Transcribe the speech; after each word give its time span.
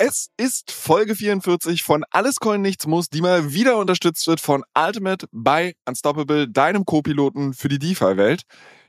Es 0.00 0.30
ist 0.36 0.70
Folge 0.70 1.16
44 1.16 1.82
von 1.82 2.04
Alles 2.12 2.36
Coin 2.36 2.62
Nichts 2.62 2.86
Muss, 2.86 3.08
die 3.08 3.20
mal 3.20 3.52
wieder 3.52 3.78
unterstützt 3.78 4.28
wird 4.28 4.40
von 4.40 4.62
Ultimate 4.72 5.26
by 5.32 5.74
Unstoppable, 5.86 6.48
deinem 6.48 6.84
Co-Piloten 6.84 7.52
für 7.52 7.68
die 7.68 7.80
DeFi-Welt. 7.80 8.42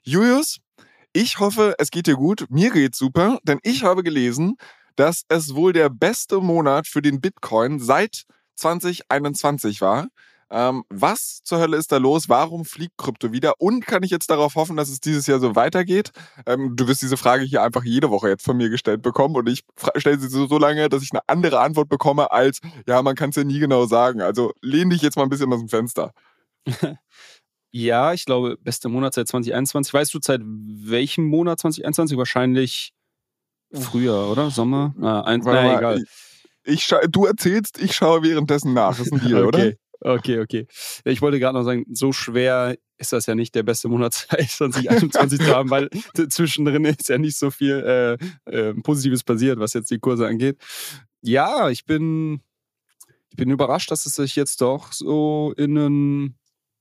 Julius, 0.04 0.60
ich 1.12 1.40
hoffe, 1.40 1.74
es 1.80 1.90
geht 1.90 2.06
dir 2.06 2.16
gut. 2.16 2.46
Mir 2.52 2.70
geht's 2.70 3.00
super, 3.00 3.40
denn 3.42 3.58
ich 3.64 3.82
habe 3.82 4.04
gelesen, 4.04 4.58
dass 4.98 5.24
es 5.30 5.56
wohl 5.56 5.74
der 5.74 5.90
beste 5.90 6.42
Monat 6.42 6.86
für 6.86 7.02
den 7.02 7.22
Bitcoin 7.22 7.80
seit 7.80 8.26
2021 8.58 9.82
war. 9.82 10.10
Ähm, 10.52 10.84
was 10.90 11.42
zur 11.44 11.60
Hölle 11.60 11.78
ist 11.78 11.92
da 11.92 11.98
los? 11.98 12.28
Warum 12.28 12.66
fliegt 12.66 12.98
Krypto 12.98 13.32
wieder? 13.32 13.54
Und 13.60 13.86
kann 13.86 14.02
ich 14.04 14.10
jetzt 14.10 14.30
darauf 14.30 14.56
hoffen, 14.56 14.78
dass 14.78 14.90
es 14.90 15.00
dieses 15.00 15.28
Jahr 15.28 15.40
so 15.40 15.56
weitergeht? 15.56 16.12
Ähm, 16.48 16.76
du 16.76 16.88
wirst 16.88 17.02
diese 17.02 17.18
Frage 17.18 17.44
hier 17.44 17.62
einfach 17.62 17.84
jede 17.84 18.10
Woche 18.10 18.30
jetzt 18.30 18.46
von 18.46 18.58
mir 18.58 18.70
gestellt 18.70 19.02
bekommen 19.02 19.36
und 19.36 19.48
ich 19.48 19.64
stelle 19.98 20.20
sie 20.20 20.28
so, 20.28 20.48
so 20.48 20.58
lange, 20.58 20.90
dass 20.90 21.04
ich 21.04 21.12
eine 21.12 21.22
andere 21.28 21.60
Antwort 21.60 21.90
bekomme 21.90 22.32
als, 22.32 22.60
ja, 22.88 23.02
man 23.02 23.16
kann 23.16 23.30
es 23.30 23.36
ja 23.36 23.44
nie 23.44 23.60
genau 23.60 23.86
sagen. 23.86 24.22
Also 24.22 24.54
lehn 24.62 24.90
dich 24.90 25.02
jetzt 25.02 25.18
mal 25.18 25.24
ein 25.24 25.30
bisschen 25.30 25.54
aus 25.54 25.60
dem 25.60 25.70
Fenster. 25.70 26.14
ja, 27.72 28.14
ich 28.14 28.26
glaube, 28.26 28.58
beste 28.58 28.90
Monat 28.90 29.14
seit 29.14 29.28
2021. 29.28 29.94
Weißt 29.94 30.14
du 30.14 30.20
seit 30.22 30.42
welchem 30.44 31.26
Monat 31.26 31.60
2021? 31.60 32.18
Wahrscheinlich 32.18 32.94
früher, 33.72 34.28
oder? 34.32 34.50
Sommer? 34.50 34.96
Ah, 35.00 35.22
ein, 35.22 35.42
na, 35.44 35.78
egal. 35.78 36.04
Ich, 36.64 36.92
ich 36.92 37.10
du 37.12 37.26
erzählst, 37.26 37.80
ich 37.80 37.96
schaue 37.96 38.24
währenddessen 38.24 38.74
nach. 38.74 38.98
Das 38.98 39.08
ist 39.08 39.14
ein 39.14 39.20
Deal, 39.20 39.44
okay. 39.46 39.48
oder? 39.48 39.74
Okay, 40.02 40.40
okay. 40.40 40.66
Ich 41.04 41.22
wollte 41.22 41.40
gerade 41.40 41.58
noch 41.58 41.66
sagen, 41.66 41.86
so 41.92 42.14
schwer 42.14 42.78
ist 42.98 43.12
das 43.12 43.26
ja 43.26 43.36
nicht 43.36 43.54
der 43.54 43.64
beste 43.64 43.90
Monat 43.90 44.14
2021 44.30 45.40
zu 45.40 45.56
haben, 45.56 45.70
weil 45.70 45.90
zwischendrin 46.30 46.86
ist 46.86 47.10
ja 47.10 47.18
nicht 47.18 47.38
so 47.38 47.52
viel 47.52 48.18
äh, 48.48 48.52
äh, 48.52 48.74
Positives 48.76 49.24
passiert, 49.24 49.60
was 49.60 49.74
jetzt 49.74 49.92
die 49.92 50.00
Kurse 50.00 50.28
angeht. 50.28 50.58
Ja, 51.22 51.70
ich 51.70 51.86
bin, 51.86 52.42
ich 53.30 53.36
bin 53.36 53.50
überrascht, 53.50 53.92
dass 53.92 54.06
es 54.06 54.16
sich 54.16 54.36
jetzt 54.36 54.62
doch 54.62 54.94
so 54.94 55.54
in 55.58 55.78
einen 55.78 56.40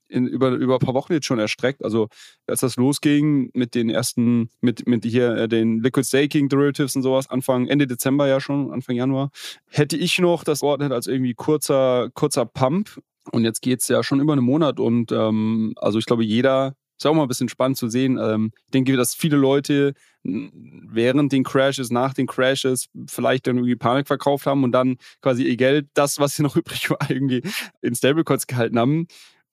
in, 0.09 0.27
über, 0.27 0.51
über 0.51 0.75
ein 0.75 0.81
paar 0.81 0.95
Wochen 0.95 1.12
jetzt 1.12 1.27
schon 1.27 1.39
erstreckt. 1.39 1.84
Also 1.84 2.09
als 2.47 2.61
das 2.61 2.77
losging 2.77 3.51
mit 3.55 3.75
den 3.75 3.91
ersten, 3.91 4.51
mit, 4.61 4.87
mit 4.87 5.05
hier 5.05 5.37
äh, 5.37 5.48
den 5.48 5.81
Liquid 5.81 6.06
Staking 6.06 6.48
Derivatives 6.48 6.97
und 6.97 7.03
sowas, 7.03 7.28
Anfang, 7.31 7.67
Ende 7.67 7.87
Dezember 7.87 8.27
ja 8.27 8.41
schon, 8.41 8.73
Anfang 8.73 8.97
Januar, 8.97 9.31
hätte 9.69 9.97
ich 9.97 10.19
noch 10.19 10.45
das 10.45 10.62
Wort 10.62 10.83
als 10.83 11.06
irgendwie 11.06 11.34
kurzer, 11.34 12.11
kurzer 12.14 12.47
Pump. 12.47 13.01
Und 13.31 13.45
jetzt 13.45 13.61
geht 13.61 13.81
es 13.81 13.89
ja 13.89 14.03
schon 14.03 14.20
über 14.20 14.33
einen 14.33 14.45
Monat 14.45 14.81
und 14.81 15.12
ähm, 15.12 15.75
also 15.77 15.98
ich 15.98 16.06
glaube, 16.06 16.25
jeder 16.25 16.75
ist 16.98 17.06
auch 17.06 17.14
mal 17.14 17.23
ein 17.23 17.29
bisschen 17.29 17.48
spannend 17.48 17.77
zu 17.77 17.89
sehen. 17.89 18.19
Ähm, 18.20 18.53
ich 18.67 18.70
denke, 18.73 18.97
dass 18.97 19.14
viele 19.14 19.36
Leute 19.36 19.92
während 20.25 21.33
den 21.33 21.45
Crashes, 21.45 21.91
nach 21.91 22.12
den 22.12 22.27
Crashes 22.27 22.89
vielleicht 23.06 23.47
dann 23.47 23.56
irgendwie 23.56 23.77
Panik 23.77 24.06
verkauft 24.06 24.47
haben 24.47 24.64
und 24.64 24.73
dann 24.73 24.97
quasi 25.23 25.45
ihr 25.45 25.56
Geld, 25.56 25.89
das, 25.95 26.19
was 26.19 26.36
sie 26.36 26.42
noch 26.42 26.56
übrig 26.56 26.91
war, 26.91 26.98
irgendwie 27.09 27.42
in 27.83 27.95
Stablecoins 27.95 28.46
gehalten 28.46 28.79
haben 28.79 29.07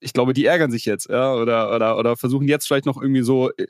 ich 0.06 0.14
glaube, 0.14 0.34
die 0.34 0.46
ärgern 0.46 0.70
sich 0.70 0.86
jetzt, 0.86 1.10
ja, 1.10 1.34
oder, 1.34 1.74
oder, 1.76 1.98
oder 1.98 2.16
versuchen 2.16 2.48
jetzt 2.48 2.68
vielleicht 2.68 2.86
noch 2.86 3.02
irgendwie 3.02 3.24
so 3.24 3.50
äh, 3.58 3.66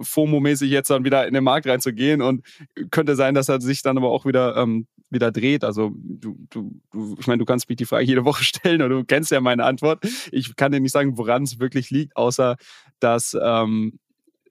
FOMO-mäßig 0.00 0.70
jetzt 0.70 0.88
dann 0.88 1.04
wieder 1.04 1.26
in 1.26 1.34
den 1.34 1.42
Markt 1.42 1.66
reinzugehen 1.66 2.22
und 2.22 2.46
könnte 2.92 3.16
sein, 3.16 3.34
dass 3.34 3.48
er 3.48 3.60
sich 3.60 3.82
dann 3.82 3.98
aber 3.98 4.08
auch 4.08 4.24
wieder, 4.24 4.56
ähm, 4.56 4.86
wieder 5.10 5.32
dreht. 5.32 5.64
Also 5.64 5.90
du, 5.96 6.36
du, 6.48 6.80
du 6.92 7.16
ich 7.18 7.26
meine, 7.26 7.38
du 7.38 7.44
kannst 7.44 7.68
mich 7.68 7.76
die 7.76 7.86
Frage 7.86 8.04
jede 8.04 8.24
Woche 8.24 8.44
stellen 8.44 8.82
und 8.82 8.90
du 8.90 9.04
kennst 9.04 9.32
ja 9.32 9.40
meine 9.40 9.64
Antwort. 9.64 10.06
Ich 10.30 10.54
kann 10.54 10.70
dir 10.70 10.78
nicht 10.78 10.92
sagen, 10.92 11.18
woran 11.18 11.42
es 11.42 11.58
wirklich 11.58 11.90
liegt, 11.90 12.16
außer 12.16 12.56
dass 13.00 13.36
ähm, 13.42 13.98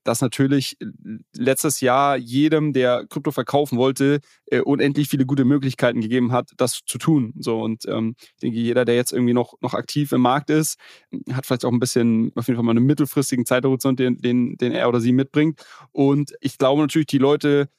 dass 0.03 0.21
natürlich 0.21 0.77
äh, 0.81 0.85
letztes 1.35 1.81
Jahr 1.81 2.17
jedem, 2.17 2.73
der 2.73 3.05
Krypto 3.09 3.31
verkaufen 3.31 3.77
wollte, 3.77 4.19
äh, 4.47 4.61
unendlich 4.61 5.09
viele 5.09 5.25
gute 5.25 5.45
Möglichkeiten 5.45 6.01
gegeben 6.01 6.31
hat, 6.31 6.51
das 6.57 6.81
zu 6.85 6.97
tun. 6.97 7.33
So 7.37 7.61
und 7.61 7.85
ähm, 7.87 8.15
ich 8.19 8.41
denke, 8.41 8.57
jeder, 8.57 8.85
der 8.85 8.95
jetzt 8.95 9.11
irgendwie 9.11 9.33
noch, 9.33 9.55
noch 9.61 9.73
aktiv 9.73 10.11
im 10.11 10.21
Markt 10.21 10.49
ist, 10.49 10.77
hat 11.31 11.45
vielleicht 11.45 11.65
auch 11.65 11.71
ein 11.71 11.79
bisschen 11.79 12.31
auf 12.35 12.47
jeden 12.47 12.57
Fall 12.57 12.65
mal 12.65 12.71
einen 12.71 12.85
mittelfristigen 12.85 13.45
Zeithorizont, 13.45 13.99
den, 13.99 14.17
den, 14.17 14.57
den 14.57 14.71
er 14.71 14.89
oder 14.89 14.99
sie 14.99 15.11
mitbringt. 15.11 15.63
Und 15.91 16.33
ich 16.41 16.57
glaube 16.57 16.81
natürlich, 16.81 17.07
die 17.07 17.17
Leute 17.17 17.69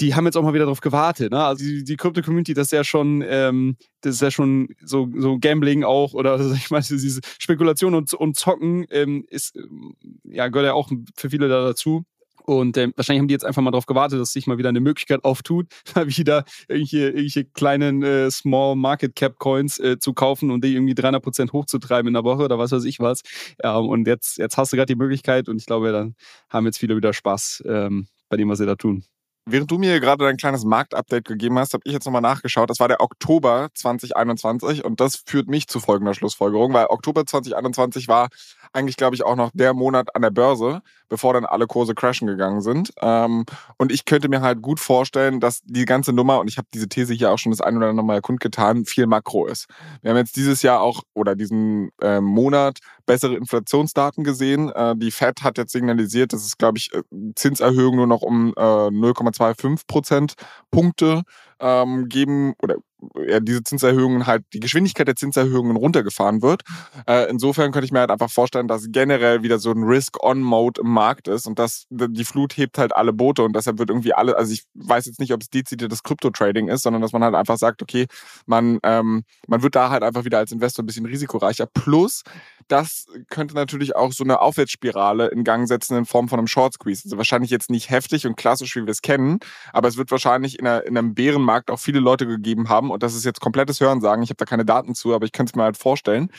die 0.00 0.14
haben 0.14 0.24
jetzt 0.24 0.36
auch 0.36 0.42
mal 0.42 0.54
wieder 0.54 0.64
darauf 0.64 0.80
gewartet. 0.80 1.32
Ne? 1.32 1.44
Also 1.44 1.64
die, 1.64 1.96
Crypto-Community, 1.96 2.54
das 2.54 2.68
ist 2.68 2.72
ja 2.72 2.84
schon, 2.84 3.24
ähm, 3.26 3.76
das 4.00 4.16
ist 4.16 4.22
ja 4.22 4.30
schon 4.30 4.68
so, 4.82 5.08
so 5.16 5.38
Gambling 5.38 5.84
auch 5.84 6.14
oder 6.14 6.32
also 6.32 6.54
ich 6.54 6.70
meine, 6.70 6.84
diese 6.84 7.20
Spekulation 7.38 7.94
und, 7.94 8.12
und 8.14 8.36
Zocken 8.36 8.86
ähm, 8.90 9.24
ist, 9.28 9.56
ähm, 9.56 9.94
ja, 10.24 10.48
gehört 10.48 10.66
ja 10.66 10.74
auch 10.74 10.90
für 11.16 11.30
viele 11.30 11.48
da 11.48 11.64
dazu. 11.64 12.04
Und 12.46 12.76
ähm, 12.76 12.92
wahrscheinlich 12.96 13.20
haben 13.20 13.28
die 13.28 13.32
jetzt 13.32 13.46
einfach 13.46 13.62
mal 13.62 13.70
darauf 13.70 13.86
gewartet, 13.86 14.20
dass 14.20 14.32
sich 14.32 14.46
mal 14.46 14.58
wieder 14.58 14.68
eine 14.68 14.80
Möglichkeit 14.80 15.24
auftut, 15.24 15.66
mal 15.94 16.06
wieder 16.08 16.44
irgendwelche, 16.68 17.06
irgendwelche 17.06 17.44
kleinen 17.46 18.02
äh, 18.02 18.30
Small 18.30 18.76
Market 18.76 19.16
Cap 19.16 19.38
Coins 19.38 19.78
äh, 19.78 19.98
zu 19.98 20.12
kaufen 20.12 20.50
und 20.50 20.62
die 20.62 20.74
irgendwie 20.74 20.94
300 20.94 21.22
Prozent 21.22 21.52
hochzutreiben 21.54 22.08
in 22.08 22.14
der 22.14 22.24
Woche 22.24 22.42
oder 22.42 22.58
was 22.58 22.72
weiß 22.72 22.84
ich 22.84 23.00
was. 23.00 23.22
Ja, 23.62 23.76
und 23.76 24.06
jetzt, 24.06 24.36
jetzt 24.36 24.58
hast 24.58 24.72
du 24.72 24.76
gerade 24.76 24.92
die 24.92 24.98
Möglichkeit 24.98 25.48
und 25.48 25.56
ich 25.56 25.64
glaube, 25.64 25.90
dann 25.92 26.16
haben 26.50 26.66
jetzt 26.66 26.78
viele 26.78 26.96
wieder 26.96 27.14
Spaß 27.14 27.62
ähm, 27.66 28.08
bei 28.28 28.36
dem, 28.36 28.50
was 28.50 28.58
sie 28.58 28.66
da 28.66 28.74
tun. 28.74 29.04
Während 29.46 29.70
du 29.70 29.76
mir 29.76 30.00
gerade 30.00 30.24
dein 30.24 30.38
kleines 30.38 30.64
Marktupdate 30.64 31.26
gegeben 31.26 31.58
hast, 31.58 31.74
habe 31.74 31.82
ich 31.84 31.92
jetzt 31.92 32.06
nochmal 32.06 32.22
nachgeschaut. 32.22 32.70
Das 32.70 32.80
war 32.80 32.88
der 32.88 33.02
Oktober 33.02 33.68
2021 33.74 34.84
und 34.84 35.00
das 35.00 35.22
führt 35.26 35.48
mich 35.48 35.68
zu 35.68 35.80
folgender 35.80 36.14
Schlussfolgerung, 36.14 36.72
weil 36.72 36.86
Oktober 36.86 37.26
2021 37.26 38.08
war 38.08 38.28
eigentlich, 38.72 38.96
glaube 38.96 39.14
ich, 39.14 39.22
auch 39.22 39.36
noch 39.36 39.50
der 39.52 39.74
Monat 39.74 40.16
an 40.16 40.22
der 40.22 40.30
Börse, 40.30 40.80
bevor 41.10 41.34
dann 41.34 41.44
alle 41.44 41.66
Kurse 41.66 41.94
crashen 41.94 42.26
gegangen 42.26 42.62
sind. 42.62 42.92
Ähm, 43.02 43.44
und 43.76 43.92
ich 43.92 44.06
könnte 44.06 44.28
mir 44.30 44.40
halt 44.40 44.62
gut 44.62 44.80
vorstellen, 44.80 45.40
dass 45.40 45.60
die 45.64 45.84
ganze 45.84 46.14
Nummer, 46.14 46.40
und 46.40 46.48
ich 46.48 46.56
habe 46.56 46.68
diese 46.72 46.88
These 46.88 47.12
hier 47.12 47.30
auch 47.30 47.38
schon 47.38 47.52
das 47.52 47.60
ein 47.60 47.76
oder 47.76 47.88
andere 47.88 48.06
Mal 48.06 48.22
kundgetan, 48.22 48.86
viel 48.86 49.06
Makro 49.06 49.46
ist. 49.46 49.66
Wir 50.00 50.10
haben 50.10 50.16
jetzt 50.16 50.36
dieses 50.36 50.62
Jahr 50.62 50.80
auch 50.80 51.02
oder 51.12 51.36
diesen 51.36 51.90
äh, 52.00 52.20
Monat 52.20 52.78
bessere 53.06 53.34
Inflationsdaten 53.36 54.24
gesehen. 54.24 54.70
Äh, 54.70 54.94
die 54.96 55.10
Fed 55.10 55.42
hat 55.42 55.58
jetzt 55.58 55.72
signalisiert, 55.72 56.32
dass 56.32 56.44
es, 56.44 56.58
glaube 56.58 56.78
ich, 56.78 56.92
äh, 56.92 57.02
Zinserhöhungen 57.34 57.96
nur 57.96 58.06
noch 58.06 58.22
um 58.22 58.52
äh, 58.56 58.60
0,25 58.60 59.86
Prozent 59.86 60.34
Punkte 60.70 61.22
ähm, 61.60 62.08
geben 62.08 62.54
oder 62.62 62.76
ja, 63.26 63.40
diese 63.40 63.62
Zinserhöhungen 63.62 64.26
halt, 64.26 64.44
die 64.52 64.60
Geschwindigkeit 64.60 65.08
der 65.08 65.16
Zinserhöhungen 65.16 65.76
runtergefahren 65.76 66.42
wird. 66.42 66.62
Äh, 67.06 67.28
insofern 67.30 67.72
könnte 67.72 67.86
ich 67.86 67.92
mir 67.92 68.00
halt 68.00 68.10
einfach 68.10 68.30
vorstellen, 68.30 68.68
dass 68.68 68.86
generell 68.88 69.42
wieder 69.42 69.58
so 69.58 69.70
ein 69.70 69.82
Risk-on-Mode 69.82 70.80
im 70.80 70.90
Markt 70.90 71.28
ist 71.28 71.46
und 71.46 71.58
dass 71.58 71.86
die 71.90 72.24
Flut 72.24 72.56
hebt 72.56 72.78
halt 72.78 72.94
alle 72.96 73.12
Boote 73.12 73.42
und 73.42 73.54
deshalb 73.54 73.78
wird 73.78 73.90
irgendwie 73.90 74.14
alle, 74.14 74.36
also 74.36 74.52
ich 74.52 74.64
weiß 74.74 75.06
jetzt 75.06 75.20
nicht, 75.20 75.32
ob 75.32 75.42
es 75.42 75.50
dezidiertes 75.50 76.02
Krypto-Trading 76.02 76.68
ist, 76.68 76.82
sondern 76.82 77.02
dass 77.02 77.12
man 77.12 77.22
halt 77.22 77.34
einfach 77.34 77.58
sagt, 77.58 77.82
okay, 77.82 78.06
man, 78.46 78.78
ähm, 78.82 79.24
man 79.46 79.62
wird 79.62 79.74
da 79.74 79.90
halt 79.90 80.02
einfach 80.02 80.24
wieder 80.24 80.38
als 80.38 80.52
Investor 80.52 80.82
ein 80.82 80.86
bisschen 80.86 81.06
risikoreicher. 81.06 81.66
Plus, 81.66 82.22
das 82.94 83.26
könnte 83.28 83.54
natürlich 83.54 83.96
auch 83.96 84.12
so 84.12 84.24
eine 84.24 84.40
Aufwärtsspirale 84.40 85.28
in 85.28 85.44
Gang 85.44 85.66
setzen 85.66 85.96
in 85.96 86.04
Form 86.04 86.28
von 86.28 86.38
einem 86.38 86.46
Short 86.46 86.74
Squeeze. 86.74 87.02
Also 87.04 87.16
wahrscheinlich 87.16 87.50
jetzt 87.50 87.70
nicht 87.70 87.90
heftig 87.90 88.26
und 88.26 88.36
klassisch, 88.36 88.76
wie 88.76 88.82
wir 88.82 88.90
es 88.90 89.02
kennen, 89.02 89.38
aber 89.72 89.88
es 89.88 89.96
wird 89.96 90.10
wahrscheinlich 90.10 90.58
in, 90.58 90.66
einer, 90.66 90.84
in 90.86 90.96
einem 90.96 91.14
Bärenmarkt 91.14 91.70
auch 91.70 91.78
viele 91.78 92.00
Leute 92.00 92.26
gegeben 92.26 92.68
haben 92.68 92.90
und 92.90 93.02
das 93.02 93.14
ist 93.14 93.24
jetzt 93.24 93.40
komplettes 93.40 93.80
Hörensagen, 93.80 94.22
ich 94.22 94.30
habe 94.30 94.36
da 94.36 94.44
keine 94.44 94.64
Daten 94.64 94.94
zu, 94.94 95.14
aber 95.14 95.26
ich 95.26 95.32
könnte 95.32 95.50
es 95.50 95.56
mir 95.56 95.64
halt 95.64 95.76
vorstellen, 95.76 96.30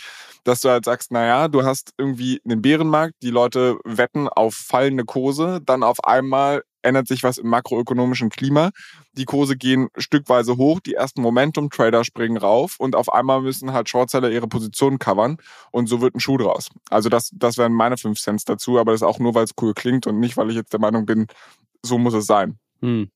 dass 0.44 0.62
du 0.62 0.70
halt 0.70 0.86
sagst, 0.86 1.12
naja, 1.12 1.48
du 1.48 1.64
hast 1.64 1.92
irgendwie 1.98 2.42
einen 2.46 2.62
Bärenmarkt, 2.62 3.16
die 3.22 3.32
Leute 3.32 3.78
wetten 3.84 4.28
auf 4.28 4.56
fallende 4.56 5.04
Kurse, 5.04 5.60
dann 5.66 5.84
auf 5.84 6.04
einmal 6.04 6.64
ändert 6.86 7.08
sich 7.08 7.24
was 7.24 7.38
im 7.38 7.50
makroökonomischen 7.50 8.30
Klima. 8.30 8.72
Die 9.14 9.26
Kurse 9.26 9.58
gehen 9.58 9.90
stückweise 9.98 10.58
hoch, 10.58 10.80
die 10.80 10.94
ersten 10.94 11.22
Momentum-Trader 11.22 12.04
springen 12.04 12.38
rauf 12.38 12.76
und 12.80 12.96
auf 12.96 13.12
einmal 13.12 13.42
müssen 13.42 13.74
halt 13.74 13.90
Shortseller 13.90 14.30
ihre 14.30 14.48
Positionen 14.48 15.00
covern 15.00 15.38
und 15.72 15.88
so 15.88 16.02
wird 16.02 16.16
ein 16.16 16.20
Schuh 16.20 16.38
draus. 16.38 16.70
Also 16.90 17.10
das, 17.10 17.32
das 17.34 17.58
wären 17.58 17.74
meine 17.74 17.98
fünf 17.98 18.20
Cents 18.20 18.46
dazu, 18.46 18.80
aber 18.80 18.92
das 18.92 19.04
auch 19.04 19.20
nur, 19.20 19.36
weil 19.36 19.44
es 19.44 19.54
cool 19.62 19.74
klingt 19.74 20.08
und 20.08 20.20
nicht, 20.20 20.38
weil 20.38 20.50
ich 20.50 20.56
jetzt 20.56 20.74
der 20.74 20.80
Meinung 20.80 21.06
bin, 21.06 21.28
so 21.82 21.98
muss 21.98 22.14
es 22.14 22.26
sein. 22.26 22.60
Hm. 22.82 23.10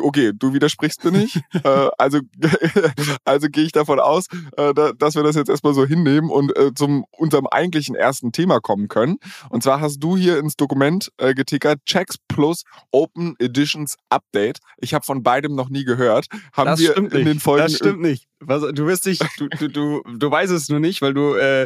Okay, 0.00 0.32
du 0.34 0.52
widersprichst 0.52 1.04
mir 1.04 1.12
nicht. 1.12 1.36
äh, 1.64 1.88
also 1.98 2.20
also 3.24 3.48
gehe 3.48 3.64
ich 3.64 3.72
davon 3.72 4.00
aus, 4.00 4.26
äh, 4.56 4.72
dass 4.96 5.14
wir 5.14 5.22
das 5.22 5.36
jetzt 5.36 5.48
erstmal 5.48 5.74
so 5.74 5.86
hinnehmen 5.86 6.30
und 6.30 6.56
äh, 6.56 6.72
zum 6.74 7.04
unserem 7.10 7.46
eigentlichen 7.46 7.94
ersten 7.94 8.32
Thema 8.32 8.60
kommen 8.60 8.88
können. 8.88 9.18
Und 9.50 9.62
zwar 9.62 9.80
hast 9.80 9.98
du 9.98 10.16
hier 10.16 10.38
ins 10.38 10.56
Dokument 10.56 11.10
äh, 11.18 11.34
getickert 11.34 11.80
Checks 11.86 12.16
Plus 12.28 12.64
Open 12.90 13.34
Editions 13.38 13.96
Update. 14.08 14.58
Ich 14.78 14.94
habe 14.94 15.04
von 15.04 15.22
beidem 15.22 15.54
noch 15.54 15.68
nie 15.68 15.84
gehört. 15.84 16.26
Haben 16.52 16.66
das 16.66 16.80
wir 16.80 16.92
stimmt 16.92 17.12
in 17.12 17.18
nicht. 17.20 17.28
den 17.28 17.40
Folgen 17.40 17.64
Das 17.64 17.76
stimmt 17.76 18.00
nicht. 18.00 18.26
Was, 18.40 18.62
du 18.62 18.86
wirst 18.86 19.06
dich, 19.06 19.20
du, 19.38 19.48
du, 19.48 19.68
du, 19.68 20.02
du 20.02 20.30
weißt 20.30 20.52
es 20.52 20.68
nur 20.68 20.80
nicht, 20.80 21.00
weil 21.00 21.14
du, 21.14 21.34
äh, 21.34 21.62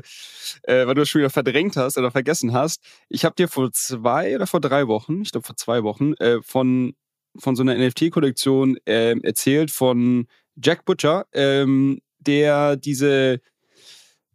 äh, 0.63 0.87
weil 0.87 0.95
du 0.95 1.03
es 1.03 1.09
schon 1.09 1.21
wieder 1.21 1.31
verdrängt 1.31 1.77
hast 1.77 1.99
oder 1.99 2.11
vergessen 2.11 2.53
hast. 2.53 2.81
Ich 3.09 3.25
habe 3.25 3.35
dir 3.35 3.49
vor 3.49 3.73
zwei 3.73 4.37
oder 4.37 4.47
vor 4.47 4.61
drei 4.61 4.87
Wochen, 4.87 5.23
ich 5.23 5.33
glaube 5.33 5.47
vor 5.47 5.57
zwei 5.57 5.83
Wochen, 5.83 6.15
äh, 6.15 6.41
von 6.43 6.95
von 7.39 7.57
so 7.57 7.63
einer 7.63 7.77
NFT-Kollektion 7.77 8.77
äh, 8.87 9.15
erzählt 9.23 9.71
von 9.71 10.27
Jack 10.63 10.85
Butcher, 10.85 11.27
ähm, 11.33 12.01
der 12.19 12.77
diese 12.77 13.41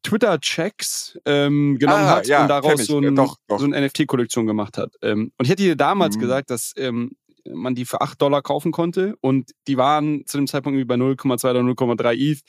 Twitter-Checks 0.04 1.18
ähm, 1.26 1.78
genommen 1.80 2.04
Ah, 2.06 2.16
hat 2.18 2.28
ja, 2.28 2.42
und 2.42 2.50
daraus 2.50 2.86
so, 2.86 3.00
ein, 3.00 3.16
doch, 3.16 3.38
doch. 3.48 3.60
so 3.60 3.66
eine 3.66 3.80
NFT-Kollektion 3.88 4.46
gemacht 4.46 4.78
hat. 4.78 4.94
Ähm, 5.02 5.32
und 5.38 5.46
ich 5.46 5.50
hätte 5.50 5.64
dir 5.64 5.76
damals 5.76 6.16
Mhm. 6.18 6.20
gesagt, 6.22 6.50
dass 6.50 6.74
ähm, 6.78 7.12
man 7.50 7.76
die 7.76 7.86
für 7.86 8.02
8 8.02 8.22
Dollar 8.22 8.42
kaufen 8.42 8.72
konnte 8.72 9.16
und 9.22 9.52
die 9.68 9.78
waren 9.78 10.26
zu 10.26 10.38
dem 10.38 10.48
Zeitpunkt 10.48 10.76
irgendwie 10.78 10.88
bei 10.88 10.96
0,2 10.96 11.50
oder 11.50 11.62
0,3 11.62 12.14
ETH. 12.16 12.42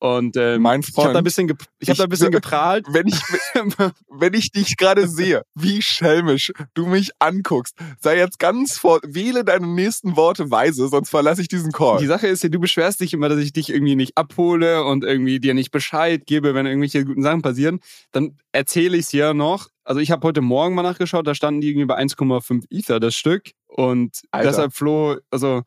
Und 0.00 0.36
ähm, 0.36 0.62
Mein 0.62 0.80
ich 0.80 0.96
habe 0.96 0.96
da 0.96 1.08
ein 1.08 1.12
Freund, 1.12 1.24
bisschen, 1.24 1.52
ich 1.80 1.90
hab 1.90 1.96
da 1.96 2.04
ein 2.04 2.08
bisschen 2.08 2.30
geprahlt. 2.32 2.86
wenn 2.90 3.06
ich 3.08 3.20
wenn 4.08 4.34
ich 4.34 4.52
dich 4.52 4.76
gerade 4.76 5.08
sehe, 5.08 5.42
wie 5.54 5.82
schelmisch 5.82 6.52
du 6.74 6.86
mich 6.86 7.10
anguckst, 7.18 7.74
sei 8.00 8.16
jetzt 8.16 8.38
ganz 8.38 8.78
vor, 8.78 9.00
wähle 9.04 9.44
deine 9.44 9.66
nächsten 9.66 10.16
Worte 10.16 10.50
weise, 10.50 10.88
sonst 10.88 11.10
verlasse 11.10 11.40
ich 11.40 11.48
diesen 11.48 11.72
Call. 11.72 11.98
Die 11.98 12.06
Sache 12.06 12.28
ist 12.28 12.42
ja, 12.44 12.48
du 12.48 12.60
beschwerst 12.60 13.00
dich 13.00 13.12
immer, 13.12 13.28
dass 13.28 13.40
ich 13.40 13.52
dich 13.52 13.70
irgendwie 13.70 13.96
nicht 13.96 14.16
abhole 14.16 14.84
und 14.84 15.04
irgendwie 15.04 15.40
dir 15.40 15.54
nicht 15.54 15.72
Bescheid 15.72 16.26
gebe, 16.26 16.54
wenn 16.54 16.66
irgendwelche 16.66 17.04
guten 17.04 17.22
Sachen 17.22 17.42
passieren. 17.42 17.80
Dann 18.12 18.36
erzähle 18.52 18.96
ich 18.96 19.06
es 19.06 19.12
ja 19.12 19.34
noch. 19.34 19.68
Also 19.84 20.00
ich 20.00 20.10
habe 20.10 20.26
heute 20.26 20.42
Morgen 20.42 20.74
mal 20.74 20.82
nachgeschaut, 20.82 21.26
da 21.26 21.34
standen 21.34 21.60
die 21.60 21.70
irgendwie 21.70 21.86
bei 21.86 21.98
1,5 21.98 22.64
Ether 22.70 23.00
das 23.00 23.16
Stück. 23.16 23.52
Und 23.66 24.20
Alter. 24.30 24.48
deshalb, 24.48 24.74
Flo, 24.74 25.16
also 25.30 25.62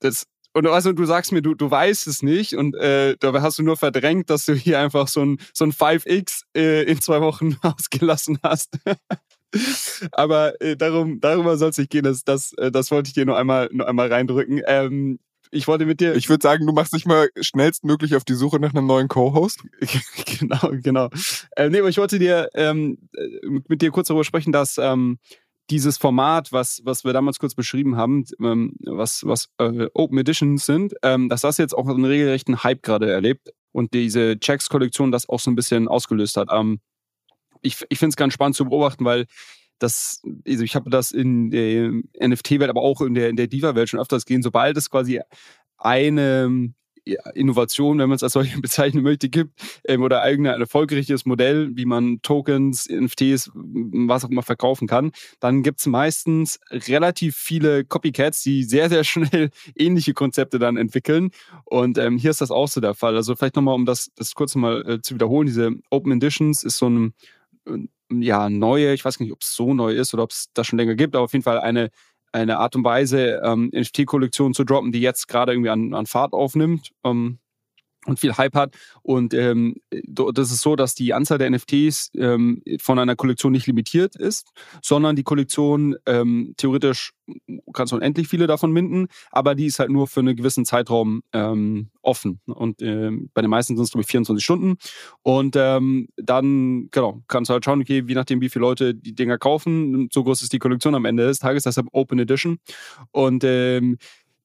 das. 0.00 0.26
Und 0.54 0.66
also 0.66 0.92
du 0.92 1.04
sagst 1.04 1.32
mir, 1.32 1.42
du, 1.42 1.54
du 1.54 1.70
weißt 1.70 2.06
es 2.06 2.22
nicht 2.22 2.54
und 2.54 2.74
äh, 2.76 3.16
dabei 3.20 3.42
hast 3.42 3.58
du 3.58 3.62
nur 3.62 3.76
verdrängt, 3.76 4.30
dass 4.30 4.46
du 4.46 4.54
hier 4.54 4.80
einfach 4.80 5.06
so 5.08 5.24
ein, 5.24 5.38
so 5.52 5.64
ein 5.64 5.72
5x 5.72 6.42
äh, 6.56 6.84
in 6.84 7.00
zwei 7.00 7.20
Wochen 7.20 7.56
ausgelassen 7.62 8.38
hast. 8.42 8.78
Aber 10.12 10.60
äh, 10.60 10.76
darum, 10.76 11.20
darüber 11.20 11.56
soll 11.56 11.70
es 11.70 11.78
nicht 11.78 11.90
gehen. 11.90 12.04
Das, 12.04 12.24
das, 12.24 12.52
äh, 12.54 12.70
das 12.70 12.90
wollte 12.90 13.08
ich 13.08 13.14
dir 13.14 13.26
nur 13.26 13.38
einmal, 13.38 13.68
nur 13.72 13.88
einmal 13.88 14.12
reindrücken. 14.12 14.62
Ähm, 14.66 15.18
ich 15.50 15.66
wollte 15.66 15.86
mit 15.86 16.00
dir. 16.00 16.14
Ich 16.14 16.28
würde 16.28 16.42
sagen, 16.42 16.66
du 16.66 16.72
machst 16.72 16.92
dich 16.94 17.06
mal 17.06 17.30
schnellstmöglich 17.40 18.14
auf 18.16 18.24
die 18.24 18.34
Suche 18.34 18.60
nach 18.60 18.74
einem 18.74 18.86
neuen 18.86 19.08
Co-Host. 19.08 19.62
genau, 20.38 20.70
genau. 20.82 21.08
Äh, 21.56 21.70
nee, 21.70 21.78
aber 21.78 21.88
ich 21.88 21.98
wollte 21.98 22.18
dir 22.18 22.50
ähm, 22.54 22.98
äh, 23.16 23.60
mit 23.68 23.80
dir 23.80 23.90
kurz 23.90 24.08
darüber 24.08 24.24
sprechen, 24.24 24.52
dass 24.52 24.76
ähm, 24.78 25.18
dieses 25.70 25.98
Format, 25.98 26.52
was, 26.52 26.80
was 26.84 27.04
wir 27.04 27.12
damals 27.12 27.38
kurz 27.38 27.54
beschrieben 27.54 27.96
haben, 27.96 28.24
ähm, 28.40 28.74
was, 28.80 29.24
was 29.24 29.48
äh, 29.58 29.88
Open 29.94 30.18
Editions 30.18 30.64
sind, 30.66 30.94
ähm, 31.02 31.28
dass 31.28 31.42
das 31.42 31.58
jetzt 31.58 31.74
auch 31.74 31.86
einen 31.86 32.04
regelrechten 32.04 32.62
Hype 32.62 32.82
gerade 32.82 33.10
erlebt 33.10 33.52
und 33.72 33.92
diese 33.92 34.38
Checks-Kollektion 34.38 35.12
das 35.12 35.28
auch 35.28 35.40
so 35.40 35.50
ein 35.50 35.56
bisschen 35.56 35.88
ausgelöst 35.88 36.36
hat. 36.36 36.48
Ähm, 36.50 36.80
ich 37.60 37.84
ich 37.88 37.98
finde 37.98 38.10
es 38.10 38.16
ganz 38.16 38.34
spannend 38.34 38.56
zu 38.56 38.64
beobachten, 38.64 39.04
weil 39.04 39.26
das, 39.78 40.22
also 40.46 40.64
ich 40.64 40.74
habe 40.74 40.90
das 40.90 41.12
in 41.12 41.50
der 41.50 41.90
NFT-Welt, 42.20 42.70
aber 42.70 42.82
auch 42.82 43.00
in 43.00 43.14
der, 43.14 43.28
in 43.28 43.36
der 43.36 43.46
Diva-Welt 43.46 43.88
schon 43.88 44.00
öfters 44.00 44.24
gesehen, 44.24 44.42
sobald 44.42 44.76
es 44.76 44.90
quasi 44.90 45.20
eine 45.76 46.72
Innovation, 47.34 47.98
wenn 47.98 48.08
man 48.08 48.16
es 48.16 48.22
als 48.22 48.32
solche 48.32 48.58
bezeichnen 48.60 49.02
möchte, 49.02 49.28
gibt, 49.28 49.60
ähm, 49.84 50.02
oder 50.02 50.22
ein 50.22 50.44
erfolgreiches 50.44 51.26
Modell, 51.26 51.70
wie 51.74 51.84
man 51.84 52.20
Tokens, 52.22 52.88
NFTs, 52.88 53.50
was 53.54 54.24
auch 54.24 54.30
immer 54.30 54.42
verkaufen 54.42 54.88
kann, 54.88 55.12
dann 55.40 55.62
gibt 55.62 55.80
es 55.80 55.86
meistens 55.86 56.60
relativ 56.70 57.36
viele 57.36 57.84
Copycats, 57.84 58.42
die 58.42 58.64
sehr, 58.64 58.88
sehr 58.88 59.04
schnell 59.08 59.50
ähnliche 59.74 60.14
Konzepte 60.14 60.58
dann 60.58 60.76
entwickeln. 60.76 61.30
Und 61.64 61.98
ähm, 61.98 62.18
hier 62.18 62.30
ist 62.30 62.40
das 62.40 62.50
auch 62.50 62.68
so 62.68 62.80
der 62.80 62.94
Fall. 62.94 63.16
Also 63.16 63.34
vielleicht 63.36 63.56
nochmal, 63.56 63.74
um 63.74 63.86
das, 63.86 64.10
das 64.16 64.34
kurz 64.34 64.54
mal 64.54 64.88
äh, 64.88 65.02
zu 65.02 65.14
wiederholen, 65.14 65.46
diese 65.46 65.72
Open 65.90 66.12
Editions 66.12 66.62
ist 66.64 66.78
so 66.78 66.88
ein 66.88 67.14
äh, 67.66 67.78
ja, 68.10 68.48
neue, 68.48 68.94
ich 68.94 69.04
weiß 69.04 69.20
nicht, 69.20 69.32
ob 69.32 69.42
es 69.42 69.54
so 69.54 69.74
neu 69.74 69.92
ist 69.92 70.14
oder 70.14 70.22
ob 70.22 70.30
es 70.30 70.48
das 70.54 70.66
schon 70.66 70.78
länger 70.78 70.94
gibt, 70.94 71.14
aber 71.14 71.24
auf 71.24 71.32
jeden 71.32 71.42
Fall 71.42 71.60
eine, 71.60 71.90
eine 72.32 72.58
Art 72.58 72.76
und 72.76 72.84
Weise, 72.84 73.40
ähm, 73.44 73.70
NFT-Kollektionen 73.74 74.54
zu 74.54 74.64
droppen, 74.64 74.92
die 74.92 75.00
jetzt 75.00 75.28
gerade 75.28 75.52
irgendwie 75.52 75.70
an, 75.70 75.94
an 75.94 76.06
Fahrt 76.06 76.32
aufnimmt. 76.32 76.90
Ähm, 77.04 77.38
und 78.06 78.20
viel 78.20 78.36
Hype 78.36 78.54
hat. 78.54 78.74
Und 79.02 79.34
ähm, 79.34 79.76
das 79.90 80.50
ist 80.50 80.62
so, 80.62 80.76
dass 80.76 80.94
die 80.94 81.12
Anzahl 81.14 81.38
der 81.38 81.50
NFTs 81.50 82.10
ähm, 82.16 82.62
von 82.80 82.98
einer 82.98 83.16
Kollektion 83.16 83.52
nicht 83.52 83.66
limitiert 83.66 84.16
ist, 84.16 84.50
sondern 84.82 85.16
die 85.16 85.24
Kollektion 85.24 85.96
ähm, 86.06 86.54
theoretisch 86.56 87.12
kannst 87.72 87.92
du 87.92 87.96
unendlich 87.96 88.28
viele 88.28 88.46
davon 88.46 88.72
minden, 88.72 89.08
aber 89.30 89.54
die 89.54 89.66
ist 89.66 89.78
halt 89.78 89.90
nur 89.90 90.06
für 90.06 90.20
einen 90.20 90.36
gewissen 90.36 90.64
Zeitraum 90.64 91.22
ähm, 91.32 91.90
offen. 92.02 92.40
Und 92.46 92.80
ähm, 92.82 93.30
bei 93.34 93.42
den 93.42 93.50
meisten 93.50 93.76
sind 93.76 93.84
es, 93.84 93.90
glaube 93.90 94.02
ich, 94.02 94.08
24 94.08 94.42
Stunden. 94.42 94.76
Und 95.22 95.54
ähm, 95.56 96.08
dann, 96.16 96.88
genau, 96.90 97.22
kannst 97.28 97.50
du 97.50 97.52
halt 97.54 97.64
schauen, 97.64 97.80
okay, 97.80 98.02
je 98.06 98.14
nachdem, 98.14 98.40
wie 98.40 98.48
viele 98.48 98.62
Leute 98.62 98.94
die 98.94 99.14
Dinger 99.14 99.38
kaufen, 99.38 100.08
so 100.12 100.24
groß 100.24 100.42
ist 100.42 100.52
die 100.52 100.58
Kollektion 100.58 100.94
am 100.94 101.04
Ende 101.04 101.26
des 101.26 101.38
Tages, 101.38 101.64
deshalb 101.64 101.88
Open 101.92 102.18
Edition. 102.18 102.58
Und 103.10 103.44
ähm, 103.44 103.98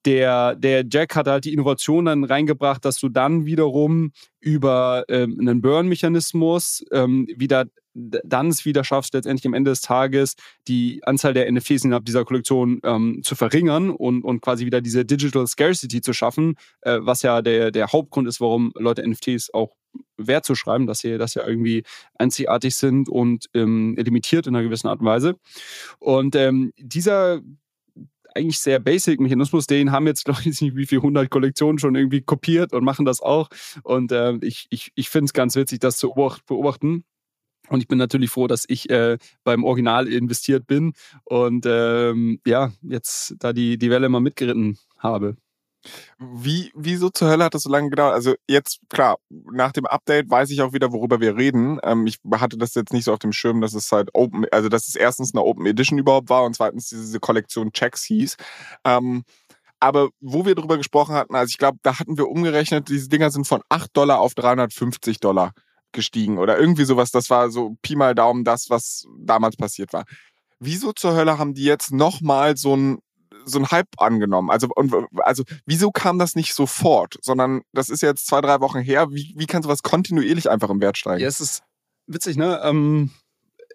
der, 0.05 0.55
der 0.55 0.85
Jack 0.89 1.15
hat 1.15 1.27
halt 1.27 1.45
die 1.45 1.53
Innovation 1.53 2.05
dann 2.05 2.23
reingebracht, 2.23 2.83
dass 2.85 2.99
du 2.99 3.09
dann 3.09 3.45
wiederum 3.45 4.11
über 4.39 5.05
ähm, 5.07 5.37
einen 5.39 5.61
Burn-Mechanismus 5.61 6.83
ähm, 6.91 7.27
wieder 7.35 7.65
dann 7.93 8.47
es 8.47 8.65
wieder 8.65 8.83
schaffst, 8.83 9.13
letztendlich 9.13 9.45
am 9.45 9.53
Ende 9.53 9.71
des 9.71 9.81
Tages 9.81 10.35
die 10.67 11.01
Anzahl 11.03 11.33
der 11.33 11.51
NFTs 11.51 11.85
innerhalb 11.85 12.05
dieser 12.05 12.25
Kollektion 12.25 12.79
ähm, 12.83 13.21
zu 13.23 13.35
verringern 13.35 13.91
und, 13.91 14.23
und 14.23 14.41
quasi 14.41 14.65
wieder 14.65 14.81
diese 14.81 15.05
Digital 15.05 15.45
Scarcity 15.47 16.01
zu 16.01 16.13
schaffen, 16.13 16.55
äh, 16.81 16.99
was 17.01 17.21
ja 17.21 17.41
der, 17.41 17.71
der 17.71 17.91
Hauptgrund 17.91 18.27
ist, 18.27 18.41
warum 18.41 18.71
Leute 18.75 19.07
NFTs 19.07 19.53
auch 19.53 19.75
Wert 20.17 20.45
zu 20.45 20.55
schreiben, 20.55 20.87
dass 20.87 20.99
sie, 20.99 21.17
dass 21.17 21.33
sie 21.33 21.41
irgendwie 21.41 21.83
einzigartig 22.15 22.75
sind 22.75 23.09
und 23.09 23.47
ähm, 23.53 23.95
limitiert 23.95 24.47
in 24.47 24.55
einer 24.55 24.63
gewissen 24.63 24.87
Art 24.87 24.99
und 24.99 25.05
Weise. 25.05 25.35
Und 25.99 26.35
ähm, 26.35 26.73
dieser 26.77 27.41
eigentlich 28.35 28.59
sehr 28.59 28.79
basic 28.79 29.19
Mechanismus, 29.19 29.67
den 29.67 29.91
haben 29.91 30.07
jetzt, 30.07 30.25
glaube 30.25 30.41
ich, 30.45 30.61
nicht 30.61 30.75
wie 30.75 30.85
viele 30.85 31.01
hundert 31.01 31.29
Kollektionen 31.29 31.79
schon 31.79 31.95
irgendwie 31.95 32.21
kopiert 32.21 32.73
und 32.73 32.83
machen 32.83 33.05
das 33.05 33.21
auch. 33.21 33.49
Und 33.83 34.11
äh, 34.11 34.33
ich, 34.41 34.67
ich, 34.69 34.91
ich 34.95 35.09
finde 35.09 35.25
es 35.25 35.33
ganz 35.33 35.55
witzig, 35.55 35.79
das 35.79 35.97
zu 35.97 36.13
beobachten. 36.45 37.03
Und 37.69 37.79
ich 37.79 37.87
bin 37.87 37.97
natürlich 37.97 38.29
froh, 38.29 38.47
dass 38.47 38.65
ich 38.67 38.89
äh, 38.89 39.17
beim 39.43 39.63
Original 39.63 40.07
investiert 40.07 40.67
bin 40.67 40.93
und 41.23 41.65
ähm, 41.65 42.41
ja, 42.45 42.73
jetzt 42.81 43.35
da 43.39 43.53
die, 43.53 43.77
die 43.77 43.89
Welle 43.89 44.09
mal 44.09 44.19
mitgeritten 44.19 44.77
habe. 44.97 45.37
Wie, 46.19 46.71
wieso 46.75 47.09
zur 47.09 47.29
Hölle 47.29 47.45
hat 47.45 47.53
das 47.53 47.63
so 47.63 47.69
lange 47.69 47.89
gedauert? 47.89 48.13
Also 48.13 48.35
jetzt, 48.47 48.79
klar, 48.89 49.17
nach 49.29 49.71
dem 49.71 49.85
Update 49.85 50.29
weiß 50.29 50.49
ich 50.51 50.61
auch 50.61 50.73
wieder, 50.73 50.91
worüber 50.91 51.19
wir 51.19 51.37
reden. 51.37 51.79
Ähm, 51.83 52.07
ich 52.07 52.19
hatte 52.33 52.57
das 52.57 52.75
jetzt 52.75 52.93
nicht 52.93 53.05
so 53.05 53.13
auf 53.13 53.19
dem 53.19 53.33
Schirm, 53.33 53.61
dass 53.61 53.73
es 53.73 53.91
halt 53.91 54.09
Open, 54.13 54.45
also 54.51 54.69
dass 54.69 54.87
es 54.87 54.95
erstens 54.95 55.33
eine 55.33 55.43
Open 55.43 55.65
Edition 55.65 55.99
überhaupt 55.99 56.29
war 56.29 56.43
und 56.43 56.55
zweitens 56.55 56.89
diese 56.89 57.19
Kollektion 57.19 57.71
Checks 57.71 58.03
hieß. 58.03 58.37
Ähm, 58.85 59.23
aber 59.79 60.09
wo 60.21 60.45
wir 60.45 60.55
drüber 60.55 60.77
gesprochen 60.77 61.13
hatten, 61.13 61.35
also 61.35 61.49
ich 61.49 61.57
glaube, 61.57 61.77
da 61.83 61.99
hatten 61.99 62.17
wir 62.17 62.29
umgerechnet, 62.29 62.87
diese 62.87 63.09
Dinger 63.09 63.31
sind 63.31 63.45
von 63.45 63.61
8 63.67 63.89
Dollar 63.95 64.19
auf 64.21 64.33
350 64.33 65.19
Dollar 65.19 65.51
gestiegen 65.91 66.37
oder 66.37 66.57
irgendwie 66.57 66.85
sowas. 66.85 67.11
Das 67.11 67.29
war 67.29 67.51
so 67.51 67.75
Pi 67.81 67.95
mal 67.95 68.15
Daumen 68.15 68.45
das, 68.45 68.69
was 68.69 69.05
damals 69.19 69.57
passiert 69.57 69.93
war. 69.93 70.05
Wieso 70.59 70.93
zur 70.93 71.15
Hölle 71.15 71.37
haben 71.37 71.53
die 71.53 71.65
jetzt 71.65 71.91
nochmal 71.91 72.55
so 72.55 72.75
ein 72.75 72.99
so 73.45 73.59
ein 73.59 73.71
Hype 73.71 73.89
angenommen. 73.97 74.49
Also, 74.49 74.67
und, 74.75 74.93
also 75.17 75.43
wieso 75.65 75.91
kam 75.91 76.19
das 76.19 76.35
nicht 76.35 76.53
sofort, 76.53 77.17
sondern 77.21 77.61
das 77.73 77.89
ist 77.89 78.01
jetzt 78.01 78.27
zwei, 78.27 78.41
drei 78.41 78.59
Wochen 78.61 78.79
her. 78.79 79.11
Wie, 79.11 79.33
wie 79.35 79.45
kann 79.45 79.63
sowas 79.63 79.83
kontinuierlich 79.83 80.49
einfach 80.49 80.69
im 80.69 80.81
Wert 80.81 80.97
steigen? 80.97 81.21
Ja, 81.21 81.27
es 81.27 81.41
ist 81.41 81.63
witzig, 82.07 82.37
ne? 82.37 82.61
Ähm, 82.63 83.11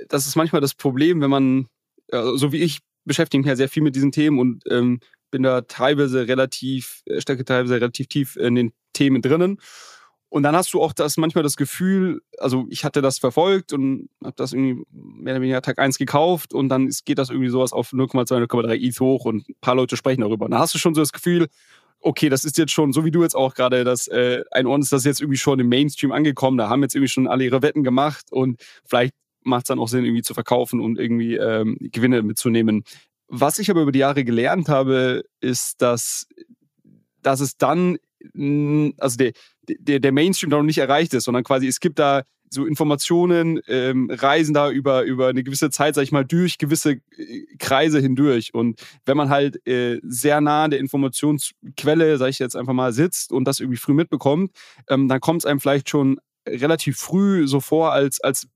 das 0.08 0.26
ist 0.26 0.36
manchmal 0.36 0.60
das 0.60 0.74
Problem, 0.74 1.20
wenn 1.20 1.30
man, 1.30 1.66
äh, 2.08 2.36
so 2.36 2.52
wie 2.52 2.58
ich, 2.58 2.80
beschäftige 3.04 3.40
mich 3.40 3.48
ja 3.48 3.56
sehr 3.56 3.68
viel 3.68 3.82
mit 3.82 3.96
diesen 3.96 4.12
Themen 4.12 4.38
und 4.38 4.62
ähm, 4.70 5.00
bin 5.30 5.42
da 5.42 5.62
teilweise 5.62 6.28
relativ, 6.28 7.02
äh, 7.06 7.20
stecke 7.20 7.44
teilweise 7.44 7.74
relativ 7.74 8.08
tief 8.08 8.36
in 8.36 8.54
den 8.54 8.72
Themen 8.92 9.22
drinnen. 9.22 9.60
Und 10.30 10.42
dann 10.42 10.54
hast 10.54 10.74
du 10.74 10.82
auch 10.82 10.92
das 10.92 11.16
manchmal 11.16 11.42
das 11.42 11.56
Gefühl, 11.56 12.20
also 12.38 12.66
ich 12.68 12.84
hatte 12.84 13.00
das 13.00 13.18
verfolgt 13.18 13.72
und 13.72 14.10
habe 14.22 14.34
das 14.36 14.52
irgendwie 14.52 14.84
mehr 14.90 15.34
oder 15.34 15.42
weniger 15.42 15.62
Tag 15.62 15.78
1 15.78 15.96
gekauft 15.96 16.52
und 16.52 16.68
dann 16.68 16.90
geht 17.06 17.18
das 17.18 17.30
irgendwie 17.30 17.48
sowas 17.48 17.72
auf 17.72 17.92
0,2, 17.92 18.44
0,3 18.44 18.74
ETH 18.74 19.00
hoch 19.00 19.24
und 19.24 19.48
ein 19.48 19.54
paar 19.62 19.74
Leute 19.74 19.96
sprechen 19.96 20.20
darüber. 20.20 20.44
Und 20.44 20.50
dann 20.50 20.60
hast 20.60 20.74
du 20.74 20.78
schon 20.78 20.94
so 20.94 21.00
das 21.00 21.12
Gefühl, 21.12 21.46
okay, 22.00 22.28
das 22.28 22.44
ist 22.44 22.58
jetzt 22.58 22.72
schon, 22.72 22.92
so 22.92 23.04
wie 23.04 23.10
du 23.10 23.22
jetzt 23.22 23.34
auch 23.34 23.54
gerade 23.54 23.84
das 23.84 24.06
äh, 24.08 24.44
einordnest, 24.50 24.92
das 24.92 25.00
ist 25.00 25.06
jetzt 25.06 25.20
irgendwie 25.20 25.38
schon 25.38 25.58
im 25.60 25.68
Mainstream 25.68 26.12
angekommen. 26.12 26.58
Da 26.58 26.68
haben 26.68 26.82
jetzt 26.82 26.94
irgendwie 26.94 27.10
schon 27.10 27.26
alle 27.26 27.44
ihre 27.44 27.62
Wetten 27.62 27.82
gemacht 27.82 28.26
und 28.30 28.60
vielleicht 28.84 29.14
macht 29.42 29.64
es 29.64 29.68
dann 29.68 29.78
auch 29.78 29.88
Sinn, 29.88 30.04
irgendwie 30.04 30.22
zu 30.22 30.34
verkaufen 30.34 30.80
und 30.80 30.98
irgendwie 30.98 31.36
ähm, 31.36 31.76
Gewinne 31.80 32.22
mitzunehmen. 32.22 32.84
Was 33.28 33.58
ich 33.58 33.70
aber 33.70 33.82
über 33.82 33.92
die 33.92 34.00
Jahre 34.00 34.24
gelernt 34.24 34.68
habe, 34.68 35.24
ist, 35.40 35.80
dass, 35.82 36.26
dass 37.22 37.40
es 37.40 37.56
dann, 37.56 37.98
also 38.98 39.16
der, 39.16 39.32
der, 39.78 40.00
der 40.00 40.12
Mainstream 40.12 40.50
da 40.50 40.56
noch 40.56 40.64
nicht 40.64 40.78
erreicht 40.78 41.14
ist, 41.14 41.24
sondern 41.24 41.44
quasi 41.44 41.66
es 41.66 41.80
gibt 41.80 41.98
da 41.98 42.22
so 42.50 42.64
Informationen 42.64 43.60
ähm, 43.68 44.10
reisen 44.10 44.54
da 44.54 44.70
über, 44.70 45.02
über 45.02 45.28
eine 45.28 45.42
gewisse 45.42 45.70
Zeit, 45.70 45.94
sag 45.94 46.02
ich 46.02 46.12
mal, 46.12 46.24
durch 46.24 46.58
gewisse 46.58 46.92
äh, 47.16 47.44
Kreise 47.58 48.00
hindurch. 48.00 48.54
Und 48.54 48.80
wenn 49.04 49.16
man 49.16 49.28
halt 49.28 49.66
äh, 49.66 50.00
sehr 50.02 50.40
nah 50.40 50.64
an 50.64 50.70
der 50.70 50.80
Informationsquelle, 50.80 52.16
sag 52.16 52.28
ich 52.28 52.38
jetzt 52.38 52.56
einfach 52.56 52.72
mal, 52.72 52.92
sitzt 52.92 53.32
und 53.32 53.44
das 53.44 53.60
irgendwie 53.60 53.78
früh 53.78 53.94
mitbekommt, 53.94 54.52
ähm, 54.88 55.08
dann 55.08 55.20
kommt 55.20 55.42
es 55.42 55.46
einem 55.46 55.60
vielleicht 55.60 55.88
schon 55.90 56.18
relativ 56.48 56.96
früh 56.96 57.46
so 57.46 57.60
vor, 57.60 57.92
als, 57.92 58.20
als 58.20 58.48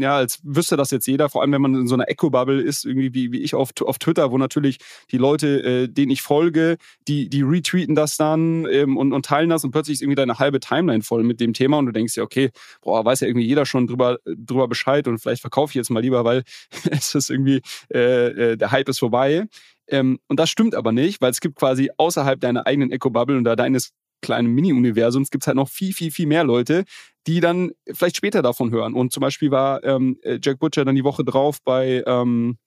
ja, 0.00 0.16
als 0.16 0.40
wüsste 0.42 0.76
das 0.76 0.90
jetzt 0.90 1.06
jeder, 1.06 1.28
vor 1.28 1.42
allem 1.42 1.52
wenn 1.52 1.62
man 1.62 1.74
in 1.74 1.86
so 1.86 1.94
einer 1.94 2.08
Echo-Bubble 2.08 2.60
ist, 2.60 2.84
irgendwie 2.84 3.14
wie, 3.14 3.32
wie 3.32 3.40
ich 3.40 3.54
auf, 3.54 3.70
auf 3.80 3.98
Twitter, 3.98 4.30
wo 4.30 4.38
natürlich 4.38 4.78
die 5.10 5.18
Leute, 5.18 5.62
äh, 5.62 5.88
denen 5.88 6.10
ich 6.10 6.22
folge, 6.22 6.76
die, 7.08 7.28
die 7.28 7.42
retweeten 7.42 7.94
das 7.94 8.16
dann 8.16 8.66
ähm, 8.70 8.96
und, 8.96 9.12
und 9.12 9.26
teilen 9.26 9.50
das 9.50 9.64
und 9.64 9.70
plötzlich 9.70 9.94
ist 9.94 10.02
irgendwie 10.02 10.16
deine 10.16 10.38
halbe 10.38 10.60
Timeline 10.60 11.02
voll 11.02 11.22
mit 11.22 11.40
dem 11.40 11.52
Thema 11.52 11.78
und 11.78 11.86
du 11.86 11.92
denkst 11.92 12.16
ja, 12.16 12.22
okay, 12.22 12.50
boah, 12.82 13.04
weiß 13.04 13.20
ja 13.20 13.28
irgendwie 13.28 13.46
jeder 13.46 13.66
schon 13.66 13.86
drüber, 13.86 14.18
drüber 14.24 14.68
Bescheid 14.68 15.08
und 15.08 15.18
vielleicht 15.18 15.40
verkaufe 15.40 15.70
ich 15.70 15.76
jetzt 15.76 15.90
mal 15.90 16.00
lieber, 16.00 16.24
weil 16.24 16.42
es 16.90 17.14
ist 17.14 17.30
irgendwie, 17.30 17.62
äh, 17.92 18.52
äh, 18.52 18.56
der 18.56 18.70
Hype 18.70 18.88
ist 18.88 18.98
vorbei. 18.98 19.46
Ähm, 19.88 20.18
und 20.28 20.40
das 20.40 20.50
stimmt 20.50 20.74
aber 20.74 20.92
nicht, 20.92 21.20
weil 21.20 21.30
es 21.30 21.40
gibt 21.40 21.56
quasi 21.56 21.90
außerhalb 21.96 22.40
deiner 22.40 22.66
eigenen 22.66 22.90
Echo-Bubble 22.90 23.36
und 23.36 23.44
da 23.44 23.56
deines 23.56 23.92
kleinen 24.22 24.48
Mini-Universums 24.48 25.30
gibt 25.30 25.44
es 25.44 25.46
halt 25.46 25.56
noch 25.56 25.68
viel, 25.68 25.92
viel, 25.92 26.10
viel 26.10 26.26
mehr 26.26 26.44
Leute, 26.44 26.84
die 27.26 27.40
dann 27.40 27.72
vielleicht 27.92 28.16
später 28.16 28.42
davon 28.42 28.70
hören. 28.70 28.94
Und 28.94 29.12
zum 29.12 29.20
Beispiel 29.20 29.50
war 29.50 29.82
ähm, 29.84 30.18
Jack 30.42 30.58
Butcher 30.58 30.84
dann 30.84 30.94
die 30.94 31.04
Woche 31.04 31.24
drauf 31.24 31.58
bei 31.64 32.02
ähm, 32.06 32.58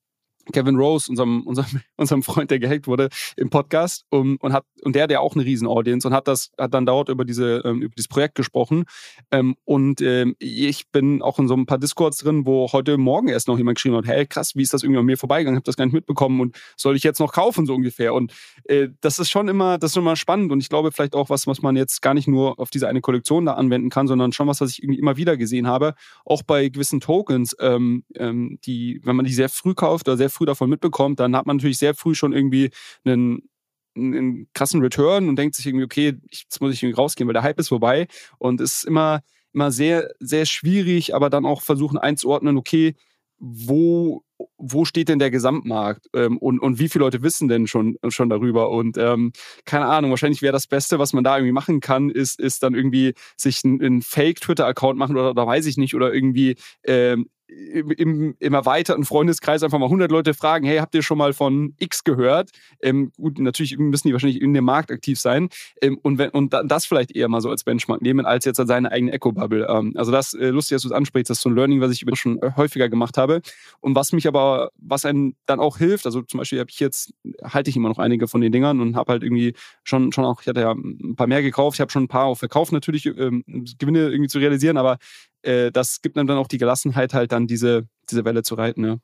Kevin 0.51 0.75
Rose, 0.75 1.09
unserem, 1.09 1.41
unserem, 1.43 1.81
unserem 1.97 2.23
Freund, 2.23 2.51
der 2.51 2.59
gehackt 2.59 2.87
wurde, 2.87 3.09
im 3.37 3.49
Podcast 3.49 4.05
um, 4.09 4.37
und 4.41 4.53
hat 4.53 4.65
und 4.83 4.95
der, 4.95 5.07
der 5.07 5.21
auch 5.21 5.35
eine 5.35 5.45
riesen 5.45 5.67
Audience 5.67 6.07
und 6.07 6.13
hat 6.13 6.27
das 6.27 6.51
hat 6.57 6.73
dann 6.73 6.85
dort 6.85 7.09
über 7.09 7.25
diese 7.25 7.61
ähm, 7.65 7.81
über 7.81 7.93
dieses 7.95 8.07
Projekt 8.07 8.35
gesprochen. 8.35 8.85
Ähm, 9.31 9.55
und 9.65 10.01
ähm, 10.01 10.35
ich 10.39 10.89
bin 10.89 11.21
auch 11.21 11.39
in 11.39 11.47
so 11.47 11.55
ein 11.55 11.65
paar 11.65 11.77
Discords 11.77 12.17
drin, 12.17 12.45
wo 12.45 12.71
heute 12.71 12.97
Morgen 12.97 13.27
erst 13.27 13.47
noch 13.47 13.57
jemand 13.57 13.77
geschrieben 13.77 13.95
hat, 13.95 14.07
hey 14.07 14.25
krass, 14.25 14.55
wie 14.55 14.61
ist 14.61 14.73
das 14.73 14.83
irgendwie 14.83 14.99
an 14.99 15.05
mir 15.05 15.17
vorbeigegangen, 15.17 15.57
habe 15.57 15.65
das 15.65 15.77
gar 15.77 15.85
nicht 15.85 15.93
mitbekommen 15.93 16.39
und 16.41 16.57
soll 16.77 16.95
ich 16.95 17.03
jetzt 17.03 17.19
noch 17.19 17.33
kaufen 17.33 17.65
so 17.65 17.73
ungefähr? 17.73 18.13
Und 18.13 18.33
äh, 18.65 18.89
das 19.01 19.19
ist 19.19 19.29
schon 19.29 19.47
immer 19.47 19.77
das 19.77 19.91
ist 19.91 19.97
immer 19.97 20.15
spannend 20.15 20.51
und 20.51 20.61
ich 20.61 20.69
glaube 20.69 20.91
vielleicht 20.91 21.15
auch 21.15 21.29
was, 21.29 21.47
was 21.47 21.61
man 21.61 21.75
jetzt 21.75 22.01
gar 22.01 22.13
nicht 22.13 22.27
nur 22.27 22.59
auf 22.59 22.69
diese 22.69 22.87
eine 22.87 23.01
Kollektion 23.01 23.45
da 23.45 23.53
anwenden 23.53 23.89
kann, 23.89 24.07
sondern 24.07 24.31
schon 24.31 24.47
was, 24.47 24.61
was 24.61 24.71
ich 24.71 24.83
irgendwie 24.83 24.99
immer 24.99 25.17
wieder 25.17 25.37
gesehen 25.37 25.67
habe, 25.67 25.95
auch 26.25 26.43
bei 26.43 26.69
gewissen 26.69 26.99
Tokens, 26.99 27.55
die 27.59 29.01
wenn 29.03 29.15
man 29.15 29.25
die 29.25 29.33
sehr 29.33 29.49
früh 29.49 29.73
kauft 29.73 30.07
oder 30.07 30.17
sehr 30.17 30.29
früh 30.29 30.38
früh 30.39 30.45
davon 30.45 30.69
mitbekommt, 30.69 31.19
dann 31.19 31.35
hat 31.35 31.45
man 31.45 31.57
natürlich 31.57 31.77
sehr 31.77 31.93
früh 31.93 32.15
schon 32.15 32.33
irgendwie 32.33 32.71
einen 33.03 33.49
einen 33.95 34.47
krassen 34.53 34.81
Return 34.81 35.27
und 35.27 35.35
denkt 35.35 35.55
sich 35.55 35.65
irgendwie, 35.65 35.83
okay, 35.83 36.15
jetzt 36.31 36.61
muss 36.61 36.73
ich 36.73 36.81
irgendwie 36.81 37.01
rausgehen, 37.01 37.27
weil 37.27 37.33
der 37.33 37.43
Hype 37.43 37.59
ist 37.59 37.67
vorbei. 37.69 38.07
Und 38.37 38.61
es 38.61 38.77
ist 38.77 38.83
immer, 38.85 39.21
immer 39.51 39.71
sehr, 39.71 40.09
sehr 40.19 40.45
schwierig, 40.45 41.15
aber 41.15 41.29
dann 41.29 41.45
auch 41.45 41.61
versuchen 41.61 41.97
einzuordnen, 41.97 42.57
okay, 42.57 42.95
wo, 43.39 44.23
wo 44.57 44.85
steht 44.85 45.09
denn 45.09 45.19
der 45.19 45.31
Gesamtmarkt 45.31 46.07
ähm, 46.13 46.37
und, 46.37 46.59
und 46.59 46.77
wie 46.79 46.89
viele 46.89 47.05
Leute 47.05 47.23
wissen 47.23 47.47
denn 47.47 47.67
schon, 47.67 47.97
schon 48.09 48.29
darüber? 48.29 48.69
Und 48.69 48.97
ähm, 48.97 49.31
keine 49.65 49.85
Ahnung, 49.85 50.11
wahrscheinlich 50.11 50.41
wäre 50.41 50.53
das 50.53 50.67
Beste, 50.67 50.99
was 50.99 51.13
man 51.13 51.23
da 51.23 51.37
irgendwie 51.37 51.53
machen 51.53 51.79
kann, 51.79 52.09
ist, 52.09 52.39
ist 52.39 52.63
dann 52.63 52.75
irgendwie 52.75 53.13
sich 53.37 53.63
einen, 53.63 54.01
Fake-Twitter-Account 54.01 54.97
machen 54.97 55.15
oder, 55.17 55.31
oder 55.31 55.47
weiß 55.47 55.65
ich 55.65 55.77
nicht, 55.77 55.95
oder 55.95 56.13
irgendwie 56.13 56.55
ähm, 56.83 57.29
im, 57.49 58.35
im, 58.39 58.53
erweiterten 58.53 59.05
Freundeskreis 59.05 59.63
einfach 59.63 59.79
mal 59.79 59.85
100 59.85 60.11
Leute 60.11 60.33
fragen, 60.33 60.65
hey, 60.65 60.77
habt 60.77 60.93
ihr 60.93 61.01
schon 61.01 61.17
mal 61.17 61.33
von 61.33 61.73
X 61.79 62.03
gehört? 62.03 62.51
Ähm, 62.81 63.11
gut, 63.17 63.39
natürlich 63.39 63.77
müssen 63.77 64.07
die 64.07 64.13
wahrscheinlich 64.13 64.41
in 64.41 64.53
dem 64.53 64.65
Markt 64.65 64.91
aktiv 64.91 65.19
sein 65.19 65.49
ähm, 65.81 65.97
und, 66.01 66.17
wenn, 66.17 66.29
und 66.29 66.53
das 66.53 66.85
vielleicht 66.85 67.15
eher 67.15 67.27
mal 67.27 67.41
so 67.41 67.49
als 67.49 67.63
Benchmark 67.63 68.01
nehmen, 68.01 68.25
als 68.25 68.45
jetzt 68.45 68.57
seine 68.57 68.91
eigene 68.91 69.13
Echo-Bubble. 69.13 69.67
Ähm, 69.69 69.93
also 69.95 70.11
das, 70.11 70.33
äh, 70.33 70.49
lustig, 70.49 70.75
dass 70.75 70.83
du 70.83 70.89
es 70.89 70.93
ansprichst, 70.93 71.29
das 71.29 71.39
ist 71.39 71.43
so 71.43 71.49
ein 71.49 71.55
Learning, 71.55 71.81
was 71.81 71.91
ich 71.91 72.05
schon 72.13 72.39
häufiger 72.55 72.89
gemacht 72.89 73.17
habe 73.17 73.41
und 73.79 73.95
was 73.95 74.11
mich 74.11 74.27
aber, 74.27 74.71
was 74.77 75.05
einem 75.05 75.35
dann 75.45 75.59
auch 75.59 75.77
hilft, 75.77 76.05
also 76.05 76.21
zum 76.21 76.39
Beispiel 76.39 76.59
habe 76.59 76.69
ich 76.69 76.79
jetzt, 76.79 77.13
halte 77.43 77.69
ich 77.69 77.75
immer 77.75 77.89
noch 77.89 77.99
einige 77.99 78.27
von 78.27 78.41
den 78.41 78.51
Dingern 78.51 78.79
und 78.79 78.95
habe 78.95 79.13
halt 79.13 79.23
irgendwie 79.23 79.55
schon, 79.83 80.11
schon 80.11 80.25
auch, 80.25 80.41
ich 80.41 80.47
hatte 80.47 80.61
ja 80.61 80.71
ein 80.71 81.15
paar 81.15 81.27
mehr 81.27 81.41
gekauft, 81.41 81.77
ich 81.77 81.81
habe 81.81 81.91
schon 81.91 82.03
ein 82.03 82.07
paar 82.07 82.25
auch 82.25 82.37
verkauft 82.37 82.71
natürlich, 82.71 83.05
ähm, 83.05 83.43
Gewinne 83.77 84.09
irgendwie 84.09 84.29
zu 84.29 84.39
realisieren, 84.39 84.77
aber 84.77 84.97
äh, 85.43 85.71
das 85.71 86.01
gibt 86.01 86.17
einem 86.17 86.27
dann 86.27 86.37
auch 86.37 86.47
die 86.47 86.57
Gelassenheit, 86.57 87.13
halt 87.13 87.31
dann 87.31 87.47
diese, 87.47 87.87
diese 88.09 88.25
Welle 88.25 88.43
zu 88.43 88.55
reiten. 88.55 88.85
Ja. 88.85 88.97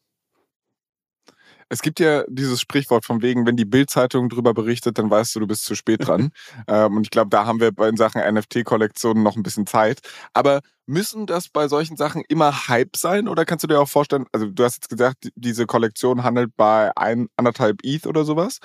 Es 1.67 1.81
gibt 1.81 1.99
ja 1.99 2.23
dieses 2.27 2.61
Sprichwort 2.61 3.05
von 3.05 3.21
wegen, 3.23 3.45
wenn 3.47 3.55
die 3.55 3.65
Bildzeitung 3.65 4.29
drüber 4.29 4.53
berichtet, 4.53 4.99
dann 4.99 5.09
weißt 5.09 5.35
du, 5.35 5.39
du 5.39 5.47
bist 5.47 5.65
zu 5.65 5.73
spät 5.73 6.07
dran. 6.07 6.29
ähm, 6.67 6.97
und 6.97 7.03
ich 7.03 7.09
glaube, 7.09 7.29
da 7.29 7.45
haben 7.45 7.59
wir 7.59 7.71
bei 7.71 7.89
in 7.89 7.97
Sachen 7.97 8.21
NFT-Kollektionen 8.21 9.23
noch 9.23 9.35
ein 9.35 9.43
bisschen 9.43 9.65
Zeit. 9.65 10.01
Aber 10.33 10.61
müssen 10.85 11.25
das 11.25 11.49
bei 11.49 11.67
solchen 11.67 11.97
Sachen 11.97 12.23
immer 12.27 12.67
Hype 12.67 12.95
sein? 12.95 13.27
Oder 13.27 13.45
kannst 13.45 13.63
du 13.63 13.67
dir 13.67 13.79
auch 13.79 13.89
vorstellen, 13.89 14.25
also 14.31 14.47
du 14.47 14.63
hast 14.63 14.75
jetzt 14.75 14.89
gesagt, 14.89 15.29
diese 15.35 15.65
Kollektion 15.65 16.23
handelt 16.23 16.55
bei 16.55 16.95
ein, 16.95 17.27
anderthalb 17.35 17.79
ETH 17.83 18.05
oder 18.05 18.25
sowas. 18.25 18.59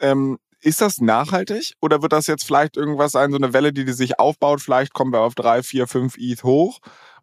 Ähm, 0.00 0.38
ist 0.60 0.80
das 0.80 1.00
nachhaltig 1.00 1.74
oder 1.80 2.02
wird 2.02 2.12
das 2.12 2.26
jetzt 2.26 2.44
vielleicht 2.44 2.76
irgendwas 2.76 3.12
sein, 3.12 3.30
so 3.30 3.36
eine 3.36 3.52
Welle, 3.52 3.72
die, 3.72 3.84
die 3.84 3.92
sich 3.92 4.18
aufbaut? 4.18 4.60
Vielleicht 4.60 4.92
kommen 4.92 5.12
wir 5.12 5.20
auf 5.20 5.34
drei, 5.34 5.62
vier, 5.62 5.86
fünf 5.86 6.16
ETH 6.18 6.42
hoch 6.42 6.80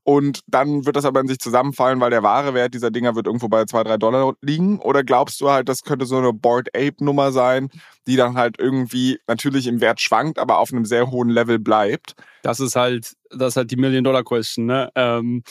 und 0.07 0.41
dann 0.45 0.85
wird 0.85 0.95
das 0.95 1.05
aber 1.05 1.19
in 1.19 1.27
sich 1.27 1.39
zusammenfallen, 1.39 1.99
weil 1.99 2.11
der 2.11 2.21
wahre 2.21 2.53
Wert 2.53 2.75
dieser 2.75 2.91
Dinger 2.91 3.15
wird 3.15 3.25
irgendwo 3.25 3.47
bei 3.47 3.65
zwei, 3.65 3.83
drei 3.83 3.97
Dollar 3.97 4.35
liegen? 4.39 4.79
Oder 4.79 5.03
glaubst 5.03 5.41
du 5.41 5.49
halt, 5.49 5.67
das 5.67 5.83
könnte 5.83 6.05
so 6.05 6.17
eine 6.17 6.31
Board 6.31 6.69
Ape 6.75 7.03
Nummer 7.03 7.31
sein, 7.31 7.69
die 8.05 8.15
dann 8.15 8.37
halt 8.37 8.59
irgendwie 8.59 9.19
natürlich 9.27 9.65
im 9.65 9.81
Wert 9.81 9.99
schwankt, 9.99 10.37
aber 10.37 10.59
auf 10.59 10.71
einem 10.71 10.85
sehr 10.85 11.09
hohen 11.09 11.29
Level 11.29 11.57
bleibt? 11.57 12.15
Das 12.43 12.59
ist 12.59 12.75
halt, 12.75 13.13
das 13.31 13.53
ist 13.53 13.55
halt 13.57 13.71
die 13.71 13.77
Million 13.77 14.03
Dollar 14.03 14.23
Question, 14.23 14.67
ne? 14.67 14.91
Ähm 14.93 15.41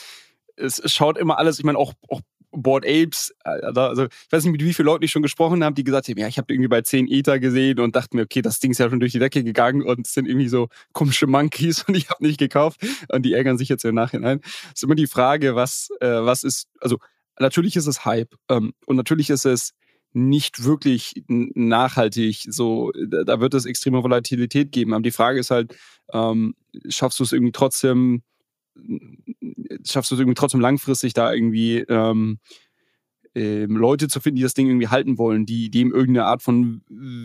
es 0.56 0.80
schaut 0.86 1.18
immer 1.18 1.38
alles, 1.38 1.58
ich 1.58 1.64
meine, 1.64 1.78
auch, 1.78 1.94
auch 2.08 2.20
Board 2.54 2.84
Apes, 2.86 3.34
also 3.42 4.04
ich 4.04 4.32
weiß 4.32 4.44
nicht, 4.44 4.52
mit 4.52 4.64
wie 4.64 4.72
vielen 4.72 4.86
Leuten 4.86 5.04
ich 5.04 5.10
schon 5.10 5.22
gesprochen 5.22 5.64
habe, 5.64 5.74
die 5.74 5.84
gesagt 5.84 6.08
haben, 6.08 6.18
ja, 6.18 6.28
ich 6.28 6.38
habe 6.38 6.52
irgendwie 6.52 6.68
bei 6.68 6.82
10 6.82 7.08
Ether 7.08 7.38
gesehen 7.38 7.80
und 7.80 7.96
dachte 7.96 8.16
mir, 8.16 8.22
okay, 8.22 8.42
das 8.42 8.60
Ding 8.60 8.70
ist 8.70 8.78
ja 8.78 8.88
schon 8.88 9.00
durch 9.00 9.12
die 9.12 9.18
Decke 9.18 9.44
gegangen 9.44 9.82
und 9.82 10.06
es 10.06 10.14
sind 10.14 10.26
irgendwie 10.26 10.48
so 10.48 10.68
komische 10.92 11.26
Monkeys 11.26 11.84
und 11.88 11.96
ich 11.96 12.10
habe 12.10 12.24
nicht 12.24 12.38
gekauft 12.38 12.80
und 13.08 13.22
die 13.22 13.32
ärgern 13.32 13.58
sich 13.58 13.68
jetzt 13.68 13.84
im 13.84 13.94
Nachhinein. 13.94 14.40
Es 14.44 14.74
ist 14.76 14.84
immer 14.84 14.94
die 14.94 15.06
Frage, 15.06 15.54
was, 15.54 15.88
äh, 16.00 16.06
was 16.06 16.42
ist, 16.42 16.68
also 16.80 16.98
natürlich 17.38 17.76
ist 17.76 17.86
es 17.86 18.04
Hype 18.04 18.34
ähm, 18.48 18.72
und 18.86 18.96
natürlich 18.96 19.30
ist 19.30 19.44
es 19.44 19.72
nicht 20.14 20.62
wirklich 20.62 21.24
nachhaltig. 21.28 22.46
So, 22.48 22.92
da 22.92 23.40
wird 23.40 23.52
es 23.52 23.66
extreme 23.66 24.02
Volatilität 24.02 24.70
geben. 24.70 24.94
Aber 24.94 25.02
die 25.02 25.10
Frage 25.10 25.40
ist 25.40 25.50
halt, 25.50 25.76
ähm, 26.12 26.54
schaffst 26.88 27.18
du 27.18 27.24
es 27.24 27.32
irgendwie 27.32 27.52
trotzdem 27.52 28.22
schaffst 29.84 30.10
du 30.10 30.14
es 30.14 30.20
irgendwie 30.20 30.34
trotzdem 30.34 30.60
langfristig 30.60 31.14
da 31.14 31.32
irgendwie 31.32 31.78
ähm, 31.88 32.38
ähm, 33.34 33.76
Leute 33.76 34.08
zu 34.08 34.20
finden, 34.20 34.36
die 34.36 34.42
das 34.42 34.54
Ding 34.54 34.68
irgendwie 34.68 34.88
halten 34.88 35.18
wollen, 35.18 35.46
die 35.46 35.70
dem 35.70 35.92
irgendeine 35.92 36.26
Art 36.26 36.42
von 36.42 36.82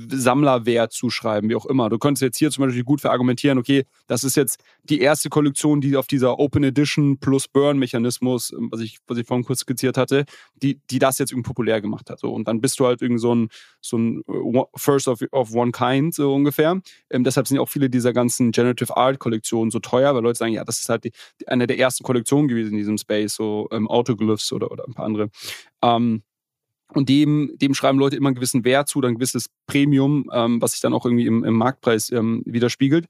Sammlerwert 0.10 0.92
zuschreiben, 0.92 1.50
wie 1.50 1.56
auch 1.56 1.66
immer. 1.66 1.90
Du 1.90 1.98
könntest 1.98 2.22
jetzt 2.24 2.38
hier 2.38 2.50
zum 2.52 2.66
Beispiel 2.66 2.84
gut 2.84 3.02
verargumentieren, 3.02 3.58
okay, 3.58 3.86
das 4.08 4.24
ist 4.24 4.36
jetzt 4.36 4.60
die 4.84 5.02
erste 5.02 5.30
Kollektion, 5.30 5.82
die 5.82 5.96
auf 5.96 6.08
dieser 6.08 6.40
Open 6.40 6.64
Edition 6.64 7.20
plus 7.20 7.48
Burn-Mechanismus, 7.48 8.52
ähm, 8.52 8.70
was 8.72 8.82
ich, 8.82 8.98
was 9.08 9.18
ich 9.18 9.28
vorhin 9.28 9.46
kurz 9.46 9.60
skizziert 9.60 9.98
hatte, 9.98 10.26
die, 10.62 10.80
die 10.90 11.00
das 11.00 11.20
jetzt 11.20 11.32
irgendwie 11.32 11.48
populär 11.48 11.82
gemacht 11.82 12.10
hat. 12.10 12.20
So. 12.20 12.32
Und 12.34 12.48
dann 12.48 12.62
bist 12.62 12.80
du 12.80 12.86
halt 12.86 13.02
irgendwie 13.02 13.22
so 13.22 13.36
ein, 13.36 13.50
so 13.82 13.98
ein 13.98 14.24
äh, 14.28 14.64
First 14.76 15.08
of, 15.08 15.22
of 15.32 15.54
One 15.54 15.72
Kind, 15.72 16.16
so 16.16 16.34
ungefähr. 16.34 16.82
Ähm, 17.10 17.24
deshalb 17.24 17.48
sind 17.48 17.60
auch 17.60 17.70
viele 17.70 17.90
dieser 17.90 18.14
ganzen 18.14 18.52
Generative 18.52 18.98
Art 18.98 19.20
Kollektionen 19.20 19.72
so 19.72 19.80
teuer, 19.80 20.16
weil 20.16 20.24
Leute 20.24 20.38
sagen, 20.38 20.54
ja, 20.54 20.64
das 20.64 20.80
ist 20.80 20.90
halt 20.90 21.04
die, 21.04 21.12
eine 21.48 21.68
der 21.68 21.78
ersten 21.78 22.04
Kollektionen 22.04 22.48
gewesen 22.48 22.72
in 22.72 22.78
diesem 22.78 22.98
Space, 22.98 23.36
so 23.36 23.68
ähm, 23.72 23.88
Autoglyphs 23.88 24.52
oder, 24.52 24.72
oder 24.72 24.86
ein 24.88 24.94
paar 24.94 25.06
andere. 25.06 25.30
Ähm, 25.82 26.24
und 26.94 27.10
dem, 27.10 27.52
dem 27.56 27.74
schreiben 27.74 28.00
Leute 28.00 28.16
immer 28.16 28.30
einen 28.30 28.36
gewissen 28.36 28.66
Wert 28.66 28.88
zu, 28.88 29.00
dann 29.02 29.12
ein 29.12 29.16
gewisses 29.16 29.50
Premium, 29.68 30.30
ähm, 30.34 30.62
was 30.62 30.72
sich 30.72 30.82
dann 30.82 30.94
auch 30.94 31.06
irgendwie 31.06 31.28
im, 31.28 31.44
im 31.44 31.54
Marktpreis 31.54 32.12
ähm, 32.12 32.42
widerspiegelt. 32.46 33.06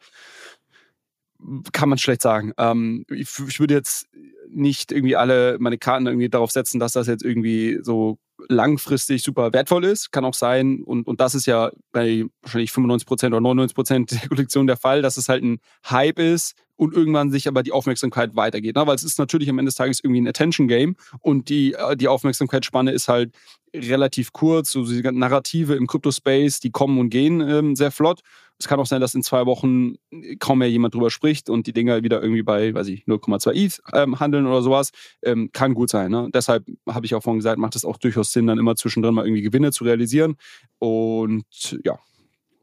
Kann 1.71 1.87
man 1.87 1.97
schlecht 1.97 2.21
sagen. 2.21 2.51
Ähm, 2.57 3.05
ich, 3.09 3.29
ich, 3.47 3.59
würde 3.61 3.73
jetzt 3.73 4.09
nicht 4.49 4.91
irgendwie 4.91 5.15
alle 5.15 5.57
meine 5.59 5.77
Karten 5.77 6.07
irgendwie 6.07 6.27
darauf 6.27 6.51
setzen, 6.51 6.79
dass 6.79 6.91
das 6.91 7.07
jetzt 7.07 7.23
irgendwie 7.23 7.79
so 7.81 8.17
langfristig 8.49 9.23
super 9.23 9.53
wertvoll 9.53 9.85
ist. 9.85 10.11
Kann 10.11 10.25
auch 10.25 10.33
sein, 10.33 10.83
und, 10.83 11.07
und 11.07 11.21
das 11.21 11.35
ist 11.35 11.45
ja 11.45 11.71
bei 11.93 12.25
wahrscheinlich 12.41 12.71
95% 12.71 13.27
oder 13.27 13.37
99% 13.37 14.09
der 14.09 14.27
Kollektion 14.27 14.67
der 14.67 14.77
Fall, 14.77 15.01
dass 15.01 15.15
es 15.15 15.29
halt 15.29 15.43
ein 15.43 15.59
Hype 15.89 16.19
ist 16.19 16.55
und 16.79 16.93
irgendwann 16.93 17.29
sich 17.29 17.49
aber 17.49 17.61
die 17.61 17.73
Aufmerksamkeit 17.73 18.37
weitergeht. 18.37 18.77
Ne? 18.77 18.87
Weil 18.87 18.95
es 18.95 19.03
ist 19.03 19.19
natürlich 19.19 19.49
am 19.49 19.59
Ende 19.59 19.67
des 19.67 19.75
Tages 19.75 19.99
irgendwie 20.01 20.21
ein 20.21 20.27
Attention-Game 20.27 20.95
und 21.19 21.49
die, 21.49 21.73
äh, 21.73 21.97
die 21.97 22.07
Aufmerksamkeitsspanne 22.07 22.91
ist 22.91 23.09
halt 23.09 23.35
relativ 23.75 24.31
kurz. 24.31 24.71
So 24.71 24.85
die 24.85 25.01
Narrative 25.01 25.75
im 25.75 25.87
Crypto-Space, 25.87 26.61
die 26.61 26.71
kommen 26.71 26.97
und 26.97 27.09
gehen 27.09 27.41
ähm, 27.41 27.75
sehr 27.75 27.91
flott. 27.91 28.21
Es 28.57 28.67
kann 28.69 28.79
auch 28.79 28.85
sein, 28.85 29.01
dass 29.01 29.13
in 29.13 29.23
zwei 29.23 29.45
Wochen 29.45 29.95
kaum 30.39 30.59
mehr 30.59 30.71
jemand 30.71 30.93
drüber 30.93 31.09
spricht 31.09 31.49
und 31.49 31.67
die 31.67 31.73
Dinger 31.73 32.01
wieder 32.01 32.21
irgendwie 32.21 32.43
bei, 32.43 32.73
weiß 32.73 32.87
ich, 32.87 33.03
0,2 33.03 33.51
ETH 33.53 33.81
ähm, 33.93 34.19
handeln 34.21 34.47
oder 34.47 34.61
sowas. 34.61 34.91
Ähm, 35.21 35.49
kann 35.51 35.73
gut 35.73 35.89
sein. 35.89 36.09
Ne? 36.11 36.29
Deshalb 36.33 36.65
habe 36.87 37.05
ich 37.05 37.13
auch 37.13 37.23
vorhin 37.23 37.39
gesagt, 37.39 37.59
macht 37.59 37.75
es 37.75 37.83
auch 37.83 37.97
durchaus 37.97 38.31
Sinn, 38.31 38.47
dann 38.47 38.57
immer 38.57 38.77
zwischendrin 38.77 39.13
mal 39.13 39.25
irgendwie 39.25 39.41
Gewinne 39.41 39.73
zu 39.73 39.83
realisieren. 39.83 40.37
Und 40.77 41.77
ja, 41.83 41.99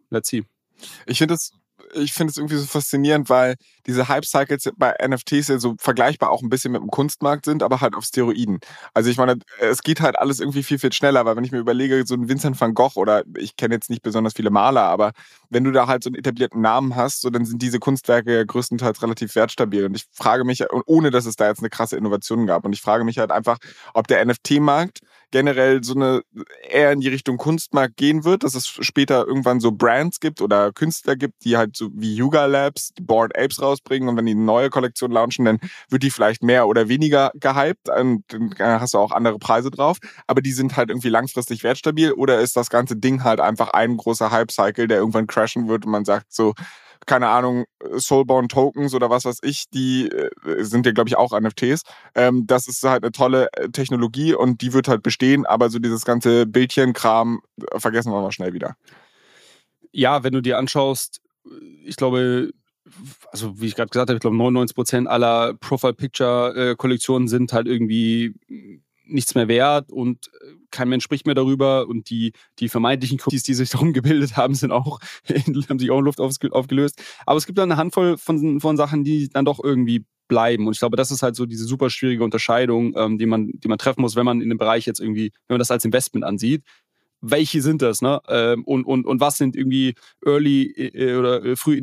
let's 0.09 0.31
see. 0.31 0.43
Ich 1.07 1.19
finde 1.19 1.35
es 1.35 1.53
ich 1.95 2.13
finde 2.13 2.31
es 2.31 2.37
irgendwie 2.37 2.57
so 2.57 2.67
faszinierend, 2.67 3.31
weil 3.31 3.57
diese 3.87 4.09
Hype-Cycles 4.09 4.71
bei 4.77 4.95
NFTs 5.07 5.49
ja 5.49 5.59
so 5.59 5.77
vergleichbar 5.79 6.31
auch 6.31 6.43
ein 6.43 6.49
bisschen 6.49 6.73
mit 6.73 6.83
dem 6.83 6.91
Kunstmarkt 6.91 7.45
sind, 7.45 7.63
aber 7.63 7.81
halt 7.81 7.95
auf 7.95 8.05
Steroiden. 8.05 8.59
Also 8.95 9.11
ich 9.11 9.17
meine, 9.17 9.39
es 9.61 9.83
geht 9.83 10.01
halt 10.01 10.19
alles 10.19 10.41
irgendwie 10.41 10.63
viel, 10.63 10.79
viel 10.79 10.93
schneller, 10.93 11.25
weil 11.25 11.37
wenn 11.37 11.45
ich 11.45 11.53
mir 11.53 11.59
überlege, 11.59 12.05
so 12.07 12.15
ein 12.15 12.29
Vincent 12.29 12.61
van 12.61 12.75
Gogh 12.75 12.97
oder 12.97 13.23
ich 13.37 13.57
kenne 13.57 13.75
jetzt 13.75 13.91
nicht 13.91 14.03
besonders 14.03 14.35
viele 14.35 14.51
Maler, 14.51 14.83
aber 14.83 15.13
wenn 15.51 15.65
du 15.65 15.71
da 15.71 15.87
halt 15.87 16.03
so 16.03 16.11
einen 16.11 16.17
etablierten 16.17 16.61
Namen 16.61 16.97
hast, 16.97 17.21
so 17.21 17.31
dann 17.31 17.45
sind 17.45 17.63
diese 17.63 17.79
Kunstwerke 17.79 18.35
ja 18.35 18.45
größtenteils 18.45 19.03
relativ 19.03 19.35
wertstabil. 19.35 19.85
Und 19.85 19.97
ich 19.97 20.07
frage 20.13 20.45
mich, 20.45 20.65
ohne 20.87 21.11
dass 21.11 21.27
es 21.27 21.37
da 21.37 21.49
jetzt 21.49 21.61
eine 21.61 21.71
krasse 21.71 21.97
Innovation 21.97 22.47
gab, 22.47 22.65
und 22.65 22.73
ich 22.73 22.83
frage 22.83 23.05
mich 23.05 23.19
halt 23.19 23.31
einfach, 23.31 23.59
ob 23.95 24.09
der 24.09 24.25
NFT-Markt 24.25 25.01
generell 25.31 25.83
so 25.83 25.95
eine 25.95 26.23
eher 26.69 26.93
in 26.93 27.01
die 27.01 27.09
Richtung 27.09 27.37
Kunstmarkt 27.37 27.97
gehen 27.97 28.25
wird, 28.25 28.43
dass 28.43 28.55
es 28.55 28.67
später 28.67 29.27
irgendwann 29.27 29.61
so 29.61 29.73
Brands 29.73 30.21
gibt 30.21 30.41
oder 30.41 30.73
Künstler 30.73 31.17
gibt, 31.17 31.45
die 31.45 31.57
halt 31.57 31.77
so 31.77 31.91
wie 31.93 32.15
Yuga 32.15 32.47
Labs 32.47 32.93
die 32.95 33.03
Bored 33.03 33.37
Apes 33.37 33.61
rausbringen 33.61 34.09
und 34.09 34.17
wenn 34.17 34.27
die 34.27 34.33
eine 34.33 34.43
neue 34.43 34.71
Kollektion 34.71 35.11
launchen, 35.11 35.45
dann 35.45 35.59
wird 35.89 36.03
die 36.03 36.11
vielleicht 36.11 36.43
mehr 36.43 36.67
oder 36.67 36.89
weniger 36.89 37.31
gehypt 37.35 37.89
und 37.89 38.25
dann 38.29 38.81
hast 38.81 38.95
du 38.95 38.99
auch 38.99 39.13
andere 39.13 39.39
Preise 39.39 39.71
drauf, 39.71 39.99
aber 40.27 40.43
die 40.43 40.53
sind 40.53 40.77
halt 40.77 40.91
irgendwie 40.91 41.09
langfristig 41.09 41.63
wertstabil 41.63 42.13
oder 42.13 42.41
ist 42.41 42.57
das 42.57 42.71
ganze 42.71 42.97
Ding 42.97 43.25
halt 43.25 43.41
einfach 43.41 43.71
ein 43.71 43.97
großer 43.97 44.31
Hype-Cycle, 44.31 44.89
der 44.89 44.99
irgendwann 44.99 45.27
crashen 45.27 45.69
wird 45.69 45.87
und 45.87 45.93
man 45.93 46.05
sagt 46.05 46.33
so, 46.33 46.55
keine 47.07 47.29
Ahnung, 47.29 47.65
Soulbound 47.95 48.51
Tokens 48.51 48.95
oder 48.95 49.09
was 49.11 49.25
weiß 49.25 49.39
ich, 49.43 49.71
die 49.71 50.09
äh, 50.09 50.31
sind 50.65 50.87
ja, 50.87 50.93
glaube 50.93 51.09
ich, 51.09 51.17
auch 51.17 51.39
NFTs. 51.39 51.83
Ähm, 52.15 52.47
das 52.47 52.69
ist 52.69 52.83
halt 52.83 53.05
eine 53.05 53.13
tolle 53.13 53.49
äh, 53.53 53.69
Technologie 53.69 54.35
und 54.35 54.61
die 54.61 54.73
wird 54.73 54.89
halt 54.89 55.03
bestehen, 55.03 55.47
aber 55.47 55.71
so 55.71 55.79
dieses 55.79 56.05
ganze 56.05 56.47
Bildchenkram 56.47 57.41
äh, 57.73 57.79
vergessen 57.79 58.13
wir 58.13 58.21
mal 58.21 58.33
schnell 58.33 58.53
wieder. 58.53 58.77
Ja, 59.93 60.25
wenn 60.25 60.33
du 60.33 60.43
dir 60.43 60.59
anschaust, 60.59 61.23
ich 61.85 61.97
glaube, 61.97 62.51
also 63.31 63.61
wie 63.61 63.67
ich 63.67 63.77
gerade 63.77 63.89
gesagt 63.89 64.11
habe, 64.11 64.17
ich 64.17 64.21
glaube 64.21 64.37
99 64.37 64.75
Prozent 64.75 65.09
aller 65.09 65.55
Profile 65.55 65.95
Picture 65.95 66.77
Kollektionen 66.77 67.29
sind 67.29 67.53
halt 67.53 67.67
irgendwie 67.67 68.35
nichts 69.07 69.35
mehr 69.35 69.49
wert 69.49 69.93
und 69.93 70.29
äh, 70.41 70.55
kein 70.71 70.89
Mensch 70.89 71.05
spricht 71.05 71.27
mehr 71.27 71.35
darüber 71.35 71.87
und 71.89 72.11
die, 72.11 72.33
die 72.59 72.69
vermeintlichen 72.69 73.19
Cookies, 73.21 73.43
die 73.43 73.55
sich 73.55 73.71
darum 73.71 73.93
gebildet 73.93 74.37
haben, 74.37 74.55
sind 74.55 74.73
auch, 74.73 75.01
haben 75.29 75.79
sich 75.79 75.91
auch 75.91 75.99
in 75.99 76.05
Luft 76.05 76.21
aufgelöst. 76.21 77.03
Aber 77.25 77.39
es 77.39 77.47
gibt 77.47 77.59
dann 77.59 77.71
eine 77.71 77.79
Handvoll 77.79 78.19
von, 78.19 78.61
von 78.61 78.77
Sachen, 78.77 79.05
die 79.05 79.29
dann 79.29 79.45
doch 79.45 79.63
irgendwie 79.63 80.05
bleiben. 80.29 80.67
Und 80.67 80.73
ich 80.73 80.81
glaube, 80.81 80.97
das 80.97 81.11
ist 81.11 81.23
halt 81.23 81.37
so 81.37 81.47
diese 81.47 81.65
super 81.65 81.91
schwierige 81.91 82.25
Unterscheidung, 82.25 82.95
ähm, 82.97 83.19
die, 83.19 83.27
man, 83.27 83.51
die 83.55 83.69
man 83.69 83.79
treffen 83.79 84.01
muss, 84.03 84.17
wenn 84.17 84.25
man 84.25 84.41
in 84.41 84.49
dem 84.49 84.59
Bereich 84.59 84.87
jetzt 84.87 85.01
irgendwie, 85.01 85.33
wenn 85.47 85.55
man 85.55 85.59
das 85.59 85.71
als 85.71 85.85
Investment 85.85 86.25
ansieht. 86.25 86.63
Welche 87.23 87.63
sind 87.63 87.81
das, 87.81 88.03
ne? 88.03 88.21
Ähm, 88.29 88.65
und, 88.65 88.85
und, 88.85 89.07
und 89.07 89.21
was 89.21 89.39
sind 89.39 89.57
irgendwie 89.57 89.95
Early 90.25 90.65
äh, 90.73 91.17
oder 91.17 91.45
äh, 91.45 91.57
früh 91.57 91.77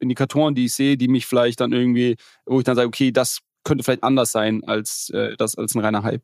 Indikatoren, 0.00 0.54
die 0.54 0.64
ich 0.66 0.74
sehe, 0.74 0.96
die 0.96 1.08
mich 1.08 1.26
vielleicht 1.26 1.60
dann 1.60 1.72
irgendwie, 1.72 2.16
wo 2.46 2.58
ich 2.58 2.64
dann 2.64 2.76
sage, 2.76 2.88
okay, 2.88 3.12
das 3.12 3.40
könnte 3.64 3.84
vielleicht 3.84 4.02
anders 4.02 4.32
sein 4.32 4.64
als 4.64 5.12
das 5.36 5.58
als 5.58 5.74
ein 5.74 5.80
reiner 5.80 6.02
Hype. 6.02 6.22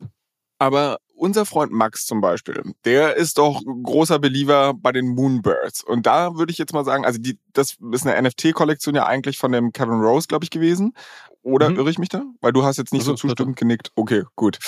Aber 0.64 0.96
unser 1.14 1.44
Freund 1.44 1.72
Max 1.72 2.06
zum 2.06 2.22
Beispiel, 2.22 2.62
der 2.86 3.16
ist 3.16 3.36
doch 3.36 3.62
großer 3.82 4.18
Believer 4.18 4.72
bei 4.74 4.92
den 4.92 5.08
Moonbirds. 5.08 5.84
Und 5.84 6.06
da 6.06 6.36
würde 6.36 6.52
ich 6.52 6.58
jetzt 6.58 6.72
mal 6.72 6.86
sagen, 6.86 7.04
also 7.04 7.20
die, 7.20 7.38
das 7.52 7.76
ist 7.92 8.06
eine 8.06 8.28
NFT-Kollektion 8.28 8.94
ja 8.94 9.06
eigentlich 9.06 9.36
von 9.36 9.52
dem 9.52 9.72
Kevin 9.72 10.00
Rose, 10.00 10.26
glaube 10.26 10.44
ich, 10.44 10.50
gewesen. 10.50 10.94
Oder 11.42 11.68
mhm. 11.68 11.76
irre 11.76 11.90
ich 11.90 11.98
mich 11.98 12.08
da? 12.08 12.22
Weil 12.40 12.52
du 12.52 12.64
hast 12.64 12.78
jetzt 12.78 12.94
nicht 12.94 13.02
also, 13.02 13.12
so 13.16 13.28
zustimmend 13.28 13.56
genickt. 13.56 13.90
Okay, 13.94 14.22
gut. 14.36 14.58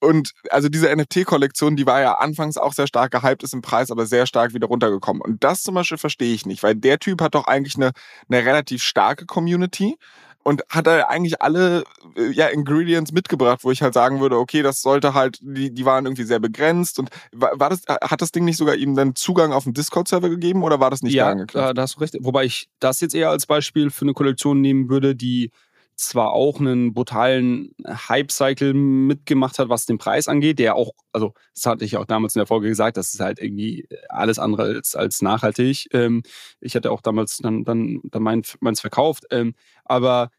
Und 0.00 0.32
also 0.50 0.68
diese 0.68 0.94
NFT-Kollektion, 0.94 1.74
die 1.74 1.86
war 1.86 2.00
ja 2.00 2.18
anfangs 2.18 2.58
auch 2.58 2.74
sehr 2.74 2.86
stark 2.86 3.10
gehypt, 3.10 3.42
ist 3.42 3.54
im 3.54 3.62
Preis 3.62 3.90
aber 3.90 4.04
sehr 4.04 4.26
stark 4.26 4.52
wieder 4.52 4.68
runtergekommen. 4.68 5.22
Und 5.22 5.42
das 5.42 5.62
zum 5.62 5.74
Beispiel 5.74 5.98
verstehe 5.98 6.34
ich 6.34 6.44
nicht, 6.44 6.62
weil 6.62 6.74
der 6.74 6.98
Typ 6.98 7.22
hat 7.22 7.34
doch 7.34 7.46
eigentlich 7.46 7.76
eine, 7.76 7.92
eine 8.28 8.44
relativ 8.44 8.82
starke 8.82 9.24
Community 9.24 9.96
und 10.42 10.62
hat 10.68 10.86
er 10.86 11.10
eigentlich 11.10 11.42
alle 11.42 11.84
äh, 12.16 12.30
ja, 12.30 12.46
Ingredients 12.46 13.12
mitgebracht, 13.12 13.60
wo 13.62 13.70
ich 13.70 13.82
halt 13.82 13.94
sagen 13.94 14.20
würde, 14.20 14.38
okay, 14.38 14.62
das 14.62 14.80
sollte 14.80 15.14
halt, 15.14 15.38
die, 15.42 15.72
die 15.72 15.84
waren 15.84 16.06
irgendwie 16.06 16.24
sehr 16.24 16.40
begrenzt 16.40 16.98
und 16.98 17.10
war, 17.32 17.58
war 17.58 17.70
das, 17.70 17.82
hat 17.86 18.22
das 18.22 18.32
Ding 18.32 18.44
nicht 18.44 18.56
sogar 18.56 18.74
ihm 18.76 18.94
dann 18.94 19.14
Zugang 19.14 19.52
auf 19.52 19.64
den 19.64 19.74
Discord-Server 19.74 20.28
gegeben 20.28 20.62
oder 20.62 20.80
war 20.80 20.90
das 20.90 21.02
nicht 21.02 21.14
ja, 21.14 21.26
da 21.26 21.30
angeknüpft? 21.32 21.66
Ja, 21.66 21.74
da 21.74 21.82
hast 21.82 21.96
du 21.96 22.00
recht. 22.00 22.16
Wobei 22.20 22.44
ich 22.44 22.68
das 22.80 23.00
jetzt 23.00 23.14
eher 23.14 23.30
als 23.30 23.46
Beispiel 23.46 23.90
für 23.90 24.04
eine 24.04 24.14
Kollektion 24.14 24.60
nehmen 24.60 24.88
würde, 24.88 25.14
die 25.14 25.50
zwar 25.98 26.32
auch 26.32 26.60
einen 26.60 26.94
brutalen 26.94 27.74
Hype-Cycle 27.84 28.72
mitgemacht 28.72 29.58
hat, 29.58 29.68
was 29.68 29.84
den 29.84 29.98
Preis 29.98 30.28
angeht, 30.28 30.60
der 30.60 30.76
auch, 30.76 30.92
also 31.12 31.34
das 31.54 31.66
hatte 31.66 31.84
ich 31.84 31.96
auch 31.96 32.04
damals 32.04 32.36
in 32.36 32.40
der 32.40 32.46
Folge 32.46 32.68
gesagt, 32.68 32.96
das 32.96 33.12
ist 33.12 33.20
halt 33.20 33.40
irgendwie 33.40 33.88
alles 34.08 34.38
andere 34.38 34.62
als, 34.62 34.94
als 34.94 35.22
nachhaltig. 35.22 35.88
Ähm, 35.92 36.22
ich 36.60 36.76
hatte 36.76 36.92
auch 36.92 37.00
damals 37.00 37.38
dann, 37.38 37.64
dann, 37.64 38.00
dann 38.04 38.22
mein, 38.22 38.42
meins 38.60 38.80
verkauft. 38.80 39.24
Ähm, 39.32 39.54
aber 39.84 40.30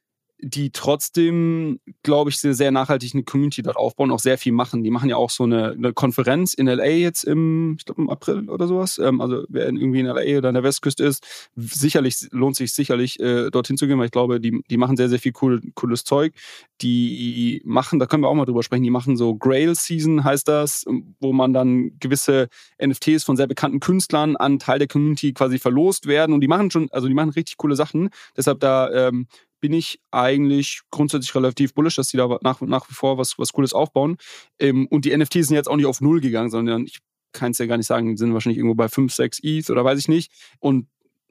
die 0.42 0.72
trotzdem, 0.72 1.80
glaube 2.02 2.30
ich, 2.30 2.38
sehr, 2.38 2.54
sehr 2.54 2.72
nachhaltig 2.72 3.14
eine 3.14 3.24
Community 3.24 3.62
dort 3.62 3.76
aufbauen, 3.76 4.12
auch 4.12 4.20
sehr 4.20 4.38
viel 4.38 4.54
machen. 4.54 4.84
Die 4.84 4.92
machen 4.92 5.10
ja 5.10 5.18
auch 5.18 5.30
so 5.30 5.44
eine, 5.44 5.72
eine 5.72 5.92
Konferenz 5.92 6.54
in 6.54 6.68
LA 6.68 6.86
jetzt 6.86 7.26
im, 7.26 7.76
ich 7.78 7.86
glaube 7.86 8.02
im 8.02 8.10
April 8.10 8.50
oder 8.50 8.66
sowas. 8.68 8.98
Ähm, 9.00 9.20
also 9.20 9.44
wer 9.50 9.66
irgendwie 9.66 10.00
in 10.00 10.06
LA 10.06 10.38
oder 10.38 10.50
an 10.50 10.56
der 10.56 10.64
Westküste 10.64 11.04
ist, 11.04 11.50
sicherlich 11.56 12.28
lohnt 12.32 12.56
sich 12.56 12.74
sicherlich 12.74 13.20
äh, 13.20 13.50
dorthin 13.50 13.78
zu 13.78 13.86
gehen, 13.86 14.00
weil 14.00 14.06
ich 14.06 14.12
glaube, 14.12 14.40
die, 14.40 14.64
die 14.70 14.78
machen 14.78 14.96
sehr, 14.96 15.10
sehr 15.10 15.20
viel 15.20 15.34
cool, 15.42 15.62
cooles 15.76 16.06
Zeug. 16.06 16.34
Die 16.82 17.62
machen, 17.66 18.00
da 18.00 18.06
können 18.06 18.24
wir 18.24 18.30
auch 18.30 18.36
mal 18.36 18.46
drüber 18.46 18.64
sprechen, 18.64 18.84
die 18.84 18.90
machen 18.90 19.18
so 19.18 19.36
Grail 19.36 19.76
Season, 19.76 20.24
heißt 20.24 20.48
das, 20.48 20.86
wo 21.20 21.34
man 21.34 21.54
dann 21.54 22.00
gewisse 22.00 22.48
NFTs 22.82 23.26
von 23.26 23.36
sehr 23.36 23.48
bekannten 23.48 23.82
Künstlern 23.82 24.38
an 24.38 24.60
Teil 24.60 24.80
der 24.80 24.88
Community 24.88 25.34
quasi 25.34 25.60
verlost 25.60 26.08
werden. 26.08 26.34
Und 26.34 26.40
die 26.40 26.48
machen 26.48 26.72
schon, 26.72 26.88
also 26.92 27.10
die 27.10 27.14
machen 27.14 27.32
richtig 27.32 27.58
coole 27.58 27.76
Sachen. 27.76 28.10
Deshalb 28.38 28.62
da 28.62 28.90
ähm, 28.92 29.28
bin 29.60 29.74
ich 29.74 30.00
eigentlich 30.12 30.82
grundsätzlich 30.92 31.34
relativ 31.36 31.74
bullish, 31.74 31.96
dass 31.96 32.10
die 32.10 32.18
da 32.18 32.38
nach, 32.42 32.62
nach 32.62 32.90
wie 32.90 32.94
vor 32.94 33.18
was, 33.18 33.38
was 33.38 33.54
Cooles 33.54 33.74
aufbauen. 33.74 34.18
Ähm, 34.60 34.88
und 34.88 35.06
die 35.06 35.16
NFTs 35.16 35.48
sind 35.48 35.56
jetzt 35.56 35.70
auch 35.70 35.76
nicht 35.76 35.86
auf 35.86 36.02
Null 36.02 36.22
gegangen, 36.22 36.50
sondern 36.50 36.86
ich 36.86 37.00
kann 37.32 37.52
es 37.52 37.58
ja 37.58 37.66
gar 37.66 37.78
nicht 37.78 37.88
sagen, 37.88 38.18
sind 38.18 38.34
wahrscheinlich 38.34 38.58
irgendwo 38.58 38.76
bei 38.76 38.88
5, 38.88 39.14
6 39.14 39.40
ETH 39.44 39.70
oder 39.70 39.86
weiß 39.86 40.00
ich 40.00 40.08
nicht. 40.08 40.32
Und 40.60 40.88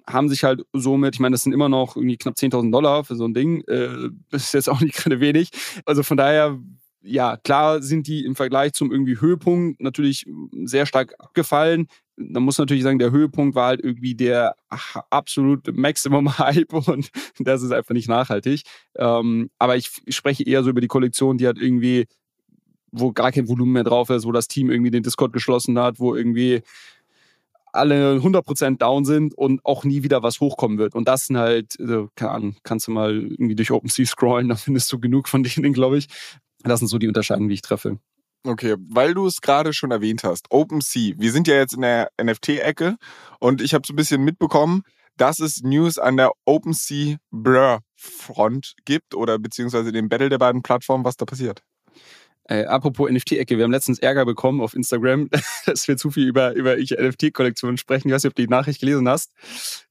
haben 0.07 0.29
sich 0.29 0.45
halt 0.45 0.63
somit, 0.73 1.15
ich 1.15 1.21
meine, 1.21 1.35
das 1.35 1.43
sind 1.43 1.53
immer 1.53 1.69
noch 1.69 1.97
irgendwie 1.97 2.17
knapp 2.17 2.35
10.000 2.35 2.73
Dollar 2.73 3.05
für 3.05 3.17
so 3.17 3.27
ein 3.27 3.35
Ding. 3.35 3.63
Äh, 3.69 4.11
das 4.31 4.45
ist 4.45 4.55
jetzt 4.55 4.69
auch 4.69 4.81
nicht 4.81 4.97
gerade 4.97 5.21
wenig. 5.21 5.51
Also 5.85 6.03
von 6.03 6.17
daher 6.17 6.59
ja, 7.03 7.37
klar 7.37 7.83
sind 7.83 8.07
die 8.07 8.25
im 8.25 8.35
Vergleich 8.35 8.73
zum 8.73 8.91
irgendwie 8.91 9.21
Höhepunkt 9.21 9.81
natürlich 9.81 10.27
sehr 10.65 10.87
stark 10.87 11.15
abgefallen. 11.19 11.87
Man 12.17 12.43
muss 12.43 12.59
natürlich 12.59 12.83
sagen, 12.83 12.99
der 12.99 13.13
Höhepunkt 13.13 13.55
war 13.55 13.69
halt 13.69 13.81
irgendwie 13.85 14.15
der 14.15 14.57
absolute 15.11 15.73
Maximum-Hype 15.73 16.73
und 16.89 17.11
das 17.39 17.63
ist 17.63 17.73
einfach 17.73 17.95
nicht 17.95 18.09
nachhaltig. 18.09 18.63
Ähm, 18.97 19.51
aber 19.59 19.77
ich 19.77 19.91
spreche 20.09 20.45
eher 20.45 20.65
so 20.65 20.71
über 20.71 20.81
die 20.81 20.89
Kollektion, 20.89 21.39
die 21.39 21.47
hat 21.47 21.59
irgendwie, 21.59 22.07
wo 22.91 23.13
gar 23.13 23.31
kein 23.31 23.49
Volumen 23.49 23.73
mehr 23.73 23.85
drauf 23.85 24.11
ist, 24.11 24.27
wo 24.27 24.33
das 24.33 24.49
Team 24.49 24.71
irgendwie 24.71 24.91
den 24.91 25.05
Discord 25.05 25.33
geschlossen 25.33 25.79
hat, 25.79 26.01
wo 26.01 26.17
irgendwie 26.17 26.63
alle 27.73 28.17
100% 28.17 28.79
down 28.79 29.05
sind 29.05 29.35
und 29.35 29.65
auch 29.65 29.85
nie 29.85 30.03
wieder 30.03 30.23
was 30.23 30.41
hochkommen 30.41 30.79
wird. 30.79 30.95
Und 30.95 31.07
das 31.07 31.27
sind 31.27 31.37
halt, 31.37 31.77
also, 31.79 32.09
keine 32.17 32.33
Ahnung, 32.33 32.57
kannst 32.65 32.89
du 32.89 32.91
mal 32.91 33.15
irgendwie 33.15 33.55
durch 33.55 33.71
OpenSea 33.71 34.07
scrollen, 34.07 34.49
da 34.49 34.57
findest 34.57 34.93
du 34.93 34.99
genug 34.99 35.29
von 35.29 35.43
denen, 35.43 35.73
glaube 35.73 35.99
ich. 35.99 36.09
Das 36.69 36.81
sind 36.81 36.89
so 36.89 36.99
die 36.99 37.09
Unterscheidungen, 37.09 37.49
die 37.49 37.55
ich 37.55 37.63
treffe. 37.63 37.99
Okay, 38.45 38.77
weil 38.79 39.15
du 39.15 39.27
es 39.27 39.41
gerade 39.41 39.73
schon 39.73 39.91
erwähnt 39.91 40.23
hast, 40.23 40.47
OpenSea. 40.51 41.15
Wir 41.19 41.33
sind 41.33 41.49
ja 41.49 41.57
jetzt 41.57 41.75
in 41.75 41.83
der 41.83 42.11
NFT-Ecke 42.23 42.97
und 43.41 43.61
ich 43.61 43.75
habe 43.75 43.87
so 43.87 43.93
ein 43.93 43.97
bisschen 43.97 44.23
mitbekommen, 44.23 44.83
dass 45.17 45.41
es 45.41 45.63
News 45.63 45.99
an 45.99 46.17
der 46.17 46.31
OpenSea 46.45 47.17
Blur 47.31 47.81
Front 47.97 48.75
gibt 48.85 49.15
oder 49.15 49.39
beziehungsweise 49.39 49.91
den 49.91 50.09
Battle 50.09 50.29
der 50.29 50.39
beiden 50.39 50.63
Plattformen, 50.63 51.05
was 51.05 51.17
da 51.17 51.25
passiert. 51.25 51.63
Äh, 52.45 52.65
apropos 52.65 53.11
NFT-Ecke, 53.11 53.59
wir 53.59 53.65
haben 53.65 53.73
letztens 53.73 53.99
Ärger 53.99 54.25
bekommen 54.25 54.63
auf 54.63 54.75
Instagram, 54.75 55.29
dass 55.67 55.87
wir 55.89 55.97
zu 55.97 56.11
viel 56.11 56.27
über, 56.27 56.55
über 56.55 56.77
NFT-Kollektionen 56.77 57.77
sprechen. 57.77 58.09
Ich 58.09 58.15
weiß 58.15 58.23
nicht, 58.23 58.31
ob 58.31 58.37
du 58.37 58.43
die 58.43 58.49
Nachricht 58.49 58.81
gelesen 58.81 59.09
hast. 59.09 59.33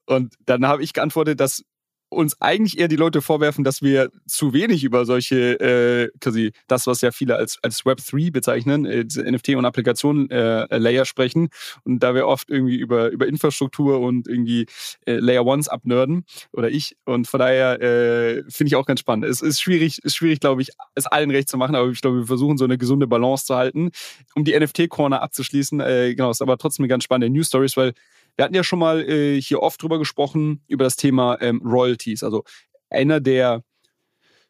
Und 0.06 0.36
dann 0.46 0.66
habe 0.66 0.84
ich 0.84 0.94
geantwortet, 0.94 1.40
dass 1.40 1.64
uns 2.10 2.40
eigentlich 2.42 2.80
eher 2.80 2.88
die 2.88 2.96
Leute 2.96 3.22
vorwerfen, 3.22 3.64
dass 3.64 3.82
wir 3.82 4.10
zu 4.26 4.54
wenig 4.54 4.84
über 4.84 5.06
solche, 5.06 5.60
äh, 5.60 6.10
quasi 6.20 6.54
das, 6.68 6.88
was 6.88 7.02
ja 7.02 7.12
viele 7.12 7.36
als, 7.36 7.58
als 7.62 7.86
Web 7.86 8.00
3 8.06 8.32
bezeichnen, 8.32 8.86
äh, 8.86 9.04
NFT 9.04 9.50
und 9.56 9.66
Applikation-Layer 9.66 11.02
äh, 11.02 11.06
sprechen. 11.06 11.50
Und 11.84 12.00
da 12.00 12.16
wir 12.16 12.28
oft 12.28 12.50
irgendwie 12.50 12.78
über, 12.78 13.10
über 13.10 13.28
Infrastruktur 13.28 14.00
und 14.00 14.28
irgendwie 14.28 14.68
äh, 15.06 15.18
Layer 15.18 15.46
Ones 15.46 15.68
abnörden, 15.68 16.26
oder 16.54 16.70
ich. 16.70 16.96
Und 17.06 17.28
von 17.28 17.40
daher 17.40 17.82
äh, 17.82 18.44
finde 18.50 18.68
ich 18.68 18.76
auch 18.76 18.86
ganz 18.86 19.00
spannend. 19.00 19.26
Es 19.26 19.42
ist 19.42 19.62
schwierig, 19.62 20.04
ist 20.04 20.16
schwierig, 20.16 20.40
glaube 20.40 20.62
ich, 20.62 20.70
es 20.96 21.06
allen 21.08 21.32
recht 21.32 21.50
zu 21.50 21.58
machen, 21.58 21.76
aber 21.76 21.90
ich 21.90 22.02
glaube, 22.02 22.20
wir 22.20 22.28
versuchen 22.28 22.58
so 22.58 22.66
eine 22.66 22.78
gesunde 22.78 23.08
Balance 23.08 23.46
zu 23.46 23.56
halten. 23.56 23.92
Um 24.36 24.44
die 24.44 24.58
NFT-Corner 24.58 25.22
abzuschließen, 25.22 25.80
äh, 25.80 26.16
genau, 26.16 26.32
ist 26.32 26.42
aber 26.42 26.58
trotzdem 26.58 26.84
eine 26.84 26.90
ganz 26.90 27.04
spannende 27.04 27.34
News 27.34 27.48
Stories, 27.48 27.78
weil 27.78 27.94
wir 28.38 28.46
hatten 28.46 28.56
ja 28.56 28.64
schon 28.64 28.80
mal 28.80 29.02
äh, 29.02 29.42
hier 29.42 29.62
oft 29.62 29.82
drüber 29.82 30.00
gesprochen, 30.00 30.64
über 30.68 30.84
das 30.84 30.96
Thema 30.96 31.38
ähm, 31.42 31.62
Royalties. 31.66 32.24
Also 32.24 32.44
einer 32.90 33.20
der 33.20 33.64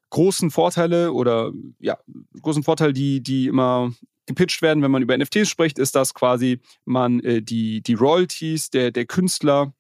großen 0.10 0.52
Vorteile 0.52 1.14
oder 1.14 1.52
ja, 1.80 1.98
großen 2.42 2.64
Vorteile, 2.64 2.94
die, 2.94 3.22
die 3.24 3.48
immer 3.48 3.92
gepitcht 4.26 4.62
werden, 4.62 4.84
wenn 4.84 4.92
man 4.92 5.02
über 5.02 5.18
NFTs 5.18 5.50
spricht, 5.50 5.80
ist, 5.80 5.96
dass 5.96 6.14
quasi 6.14 6.60
man 6.86 7.22
äh, 7.22 7.42
die, 7.42 7.82
die 7.82 7.94
Royalties 7.94 8.70
der, 8.70 8.92
der 8.92 9.06
Künstler 9.06 9.74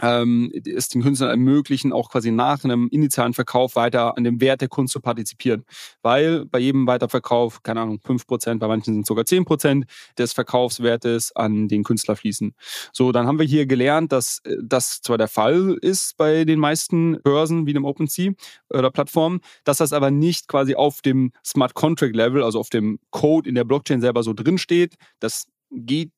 ähm, 0.00 0.52
es 0.64 0.88
den 0.88 1.02
Künstlern 1.02 1.30
ermöglichen, 1.30 1.92
auch 1.92 2.10
quasi 2.10 2.30
nach 2.30 2.64
einem 2.64 2.88
initialen 2.90 3.34
Verkauf 3.34 3.76
weiter 3.76 4.16
an 4.16 4.24
dem 4.24 4.40
Wert 4.40 4.60
der 4.60 4.68
Kunst 4.68 4.92
zu 4.92 5.00
partizipieren. 5.00 5.64
Weil 6.02 6.44
bei 6.46 6.58
jedem 6.58 6.86
Weiterverkauf, 6.86 7.62
keine 7.62 7.80
Ahnung, 7.80 8.00
5%, 8.04 8.58
bei 8.58 8.68
manchen 8.68 8.94
sind 8.94 9.06
sogar 9.06 9.24
10% 9.24 9.84
des 10.16 10.32
Verkaufswertes 10.32 11.34
an 11.34 11.68
den 11.68 11.84
Künstler 11.84 12.16
fließen. 12.16 12.54
So, 12.92 13.12
dann 13.12 13.26
haben 13.26 13.38
wir 13.38 13.46
hier 13.46 13.66
gelernt, 13.66 14.12
dass 14.12 14.40
äh, 14.44 14.56
das 14.62 15.00
zwar 15.02 15.18
der 15.18 15.28
Fall 15.28 15.76
ist 15.80 16.16
bei 16.16 16.44
den 16.44 16.58
meisten 16.58 17.20
Börsen 17.22 17.66
wie 17.66 17.72
dem 17.72 17.84
OpenSea 17.84 18.32
oder 18.70 18.90
Plattformen, 18.90 19.40
dass 19.64 19.78
das 19.78 19.92
aber 19.92 20.10
nicht 20.10 20.48
quasi 20.48 20.74
auf 20.74 21.02
dem 21.02 21.32
Smart 21.44 21.74
Contract 21.74 22.14
Level, 22.14 22.42
also 22.42 22.60
auf 22.60 22.70
dem 22.70 22.98
Code 23.10 23.48
in 23.48 23.54
der 23.54 23.64
Blockchain 23.64 24.00
selber 24.00 24.22
so 24.22 24.32
drin 24.32 24.58
steht. 24.58 24.94
Das 25.20 25.46
geht 25.70 26.08
äh, 26.08 26.17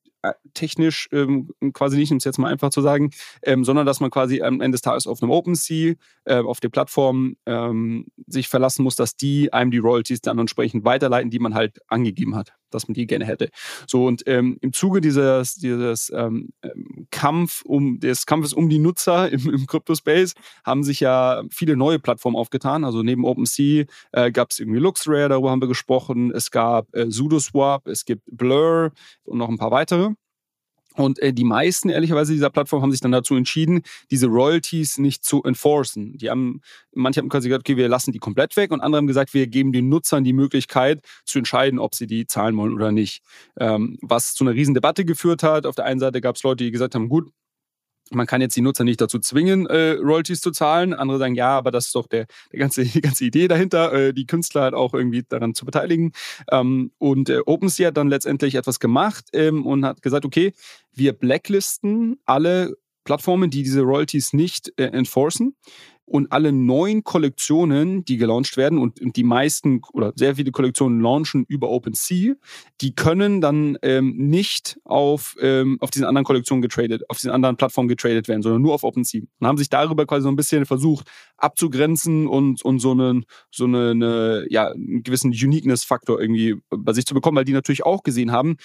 technisch 0.53 1.09
ähm, 1.11 1.49
quasi 1.73 1.97
nicht, 1.97 2.11
um 2.11 2.17
es 2.17 2.23
jetzt 2.23 2.37
mal 2.37 2.51
einfach 2.51 2.69
zu 2.69 2.81
sagen, 2.81 3.11
ähm, 3.43 3.63
sondern 3.63 3.85
dass 3.85 3.99
man 3.99 4.11
quasi 4.11 4.41
am 4.41 4.61
Ende 4.61 4.75
des 4.75 4.81
Tages 4.81 5.07
auf 5.07 5.21
einem 5.21 5.31
OpenSea, 5.31 5.95
äh, 6.25 6.35
auf 6.35 6.59
der 6.59 6.69
Plattform 6.69 7.35
ähm, 7.45 8.07
sich 8.27 8.47
verlassen 8.47 8.83
muss, 8.83 8.95
dass 8.95 9.15
die 9.15 9.51
einem 9.53 9.71
die 9.71 9.79
Royalties 9.79 10.21
dann 10.21 10.37
entsprechend 10.37 10.85
weiterleiten, 10.85 11.31
die 11.31 11.39
man 11.39 11.55
halt 11.55 11.79
angegeben 11.87 12.35
hat, 12.35 12.53
dass 12.73 12.87
man 12.87 12.93
die 12.93 13.07
gerne 13.07 13.25
hätte. 13.25 13.49
So 13.87 14.05
und 14.05 14.23
ähm, 14.27 14.57
im 14.61 14.73
Zuge 14.73 15.01
dieses, 15.01 15.55
dieses 15.55 16.11
ähm, 16.15 16.49
ähm, 16.63 17.07
Kampf 17.11 17.61
um 17.63 17.99
des 17.99 18.25
Kampfes 18.25 18.53
um 18.53 18.69
die 18.69 18.79
Nutzer 18.79 19.29
im, 19.31 19.49
im 19.49 19.67
Crypto-Space 19.67 20.33
haben 20.63 20.83
sich 20.83 20.99
ja 20.99 21.43
viele 21.49 21.75
neue 21.75 21.99
Plattformen 21.99 22.35
aufgetan. 22.35 22.83
Also 22.83 23.03
neben 23.03 23.25
OpenSea 23.25 23.85
äh, 24.11 24.31
gab 24.31 24.51
es 24.51 24.59
irgendwie 24.59 24.79
LuxRare, 24.79 25.29
darüber 25.29 25.51
haben 25.51 25.61
wir 25.61 25.67
gesprochen. 25.67 26.31
Es 26.31 26.51
gab 26.51 26.93
äh, 26.95 27.09
SudoSwap, 27.09 27.87
es 27.87 28.05
gibt 28.05 28.23
Blur 28.31 28.91
und 29.23 29.37
noch 29.37 29.49
ein 29.49 29.57
paar 29.57 29.71
weitere. 29.71 30.11
Und 30.95 31.19
äh, 31.19 31.33
die 31.33 31.43
meisten, 31.43 31.89
ehrlicherweise, 31.89 32.33
dieser 32.33 32.49
Plattform 32.49 32.81
haben 32.81 32.91
sich 32.91 33.01
dann 33.01 33.11
dazu 33.11 33.35
entschieden, 33.35 33.81
diese 34.09 34.27
Royalties 34.27 34.97
nicht 34.97 35.23
zu 35.23 35.43
enforcen. 35.43 36.17
Die 36.17 36.29
haben, 36.29 36.61
manche 36.93 37.21
haben 37.21 37.29
quasi 37.29 37.47
gesagt, 37.47 37.67
okay, 37.67 37.77
wir 37.77 37.87
lassen 37.87 38.11
die 38.11 38.19
komplett 38.19 38.57
weg 38.57 38.71
und 38.71 38.81
andere 38.81 38.97
haben 38.97 39.07
gesagt, 39.07 39.33
wir 39.33 39.47
geben 39.47 39.71
den 39.71 39.89
Nutzern 39.89 40.23
die 40.23 40.33
Möglichkeit 40.33 41.01
zu 41.25 41.39
entscheiden, 41.39 41.79
ob 41.79 41.95
sie 41.95 42.07
die 42.07 42.25
zahlen 42.25 42.57
wollen 42.57 42.73
oder 42.73 42.91
nicht. 42.91 43.21
Ähm, 43.59 43.97
was 44.01 44.33
zu 44.33 44.43
einer 44.43 44.53
riesen 44.53 44.73
Debatte 44.73 45.05
geführt 45.05 45.43
hat. 45.43 45.65
Auf 45.65 45.75
der 45.75 45.85
einen 45.85 45.99
Seite 45.99 46.21
gab 46.21 46.35
es 46.35 46.43
Leute, 46.43 46.63
die 46.63 46.71
gesagt 46.71 46.95
haben, 46.95 47.09
gut, 47.09 47.31
man 48.11 48.27
kann 48.27 48.41
jetzt 48.41 48.55
die 48.55 48.61
Nutzer 48.61 48.83
nicht 48.83 49.01
dazu 49.01 49.19
zwingen, 49.19 49.65
äh, 49.67 49.91
Royalties 49.91 50.41
zu 50.41 50.51
zahlen. 50.51 50.93
Andere 50.93 51.17
sagen, 51.17 51.35
ja, 51.35 51.57
aber 51.57 51.71
das 51.71 51.87
ist 51.87 51.95
doch 51.95 52.07
der, 52.07 52.27
der 52.51 52.59
ganze, 52.59 52.83
die 52.85 53.01
ganze 53.01 53.25
Idee 53.25 53.47
dahinter, 53.47 53.91
äh, 53.93 54.13
die 54.13 54.25
Künstler 54.25 54.61
halt 54.61 54.73
auch 54.73 54.93
irgendwie 54.93 55.23
daran 55.27 55.53
zu 55.53 55.65
beteiligen. 55.65 56.11
Ähm, 56.51 56.91
und 56.97 57.29
äh, 57.29 57.39
OpenSea 57.45 57.87
hat 57.87 57.97
dann 57.97 58.09
letztendlich 58.09 58.55
etwas 58.55 58.79
gemacht 58.79 59.25
ähm, 59.33 59.65
und 59.65 59.85
hat 59.85 60.01
gesagt, 60.01 60.25
okay, 60.25 60.53
wir 60.93 61.13
blacklisten 61.13 62.19
alle 62.25 62.75
Plattformen, 63.03 63.49
die 63.49 63.63
diese 63.63 63.81
Royalties 63.81 64.33
nicht 64.33 64.71
äh, 64.77 64.85
enforcen 64.85 65.55
und 66.11 66.31
alle 66.31 66.51
neuen 66.51 67.03
Kollektionen, 67.03 68.03
die 68.03 68.17
gelauncht 68.17 68.57
werden 68.57 68.77
und 68.77 68.99
die 69.15 69.23
meisten 69.23 69.81
oder 69.93 70.11
sehr 70.15 70.35
viele 70.35 70.51
Kollektionen 70.51 70.99
launchen 70.99 71.45
über 71.47 71.69
OpenSea, 71.69 72.33
die 72.81 72.93
können 72.93 73.39
dann 73.39 73.77
ähm, 73.81 74.15
nicht 74.17 74.77
auf, 74.83 75.37
ähm, 75.39 75.77
auf 75.79 75.89
diesen 75.89 76.05
anderen 76.05 76.25
Kollektionen 76.25 76.61
getradet, 76.61 77.09
auf 77.09 77.17
diesen 77.17 77.31
anderen 77.31 77.55
Plattformen 77.55 77.87
getradet 77.87 78.27
werden, 78.27 78.41
sondern 78.41 78.61
nur 78.61 78.73
auf 78.73 78.83
OpenSea. 78.83 79.21
Und 79.39 79.47
haben 79.47 79.57
sich 79.57 79.69
darüber 79.69 80.05
quasi 80.05 80.23
so 80.23 80.29
ein 80.29 80.35
bisschen 80.35 80.65
versucht 80.65 81.07
abzugrenzen 81.37 82.27
und, 82.27 82.61
und 82.63 82.79
so 82.79 82.91
einen 82.91 83.25
so 83.49 83.65
eine, 83.65 84.45
ja, 84.49 84.67
einen 84.67 85.03
gewissen 85.03 85.31
Uniqueness-Faktor 85.31 86.21
irgendwie 86.21 86.55
bei 86.69 86.93
sich 86.93 87.05
zu 87.05 87.13
bekommen, 87.13 87.37
weil 87.37 87.45
die 87.45 87.53
natürlich 87.53 87.85
auch 87.85 88.03
gesehen 88.03 88.31
haben, 88.31 88.57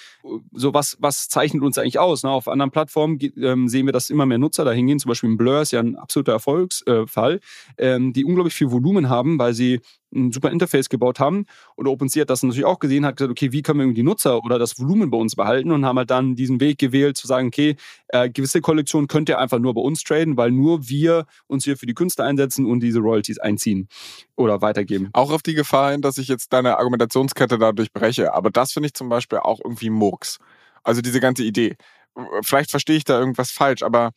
so 0.51 0.73
was, 0.73 0.97
was 0.99 1.27
zeichnet 1.29 1.63
uns 1.63 1.77
eigentlich 1.77 1.99
aus. 1.99 2.23
Ne? 2.23 2.29
Auf 2.29 2.47
anderen 2.47 2.71
Plattformen 2.71 3.19
ähm, 3.37 3.67
sehen 3.67 3.85
wir, 3.85 3.93
dass 3.93 4.09
immer 4.09 4.25
mehr 4.25 4.37
Nutzer 4.37 4.65
dahin 4.65 4.87
gehen. 4.87 4.99
Zum 4.99 5.09
Beispiel 5.09 5.29
ein 5.29 5.37
Blur 5.37 5.61
ist 5.61 5.71
ja 5.71 5.79
ein 5.79 5.95
absoluter 5.95 6.33
Erfolgsfall. 6.33 7.36
Äh, 7.75 7.87
ähm, 7.87 8.13
die 8.13 8.25
unglaublich 8.25 8.53
viel 8.53 8.71
Volumen 8.71 9.09
haben, 9.09 9.39
weil 9.39 9.53
sie 9.53 9.81
ein 10.13 10.31
super 10.31 10.51
Interface 10.51 10.89
gebaut 10.89 11.19
haben. 11.19 11.45
Und 11.75 11.87
OpenSea 11.87 12.21
hat 12.21 12.29
das 12.29 12.43
natürlich 12.43 12.65
auch 12.65 12.79
gesehen, 12.79 13.05
hat 13.05 13.17
gesagt, 13.17 13.31
okay, 13.31 13.51
wie 13.51 13.61
können 13.61 13.79
wir 13.79 13.93
die 13.93 14.03
Nutzer 14.03 14.43
oder 14.43 14.57
das 14.57 14.79
Volumen 14.79 15.09
bei 15.09 15.17
uns 15.17 15.35
behalten 15.35 15.71
und 15.71 15.85
haben 15.85 15.97
halt 15.97 16.09
dann 16.09 16.35
diesen 16.35 16.61
Weg 16.61 16.77
gewählt, 16.77 17.17
zu 17.17 17.27
sagen, 17.27 17.47
okay, 17.47 17.75
äh, 18.09 18.29
gewisse 18.29 18.61
Kollektionen 18.61 19.07
könnt 19.07 19.27
ihr 19.29 19.39
einfach 19.39 19.59
nur 19.59 19.73
bei 19.73 19.81
uns 19.81 20.03
traden, 20.03 20.37
weil 20.37 20.51
nur 20.51 20.87
wir 20.87 21.25
uns 21.47 21.65
hier 21.65 21.77
für 21.77 21.85
die 21.85 21.93
Künstler 21.93 22.25
einsetzen 22.25 22.65
und 22.65 22.79
diese 22.79 22.99
Royalties 22.99 23.39
einziehen 23.39 23.89
oder 24.35 24.61
weitergeben. 24.61 25.09
Auch 25.13 25.31
auf 25.31 25.41
die 25.41 25.53
Gefahr 25.55 25.91
hin, 25.91 26.01
dass 26.01 26.17
ich 26.17 26.27
jetzt 26.27 26.53
deine 26.53 26.77
Argumentationskette 26.77 27.57
dadurch 27.57 27.91
breche. 27.91 28.33
Aber 28.33 28.49
das 28.49 28.71
finde 28.71 28.87
ich 28.87 28.93
zum 28.93 29.09
Beispiel 29.09 29.39
auch 29.39 29.59
irgendwie 29.63 29.89
Murks. 29.89 30.37
Also 30.83 31.01
diese 31.01 31.19
ganze 31.19 31.43
Idee. 31.43 31.75
Vielleicht 32.41 32.71
verstehe 32.71 32.95
ich 32.95 33.03
da 33.03 33.19
irgendwas 33.19 33.51
falsch, 33.51 33.83
aber 33.83 34.11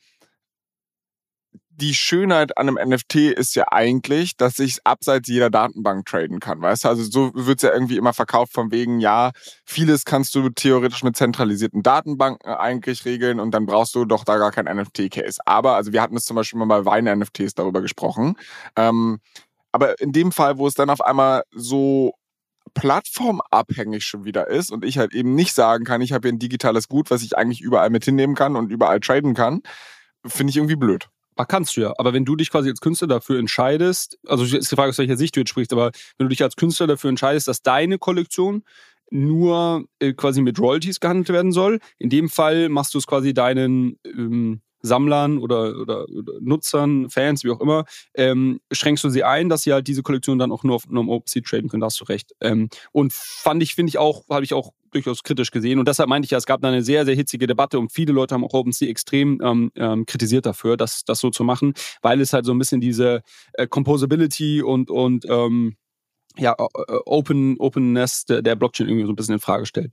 die 1.81 1.95
Schönheit 1.95 2.57
an 2.59 2.69
einem 2.69 2.91
NFT 2.91 3.17
ist 3.17 3.55
ja 3.55 3.65
eigentlich, 3.71 4.37
dass 4.37 4.59
ich 4.59 4.73
es 4.73 4.87
abseits 4.87 5.29
jeder 5.29 5.51
Datenbank 5.51 6.07
traden 6.07 6.39
kann, 6.39 6.61
weißt 6.61 6.85
du? 6.85 6.89
Also 6.89 7.03
so 7.05 7.33
wird 7.35 7.59
es 7.59 7.63
ja 7.63 7.73
irgendwie 7.73 7.97
immer 7.97 8.13
verkauft 8.13 8.53
von 8.53 8.71
wegen, 8.71 9.01
ja, 9.01 9.31
vieles 9.65 10.05
kannst 10.05 10.35
du 10.35 10.51
theoretisch 10.51 11.03
mit 11.03 11.17
zentralisierten 11.17 11.83
Datenbanken 11.83 12.53
eigentlich 12.53 13.05
regeln 13.05 13.41
und 13.41 13.53
dann 13.53 13.67
brauchst 13.67 13.95
du 13.95 14.05
doch 14.05 14.25
da 14.25 14.37
gar 14.37 14.53
kein 14.53 14.67
NFT-Case. 14.67 15.41
Aber, 15.47 15.77
also 15.77 15.93
wir 15.93 16.03
hatten 16.03 16.17
es 16.17 16.25
zum 16.25 16.37
Beispiel 16.37 16.59
mal 16.59 16.67
bei 16.67 16.85
Wein-NFTs 16.85 17.55
darüber 17.55 17.81
gesprochen. 17.81 18.37
Ähm, 18.77 19.19
aber 19.73 20.01
in 20.01 20.13
dem 20.13 20.33
Fall, 20.33 20.59
wo 20.59 20.67
es 20.67 20.75
dann 20.75 20.91
auf 20.91 21.01
einmal 21.01 21.45
so 21.53 22.13
plattformabhängig 22.75 24.05
schon 24.05 24.25
wieder 24.25 24.49
ist 24.49 24.71
und 24.71 24.85
ich 24.85 24.99
halt 24.99 25.15
eben 25.15 25.35
nicht 25.35 25.55
sagen 25.55 25.85
kann, 25.85 26.03
ich 26.03 26.13
habe 26.13 26.29
hier 26.29 26.35
ein 26.35 26.39
digitales 26.39 26.89
Gut, 26.89 27.11
was 27.11 27.23
ich 27.23 27.37
eigentlich 27.37 27.63
überall 27.63 27.91
mit 27.91 28.05
hinnehmen 28.05 28.35
kann 28.35 28.57
und 28.57 28.71
überall 28.71 29.01
traden 29.01 29.35
kann, 29.35 29.63
finde 30.27 30.51
ich 30.51 30.57
irgendwie 30.57 30.77
blöd. 30.77 31.09
Ah, 31.41 31.47
kannst 31.47 31.75
du 31.75 31.81
ja. 31.81 31.95
Aber 31.97 32.13
wenn 32.13 32.27
du 32.27 32.37
dich 32.37 32.51
quasi 32.51 32.69
als 32.69 32.83
Künstler 32.83 33.09
dafür 33.09 33.39
entscheidest, 33.39 34.19
also 34.27 34.45
ist 34.45 34.71
die 34.71 34.77
Frage, 34.77 34.91
aus 34.91 34.99
welcher 34.99 35.17
Sicht 35.17 35.35
du 35.35 35.41
jetzt 35.41 35.49
sprichst, 35.49 35.73
aber 35.73 35.91
wenn 36.19 36.27
du 36.27 36.29
dich 36.29 36.43
als 36.43 36.55
Künstler 36.55 36.87
dafür 36.87 37.09
entscheidest, 37.09 37.49
dass 37.49 37.63
deine 37.63 37.97
Kollektion 37.97 38.63
nur 39.11 39.87
äh, 40.01 40.13
quasi 40.13 40.43
mit 40.43 40.59
Royalties 40.59 41.01
gehandelt 41.01 41.31
werden 41.31 41.53
soll, 41.53 41.79
in 41.99 42.11
dem 42.11 42.29
Fall 42.29 42.69
machst 42.69 42.93
du 42.93 42.99
es 42.99 43.07
quasi 43.07 43.33
deinen 43.33 43.99
ähm, 44.05 44.61
Sammlern 44.83 45.39
oder, 45.39 45.81
oder, 45.81 46.07
oder, 46.11 46.35
Nutzern, 46.43 47.09
Fans, 47.09 47.43
wie 47.43 47.51
auch 47.51 47.63
immer, 47.63 47.87
ähm, 48.13 48.61
schränkst 48.71 49.03
du 49.03 49.09
sie 49.09 49.25
ein, 49.25 49.49
dass 49.49 49.63
sie 49.63 49.73
halt 49.73 49.89
diese 49.89 50.03
Kollektion 50.03 50.39
dann 50.39 50.53
auch 50.53 50.63
nur 50.63 50.77
auf 50.77 50.87
einem 50.87 51.09
OpenSea 51.09 51.41
traden 51.43 51.71
können, 51.71 51.81
da 51.81 51.87
hast 51.87 52.01
du 52.03 52.05
recht. 52.05 52.35
Ähm, 52.43 52.69
und 52.93 53.15
fand 53.15 53.63
ich, 53.63 53.75
finde 53.75 53.89
ich 53.89 53.97
auch, 53.97 54.29
habe 54.29 54.45
ich 54.45 54.53
auch 54.53 54.73
durchaus 54.91 55.23
kritisch 55.23 55.51
gesehen. 55.51 55.79
Und 55.79 55.89
deshalb 55.89 56.09
meinte 56.09 56.27
ich 56.27 56.31
ja, 56.31 56.39
es 56.39 56.47
gab 56.47 56.61
da 56.61 56.69
eine 56.69 56.83
sehr, 56.83 57.05
sehr 57.05 57.15
hitzige 57.15 57.47
Debatte 57.47 57.79
und 57.79 57.93
viele 57.93 58.13
Leute 58.13 58.35
haben 58.35 58.45
auch 58.45 58.55
OpenSea 58.55 58.89
extrem 58.89 59.41
ähm, 59.43 59.71
ähm, 59.77 60.07
kritisiert 60.07 60.47
dafür, 60.47 60.77
das, 60.77 61.05
das 61.05 61.19
so 61.19 61.31
zu 61.31 61.45
machen, 61.45 61.75
weil 62.03 62.21
es 62.21 62.33
halt 62.33 62.45
so 62.45 62.53
ein 62.53 62.59
bisschen 62.59 62.81
diese 62.81 63.23
äh, 63.55 63.67
Composability 63.67 64.63
und, 64.63 64.91
und 64.91 65.25
ähm, 65.29 65.77
ja, 66.39 66.55
Open, 67.07 67.57
Openness 67.59 68.25
der 68.25 68.55
Blockchain 68.55 68.89
irgendwie 68.89 69.07
so 69.07 69.13
ein 69.13 69.17
bisschen 69.17 69.35
in 69.35 69.41
Frage 69.41 69.67
stellt. 69.67 69.93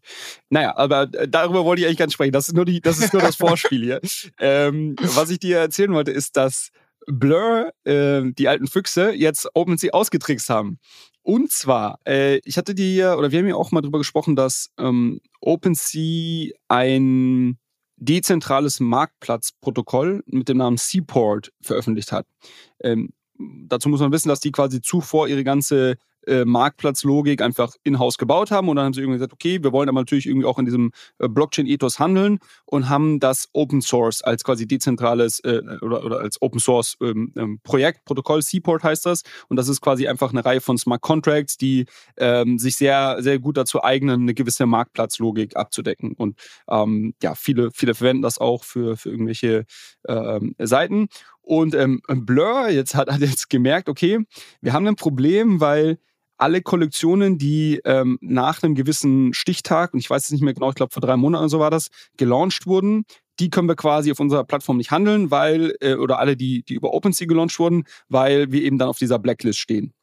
Naja, 0.50 0.78
aber 0.78 1.10
äh, 1.14 1.28
darüber 1.28 1.66
wollte 1.66 1.82
ich 1.82 1.88
eigentlich 1.88 1.98
gar 1.98 2.06
nicht 2.06 2.14
sprechen. 2.14 2.32
Das 2.32 2.48
ist 2.48 2.54
nur, 2.54 2.66
die, 2.66 2.80
das, 2.80 3.00
ist 3.00 3.12
nur 3.12 3.22
das 3.22 3.36
Vorspiel 3.38 3.84
hier. 3.84 4.02
ähm, 4.40 4.96
was 5.02 5.30
ich 5.30 5.40
dir 5.40 5.58
erzählen 5.58 5.94
wollte, 5.94 6.12
ist, 6.12 6.38
dass 6.38 6.70
Blur, 7.08 7.72
äh, 7.86 8.22
die 8.38 8.48
alten 8.48 8.68
Füchse, 8.68 9.14
jetzt 9.14 9.50
OpenSea 9.54 9.92
ausgetrickst 9.94 10.50
haben. 10.50 10.80
Und 11.24 11.52
zwar, 11.52 12.00
äh, 12.06 12.40
ich 12.46 12.58
hatte 12.58 12.76
dir, 12.76 13.18
oder 13.18 13.32
wir 13.32 13.40
haben 13.40 13.48
ja 13.48 13.56
auch 13.56 13.72
mal 13.72 13.82
drüber 13.82 13.98
gesprochen, 13.98 14.36
dass 14.36 14.70
ähm, 14.78 15.20
OpenSea 15.42 16.52
ein 16.68 17.58
dezentrales 17.98 18.80
Marktplatzprotokoll 18.80 20.24
mit 20.28 20.50
dem 20.50 20.58
Namen 20.58 20.78
Seaport 20.78 21.52
veröffentlicht 21.62 22.12
hat. 22.12 22.28
Ähm, 22.82 23.10
dazu 23.38 23.90
muss 23.90 24.00
man 24.00 24.12
wissen, 24.12 24.30
dass 24.30 24.40
die 24.40 24.52
quasi 24.52 24.82
zuvor 24.82 25.28
ihre 25.28 25.44
ganze 25.44 25.98
äh, 26.28 26.46
Marktplatzlogik 26.46 27.42
einfach 27.42 27.74
in-house 27.84 28.18
gebaut 28.18 28.52
haben. 28.52 28.70
Und 28.70 28.76
dann 28.76 28.86
haben 28.86 28.94
sie 28.94 29.02
irgendwie 29.02 29.18
gesagt, 29.18 29.34
okay, 29.34 29.64
wir 29.64 29.72
wollen 29.72 29.90
aber 29.90 30.00
natürlich 30.00 30.28
irgendwie 30.28 30.46
auch 30.46 30.60
in 30.60 30.66
diesem 30.66 30.92
äh, 31.20 31.28
Blockchain-Ethos 31.28 32.00
handeln 32.00 32.40
und 32.66 32.90
haben 32.90 33.20
das 33.20 33.50
Open 33.54 33.82
Source 33.82 34.22
als 34.22 34.44
quasi 34.44 34.68
dezentrales 34.68 35.40
äh, 35.42 35.62
oder, 35.82 36.04
oder 36.04 36.20
als 36.20 36.42
Open 36.42 36.60
Source 36.60 36.98
ähm, 37.02 37.34
ähm, 37.38 37.60
Projekt, 37.64 38.06
Protokoll, 38.06 38.42
Seaport 38.42 38.84
heißt 38.84 39.06
das. 39.06 39.24
Und 39.48 39.58
das 39.58 39.68
ist 39.68 39.82
quasi 39.82 40.08
einfach 40.08 40.32
eine 40.32 40.44
Reihe 40.44 40.62
von 40.62 40.78
Smart 40.78 41.02
Contracts, 41.02 41.58
die 41.58 41.86
ähm, 42.18 42.60
sich 42.60 42.76
sehr, 42.76 43.18
sehr 43.20 43.40
gut 43.40 43.58
dazu 43.58 43.84
eignen, 43.84 44.22
eine 44.22 44.34
gewisse 44.34 44.66
Marktplatzlogik 44.66 45.56
abzudecken. 45.56 46.14
Und 46.14 46.38
ähm, 46.70 47.14
ja, 47.22 47.36
viele, 47.36 47.72
viele 47.72 47.96
verwenden 47.96 48.22
das 48.22 48.38
auch 48.40 48.64
für, 48.64 48.98
für 48.98 49.10
irgendwelche 49.10 49.66
ähm, 50.08 50.56
Seiten. 50.60 51.08
Und 51.42 51.76
ähm, 51.76 52.02
Blur 52.08 52.68
jetzt 52.70 52.94
hat, 52.94 53.10
hat 53.10 53.22
jetzt 53.22 53.50
gemerkt, 53.50 53.88
okay, 53.88 54.20
wir 54.62 54.74
haben 54.74 54.86
ein 54.86 54.98
Problem, 54.98 55.62
weil 55.62 55.98
alle 56.38 56.62
Kollektionen, 56.62 57.38
die 57.38 57.82
ähm, 57.86 58.18
nach 58.22 58.64
einem 58.64 58.76
gewissen 58.76 59.34
Stichtag, 59.34 59.94
und 59.94 60.00
ich 60.00 60.10
weiß 60.10 60.26
es 60.26 60.32
nicht 60.32 60.42
mehr 60.42 60.54
genau, 60.54 60.70
ich 60.70 60.76
glaube 60.76 60.94
vor 60.94 61.02
drei 61.02 61.18
Monaten 61.18 61.44
oder 61.44 61.50
so 61.50 61.60
war 61.60 61.72
das, 61.72 61.90
gelauncht 62.18 62.68
wurden, 62.68 63.06
die 63.40 63.50
können 63.50 63.68
wir 63.68 63.76
quasi 63.76 64.12
auf 64.12 64.20
unserer 64.20 64.44
Plattform 64.44 64.78
nicht 64.78 64.92
handeln, 64.92 65.32
weil, 65.32 65.76
äh, 65.80 65.96
oder 65.96 66.20
alle, 66.20 66.36
die, 66.36 66.64
die 66.64 66.74
über 66.74 66.94
OpenSea 66.94 67.28
gelauncht 67.28 67.60
wurden, 67.60 67.84
weil 68.10 68.52
wir 68.52 68.62
eben 68.64 68.78
dann 68.78 68.90
auf 68.90 68.98
dieser 68.98 69.20
Blacklist 69.20 69.60
stehen. 69.60 69.94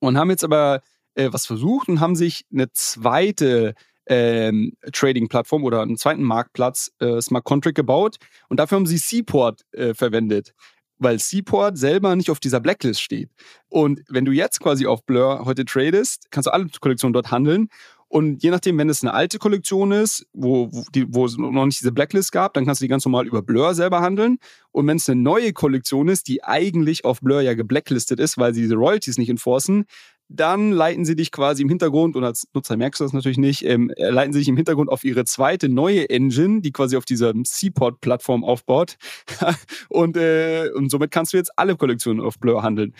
Und 0.00 0.18
haben 0.18 0.30
jetzt 0.30 0.44
aber 0.44 0.82
äh, 1.14 1.28
was 1.32 1.46
versucht 1.46 1.88
und 1.88 2.00
haben 2.00 2.16
sich 2.16 2.44
eine 2.52 2.70
zweite 2.72 3.74
ähm, 4.06 4.76
Trading-Plattform 4.92 5.64
oder 5.64 5.82
einen 5.82 5.96
zweiten 5.96 6.24
Marktplatz 6.24 6.90
äh, 6.98 7.20
Smart 7.20 7.44
Contract 7.44 7.76
gebaut 7.76 8.16
und 8.48 8.58
dafür 8.58 8.76
haben 8.76 8.86
sie 8.86 8.98
Seaport 8.98 9.62
äh, 9.72 9.94
verwendet 9.94 10.54
weil 11.02 11.18
Seaport 11.18 11.78
selber 11.78 12.14
nicht 12.16 12.30
auf 12.30 12.40
dieser 12.40 12.60
Blacklist 12.60 13.02
steht. 13.02 13.30
Und 13.68 14.00
wenn 14.08 14.24
du 14.24 14.32
jetzt 14.32 14.60
quasi 14.60 14.86
auf 14.86 15.04
Blur 15.04 15.44
heute 15.44 15.64
tradest, 15.64 16.30
kannst 16.30 16.46
du 16.46 16.52
alle 16.52 16.66
Kollektionen 16.80 17.12
dort 17.12 17.30
handeln. 17.30 17.68
Und 18.12 18.42
je 18.42 18.50
nachdem, 18.50 18.76
wenn 18.76 18.90
es 18.90 19.02
eine 19.02 19.14
alte 19.14 19.38
Kollektion 19.38 19.90
ist, 19.90 20.26
wo, 20.34 20.70
wo, 20.70 20.84
die, 20.94 21.06
wo 21.14 21.24
es 21.24 21.38
noch 21.38 21.64
nicht 21.64 21.80
diese 21.80 21.92
Blacklist 21.92 22.30
gab, 22.30 22.52
dann 22.52 22.66
kannst 22.66 22.82
du 22.82 22.84
die 22.84 22.90
ganz 22.90 23.06
normal 23.06 23.26
über 23.26 23.40
Blur 23.40 23.74
selber 23.74 24.02
handeln. 24.02 24.36
Und 24.70 24.86
wenn 24.86 24.98
es 24.98 25.08
eine 25.08 25.18
neue 25.18 25.54
Kollektion 25.54 26.08
ist, 26.08 26.28
die 26.28 26.44
eigentlich 26.44 27.06
auf 27.06 27.22
Blur 27.22 27.40
ja 27.40 27.54
geblacklistet 27.54 28.20
ist, 28.20 28.36
weil 28.36 28.52
sie 28.52 28.60
diese 28.60 28.74
Royalties 28.74 29.16
nicht 29.16 29.30
enforcen, 29.30 29.86
dann 30.34 30.72
leiten 30.72 31.04
sie 31.04 31.16
dich 31.16 31.30
quasi 31.30 31.62
im 31.62 31.68
Hintergrund, 31.68 32.16
und 32.16 32.24
als 32.24 32.46
Nutzer 32.54 32.76
merkst 32.76 33.00
du 33.00 33.04
das 33.04 33.12
natürlich 33.12 33.38
nicht, 33.38 33.64
ähm, 33.64 33.90
äh, 33.96 34.10
leiten 34.10 34.32
sie 34.32 34.40
dich 34.40 34.48
im 34.48 34.56
Hintergrund 34.56 34.90
auf 34.90 35.04
ihre 35.04 35.24
zweite 35.24 35.68
neue 35.68 36.08
Engine, 36.10 36.60
die 36.60 36.72
quasi 36.72 36.96
auf 36.96 37.04
dieser 37.04 37.32
Seaport-Plattform 37.44 38.44
aufbaut. 38.44 38.96
und, 39.88 40.16
äh, 40.16 40.70
und 40.74 40.90
somit 40.90 41.10
kannst 41.10 41.32
du 41.32 41.36
jetzt 41.36 41.52
alle 41.56 41.76
Kollektionen 41.76 42.24
auf 42.24 42.38
Blur 42.38 42.62
handeln. 42.62 42.94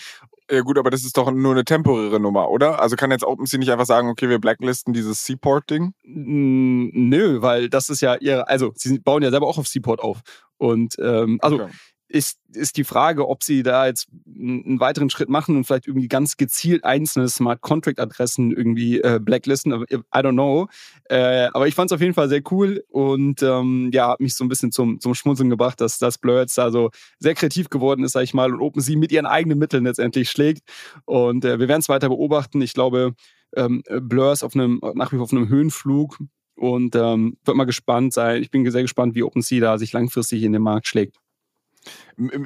Ja 0.50 0.60
gut, 0.60 0.76
aber 0.76 0.90
das 0.90 1.04
ist 1.04 1.16
doch 1.16 1.30
nur 1.30 1.52
eine 1.52 1.64
temporäre 1.64 2.20
Nummer, 2.20 2.50
oder? 2.50 2.80
Also 2.80 2.96
kann 2.96 3.10
jetzt 3.10 3.24
OpenSea 3.24 3.58
nicht 3.58 3.70
einfach 3.70 3.86
sagen, 3.86 4.08
okay, 4.08 4.28
wir 4.28 4.38
blacklisten 4.38 4.92
dieses 4.92 5.24
Seaport-Ding? 5.24 5.94
Nö, 6.04 7.40
weil 7.40 7.70
das 7.70 7.88
ist 7.88 8.02
ja 8.02 8.16
ihre, 8.16 8.48
also 8.48 8.72
sie 8.74 8.98
bauen 8.98 9.22
ja 9.22 9.30
selber 9.30 9.46
auch 9.46 9.56
auf 9.56 9.66
Seaport 9.66 10.00
auf. 10.00 10.20
Und 10.58 10.96
ähm, 11.00 11.38
also 11.40 11.56
okay 11.56 11.70
ist, 12.12 12.38
ist 12.52 12.76
die 12.76 12.84
Frage, 12.84 13.26
ob 13.28 13.42
sie 13.42 13.62
da 13.62 13.86
jetzt 13.86 14.08
einen 14.26 14.80
weiteren 14.80 15.08
Schritt 15.08 15.30
machen 15.30 15.56
und 15.56 15.64
vielleicht 15.64 15.86
irgendwie 15.86 16.08
ganz 16.08 16.36
gezielt 16.36 16.84
einzelne 16.84 17.28
Smart 17.28 17.62
Contract 17.62 17.98
Adressen 17.98 18.52
irgendwie 18.52 19.00
äh, 19.00 19.18
blacklisten. 19.18 19.72
I 19.72 19.96
don't 20.12 20.32
know. 20.32 20.68
Äh, 21.04 21.48
aber 21.54 21.68
ich 21.68 21.74
fand 21.74 21.90
es 21.90 21.94
auf 21.94 22.02
jeden 22.02 22.12
Fall 22.12 22.28
sehr 22.28 22.42
cool 22.50 22.84
und 22.90 23.42
ähm, 23.42 23.90
ja, 23.92 24.08
hat 24.08 24.20
mich 24.20 24.34
so 24.34 24.44
ein 24.44 24.48
bisschen 24.48 24.72
zum, 24.72 25.00
zum 25.00 25.14
Schmunzeln 25.14 25.48
gebracht, 25.48 25.80
dass 25.80 25.98
das 25.98 26.18
Blur 26.18 26.40
jetzt 26.40 26.58
da 26.58 26.70
so 26.70 26.90
sehr 27.18 27.34
kreativ 27.34 27.70
geworden 27.70 28.04
ist, 28.04 28.12
sag 28.12 28.24
ich 28.24 28.34
mal, 28.34 28.52
und 28.52 28.60
OpenSea 28.60 28.98
mit 28.98 29.10
ihren 29.10 29.26
eigenen 29.26 29.58
Mitteln 29.58 29.84
letztendlich 29.84 30.30
schlägt. 30.30 30.62
Und 31.06 31.46
äh, 31.46 31.58
wir 31.58 31.68
werden 31.68 31.80
es 31.80 31.88
weiter 31.88 32.10
beobachten. 32.10 32.60
Ich 32.60 32.74
glaube, 32.74 33.14
ähm, 33.56 33.82
Blur 34.02 34.32
ist 34.32 34.42
auf 34.42 34.54
einem, 34.54 34.80
nach 34.94 35.12
wie 35.12 35.16
vor 35.16 35.24
auf 35.24 35.32
einem 35.32 35.48
Höhenflug 35.48 36.18
und 36.56 36.94
ähm, 36.94 37.38
wird 37.44 37.56
mal 37.56 37.64
gespannt 37.64 38.12
sein. 38.12 38.42
Ich 38.42 38.50
bin 38.50 38.70
sehr 38.70 38.82
gespannt, 38.82 39.14
wie 39.14 39.22
OpenSea 39.22 39.60
da 39.60 39.78
sich 39.78 39.92
langfristig 39.92 40.42
in 40.42 40.52
den 40.52 40.62
Markt 40.62 40.86
schlägt. 40.86 41.16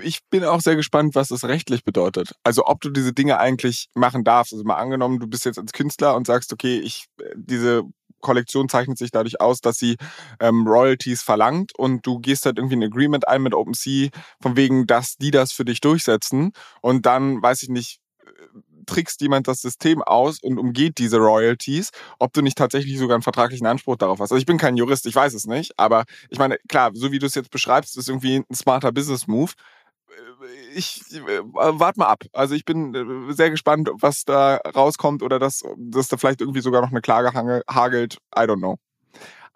Ich 0.02 0.20
bin 0.30 0.44
auch 0.44 0.60
sehr 0.60 0.76
gespannt, 0.76 1.14
was 1.14 1.28
das 1.28 1.44
rechtlich 1.44 1.84
bedeutet. 1.84 2.32
Also 2.42 2.66
ob 2.66 2.80
du 2.80 2.90
diese 2.90 3.12
Dinge 3.12 3.38
eigentlich 3.38 3.88
machen 3.94 4.24
darfst. 4.24 4.52
Also 4.52 4.64
mal 4.64 4.76
angenommen, 4.76 5.18
du 5.18 5.26
bist 5.26 5.44
jetzt 5.44 5.58
als 5.58 5.72
Künstler 5.72 6.16
und 6.16 6.26
sagst, 6.26 6.52
okay, 6.52 6.78
ich 6.78 7.06
äh, 7.20 7.34
diese 7.36 7.82
Kollektion 8.20 8.68
zeichnet 8.68 8.98
sich 8.98 9.10
dadurch 9.10 9.40
aus, 9.40 9.60
dass 9.60 9.78
sie 9.78 9.96
ähm, 10.40 10.66
Royalties 10.66 11.22
verlangt 11.22 11.78
und 11.78 12.06
du 12.06 12.18
gehst 12.18 12.46
halt 12.46 12.58
irgendwie 12.58 12.76
ein 12.76 12.82
Agreement 12.82 13.28
ein 13.28 13.42
mit 13.42 13.54
OpenSea, 13.54 14.08
von 14.40 14.56
wegen, 14.56 14.86
dass 14.86 15.16
die 15.16 15.30
das 15.30 15.52
für 15.52 15.64
dich 15.64 15.80
durchsetzen 15.80 16.52
und 16.80 17.06
dann, 17.06 17.42
weiß 17.42 17.62
ich 17.62 17.68
nicht, 17.68 18.00
trickst 18.86 19.20
jemand 19.20 19.48
das 19.48 19.60
System 19.60 20.02
aus 20.02 20.40
und 20.40 20.58
umgeht 20.58 20.98
diese 20.98 21.18
Royalties, 21.18 21.90
ob 22.18 22.32
du 22.32 22.42
nicht 22.42 22.58
tatsächlich 22.58 22.98
sogar 22.98 23.16
einen 23.16 23.22
vertraglichen 23.22 23.66
Anspruch 23.66 23.96
darauf 23.96 24.20
hast. 24.20 24.32
Also 24.32 24.40
ich 24.40 24.46
bin 24.46 24.58
kein 24.58 24.76
Jurist, 24.76 25.06
ich 25.06 25.14
weiß 25.14 25.34
es 25.34 25.46
nicht, 25.46 25.78
aber 25.78 26.04
ich 26.30 26.38
meine, 26.38 26.58
klar, 26.68 26.90
so 26.94 27.12
wie 27.12 27.18
du 27.18 27.26
es 27.26 27.34
jetzt 27.34 27.50
beschreibst, 27.50 27.96
ist 27.96 28.08
irgendwie 28.08 28.44
ein 28.48 28.54
smarter 28.54 28.92
Business-Move. 28.92 29.52
Äh, 30.08 30.78
ich 30.78 31.02
äh, 31.14 31.40
warte 31.42 31.98
mal 31.98 32.06
ab. 32.06 32.24
Also 32.32 32.54
ich 32.54 32.64
bin 32.64 32.94
äh, 32.94 33.32
sehr 33.32 33.50
gespannt, 33.50 33.90
was 34.00 34.24
da 34.24 34.56
rauskommt 34.56 35.22
oder 35.22 35.38
dass, 35.38 35.62
dass 35.76 36.08
da 36.08 36.16
vielleicht 36.16 36.40
irgendwie 36.40 36.60
sogar 36.60 36.82
noch 36.82 36.90
eine 36.90 37.00
Klage 37.00 37.32
hagelt. 37.32 38.18
I 38.36 38.40
don't 38.40 38.58
know. 38.58 38.78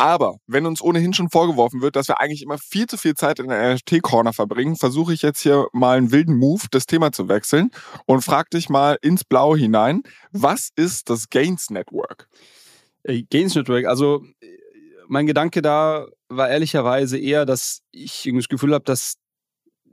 Aber 0.00 0.38
wenn 0.46 0.64
uns 0.64 0.80
ohnehin 0.80 1.12
schon 1.12 1.28
vorgeworfen 1.28 1.82
wird, 1.82 1.94
dass 1.94 2.08
wir 2.08 2.20
eigentlich 2.20 2.40
immer 2.40 2.56
viel 2.56 2.86
zu 2.86 2.96
viel 2.96 3.12
Zeit 3.12 3.38
in 3.38 3.48
der 3.48 3.74
NFT-Corner 3.74 4.32
verbringen, 4.32 4.76
versuche 4.76 5.12
ich 5.12 5.20
jetzt 5.20 5.42
hier 5.42 5.66
mal 5.74 5.98
einen 5.98 6.10
wilden 6.10 6.38
Move, 6.38 6.62
das 6.70 6.86
Thema 6.86 7.12
zu 7.12 7.28
wechseln 7.28 7.70
und 8.06 8.22
frag 8.22 8.48
dich 8.48 8.70
mal 8.70 8.96
ins 9.02 9.24
Blaue 9.24 9.58
hinein, 9.58 10.02
was 10.32 10.70
ist 10.74 11.10
das 11.10 11.28
Gains 11.28 11.68
Network? 11.68 12.28
Äh, 13.02 13.24
Gains 13.24 13.54
Network, 13.54 13.84
also 13.84 14.24
mein 15.06 15.26
Gedanke 15.26 15.60
da 15.60 16.06
war 16.30 16.48
ehrlicherweise 16.48 17.18
eher, 17.18 17.44
dass 17.44 17.82
ich 17.90 18.26
das 18.34 18.48
Gefühl 18.48 18.72
habe, 18.72 18.84
dass 18.84 19.16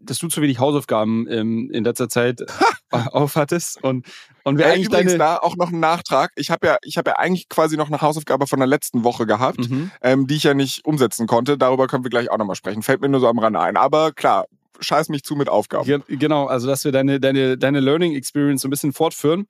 dass 0.02 0.20
du 0.20 0.28
zu 0.28 0.42
wenig 0.42 0.60
Hausaufgaben 0.60 1.28
ähm, 1.30 1.70
in 1.72 1.84
letzter 1.84 2.10
Zeit 2.10 2.42
aufhattest 2.92 3.84
und 3.84 4.06
und 4.44 4.58
wir 4.58 4.68
ja, 4.68 4.74
eigentlich 4.74 4.88
übrigens 4.88 5.14
deine 5.14 5.18
da 5.20 5.38
auch 5.38 5.56
noch 5.58 5.70
einen 5.70 5.80
Nachtrag. 5.80 6.32
Ich 6.36 6.50
habe 6.52 6.68
ja 6.68 6.78
ich 6.84 6.98
habe 6.98 7.12
ja 7.12 7.16
eigentlich 7.18 7.50
quasi 7.50 7.78
noch 7.78 7.88
eine 7.88 8.02
Hausaufgabe 8.02 8.48
von 8.48 8.60
der 8.60 8.68
letzten 8.68 9.04
Woche 9.04 9.26
gehabt, 9.26 9.70
mhm. 9.70 9.92
ähm, 10.02 10.28
die 10.28 10.36
ich 10.36 10.44
ja 10.44 10.54
nicht 10.54 10.86
umsetzen 10.86 11.28
konnte. 11.28 11.58
Darüber 11.58 11.88
können 11.88 12.04
wir 12.04 12.10
gleich 12.10 12.32
auch 12.32 12.38
nochmal 12.38 12.56
sprechen. 12.56 12.84
Fällt 12.84 13.02
mir 13.02 13.10
nur 13.10 13.20
so 13.20 13.28
am 13.28 13.40
Rande 13.40 13.60
ein. 13.60 13.76
Aber 13.76 14.14
klar, 14.14 14.46
scheiß 14.80 15.10
mich 15.10 15.24
zu 15.24 15.36
mit 15.36 15.50
Aufgaben. 15.50 16.04
Genau, 16.08 16.46
also 16.46 16.68
dass 16.68 16.86
wir 16.86 16.92
deine 16.92 17.20
deine 17.20 17.58
deine 17.58 17.80
Learning 17.80 18.16
Experience 18.16 18.62
so 18.62 18.68
ein 18.68 18.72
bisschen 18.72 18.94
fortführen 18.94 19.48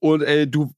und 0.00 0.22
äh, 0.22 0.46
du 0.48 0.72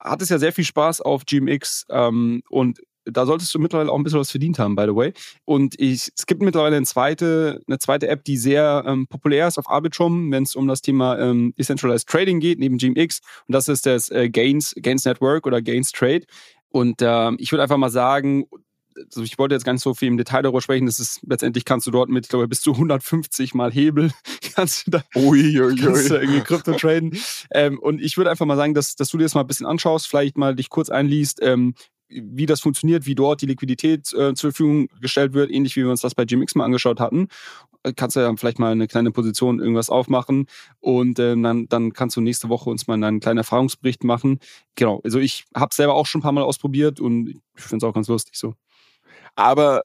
hattest 0.00 0.30
ja 0.30 0.38
sehr 0.38 0.52
viel 0.52 0.64
Spaß 0.64 1.00
auf 1.00 1.24
GMX 1.26 1.86
ähm, 1.90 2.42
und 2.48 2.80
da 3.12 3.26
solltest 3.26 3.54
du 3.54 3.58
mittlerweile 3.58 3.90
auch 3.90 3.96
ein 3.96 4.04
bisschen 4.04 4.20
was 4.20 4.30
verdient 4.30 4.58
haben, 4.58 4.76
by 4.76 4.84
the 4.84 4.94
way. 4.94 5.12
Und 5.44 5.78
ich, 5.80 6.10
es 6.16 6.26
gibt 6.26 6.42
mittlerweile 6.42 6.76
eine 6.76 6.86
zweite, 6.86 7.62
eine 7.66 7.78
zweite 7.78 8.08
App, 8.08 8.24
die 8.24 8.36
sehr 8.36 8.84
ähm, 8.86 9.06
populär 9.06 9.48
ist 9.48 9.58
auf 9.58 9.68
Arbitrum, 9.68 10.30
wenn 10.30 10.42
es 10.42 10.54
um 10.54 10.68
das 10.68 10.82
Thema 10.82 11.18
ähm, 11.18 11.54
Decentralized 11.58 12.08
Trading 12.08 12.40
geht, 12.40 12.58
neben 12.58 12.78
GMX. 12.78 13.20
Und 13.46 13.52
das 13.52 13.68
ist 13.68 13.86
das 13.86 14.10
äh, 14.10 14.28
Gains, 14.28 14.74
Gains 14.80 15.04
Network 15.04 15.46
oder 15.46 15.62
Gains 15.62 15.92
Trade. 15.92 16.24
Und 16.70 16.96
ähm, 17.00 17.36
ich 17.40 17.52
würde 17.52 17.62
einfach 17.62 17.78
mal 17.78 17.90
sagen, 17.90 18.46
also 19.06 19.22
ich 19.22 19.38
wollte 19.38 19.54
jetzt 19.54 19.64
gar 19.64 19.72
nicht 19.72 19.82
so 19.82 19.94
viel 19.94 20.08
im 20.08 20.16
Detail 20.16 20.42
darüber 20.42 20.60
sprechen, 20.60 20.86
das 20.86 20.98
ist 20.98 21.20
letztendlich 21.26 21.64
kannst 21.64 21.86
du 21.86 21.90
dort 21.90 22.08
mit, 22.08 22.26
ich 22.26 22.30
glaube, 22.30 22.48
bis 22.48 22.60
zu 22.60 22.72
150 22.72 23.54
mal 23.54 23.70
Hebel 23.70 24.10
kannst 24.54 24.86
du 24.86 24.90
da, 24.92 25.02
ui, 25.14 25.60
ui, 25.60 25.76
kannst 25.80 26.10
du 26.10 26.16
irgendwie 26.16 26.40
Krypto 26.40 26.72
traden. 26.72 27.16
ähm, 27.52 27.78
und 27.78 28.00
ich 28.00 28.16
würde 28.16 28.30
einfach 28.30 28.46
mal 28.46 28.56
sagen, 28.56 28.74
dass, 28.74 28.96
dass 28.96 29.10
du 29.10 29.18
dir 29.18 29.24
das 29.24 29.34
mal 29.34 29.42
ein 29.42 29.46
bisschen 29.46 29.66
anschaust, 29.66 30.08
vielleicht 30.08 30.36
mal 30.36 30.54
dich 30.54 30.70
kurz 30.70 30.90
einliest, 30.90 31.40
ähm, 31.42 31.74
wie 32.08 32.46
das 32.46 32.60
funktioniert, 32.60 33.06
wie 33.06 33.14
dort 33.14 33.42
die 33.42 33.46
Liquidität 33.46 34.12
äh, 34.12 34.34
zur 34.34 34.52
Verfügung 34.52 34.88
gestellt 35.00 35.34
wird, 35.34 35.50
ähnlich 35.50 35.76
wie 35.76 35.82
wir 35.82 35.90
uns 35.90 36.00
das 36.00 36.14
bei 36.14 36.24
GMX 36.24 36.54
mal 36.54 36.64
angeschaut 36.64 37.00
hatten. 37.00 37.28
Äh, 37.82 37.92
kannst 37.94 38.16
du 38.16 38.20
ja 38.20 38.34
vielleicht 38.36 38.58
mal 38.58 38.72
eine 38.72 38.88
kleine 38.88 39.10
Position 39.10 39.60
irgendwas 39.60 39.90
aufmachen 39.90 40.46
und 40.80 41.18
äh, 41.18 41.36
dann, 41.40 41.68
dann 41.68 41.92
kannst 41.92 42.16
du 42.16 42.20
nächste 42.20 42.48
Woche 42.48 42.70
uns 42.70 42.86
mal 42.86 42.94
einen 42.94 43.20
kleinen 43.20 43.38
Erfahrungsbericht 43.38 44.04
machen. 44.04 44.38
Genau, 44.74 45.00
also 45.04 45.18
ich 45.18 45.44
habe 45.54 45.74
selber 45.74 45.94
auch 45.94 46.06
schon 46.06 46.20
ein 46.20 46.22
paar 46.22 46.32
Mal 46.32 46.44
ausprobiert 46.44 47.00
und 47.00 47.28
ich 47.56 47.62
finde 47.62 47.84
es 47.84 47.88
auch 47.88 47.94
ganz 47.94 48.08
lustig 48.08 48.36
so. 48.36 48.54
Aber 49.36 49.82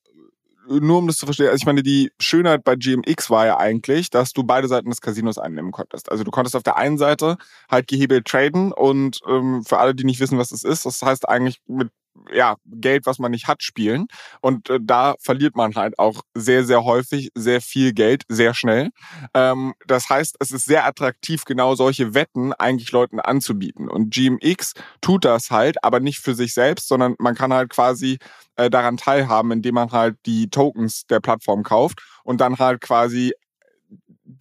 nur 0.67 0.97
um 0.97 1.07
das 1.07 1.17
zu 1.17 1.25
verstehen, 1.25 1.47
also 1.47 1.57
ich 1.57 1.65
meine, 1.65 1.83
die 1.83 2.11
Schönheit 2.19 2.63
bei 2.63 2.75
GMX 2.75 3.29
war 3.29 3.45
ja 3.45 3.57
eigentlich, 3.57 4.09
dass 4.09 4.33
du 4.33 4.43
beide 4.43 4.67
Seiten 4.67 4.89
des 4.89 5.01
Casinos 5.01 5.37
einnehmen 5.37 5.71
konntest. 5.71 6.11
Also 6.11 6.23
du 6.23 6.31
konntest 6.31 6.55
auf 6.55 6.63
der 6.63 6.77
einen 6.77 6.97
Seite 6.97 7.37
halt 7.69 7.87
gehebelt 7.87 8.25
traden 8.25 8.71
und 8.71 9.19
ähm, 9.27 9.63
für 9.63 9.79
alle, 9.79 9.93
die 9.95 10.05
nicht 10.05 10.19
wissen, 10.19 10.37
was 10.37 10.49
das 10.49 10.63
ist, 10.63 10.85
das 10.85 11.01
heißt 11.01 11.27
eigentlich 11.27 11.61
mit 11.67 11.89
ja, 12.31 12.55
Geld, 12.65 13.05
was 13.05 13.19
man 13.19 13.31
nicht 13.31 13.47
hat, 13.47 13.63
spielen. 13.63 14.07
Und 14.41 14.69
äh, 14.69 14.79
da 14.81 15.15
verliert 15.19 15.55
man 15.55 15.75
halt 15.75 15.99
auch 15.99 16.21
sehr, 16.33 16.63
sehr 16.63 16.83
häufig 16.83 17.29
sehr 17.35 17.61
viel 17.61 17.93
Geld, 17.93 18.23
sehr 18.29 18.53
schnell. 18.53 18.89
Ähm, 19.33 19.73
das 19.87 20.09
heißt, 20.09 20.37
es 20.39 20.51
ist 20.51 20.65
sehr 20.65 20.85
attraktiv, 20.85 21.45
genau 21.45 21.75
solche 21.75 22.13
Wetten 22.13 22.53
eigentlich 22.53 22.91
Leuten 22.91 23.19
anzubieten. 23.19 23.89
Und 23.89 24.13
GMX 24.13 24.73
tut 25.01 25.25
das 25.25 25.51
halt, 25.51 25.83
aber 25.83 25.99
nicht 25.99 26.19
für 26.19 26.35
sich 26.35 26.53
selbst, 26.53 26.87
sondern 26.87 27.15
man 27.19 27.35
kann 27.35 27.53
halt 27.53 27.69
quasi 27.69 28.19
äh, 28.55 28.69
daran 28.69 28.97
teilhaben, 28.97 29.51
indem 29.51 29.75
man 29.75 29.91
halt 29.91 30.17
die 30.25 30.49
Tokens 30.49 31.05
der 31.07 31.19
Plattform 31.19 31.63
kauft 31.63 32.01
und 32.23 32.39
dann 32.41 32.57
halt 32.57 32.81
quasi 32.81 33.33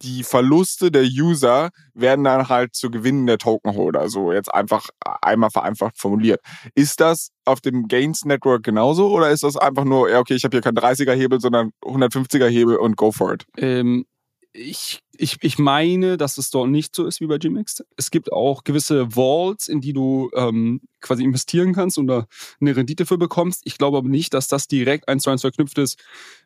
die 0.01 0.23
Verluste 0.23 0.91
der 0.91 1.03
User 1.03 1.69
werden 1.93 2.23
dann 2.23 2.49
halt 2.49 2.75
zu 2.75 2.89
Gewinnen 2.89 3.27
der 3.27 3.37
Tokenholder, 3.37 4.09
so 4.09 4.31
jetzt 4.31 4.53
einfach 4.53 4.89
einmal 5.21 5.49
vereinfacht 5.49 5.97
formuliert. 5.97 6.41
Ist 6.75 6.99
das 6.99 7.29
auf 7.45 7.61
dem 7.61 7.87
Gains 7.87 8.25
Network 8.25 8.63
genauso 8.63 9.09
oder 9.09 9.29
ist 9.29 9.43
das 9.43 9.57
einfach 9.57 9.83
nur, 9.83 10.09
ja 10.09 10.19
okay, 10.19 10.35
ich 10.35 10.43
habe 10.43 10.55
hier 10.55 10.61
keinen 10.61 10.77
30er 10.77 11.13
Hebel, 11.13 11.39
sondern 11.39 11.71
150er 11.83 12.47
Hebel 12.47 12.77
und 12.77 12.97
go 12.97 13.11
for 13.11 13.33
it? 13.33 13.45
Ähm, 13.57 14.05
ich, 14.53 14.99
ich, 15.17 15.37
ich 15.41 15.57
meine, 15.57 16.17
dass 16.17 16.37
es 16.37 16.51
dort 16.51 16.69
nicht 16.69 16.95
so 16.95 17.05
ist 17.05 17.19
wie 17.21 17.25
bei 17.25 17.39
GMX. 17.39 17.83
Es 17.97 18.11
gibt 18.11 18.31
auch 18.31 18.63
gewisse 18.63 19.15
Vaults, 19.15 19.67
in 19.67 19.81
die 19.81 19.93
du 19.93 20.29
ähm, 20.35 20.81
quasi 21.01 21.23
investieren 21.23 21.73
kannst 21.73 21.97
und 21.97 22.07
da 22.07 22.27
eine 22.61 22.75
Rendite 22.75 23.05
für 23.05 23.17
bekommst. 23.17 23.61
Ich 23.65 23.77
glaube 23.77 23.97
aber 23.97 24.09
nicht, 24.09 24.33
dass 24.33 24.47
das 24.47 24.67
direkt 24.67 25.09
eins 25.09 25.23
zu 25.23 25.31
eins 25.31 25.41
verknüpft 25.41 25.77
ist 25.79 25.99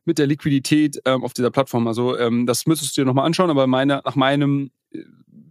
mit 0.05 0.19
der 0.19 0.27
Liquidität 0.27 1.01
ähm, 1.05 1.23
auf 1.23 1.33
dieser 1.33 1.51
Plattform. 1.51 1.87
Also 1.87 2.17
ähm, 2.17 2.45
das 2.45 2.65
müsstest 2.65 2.95
du 2.95 3.01
dir 3.01 3.05
nochmal 3.05 3.25
anschauen, 3.25 3.49
aber 3.49 3.67
meine, 3.67 4.01
nach 4.05 4.15
meinem 4.15 4.71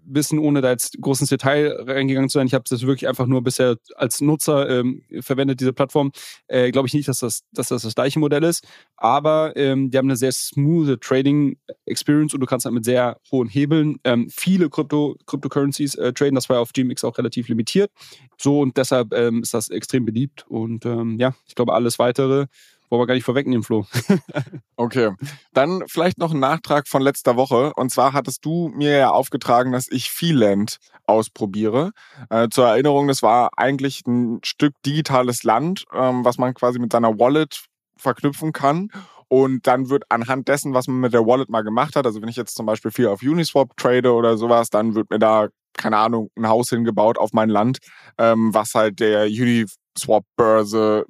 Wissen, 0.08 0.38
ohne 0.38 0.60
da 0.60 0.70
jetzt 0.70 1.00
groß 1.00 1.20
ins 1.20 1.30
Detail 1.30 1.76
reingegangen 1.80 2.28
zu 2.28 2.38
sein. 2.38 2.46
Ich 2.46 2.54
habe 2.54 2.64
das 2.68 2.82
wirklich 2.82 3.08
einfach 3.08 3.26
nur 3.26 3.42
bisher 3.42 3.76
als 3.96 4.20
Nutzer 4.20 4.68
ähm, 4.68 5.02
verwendet, 5.20 5.60
diese 5.60 5.72
Plattform. 5.72 6.12
Äh, 6.46 6.70
Glaube 6.70 6.88
ich 6.88 6.94
nicht, 6.94 7.08
dass 7.08 7.18
das, 7.18 7.42
dass 7.52 7.68
das 7.68 7.82
das 7.82 7.94
gleiche 7.94 8.18
Modell 8.18 8.44
ist. 8.44 8.66
Aber 8.96 9.56
ähm, 9.56 9.90
die 9.90 9.98
haben 9.98 10.06
eine 10.06 10.16
sehr 10.16 10.32
smooth 10.32 11.00
Trading 11.00 11.58
Experience 11.86 12.34
und 12.34 12.40
du 12.40 12.46
kannst 12.46 12.64
halt 12.66 12.74
mit 12.74 12.84
sehr 12.84 13.18
hohen 13.32 13.48
Hebeln 13.48 13.98
ähm, 14.04 14.28
viele 14.30 14.70
Crypto, 14.70 15.16
Cryptocurrencies 15.26 15.96
äh, 15.96 16.12
traden. 16.12 16.34
Das 16.36 16.48
war 16.48 16.60
auf 16.60 16.72
GMX 16.72 17.04
auch 17.04 17.18
relativ 17.18 17.48
limitiert. 17.48 17.90
So 18.38 18.60
und 18.60 18.76
deshalb 18.76 19.12
ähm, 19.12 19.42
ist 19.42 19.54
das 19.54 19.68
extrem 19.70 20.04
beliebt. 20.04 20.46
Und 20.48 20.86
ähm, 20.86 21.18
ja, 21.18 21.34
ich 21.48 21.54
glaube, 21.54 21.74
alles 21.74 21.98
weitere 21.98 22.46
wollen 22.88 23.00
wir 23.02 23.06
gar 23.06 23.14
nicht 23.14 23.24
vorwegnehmen, 23.24 23.62
Flo. 23.62 23.86
okay. 24.76 25.12
Dann 25.52 25.82
vielleicht 25.86 26.18
noch 26.18 26.32
ein 26.32 26.40
Nachtrag 26.40 26.88
von 26.88 27.02
letzter 27.02 27.36
Woche. 27.36 27.72
Und 27.76 27.90
zwar 27.90 28.12
hattest 28.12 28.44
du 28.44 28.68
mir 28.74 28.96
ja 28.96 29.10
aufgetragen, 29.10 29.72
dass 29.72 29.88
ich 29.90 30.10
Feeland 30.10 30.78
ausprobiere. 31.06 31.92
Äh, 32.30 32.48
zur 32.50 32.66
Erinnerung, 32.66 33.08
das 33.08 33.22
war 33.22 33.50
eigentlich 33.56 34.02
ein 34.06 34.40
Stück 34.44 34.74
digitales 34.84 35.42
Land, 35.42 35.84
ähm, 35.94 36.24
was 36.24 36.38
man 36.38 36.54
quasi 36.54 36.78
mit 36.78 36.92
seiner 36.92 37.18
Wallet 37.18 37.64
verknüpfen 37.96 38.52
kann. 38.52 38.90
Und 39.28 39.66
dann 39.66 39.90
wird 39.90 40.04
anhand 40.08 40.48
dessen, 40.48 40.72
was 40.72 40.86
man 40.86 41.00
mit 41.00 41.12
der 41.12 41.26
Wallet 41.26 41.48
mal 41.48 41.62
gemacht 41.62 41.96
hat, 41.96 42.06
also 42.06 42.22
wenn 42.22 42.28
ich 42.28 42.36
jetzt 42.36 42.54
zum 42.54 42.66
Beispiel 42.66 42.92
viel 42.92 43.08
auf 43.08 43.22
Uniswap 43.22 43.76
trade 43.76 44.12
oder 44.12 44.36
sowas, 44.36 44.70
dann 44.70 44.94
wird 44.94 45.10
mir 45.10 45.18
da, 45.18 45.48
keine 45.76 45.96
Ahnung, 45.96 46.30
ein 46.36 46.48
Haus 46.48 46.68
hingebaut 46.68 47.18
auf 47.18 47.32
mein 47.32 47.48
Land, 47.48 47.78
ähm, 48.18 48.54
was 48.54 48.74
halt 48.74 49.00
der 49.00 49.24
Uniswap-Börse 49.26 51.06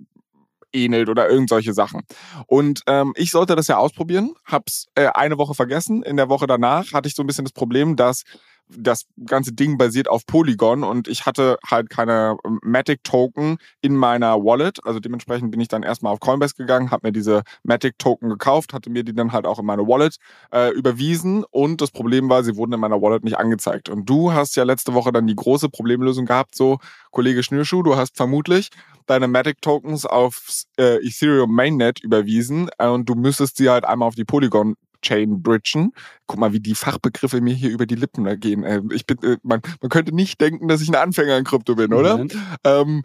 ähnelt 0.77 1.09
oder 1.09 1.29
irgend 1.29 1.51
Sachen. 1.75 2.03
Und 2.47 2.83
ähm, 2.87 3.12
ich 3.17 3.31
sollte 3.31 3.57
das 3.57 3.67
ja 3.67 3.79
ausprobieren, 3.79 4.35
hab's 4.45 4.87
äh, 4.95 5.07
eine 5.07 5.39
Woche 5.39 5.55
vergessen. 5.55 6.03
In 6.03 6.17
der 6.17 6.29
Woche 6.29 6.47
danach 6.47 6.93
hatte 6.93 7.09
ich 7.09 7.15
so 7.15 7.23
ein 7.23 7.27
bisschen 7.27 7.45
das 7.45 7.53
Problem, 7.53 7.97
dass 7.97 8.23
das 8.68 9.07
ganze 9.24 9.52
Ding 9.52 9.79
basiert 9.79 10.09
auf 10.09 10.26
Polygon 10.26 10.83
und 10.83 11.09
ich 11.09 11.26
hatte 11.26 11.59
halt 11.66 11.90
keine 11.90 12.37
ähm, 12.44 12.59
Matic 12.62 13.05
Token 13.05 13.59
in 13.81 13.96
meiner 13.96 14.44
Wallet. 14.44 14.81
Also 14.85 15.00
dementsprechend 15.00 15.50
bin 15.50 15.61
ich 15.61 15.68
dann 15.68 15.83
erstmal 15.83 16.12
auf 16.12 16.20
Coinbase 16.20 16.55
gegangen, 16.55 16.90
habe 16.90 17.09
mir 17.09 17.12
diese 17.12 17.42
Matic 17.62 17.98
Token 17.98 18.29
gekauft, 18.29 18.72
hatte 18.72 18.90
mir 18.90 19.05
die 19.05 19.14
dann 19.14 19.33
halt 19.33 19.46
auch 19.46 19.59
in 19.59 19.66
meine 19.66 19.87
Wallet 19.87 20.16
äh, 20.52 20.72
überwiesen 20.72 21.44
und 21.50 21.81
das 21.81 21.90
Problem 21.90 22.29
war, 22.29 22.42
sie 22.42 22.57
wurden 22.57 22.72
in 22.72 22.81
meiner 22.81 23.00
Wallet 23.00 23.24
nicht 23.24 23.38
angezeigt. 23.38 23.88
Und 23.88 24.09
du 24.09 24.33
hast 24.33 24.57
ja 24.57 24.64
letzte 24.64 24.94
Woche 24.94 25.12
dann 25.12 25.26
die 25.26 25.37
große 25.37 25.68
Problemlösung 25.68 26.26
gehabt, 26.26 26.55
so 26.57 26.79
Kollege 27.11 27.42
Schnürschuh, 27.42 27.83
du 27.83 27.96
hast 27.96 28.16
vermutlich 28.16 28.70
deine 29.07 29.29
Matic 29.29 29.62
Tokens 29.62 30.05
aufs 30.05 30.66
äh, 30.79 30.96
Ethereum 31.07 31.55
Mainnet 31.55 32.02
überwiesen 32.02 32.68
äh, 32.79 32.88
und 32.88 33.09
du 33.09 33.14
müsstest 33.14 33.57
sie 33.57 33.70
halt 33.70 33.85
einmal 33.85 34.09
auf 34.09 34.14
die 34.14 34.24
Polygon 34.24 34.76
Chain 35.07 35.42
bridgen. 35.42 35.92
Guck 36.27 36.38
mal, 36.38 36.53
wie 36.53 36.61
die 36.61 36.75
Fachbegriffe 36.75 37.40
mir 37.40 37.55
hier 37.55 37.71
über 37.71 37.87
die 37.87 37.95
Lippen 37.95 38.25
da 38.25 38.35
gehen. 38.35 38.90
Ich 38.92 39.07
bin, 39.07 39.19
äh, 39.23 39.37
man, 39.42 39.61
man 39.81 39.88
könnte 39.88 40.14
nicht 40.14 40.40
denken, 40.40 40.69
dass 40.69 40.81
ich 40.81 40.88
ein 40.88 40.95
Anfänger 40.95 41.37
in 41.38 41.45
Krypto 41.45 41.75
bin, 41.75 41.92
oder? 41.92 42.25
Ähm, 42.64 43.03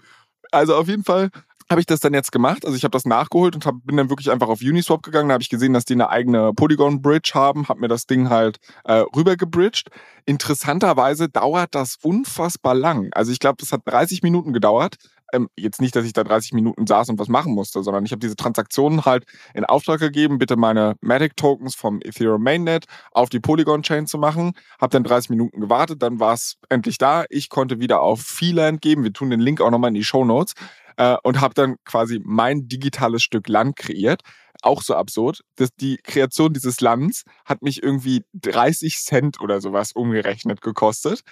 also 0.51 0.75
auf 0.75 0.87
jeden 0.87 1.03
Fall 1.03 1.29
habe 1.69 1.79
ich 1.79 1.87
das 1.87 2.01
dann 2.01 2.13
jetzt 2.13 2.31
gemacht. 2.31 2.65
Also 2.65 2.75
ich 2.75 2.83
habe 2.83 2.91
das 2.91 3.05
nachgeholt 3.05 3.55
und 3.55 3.65
hab, 3.65 3.75
bin 3.85 3.97
dann 3.97 4.09
wirklich 4.09 4.29
einfach 4.29 4.49
auf 4.49 4.61
Uniswap 4.61 5.03
gegangen. 5.03 5.29
Da 5.29 5.33
habe 5.33 5.41
ich 5.41 5.49
gesehen, 5.49 5.73
dass 5.73 5.85
die 5.85 5.93
eine 5.93 6.09
eigene 6.09 6.53
Polygon 6.53 7.01
Bridge 7.01 7.31
haben, 7.33 7.69
habe 7.69 7.79
mir 7.79 7.87
das 7.87 8.05
Ding 8.05 8.29
halt 8.29 8.59
äh, 8.83 9.03
rüber 9.15 9.37
gebridged. 9.37 9.89
Interessanterweise 10.25 11.29
dauert 11.29 11.73
das 11.73 11.97
unfassbar 12.01 12.75
lang. 12.75 13.09
Also 13.13 13.31
ich 13.31 13.39
glaube, 13.39 13.57
das 13.59 13.71
hat 13.71 13.81
30 13.85 14.21
Minuten 14.21 14.53
gedauert 14.53 14.97
ähm, 15.33 15.49
jetzt 15.57 15.81
nicht, 15.81 15.95
dass 15.95 16.05
ich 16.05 16.13
da 16.13 16.23
30 16.23 16.53
Minuten 16.53 16.87
saß 16.87 17.09
und 17.09 17.19
was 17.19 17.27
machen 17.27 17.53
musste, 17.53 17.83
sondern 17.83 18.05
ich 18.05 18.11
habe 18.11 18.19
diese 18.19 18.35
Transaktionen 18.35 19.05
halt 19.05 19.25
in 19.53 19.65
Auftrag 19.65 19.99
gegeben, 19.99 20.37
bitte 20.37 20.55
meine 20.55 20.95
Matic 21.01 21.35
Tokens 21.35 21.75
vom 21.75 21.99
Ethereum 22.03 22.41
Mainnet 22.41 22.85
auf 23.11 23.29
die 23.29 23.39
Polygon 23.39 23.83
Chain 23.83 24.07
zu 24.07 24.17
machen, 24.17 24.53
habe 24.79 24.91
dann 24.91 25.03
30 25.03 25.29
Minuten 25.29 25.61
gewartet, 25.61 26.01
dann 26.01 26.19
war 26.19 26.33
es 26.33 26.57
endlich 26.69 26.97
da. 26.97 27.25
Ich 27.29 27.49
konnte 27.49 27.79
wieder 27.79 28.01
auf 28.01 28.21
Feeland 28.21 28.81
geben. 28.81 29.03
Wir 29.03 29.13
tun 29.13 29.29
den 29.29 29.39
Link 29.39 29.61
auch 29.61 29.71
nochmal 29.71 29.89
in 29.89 29.95
die 29.95 30.03
Show 30.03 30.25
Notes 30.25 30.53
äh, 30.97 31.17
und 31.23 31.41
habe 31.41 31.53
dann 31.53 31.75
quasi 31.85 32.21
mein 32.23 32.67
digitales 32.67 33.23
Stück 33.23 33.47
Land 33.47 33.75
kreiert. 33.75 34.21
Auch 34.61 34.83
so 34.83 34.95
absurd, 34.95 35.41
dass 35.55 35.73
die 35.75 35.97
Kreation 35.97 36.53
dieses 36.53 36.81
Lands 36.81 37.23
hat 37.45 37.63
mich 37.63 37.81
irgendwie 37.81 38.23
30 38.33 38.99
Cent 38.99 39.41
oder 39.41 39.59
sowas 39.59 39.93
umgerechnet 39.93 40.61
gekostet. 40.61 41.23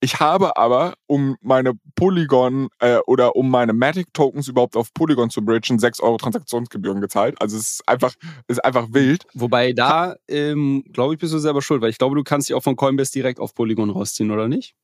Ich 0.00 0.20
habe 0.20 0.56
aber, 0.56 0.94
um 1.06 1.36
meine 1.40 1.72
Polygon 1.96 2.68
äh, 2.78 2.98
oder 3.06 3.34
um 3.34 3.50
meine 3.50 3.72
Matic-Tokens 3.72 4.46
überhaupt 4.46 4.76
auf 4.76 4.94
Polygon 4.94 5.28
zu 5.28 5.44
bridgen, 5.44 5.80
6 5.80 6.00
Euro 6.00 6.18
Transaktionsgebühren 6.18 7.00
gezahlt. 7.00 7.40
Also 7.40 7.56
es 7.56 7.72
ist 7.72 7.88
einfach, 7.88 8.14
ist 8.46 8.64
einfach 8.64 8.88
wild. 8.92 9.26
Wobei 9.34 9.72
da, 9.72 10.14
ähm, 10.28 10.84
glaube 10.92 11.14
ich, 11.14 11.20
bist 11.20 11.32
du 11.32 11.38
selber 11.38 11.62
schuld, 11.62 11.82
weil 11.82 11.90
ich 11.90 11.98
glaube, 11.98 12.14
du 12.14 12.22
kannst 12.22 12.48
dich 12.48 12.54
auch 12.54 12.62
von 12.62 12.76
Coinbase 12.76 13.10
direkt 13.10 13.40
auf 13.40 13.54
Polygon 13.54 13.90
rausziehen, 13.90 14.30
oder 14.30 14.46
nicht? 14.46 14.76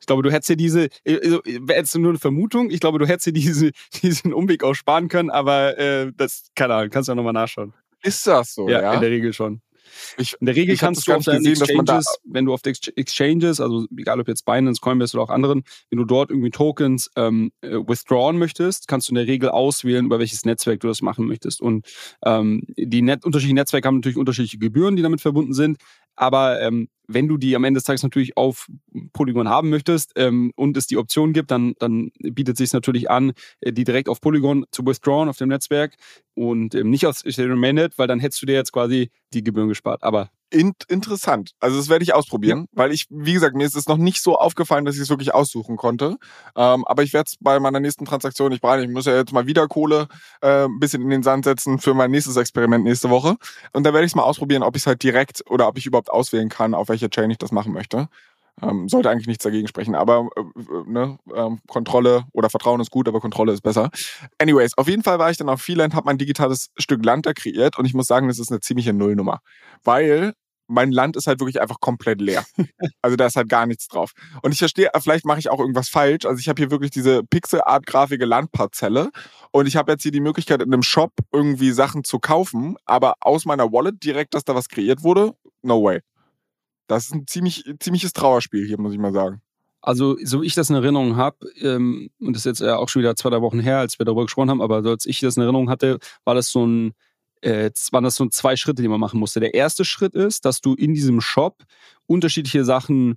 Ich 0.00 0.06
glaube, 0.06 0.22
du 0.22 0.32
hättest 0.32 0.50
dir 0.50 0.56
diese, 0.56 0.88
äh, 1.04 1.20
also, 1.22 1.40
wäre 1.44 1.78
jetzt 1.78 1.96
nur 1.96 2.10
eine 2.10 2.18
Vermutung, 2.18 2.70
ich 2.70 2.80
glaube, 2.80 2.98
du 2.98 3.06
hättest 3.06 3.26
dir 3.28 3.32
diese, 3.32 3.70
diesen 4.02 4.32
Umweg 4.32 4.64
auch 4.64 4.74
sparen 4.74 5.08
können, 5.08 5.30
aber 5.30 5.78
äh, 5.78 6.12
das, 6.16 6.50
keine 6.56 6.74
Ahnung, 6.74 6.90
kannst 6.90 7.08
du 7.08 7.12
ja 7.12 7.16
nochmal 7.16 7.32
nachschauen. 7.32 7.72
Ist 8.02 8.26
das 8.26 8.54
so? 8.54 8.68
Ja, 8.68 8.82
ja, 8.82 8.94
in 8.94 9.00
der 9.00 9.10
Regel 9.10 9.32
schon. 9.32 9.62
Ich, 10.18 10.34
in 10.40 10.46
der 10.46 10.56
Regel 10.56 10.76
kannst 10.76 11.06
du 11.06 11.14
auf 11.14 11.24
deinen 11.24 11.44
gesehen, 11.44 11.62
Exchanges, 11.62 12.06
wenn 12.24 12.44
du 12.44 12.54
auf 12.54 12.62
den 12.62 12.74
Exchanges, 12.96 13.60
also 13.60 13.86
egal 13.96 14.20
ob 14.20 14.28
jetzt 14.28 14.44
Binance, 14.44 14.80
Coinbase 14.80 15.16
oder 15.16 15.24
auch 15.24 15.30
anderen, 15.30 15.64
wenn 15.90 15.98
du 15.98 16.04
dort 16.04 16.30
irgendwie 16.30 16.50
Tokens 16.50 17.10
ähm, 17.16 17.52
äh, 17.60 17.70
withdrawn 17.70 18.38
möchtest, 18.38 18.88
kannst 18.88 19.08
du 19.08 19.12
in 19.12 19.16
der 19.16 19.26
Regel 19.26 19.48
auswählen, 19.50 20.06
über 20.06 20.18
welches 20.18 20.44
Netzwerk 20.44 20.80
du 20.80 20.88
das 20.88 21.02
machen 21.02 21.26
möchtest. 21.26 21.60
Und 21.60 21.86
ähm, 22.24 22.62
die 22.76 23.02
Net 23.02 23.24
unterschiedlichen 23.24 23.56
Netzwerke 23.56 23.88
haben 23.88 23.96
natürlich 23.96 24.18
unterschiedliche 24.18 24.58
Gebühren, 24.58 24.96
die 24.96 25.02
damit 25.02 25.20
verbunden 25.20 25.54
sind. 25.54 25.78
Aber 26.16 26.60
ähm, 26.60 26.88
wenn 27.06 27.28
du 27.28 27.36
die 27.36 27.54
am 27.54 27.64
Ende 27.64 27.78
des 27.78 27.84
Tages 27.84 28.02
natürlich 28.02 28.36
auf 28.36 28.68
Polygon 29.12 29.48
haben 29.48 29.70
möchtest 29.70 30.12
ähm, 30.16 30.52
und 30.56 30.76
es 30.76 30.86
die 30.86 30.96
Option 30.96 31.32
gibt, 31.32 31.50
dann, 31.50 31.74
dann 31.78 32.10
bietet 32.18 32.54
es 32.54 32.58
sich 32.58 32.72
natürlich 32.72 33.10
an, 33.10 33.32
äh, 33.60 33.72
die 33.72 33.84
direkt 33.84 34.08
auf 34.08 34.20
Polygon 34.20 34.64
zu 34.70 34.86
withdrawn 34.86 35.28
auf 35.28 35.36
dem 35.36 35.48
Netzwerk 35.48 35.96
und 36.34 36.74
ähm, 36.74 36.90
nicht 36.90 37.06
aus 37.06 37.24
Ethereum 37.24 37.60
Mainnet, 37.60 37.98
weil 37.98 38.08
dann 38.08 38.20
hättest 38.20 38.42
du 38.42 38.46
dir 38.46 38.54
jetzt 38.54 38.72
quasi 38.72 39.10
die 39.32 39.44
Gebühren 39.44 39.68
gespart. 39.68 40.02
Aber 40.02 40.30
in 40.50 40.72
interessant. 40.88 41.52
Also 41.60 41.76
das 41.76 41.88
werde 41.88 42.04
ich 42.04 42.14
ausprobieren, 42.14 42.66
weil 42.72 42.92
ich, 42.92 43.06
wie 43.10 43.32
gesagt, 43.32 43.56
mir 43.56 43.66
ist 43.66 43.76
es 43.76 43.88
noch 43.88 43.96
nicht 43.96 44.22
so 44.22 44.36
aufgefallen, 44.36 44.84
dass 44.84 44.94
ich 44.94 45.02
es 45.02 45.10
wirklich 45.10 45.34
aussuchen 45.34 45.76
konnte. 45.76 46.16
Ähm, 46.56 46.84
aber 46.86 47.02
ich 47.02 47.12
werde 47.12 47.28
es 47.28 47.36
bei 47.40 47.58
meiner 47.60 47.80
nächsten 47.80 48.04
Transaktion, 48.04 48.52
ich 48.52 48.60
brauche, 48.60 48.82
ich 48.82 48.88
muss 48.88 49.06
ja 49.06 49.16
jetzt 49.16 49.32
mal 49.32 49.46
wieder 49.46 49.66
Kohle 49.68 50.08
äh, 50.40 50.64
ein 50.64 50.78
bisschen 50.78 51.02
in 51.02 51.10
den 51.10 51.22
Sand 51.22 51.44
setzen 51.44 51.78
für 51.78 51.94
mein 51.94 52.10
nächstes 52.10 52.36
Experiment 52.36 52.84
nächste 52.84 53.10
Woche. 53.10 53.36
Und 53.72 53.84
da 53.84 53.92
werde 53.92 54.06
ich 54.06 54.12
es 54.12 54.16
mal 54.16 54.22
ausprobieren, 54.22 54.62
ob 54.62 54.76
ich 54.76 54.82
es 54.82 54.86
halt 54.86 55.02
direkt 55.02 55.42
oder 55.50 55.68
ob 55.68 55.78
ich 55.78 55.86
überhaupt 55.86 56.10
auswählen 56.10 56.48
kann, 56.48 56.74
auf 56.74 56.88
welcher 56.88 57.10
Chain 57.10 57.30
ich 57.30 57.38
das 57.38 57.52
machen 57.52 57.72
möchte. 57.72 58.08
Ähm, 58.68 58.88
sollte 58.88 59.10
eigentlich 59.10 59.26
nichts 59.26 59.44
dagegen 59.44 59.68
sprechen, 59.68 59.94
aber 59.94 60.28
äh, 60.36 60.90
ne, 60.90 61.18
ähm, 61.34 61.60
Kontrolle 61.68 62.24
oder 62.32 62.50
Vertrauen 62.50 62.80
ist 62.80 62.90
gut, 62.90 63.08
aber 63.08 63.20
Kontrolle 63.20 63.52
ist 63.52 63.62
besser. 63.62 63.90
Anyways, 64.38 64.76
auf 64.78 64.88
jeden 64.88 65.02
Fall 65.02 65.18
war 65.18 65.30
ich 65.30 65.36
dann 65.36 65.48
auf 65.48 65.60
Freeland, 65.60 65.94
habe 65.94 66.06
mein 66.06 66.18
digitales 66.18 66.70
Stück 66.76 67.04
Land 67.04 67.26
da 67.26 67.32
kreiert 67.32 67.78
und 67.78 67.84
ich 67.84 67.94
muss 67.94 68.06
sagen, 68.06 68.28
das 68.28 68.38
ist 68.38 68.50
eine 68.50 68.60
ziemliche 68.60 68.92
Nullnummer, 68.92 69.40
weil 69.82 70.34
mein 70.66 70.92
Land 70.92 71.16
ist 71.16 71.26
halt 71.26 71.40
wirklich 71.40 71.60
einfach 71.60 71.80
komplett 71.80 72.20
leer. 72.20 72.44
Also 73.02 73.16
da 73.16 73.26
ist 73.26 73.36
halt 73.36 73.50
gar 73.50 73.66
nichts 73.66 73.88
drauf. 73.88 74.12
Und 74.42 74.52
ich 74.52 74.58
verstehe, 74.58 74.90
vielleicht 74.98 75.26
mache 75.26 75.38
ich 75.38 75.50
auch 75.50 75.60
irgendwas 75.60 75.90
falsch. 75.90 76.24
Also 76.24 76.38
ich 76.38 76.48
habe 76.48 76.60
hier 76.60 76.70
wirklich 76.70 76.90
diese 76.90 77.22
pixelartgrafige 77.22 78.24
Landparzelle 78.24 79.10
und 79.52 79.66
ich 79.66 79.76
habe 79.76 79.92
jetzt 79.92 80.02
hier 80.02 80.12
die 80.12 80.20
Möglichkeit 80.20 80.62
in 80.62 80.72
einem 80.72 80.82
Shop 80.82 81.12
irgendwie 81.32 81.70
Sachen 81.72 82.02
zu 82.04 82.18
kaufen, 82.18 82.76
aber 82.86 83.14
aus 83.20 83.44
meiner 83.44 83.72
Wallet 83.72 84.02
direkt, 84.02 84.32
dass 84.32 84.44
da 84.44 84.54
was 84.54 84.68
kreiert 84.68 85.02
wurde, 85.02 85.34
no 85.62 85.82
way. 85.82 86.00
Das 86.86 87.06
ist 87.06 87.14
ein 87.14 87.26
ziemlich, 87.26 87.64
ziemliches 87.80 88.12
Trauerspiel 88.12 88.66
hier, 88.66 88.80
muss 88.80 88.92
ich 88.92 88.98
mal 88.98 89.12
sagen. 89.12 89.40
Also, 89.80 90.16
so 90.22 90.40
wie 90.40 90.46
ich 90.46 90.54
das 90.54 90.70
in 90.70 90.76
Erinnerung 90.76 91.16
habe, 91.16 91.46
ähm, 91.60 92.10
und 92.18 92.34
das 92.34 92.40
ist 92.40 92.46
jetzt 92.46 92.60
ja 92.60 92.76
auch 92.76 92.88
schon 92.88 93.00
wieder 93.00 93.16
zwei, 93.16 93.28
drei 93.28 93.42
Wochen 93.42 93.60
her, 93.60 93.78
als 93.78 93.98
wir 93.98 94.06
darüber 94.06 94.24
gesprochen 94.24 94.48
haben, 94.48 94.62
aber 94.62 94.76
als 94.76 95.04
ich 95.04 95.20
das 95.20 95.36
in 95.36 95.42
Erinnerung 95.42 95.68
hatte, 95.68 95.98
war 96.24 96.34
das 96.34 96.48
so 96.48 96.66
ein, 96.66 96.94
äh, 97.42 97.70
waren 97.90 98.04
das 98.04 98.14
so 98.14 98.26
zwei 98.28 98.56
Schritte, 98.56 98.80
die 98.80 98.88
man 98.88 99.00
machen 99.00 99.20
musste. 99.20 99.40
Der 99.40 99.52
erste 99.52 99.84
Schritt 99.84 100.14
ist, 100.14 100.46
dass 100.46 100.62
du 100.62 100.74
in 100.74 100.94
diesem 100.94 101.20
Shop 101.20 101.64
unterschiedliche 102.06 102.64
Sachen 102.64 103.16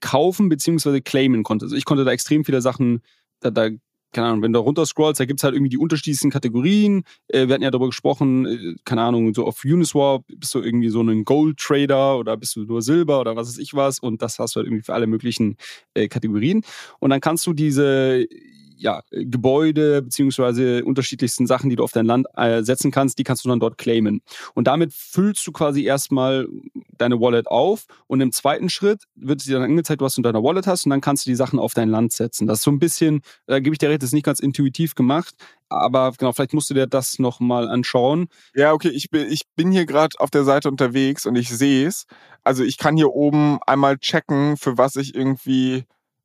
kaufen 0.00 0.48
bzw. 0.48 1.00
claimen 1.00 1.42
konntest. 1.42 1.66
Also 1.66 1.76
ich 1.76 1.84
konnte 1.84 2.04
da 2.04 2.12
extrem 2.12 2.44
viele 2.44 2.62
Sachen, 2.62 3.02
da, 3.40 3.50
da 3.50 3.70
keine 4.14 4.28
Ahnung, 4.28 4.42
wenn 4.42 4.52
du 4.52 4.60
runter 4.60 4.86
scrollst, 4.86 5.20
da 5.20 5.26
gibt 5.26 5.40
es 5.40 5.44
halt 5.44 5.54
irgendwie 5.54 5.70
die 5.70 5.78
unterschiedlichsten 5.78 6.30
Kategorien. 6.30 7.04
Äh, 7.28 7.48
wir 7.48 7.54
hatten 7.54 7.62
ja 7.62 7.70
darüber 7.70 7.88
gesprochen, 7.88 8.46
äh, 8.46 8.74
keine 8.84 9.02
Ahnung, 9.02 9.34
so 9.34 9.44
auf 9.44 9.62
Uniswap 9.64 10.24
bist 10.28 10.54
du 10.54 10.62
irgendwie 10.62 10.88
so 10.88 11.02
ein 11.02 11.24
Gold-Trader 11.24 12.18
oder 12.18 12.36
bist 12.36 12.56
du 12.56 12.64
nur 12.64 12.80
Silber 12.80 13.20
oder 13.20 13.36
was 13.36 13.48
weiß 13.48 13.58
ich 13.58 13.74
was 13.74 13.98
und 13.98 14.22
das 14.22 14.38
hast 14.38 14.54
du 14.54 14.60
halt 14.60 14.68
irgendwie 14.68 14.84
für 14.84 14.94
alle 14.94 15.06
möglichen 15.06 15.56
äh, 15.92 16.08
Kategorien. 16.08 16.62
Und 17.00 17.10
dann 17.10 17.20
kannst 17.20 17.46
du 17.46 17.52
diese 17.52 18.26
ja, 18.76 19.02
Gebäude 19.10 20.02
beziehungsweise 20.02 20.84
unterschiedlichsten 20.84 21.46
Sachen, 21.46 21.70
die 21.70 21.76
du 21.76 21.84
auf 21.84 21.92
dein 21.92 22.06
Land 22.06 22.26
äh, 22.36 22.62
setzen 22.62 22.90
kannst, 22.90 23.18
die 23.18 23.24
kannst 23.24 23.44
du 23.44 23.48
dann 23.48 23.60
dort 23.60 23.78
claimen. 23.78 24.22
Und 24.54 24.66
damit 24.66 24.92
füllst 24.92 25.46
du 25.46 25.52
quasi 25.52 25.84
erstmal 25.84 26.48
deine 26.96 27.20
Wallet 27.20 27.46
auf 27.46 27.84
und 28.06 28.20
im 28.20 28.32
zweiten 28.32 28.68
Schritt 28.68 29.04
wird 29.14 29.44
dir 29.46 29.54
dann 29.54 29.70
angezeigt, 29.70 30.00
was 30.00 30.14
du 30.14 30.20
in 30.20 30.22
deiner 30.24 30.42
Wallet 30.42 30.66
hast 30.66 30.84
und 30.86 30.90
dann 30.90 31.00
kannst 31.00 31.26
du 31.26 31.30
die 31.30 31.36
Sachen 31.36 31.58
auf 31.58 31.74
dein 31.74 31.88
Land 31.88 32.12
setzen. 32.12 32.46
Das 32.46 32.58
ist 32.58 32.64
so 32.64 32.70
ein 32.70 32.78
bisschen, 32.78 33.22
da 33.46 33.60
gebe 33.60 33.74
ich 33.74 33.78
dir 33.78 33.88
recht, 33.88 34.02
das 34.02 34.08
ist 34.08 34.14
nicht 34.14 34.26
ganz 34.26 34.40
intuitiv 34.40 34.94
gemacht, 34.94 35.34
aber 35.68 36.12
genau, 36.12 36.32
vielleicht 36.32 36.54
musst 36.54 36.70
du 36.70 36.74
dir 36.74 36.86
das 36.86 37.18
nochmal 37.18 37.68
anschauen. 37.68 38.28
Ja, 38.54 38.72
okay, 38.72 38.90
ich 38.90 39.10
bin, 39.10 39.30
ich 39.30 39.42
bin 39.56 39.72
hier 39.72 39.86
gerade 39.86 40.18
auf 40.18 40.30
der 40.30 40.44
Seite 40.44 40.68
unterwegs 40.68 41.26
und 41.26 41.36
ich 41.36 41.48
sehe 41.48 41.86
es. 41.86 42.06
Also 42.42 42.62
ich 42.62 42.78
kann 42.78 42.96
hier 42.96 43.10
oben 43.10 43.58
einmal 43.66 43.98
checken, 43.98 44.56
für 44.56 44.78
was 44.78 44.96
ich 44.96 45.14
irgendwie 45.14 45.84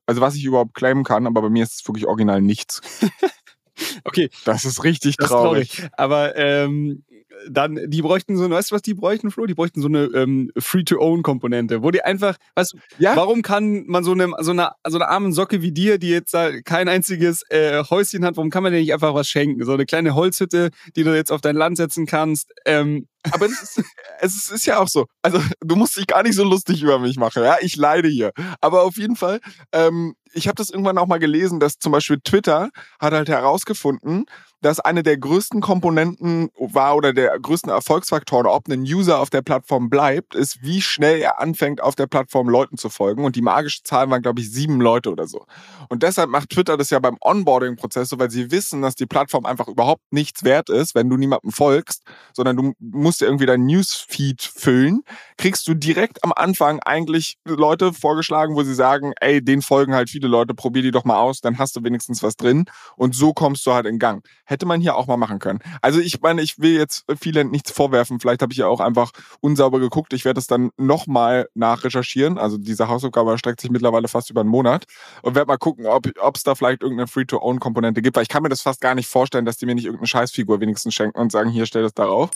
also 0.10 0.22
was 0.22 0.34
ich 0.34 0.44
überhaupt 0.44 0.74
claimen 0.74 1.04
kann, 1.04 1.28
aber 1.28 1.44
bei 1.44 1.50
mir 1.50 1.62
ist 1.62 1.82
es 1.82 1.88
wirklich 1.88 2.08
original 2.08 2.42
nichts. 2.42 2.82
okay. 4.04 4.30
Das 4.44 4.66
ist 4.66 4.84
richtig 4.84 5.18
das 5.18 5.30
traurig. 5.30 5.70
Ist 5.70 5.78
traurig. 5.78 5.92
Aber 5.98 6.36
ähm, 6.36 7.04
dann, 7.48 7.80
die 7.86 8.02
bräuchten 8.02 8.36
so, 8.36 8.50
weißt 8.50 8.72
du, 8.72 8.76
was 8.76 8.82
die 8.82 8.96
bräuchten, 8.96 9.30
Flo? 9.30 9.46
Die 9.46 9.54
bräuchten 9.54 9.82
so 9.82 9.88
eine 9.88 10.06
ähm, 10.16 10.52
Free-to-Own-Komponente, 10.58 11.84
wo 11.84 11.92
die 11.92 12.02
einfach, 12.02 12.38
weißt 12.56 12.74
du, 12.74 12.78
ja? 12.98 13.16
warum 13.16 13.44
kann 13.44 13.86
man 13.86 14.04
so 14.04 14.14
eine, 14.14 14.32
so 14.40 14.50
eine, 14.50 14.72
so 14.88 14.98
eine 14.98 15.08
arme 15.08 15.32
Socke 15.32 15.62
wie 15.62 15.72
dir, 15.72 16.00
die 16.00 16.10
jetzt 16.10 16.36
kein 16.66 16.90
einziges 16.90 17.44
äh, 17.50 17.84
Häuschen 17.88 18.26
hat, 18.26 18.36
warum 18.36 18.50
kann 18.50 18.64
man 18.64 18.72
dir 18.72 18.80
nicht 18.80 18.94
einfach 18.94 19.14
was 19.14 19.30
schenken? 19.30 19.64
So 19.64 19.74
eine 19.74 19.86
kleine 19.86 20.16
Holzhütte, 20.16 20.72
die 20.96 21.04
du 21.04 21.16
jetzt 21.16 21.32
auf 21.32 21.42
dein 21.42 21.56
Land 21.56 21.78
setzen 21.78 22.08
kannst. 22.08 22.52
Ähm, 22.66 23.08
aber 23.32 23.46
es 23.48 23.62
ist, 23.62 23.84
es 24.22 24.50
ist 24.50 24.66
ja 24.66 24.80
auch 24.80 24.88
so. 24.88 25.06
Also, 25.22 25.42
du 25.62 25.76
musst 25.76 25.98
dich 25.98 26.08
gar 26.08 26.24
nicht 26.24 26.36
so 26.36 26.44
lustig 26.44 26.82
über 26.82 27.00
mich 27.00 27.18
machen. 27.18 27.44
Ja, 27.44 27.58
ich 27.62 27.76
leide 27.76 28.08
hier. 28.08 28.32
Aber 28.62 28.84
auf 28.84 28.98
jeden 28.98 29.16
Fall, 29.16 29.40
ähm, 29.72 30.16
ich 30.34 30.48
habe 30.48 30.56
das 30.56 30.70
irgendwann 30.70 30.98
auch 30.98 31.08
mal 31.08 31.20
gelesen, 31.20 31.60
dass 31.60 31.80
zum 31.80 31.92
Beispiel 31.92 32.20
Twitter 32.24 32.70
hat 33.00 33.14
halt 33.14 33.30
herausgefunden, 33.30 34.26
dass 34.62 34.80
eine 34.80 35.04
der 35.04 35.18
größten 35.18 35.62
Komponenten 35.62 36.50
war 36.58 36.96
oder 36.96 37.14
der 37.14 37.40
größten 37.40 37.72
Erfolgsfaktoren, 37.72 38.46
ob 38.46 38.68
ein 38.68 38.82
User 38.82 39.20
auf 39.20 39.30
der 39.30 39.42
Plattform 39.42 39.90
bleibt, 39.90 40.36
ist, 40.36 40.62
wie 40.62 40.82
schnell 40.82 41.20
er 41.20 41.40
anfängt, 41.40 41.82
auf 41.82 41.96
der 41.96 42.08
Plattform 42.08 42.50
Leuten 42.50 42.78
zu 42.78 42.90
folgen. 42.90 43.24
Und 43.24 43.36
die 43.36 43.42
magische 43.42 43.84
Zahl 43.84 44.10
waren, 44.10 44.22
glaube 44.22 44.42
ich, 44.42 44.52
sieben 44.52 44.82
Leute 44.82 45.12
oder 45.12 45.28
so. 45.28 45.46
Und 45.88 46.04
deshalb 46.04 46.30
macht 46.30 46.50
Twitter 46.50 46.76
das 46.78 46.90
ja 46.90 47.00
beim 47.00 47.18
Onboarding-Prozess 47.22 48.10
so, 48.10 48.20
weil 48.20 48.32
sie 48.32 48.52
wissen, 48.52 48.82
dass 48.82 48.96
die 48.96 49.06
Plattform 49.06 49.46
einfach 49.46 49.68
überhaupt 49.68 50.04
nichts 50.12 50.44
wert 50.44 50.70
ist, 50.70 50.94
wenn 50.94 51.10
du 51.10 51.16
niemandem 51.16 51.52
folgst, 51.52 52.04
sondern 52.34 52.58
du 52.58 52.74
musst 52.80 53.09
irgendwie 53.22 53.46
dein 53.46 53.66
Newsfeed 53.66 54.42
füllen, 54.42 55.04
kriegst 55.38 55.68
du 55.68 55.74
direkt 55.74 56.24
am 56.24 56.34
Anfang 56.34 56.80
eigentlich 56.80 57.38
Leute 57.46 57.94
vorgeschlagen, 57.94 58.56
wo 58.56 58.64
sie 58.64 58.76
sagen, 58.76 59.14
ey, 59.20 59.44
den 59.44 59.62
folgen 59.62 59.94
halt 59.94 60.10
viele 60.10 60.28
Leute, 60.28 60.54
probier 60.54 60.82
die 60.82 60.92
doch 60.92 61.06
mal 61.06 61.18
aus, 61.18 61.42
dann 61.42 61.58
hast 61.58 61.76
du 61.76 61.84
wenigstens 61.84 62.24
was 62.24 62.36
drin. 62.36 62.66
Und 62.96 63.16
so 63.16 63.34
kommst 63.34 63.66
du 63.66 63.74
halt 63.74 63.86
in 63.86 64.00
Gang 64.00 64.24
hätte 64.50 64.66
man 64.66 64.82
hier 64.82 64.96
auch 64.96 65.06
mal 65.06 65.18
machen 65.18 65.38
können. 65.38 65.60
Also 65.82 66.00
ich 66.00 66.22
meine, 66.22 66.42
ich 66.42 66.60
will 66.60 66.74
jetzt 66.74 67.06
vielen 67.22 67.52
nichts 67.52 67.72
vorwerfen. 67.72 68.20
Vielleicht 68.20 68.42
habe 68.42 68.52
ich 68.52 68.58
ja 68.58 68.68
auch 68.68 68.80
einfach 68.80 69.12
unsauber 69.42 69.80
geguckt. 69.80 70.12
Ich 70.14 70.26
werde 70.26 70.40
es 70.40 70.48
dann 70.48 70.72
nochmal 70.76 71.48
nachrecherchieren. 71.54 72.40
Also 72.40 72.58
diese 72.58 72.88
Hausaufgabe 72.88 73.38
streckt 73.38 73.62
sich 73.62 73.70
mittlerweile 73.70 74.08
fast 74.08 74.32
über 74.32 74.42
einen 74.42 74.50
Monat 74.50 74.86
und 75.22 75.36
werde 75.36 75.48
mal 75.48 75.58
gucken, 75.58 75.86
ob 75.86 76.36
es 76.36 76.44
da 76.44 76.56
vielleicht 76.56 76.82
irgendeine 76.82 77.08
Free-to-Own-Komponente 77.08 78.02
gibt. 78.02 78.16
Weil 78.16 78.24
ich 78.24 78.30
kann 78.30 78.42
mir 78.42 78.50
das 78.50 78.62
fast 78.62 78.82
gar 78.82 78.96
nicht 78.96 79.08
vorstellen, 79.08 79.46
dass 79.46 79.58
die 79.58 79.68
mir 79.68 79.76
nicht 79.76 79.86
irgendeine 79.86 80.08
Scheißfigur 80.08 80.60
wenigstens 80.60 80.96
schenken 80.96 81.20
und 81.20 81.32
sagen, 81.32 81.52
hier, 81.52 81.68
stell 81.68 81.84
das 81.84 81.94
darauf. 81.94 82.32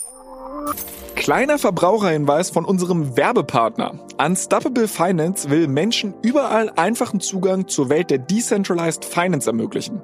Kleiner 1.14 1.58
Verbraucherhinweis 1.58 2.50
von 2.50 2.64
unserem 2.64 3.16
Werbepartner. 3.16 3.94
Unstoppable 4.18 4.88
Finance 4.88 5.48
will 5.48 5.68
Menschen 5.68 6.12
überall 6.22 6.70
einfachen 6.76 7.20
Zugang 7.20 7.66
zur 7.66 7.88
Welt 7.88 8.10
der 8.10 8.18
Decentralized 8.18 9.04
Finance 9.04 9.48
ermöglichen. 9.48 10.02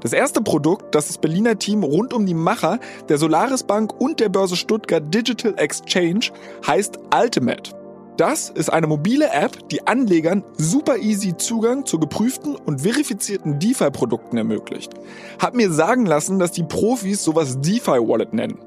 Das 0.00 0.12
erste 0.12 0.42
Produkt, 0.42 0.94
das 0.94 1.08
das 1.08 1.18
Berliner 1.18 1.58
Team 1.58 1.82
rund 1.82 2.12
um 2.12 2.24
die 2.24 2.34
Macher 2.34 2.78
der 3.08 3.18
Solaris 3.18 3.64
Bank 3.64 4.00
und 4.00 4.20
der 4.20 4.28
Börse 4.28 4.56
Stuttgart 4.56 5.02
Digital 5.12 5.54
Exchange 5.56 6.30
heißt 6.66 6.98
Ultimate. 7.12 7.72
Das 8.16 8.50
ist 8.50 8.70
eine 8.70 8.86
mobile 8.86 9.30
App, 9.32 9.68
die 9.70 9.86
Anlegern 9.86 10.44
super 10.58 10.98
easy 10.98 11.36
Zugang 11.36 11.86
zu 11.86 11.98
geprüften 11.98 12.54
und 12.54 12.82
verifizierten 12.82 13.58
DeFi-Produkten 13.58 14.36
ermöglicht. 14.36 14.92
Hab 15.38 15.54
mir 15.54 15.72
sagen 15.72 16.04
lassen, 16.04 16.38
dass 16.38 16.52
die 16.52 16.64
Profis 16.64 17.24
sowas 17.24 17.60
DeFi-Wallet 17.60 18.34
nennen. 18.34 18.58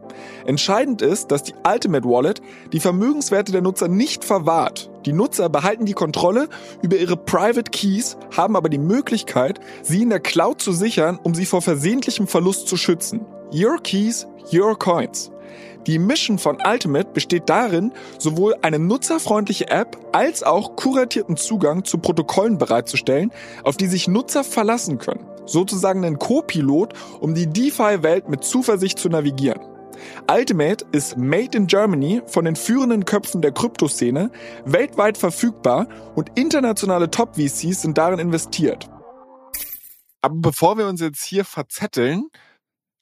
Entscheidend 0.46 1.02
ist, 1.02 1.32
dass 1.32 1.44
die 1.44 1.54
Ultimate 1.68 2.08
Wallet 2.08 2.42
die 2.72 2.80
Vermögenswerte 2.80 3.52
der 3.52 3.62
Nutzer 3.62 3.88
nicht 3.88 4.24
verwahrt. 4.24 4.90
Die 5.06 5.14
Nutzer 5.14 5.50
behalten 5.50 5.86
die 5.86 5.94
Kontrolle 5.94 6.48
über 6.82 6.98
ihre 6.98 7.18
Private 7.18 7.72
Keys, 7.72 8.18
haben 8.36 8.56
aber 8.56 8.70
die 8.70 8.78
Möglichkeit, 8.78 9.60
sie 9.82 10.02
in 10.02 10.10
der 10.10 10.20
Cloud 10.20 10.62
zu 10.62 10.72
sichern, 10.72 11.20
um 11.24 11.36
sie 11.36 11.46
vor 11.46 11.62
versehentlichem 11.62 12.28
Verlust 12.28 12.68
zu 12.68 12.78
schützen. 12.78 13.26
Your 13.54 13.82
Keys, 13.82 14.28
Your 14.52 14.78
Coins. 14.78 15.32
Die 15.88 16.00
Mission 16.00 16.40
von 16.40 16.58
Ultimate 16.66 17.10
besteht 17.14 17.50
darin, 17.50 17.92
sowohl 18.18 18.56
eine 18.62 18.80
nutzerfreundliche 18.80 19.70
App 19.70 19.98
als 20.14 20.42
auch 20.42 20.78
kuratierten 20.78 21.36
Zugang 21.36 21.84
zu 21.84 21.98
Protokollen 21.98 22.58
bereitzustellen, 22.58 23.32
auf 23.64 23.76
die 23.76 23.88
sich 23.88 24.08
Nutzer 24.08 24.46
verlassen 24.46 24.98
können. 24.98 25.28
Sozusagen 25.46 26.06
ein 26.06 26.20
Co-Pilot, 26.20 26.94
um 27.20 27.36
die 27.36 27.48
DeFi-Welt 27.48 28.30
mit 28.30 28.46
Zuversicht 28.46 28.98
zu 28.98 29.10
navigieren. 29.10 29.62
Ultimate 30.30 30.86
ist 30.92 31.18
made 31.18 31.58
in 31.58 31.68
Germany 31.68 32.22
von 32.26 32.46
den 32.46 32.56
führenden 32.56 33.06
Köpfen 33.06 33.42
der 33.42 33.52
Kryptoszene, 33.52 34.32
weltweit 34.66 35.18
verfügbar 35.18 35.88
und 36.16 36.32
internationale 36.38 37.10
Top-VCs 37.12 37.82
sind 37.82 37.98
darin 37.98 38.20
investiert. 38.20 38.90
Aber 40.22 40.36
bevor 40.36 40.78
wir 40.78 40.88
uns 40.88 41.02
jetzt 41.02 41.24
hier 41.24 41.46
verzetteln, 41.46 42.30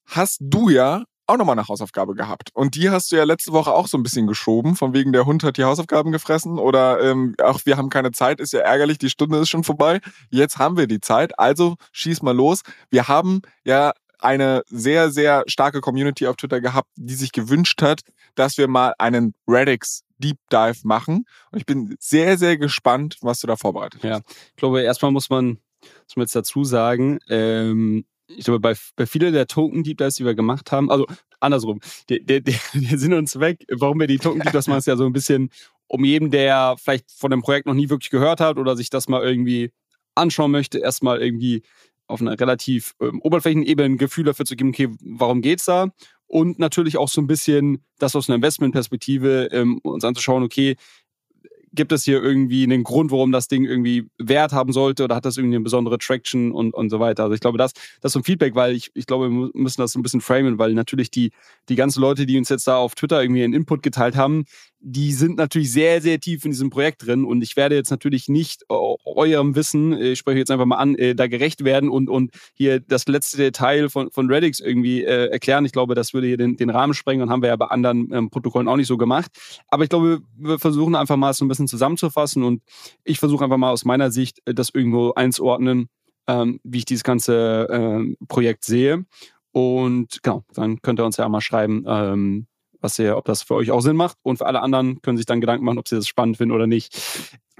hast 0.06 0.39
du 0.41 0.70
ja 0.70 1.04
auch 1.28 1.38
nochmal 1.38 1.58
eine 1.58 1.68
Hausaufgabe 1.68 2.14
gehabt. 2.14 2.49
Und 2.54 2.76
die 2.76 2.89
hast 2.89 3.12
du 3.12 3.16
ja 3.16 3.24
letzte 3.24 3.54
Woche 3.54 3.72
auch 3.72 3.88
so 3.88 3.97
ein 3.97 4.04
bisschen 4.04 4.28
geschoben, 4.28 4.76
von 4.76 4.93
wegen 4.93 5.14
der 5.14 5.26
Hund 5.26 5.43
hat 5.43 5.58
die 5.58 5.64
Hausaufgaben 5.64 6.12
gefressen 6.12 6.60
oder 6.60 7.02
ähm, 7.02 7.36
auch 7.41 7.62
wir 7.66 7.78
haben 7.78 7.89
keine 7.89 8.12
Zeit, 8.12 8.39
ist 8.39 8.54
ja 8.54 8.62
ärgerlich, 8.62 8.97
die 8.97 9.10
Stunde 9.10 9.38
ist 9.38 9.49
schon 9.49 9.64
vorbei. 9.64 10.02
Jetzt 10.30 10.58
haben 10.58 10.78
wir 10.78 10.88
die 10.88 10.99
Zeit, 10.99 11.39
also 11.39 11.76
schieß 11.93 12.22
mal 12.22 12.36
los. 12.36 12.62
Wir 12.89 13.08
haben 13.08 13.41
ja 13.64 13.93
eine 14.22 14.64
sehr, 14.68 15.12
sehr 15.12 15.44
starke 15.48 15.82
Community 15.82 16.28
auf 16.28 16.36
Twitter 16.36 16.62
gehabt, 16.62 16.90
die 16.96 17.16
sich 17.16 17.32
gewünscht 17.32 17.82
hat, 17.82 18.02
dass 18.36 18.58
wir 18.58 18.68
mal 18.68 18.94
einen 18.98 19.34
Radix 19.48 20.04
Deep 20.20 20.38
Dive 20.52 20.80
machen. 20.84 21.26
Und 21.52 21.60
ich 21.60 21.66
bin 21.66 21.96
sehr, 22.00 22.38
sehr 22.38 22.58
gespannt, 22.58 23.18
was 23.22 23.40
du 23.40 23.48
da 23.48 23.56
vorbereitet 23.56 24.04
hast. 24.04 24.10
Ja, 24.10 24.22
ich 24.50 24.56
glaube, 24.56 24.82
erstmal 24.82 25.12
muss 25.12 25.30
man, 25.30 25.58
muss 26.06 26.16
man 26.16 26.24
jetzt 26.24 26.36
dazu 26.36 26.64
sagen, 26.64 27.20
ähm, 27.30 28.06
ich 28.28 28.46
glaube, 28.46 28.60
bei, 28.60 28.76
bei 28.96 29.06
vielen 29.06 29.34
der 29.34 29.48
Token 29.48 29.84
Deep 29.84 29.98
Dives, 29.98 30.16
die 30.16 30.26
wir 30.26 30.36
gemacht 30.36 30.72
haben, 30.72 30.90
also 30.90 31.06
andersrum, 31.40 31.80
der, 32.10 32.20
der, 32.20 32.42
der, 32.42 32.56
der 32.74 32.98
Sinn 32.98 33.14
und 33.14 33.28
Zweck, 33.28 33.66
warum 33.70 34.00
wir 34.00 34.08
die 34.08 34.20
Token 34.20 34.42
Deep 34.42 34.54
Dives 34.54 34.68
machen, 34.68 34.80
ist 34.80 34.88
ja 34.88 34.96
so 34.96 35.06
ein 35.06 35.14
bisschen, 35.14 35.50
um 35.88 36.06
jedem, 36.06 36.32
der 36.32 36.76
vielleicht 36.78 37.12
von 37.12 37.32
dem 37.32 37.42
Projekt 37.42 37.66
noch 37.66 37.74
nie 37.74 37.90
wirklich 37.90 38.12
gehört 38.12 38.40
hat 38.40 38.58
oder 38.58 38.78
sich 38.78 38.90
das 38.90 39.10
mal 39.10 39.24
irgendwie 39.24 39.72
anschauen 40.16 40.52
möchte, 40.52 40.80
erstmal 40.80 41.22
irgendwie 41.22 41.64
auf 42.12 42.22
einer 42.22 42.39
relativ 42.39 42.93
ähm, 43.01 43.22
Oberflächenebene 43.22 43.86
ein 43.86 43.97
Gefühl 43.97 44.26
dafür 44.26 44.45
zu 44.45 44.55
geben, 44.55 44.70
okay, 44.70 44.89
warum 45.01 45.41
geht's 45.41 45.66
da? 45.66 45.89
Und 46.28 46.59
natürlich 46.59 46.97
auch 46.97 47.09
so 47.09 47.22
ein 47.22 47.28
bisschen 47.28 47.84
das 47.99 48.16
aus 48.16 48.30
einer 48.30 48.38
Investmentperspektive 48.38 49.49
ähm, 49.51 49.80
uns 49.80 50.05
anzuschauen, 50.05 50.43
okay, 50.43 50.78
gibt 51.74 51.91
es 51.91 52.03
hier 52.03 52.22
irgendwie 52.22 52.64
einen 52.64 52.84
Grund, 52.84 53.12
warum 53.12 53.32
das 53.32 53.47
Ding 53.47 53.64
irgendwie 53.64 54.09
Wert 54.18 54.51
haben 54.51 54.74
sollte 54.74 55.05
oder 55.05 55.16
hat 55.16 55.26
das 55.26 55.38
irgendwie 55.38 55.55
eine 55.55 55.64
besondere 55.64 55.97
Traction 55.97 56.51
und, 56.51 56.74
und 56.74 56.89
so 56.89 56.99
weiter. 56.99 57.24
Also 57.24 57.34
ich 57.34 57.39
glaube, 57.39 57.57
das, 57.57 57.74
das 57.74 58.09
ist 58.09 58.14
so 58.14 58.20
ein 58.20 58.24
Feedback, 58.24 58.55
weil 58.55 58.76
ich, 58.76 58.91
ich 58.93 59.05
glaube, 59.05 59.30
wir 59.30 59.49
müssen 59.53 59.82
das 59.82 59.93
so 59.93 59.99
ein 59.99 60.03
bisschen 60.03 60.22
framen, 60.22 60.57
weil 60.57 60.74
natürlich 60.74 61.12
die, 61.12 61.32
die 61.70 61.76
ganzen 61.76 62.01
Leute, 62.01 62.26
die 62.26 62.38
uns 62.38 62.49
jetzt 62.49 62.68
da 62.68 62.78
auf 62.78 62.95
Twitter 62.95 63.22
irgendwie 63.22 63.43
einen 63.43 63.53
Input 63.53 63.84
geteilt 63.84 64.16
haben, 64.16 64.45
die 64.84 65.14
sind 65.14 65.38
natürlich 65.38 65.72
sehr, 65.72 66.02
sehr 66.02 66.20
tief 66.20 66.44
in 66.44 66.52
diesem 66.52 66.72
Projekt 66.72 67.06
drin 67.06 67.24
und 67.24 67.42
ich 67.44 67.56
werde 67.56 67.76
jetzt 67.76 67.92
natürlich 67.92 68.28
nicht 68.28 68.64
äh, 68.64 68.74
eurem 69.06 69.56
Wissen, 69.56 69.94
äh, 69.94 70.14
ich 70.14 70.20
spreche 70.20 70.40
jetzt 70.40 70.50
einfach 70.50 70.66
mal 70.66 70.78
an, 70.78 70.96
äh, 70.96 71.14
da 71.14 71.28
gerecht 71.28 71.64
werden 71.64 71.90
und, 71.90 72.10
und 72.10 72.32
hier 72.54 72.80
das 72.80 73.08
letzte 73.08 73.38
Detail 73.38 73.90
von, 73.90 74.10
von 74.12 74.32
Redix 74.32 74.60
irgendwie 74.60 75.04
äh, 75.04 75.28
erklären. 75.28 75.66
Ich 75.66 75.72
glaube, 75.72 75.94
das 75.94 76.14
würde 76.14 76.28
hier 76.28 76.38
den, 76.38 76.58
den 76.58 76.72
Rahmen 76.72 76.96
sprengen 76.96 77.22
und 77.22 77.30
haben 77.30 77.44
wir 77.44 77.50
ja 77.50 77.56
bei 77.56 77.68
anderen 77.68 78.12
ähm, 78.12 78.30
Protokollen 78.32 78.68
auch 78.68 78.76
nicht 78.76 78.88
so 78.88 78.98
gemacht. 78.98 79.32
Aber 79.68 79.84
ich 79.84 79.90
glaube, 79.90 80.22
wir 80.36 80.58
versuchen 80.58 80.96
einfach 80.96 81.18
mal 81.18 81.34
so 81.34 81.46
ein 81.46 81.48
bisschen 81.48 81.68
zusammenzufassen 81.68 82.44
und 82.44 82.64
ich 83.04 83.20
versuche 83.20 83.44
einfach 83.44 83.58
mal 83.58 83.72
aus 83.72 83.86
meiner 83.86 84.12
Sicht 84.12 84.40
das 84.46 84.70
irgendwo 84.74 85.14
einzuordnen, 85.14 85.90
ähm, 86.28 86.60
wie 86.64 86.80
ich 86.80 86.86
dieses 86.86 87.04
ganze 87.04 87.68
äh, 87.70 88.26
Projekt 88.28 88.66
sehe. 88.66 89.06
Und 89.52 90.24
genau, 90.24 90.44
dann 90.54 90.82
könnt 90.82 91.00
ihr 91.00 91.06
uns 91.06 91.18
ja 91.18 91.28
mal 91.28 91.42
schreiben, 91.42 91.84
ähm, 91.88 92.48
was 92.82 93.00
ihr, 93.00 93.18
ob 93.18 93.26
das 93.26 93.44
für 93.44 93.56
euch 93.56 93.72
auch 93.72 93.82
Sinn 93.82 93.96
macht. 93.96 94.18
Und 94.24 94.38
für 94.38 94.46
alle 94.46 94.62
anderen 94.62 95.02
können 95.02 95.18
sich 95.18 95.26
dann 95.26 95.42
Gedanken 95.42 95.66
machen, 95.66 95.78
ob 95.78 95.88
sie 95.88 95.96
das 95.96 96.08
spannend 96.08 96.38
finden 96.38 96.54
oder 96.54 96.68
nicht. 96.68 96.98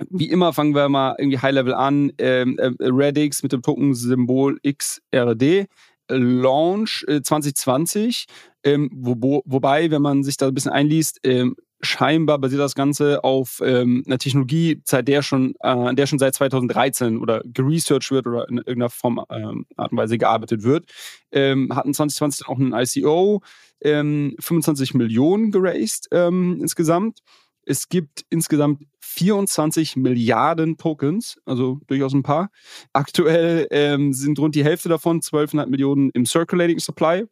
Wie 0.10 0.30
immer 0.30 0.54
fangen 0.54 0.76
wir 0.76 0.90
mal 0.90 1.16
irgendwie 1.18 1.40
High-Level 1.40 1.74
an. 1.74 2.12
Ähm, 2.18 2.58
äh, 2.58 2.72
Radix 2.80 3.44
mit 3.44 3.52
dem 3.52 3.62
Token-Symbol 3.62 4.60
XRD. 4.64 5.68
Launch 6.10 7.06
äh, 7.08 7.22
2020. 7.22 8.26
Ähm, 8.64 8.90
wo, 8.94 9.42
wobei, 9.46 9.90
wenn 9.92 10.02
man 10.02 10.24
sich 10.24 10.38
da 10.38 10.48
ein 10.48 10.54
bisschen 10.54 10.72
einliest, 10.72 11.20
ähm, 11.24 11.56
scheinbar 11.82 12.38
basiert 12.40 12.62
das 12.62 12.76
Ganze 12.76 13.24
auf 13.24 13.62
ähm, 13.64 14.04
einer 14.06 14.18
Technologie, 14.18 14.82
seit 14.86 15.08
der 15.08 15.22
schon, 15.22 15.56
äh, 15.62 15.68
an 15.68 15.96
der 15.96 16.06
schon 16.06 16.20
seit 16.20 16.36
2013 16.36 17.18
oder 17.18 17.42
geresearched 17.46 18.12
wird 18.12 18.28
oder 18.28 18.48
in 18.50 18.58
irgendeiner 18.58 18.90
Form 18.90 19.24
ähm, 19.30 19.66
Art 19.78 19.92
und 19.92 19.98
Weise 19.98 20.18
gearbeitet 20.18 20.64
wird. 20.64 20.86
Ähm, 21.32 21.76
hatten 21.76 21.94
2020 21.94 22.48
auch 22.48 22.58
ein 22.58 22.74
ICO, 22.74 23.42
ähm, 23.82 24.36
25 24.40 24.94
Millionen 24.94 25.52
geraced 25.52 26.08
ähm, 26.12 26.60
insgesamt. 26.62 27.20
Es 27.66 27.90
gibt 27.90 28.26
insgesamt 28.30 28.84
24 29.00 29.96
Milliarden 29.96 30.78
Tokens, 30.78 31.40
also 31.46 31.80
durchaus 31.88 32.14
ein 32.14 32.24
paar. 32.24 32.50
Aktuell 32.94 33.68
ähm, 33.72 34.14
sind 34.14 34.40
rund 34.40 34.56
die 34.56 34.64
Hälfte 34.64 34.90
davon, 34.90 35.22
12,5 35.22 35.68
Millionen 35.68 36.10
im 36.12 36.26
Circulating 36.26 36.80
Supply. 36.80 37.26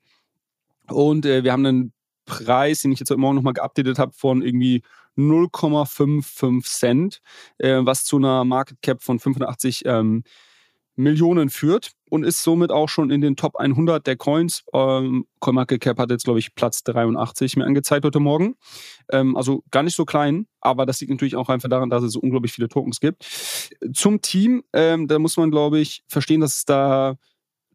Und 0.87 1.25
äh, 1.25 1.43
wir 1.43 1.51
haben 1.51 1.65
einen 1.65 1.93
Preis, 2.25 2.81
den 2.81 2.91
ich 2.91 2.99
jetzt 2.99 3.09
heute 3.09 3.19
Morgen 3.19 3.35
nochmal 3.35 3.53
geupdatet 3.53 3.97
habe, 3.97 4.13
von 4.13 4.41
irgendwie 4.41 4.83
0,55 5.17 6.63
Cent, 6.65 7.21
äh, 7.57 7.79
was 7.81 8.05
zu 8.05 8.17
einer 8.17 8.45
Market 8.45 8.81
Cap 8.81 9.01
von 9.01 9.19
85 9.19 9.83
ähm, 9.85 10.23
Millionen 10.99 11.49
führt 11.49 11.91
und 12.09 12.23
ist 12.23 12.43
somit 12.43 12.71
auch 12.71 12.89
schon 12.89 13.09
in 13.09 13.21
den 13.21 13.35
Top 13.35 13.55
100 13.55 14.05
der 14.05 14.17
Coins. 14.17 14.63
Ähm, 14.73 15.25
CoinMarketCap 15.39 15.97
hat 15.97 16.11
jetzt, 16.11 16.25
glaube 16.25 16.39
ich, 16.39 16.53
Platz 16.55 16.83
83 16.83 17.55
mir 17.55 17.65
angezeigt 17.65 18.03
heute 18.05 18.19
Morgen. 18.19 18.55
Ähm, 19.09 19.37
also 19.37 19.63
gar 19.71 19.83
nicht 19.83 19.95
so 19.95 20.03
klein, 20.03 20.45
aber 20.59 20.85
das 20.85 20.99
liegt 20.99 21.11
natürlich 21.11 21.37
auch 21.37 21.47
einfach 21.49 21.69
daran, 21.69 21.89
dass 21.89 22.03
es 22.03 22.13
so 22.13 22.19
unglaublich 22.19 22.51
viele 22.51 22.67
Tokens 22.67 22.99
gibt. 22.99 23.23
Zum 23.93 24.21
Team, 24.21 24.63
ähm, 24.73 25.07
da 25.07 25.19
muss 25.19 25.37
man, 25.37 25.51
glaube 25.51 25.79
ich, 25.79 26.03
verstehen, 26.07 26.41
dass 26.41 26.57
es 26.57 26.65
da 26.65 27.15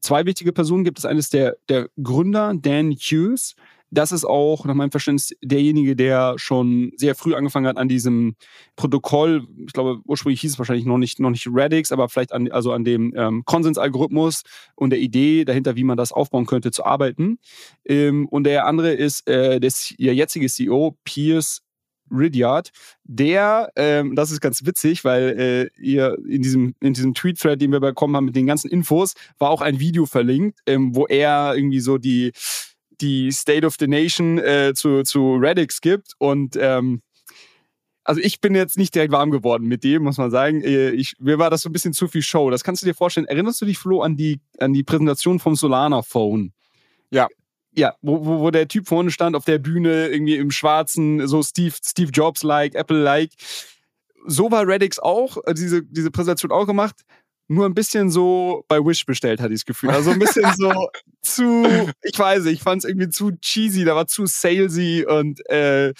zwei 0.01 0.27
wichtige 0.27 0.53
Personen 0.53 0.85
gibt. 0.85 0.99
Das 0.99 1.07
eine 1.07 1.18
ist 1.18 1.33
der, 1.33 1.57
der 1.70 1.89
Gründer, 2.03 2.53
Dan 2.55 2.93
Hughes 2.93 3.55
das 3.95 4.12
ist 4.12 4.24
auch 4.24 4.64
nach 4.64 4.74
meinem 4.74 4.90
Verständnis 4.90 5.34
derjenige, 5.42 5.97
der 5.97 6.34
schon 6.36 6.92
sehr 6.97 7.14
früh 7.14 7.34
angefangen 7.34 7.66
hat 7.66 7.76
an 7.76 7.88
diesem 7.88 8.36
Protokoll. 8.76 9.47
Ich 9.66 9.72
glaube, 9.72 10.01
ursprünglich 10.05 10.40
hieß 10.40 10.53
es 10.53 10.59
wahrscheinlich 10.59 10.86
noch 10.86 10.99
nicht, 10.99 11.20
noch 11.20 11.30
nicht 11.30 11.49
Radix, 11.51 11.92
aber 11.92 12.09
vielleicht 12.09 12.32
an, 12.32 12.51
also 12.51 12.72
an 12.72 12.84
dem 12.84 13.12
ähm, 13.16 13.45
Konsensalgorithmus 13.45 14.42
und 14.74 14.90
der 14.90 14.99
Idee 14.99 15.45
dahinter, 15.45 15.76
wie 15.76 15.84
man 15.84 15.97
das 15.97 16.12
aufbauen 16.12 16.47
könnte, 16.47 16.70
zu 16.70 16.84
arbeiten. 16.84 17.38
Ähm, 17.84 18.26
und 18.28 18.45
der 18.45 18.66
andere 18.66 18.92
ist 18.92 19.28
äh, 19.28 19.61
der, 19.61 19.72
der 19.99 20.14
jetzige 20.14 20.49
CEO, 20.49 20.97
Piers 21.05 21.62
Ridyard, 22.11 22.70
der, 23.05 23.70
ähm, 23.76 24.14
das 24.14 24.30
ist 24.30 24.40
ganz 24.40 24.64
witzig, 24.66 25.05
weil 25.05 25.70
äh, 25.76 25.80
ihr 25.80 26.16
in 26.28 26.42
diesem, 26.42 26.74
in 26.80 26.92
diesem 26.92 27.14
Tweet-Thread, 27.14 27.61
den 27.61 27.72
wir 27.72 27.80
bekommen 27.80 28.16
haben 28.16 28.26
mit 28.26 28.36
den 28.36 28.47
ganzen 28.47 28.70
Infos, 28.70 29.14
war 29.38 29.51
auch 29.51 29.62
ein 29.62 29.80
Video 29.80 30.07
verlinkt, 30.07 30.61
ähm, 30.66 30.95
wo 30.95 31.07
er 31.07 31.55
irgendwie 31.57 31.80
so 31.80 31.99
die 31.99 32.32
die 33.01 33.30
State 33.32 33.66
of 33.66 33.76
the 33.78 33.86
Nation 33.86 34.38
äh, 34.38 34.72
zu, 34.74 35.03
zu 35.03 35.36
Radix 35.38 35.80
gibt. 35.80 36.12
Und 36.18 36.57
ähm, 36.59 37.03
also 38.05 38.20
ich 38.20 38.40
bin 38.40 38.55
jetzt 38.55 38.76
nicht 38.76 38.95
direkt 38.95 39.12
warm 39.12 39.30
geworden 39.30 39.66
mit 39.66 39.82
dem, 39.84 40.03
muss 40.03 40.18
man 40.18 40.30
sagen. 40.30 40.62
Äh, 40.62 40.90
ich, 40.90 41.14
mir 41.18 41.38
war 41.38 41.51
das 41.51 41.62
so 41.62 41.68
ein 41.68 41.72
bisschen 41.72 41.92
zu 41.92 42.09
viel 42.09 42.22
Show. 42.22 42.51
Das 42.51 42.64
kannst 42.64 42.82
du 42.82 42.86
dir 42.86 42.95
vorstellen. 42.95 43.26
Erinnerst 43.26 43.61
du 43.61 43.66
dich, 43.66 43.78
Flo, 43.78 44.03
an 44.03 44.16
die, 44.16 44.40
an 44.59 44.72
die 44.72 44.82
Präsentation 44.82 45.38
vom 45.38 45.55
Solana 45.55 46.03
Phone? 46.03 46.53
Ja. 47.11 47.28
Ja, 47.76 47.95
wo, 48.03 48.24
wo, 48.24 48.38
wo 48.38 48.51
der 48.53 48.68
Typ 48.68 48.86
vorne 48.86 49.11
stand 49.11 49.34
auf 49.34 49.45
der 49.45 49.59
Bühne, 49.59 50.07
irgendwie 50.07 50.36
im 50.36 50.53
Schwarzen, 50.53 51.26
so 51.26 51.42
Steve, 51.42 51.74
Steve 51.82 52.12
Jobs-like, 52.12 52.76
Apple-like. 52.76 53.32
So 54.26 54.53
war 54.53 54.68
Radix 54.68 55.01
auch, 55.01 55.38
äh, 55.45 55.55
diese, 55.55 55.82
diese 55.82 56.12
Präsentation 56.12 56.53
auch 56.53 56.66
gemacht 56.66 57.05
nur 57.49 57.66
ein 57.66 57.74
bisschen 57.74 58.11
so 58.11 58.64
bei 58.68 58.78
Wish 58.78 59.05
bestellt, 59.07 59.40
hatte 59.40 59.53
ich 59.53 59.61
das 59.61 59.66
Gefühl. 59.66 59.90
Also 59.90 60.11
ein 60.11 60.18
bisschen 60.18 60.51
so 60.57 60.88
zu, 61.22 61.66
ich 62.03 62.18
weiß 62.18 62.45
nicht, 62.45 62.55
ich 62.55 62.62
fand 62.62 62.82
es 62.82 62.88
irgendwie 62.88 63.11
zu 63.11 63.32
cheesy, 63.32 63.84
da 63.84 63.95
war 63.95 64.07
zu 64.07 64.26
salesy 64.26 65.05
und, 65.07 65.47
äh, 65.51 65.92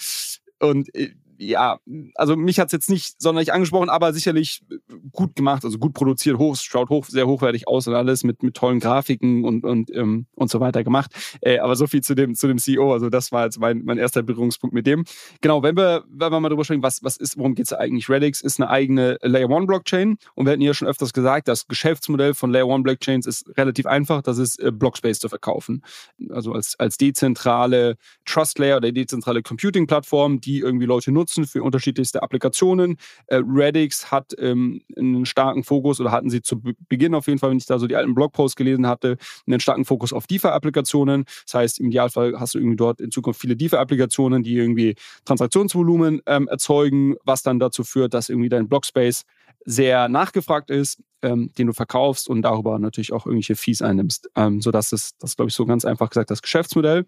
und 0.59 0.93
äh, 0.95 1.13
ja, 1.37 1.79
also 2.15 2.35
mich 2.35 2.59
hat 2.59 2.67
es 2.67 2.71
jetzt 2.71 2.89
nicht 2.89 3.21
sonderlich 3.21 3.53
angesprochen, 3.53 3.89
aber 3.89 4.13
sicherlich 4.13 4.63
gut 5.11 5.35
gemacht, 5.35 5.65
also 5.65 5.77
gut 5.77 5.93
produziert, 5.93 6.37
hoch, 6.37 6.55
schaut 6.55 6.89
hoch, 6.89 7.05
sehr 7.05 7.27
hochwertig 7.27 7.67
aus 7.67 7.87
und 7.87 7.93
alles 7.93 8.23
mit, 8.23 8.43
mit 8.43 8.55
tollen 8.55 8.79
Grafiken 8.79 9.43
und, 9.43 9.63
und, 9.63 9.93
ähm, 9.93 10.27
und 10.35 10.49
so 10.49 10.59
weiter 10.59 10.83
gemacht. 10.83 11.11
Äh, 11.41 11.59
aber 11.59 11.75
so 11.75 11.87
viel 11.87 12.01
zu 12.01 12.15
dem, 12.15 12.35
zu 12.35 12.47
dem 12.47 12.57
CEO, 12.57 12.93
also 12.93 13.09
das 13.09 13.31
war 13.31 13.45
jetzt 13.45 13.59
mein, 13.59 13.83
mein 13.83 13.97
erster 13.97 14.23
Berührungspunkt 14.23 14.73
mit 14.73 14.87
dem. 14.87 15.03
Genau, 15.41 15.63
wenn 15.63 15.75
wir, 15.75 16.03
wenn 16.09 16.31
wir 16.31 16.39
mal 16.39 16.49
drüber 16.49 16.63
sprechen, 16.63 16.83
was, 16.83 17.03
was 17.03 17.17
ist, 17.17 17.37
worum 17.37 17.55
geht 17.55 17.65
es 17.65 17.73
eigentlich? 17.73 18.09
Redix 18.09 18.41
ist 18.41 18.59
eine 18.59 18.69
eigene 18.69 19.17
Layer 19.21 19.49
One 19.49 19.65
Blockchain 19.65 20.17
und 20.35 20.45
wir 20.45 20.53
hatten 20.53 20.61
ja 20.61 20.73
schon 20.73 20.87
öfters 20.87 21.13
gesagt, 21.13 21.47
das 21.47 21.67
Geschäftsmodell 21.67 22.33
von 22.33 22.51
Layer 22.51 22.67
One 22.67 22.83
Blockchains 22.83 23.25
ist 23.25 23.49
relativ 23.57 23.85
einfach, 23.85 24.21
das 24.21 24.37
ist 24.37 24.59
äh, 24.59 24.71
Blockspace 24.71 25.19
zu 25.19 25.29
verkaufen. 25.29 25.83
Also 26.29 26.53
als, 26.53 26.75
als 26.79 26.97
dezentrale 26.97 27.97
Trust 28.25 28.59
Layer 28.59 28.77
oder 28.77 28.91
dezentrale 28.91 29.41
Computing 29.41 29.87
Plattform, 29.87 30.39
die 30.39 30.59
irgendwie 30.59 30.85
Leute 30.85 31.11
nutzen 31.11 31.24
nutzen 31.25 31.47
für 31.47 31.63
unterschiedlichste 31.63 32.21
Applikationen. 32.21 32.97
Äh, 33.27 33.41
Radix 33.43 34.11
hat 34.11 34.33
ähm, 34.37 34.81
einen 34.95 35.25
starken 35.25 35.63
Fokus 35.63 35.99
oder 35.99 36.11
hatten 36.11 36.29
sie 36.29 36.41
zu 36.41 36.61
Beginn 36.87 37.15
auf 37.15 37.27
jeden 37.27 37.39
Fall, 37.39 37.49
wenn 37.49 37.57
ich 37.57 37.65
da 37.65 37.79
so 37.79 37.87
die 37.87 37.95
alten 37.95 38.13
Blogposts 38.13 38.55
gelesen 38.55 38.85
hatte, 38.87 39.17
einen 39.47 39.59
starken 39.59 39.85
Fokus 39.85 40.13
auf 40.13 40.27
DeFi-Applikationen. 40.27 41.25
Das 41.45 41.53
heißt, 41.55 41.79
im 41.79 41.87
Idealfall 41.87 42.39
hast 42.39 42.53
du 42.53 42.59
irgendwie 42.59 42.75
dort 42.75 43.01
in 43.01 43.09
Zukunft 43.09 43.41
viele 43.41 43.55
DeFi-Applikationen, 43.55 44.43
die 44.43 44.55
irgendwie 44.55 44.95
Transaktionsvolumen 45.25 46.21
ähm, 46.27 46.47
erzeugen, 46.47 47.15
was 47.23 47.41
dann 47.41 47.59
dazu 47.59 47.83
führt, 47.83 48.13
dass 48.13 48.29
irgendwie 48.29 48.49
dein 48.49 48.67
Blockspace 48.67 49.23
sehr 49.65 50.07
nachgefragt 50.09 50.69
ist, 50.69 51.01
ähm, 51.23 51.51
den 51.57 51.67
du 51.67 51.73
verkaufst 51.73 52.29
und 52.29 52.43
darüber 52.43 52.77
natürlich 52.79 53.11
auch 53.11 53.25
irgendwelche 53.25 53.55
Fees 53.55 53.81
einnimmst. 53.81 54.29
Ähm, 54.35 54.61
so 54.61 54.71
dass 54.71 54.91
es, 54.91 55.17
das 55.17 55.35
glaube 55.35 55.49
ich 55.49 55.55
so 55.55 55.65
ganz 55.65 55.83
einfach 55.83 56.09
gesagt, 56.09 56.29
das 56.29 56.41
Geschäftsmodell. 56.41 57.05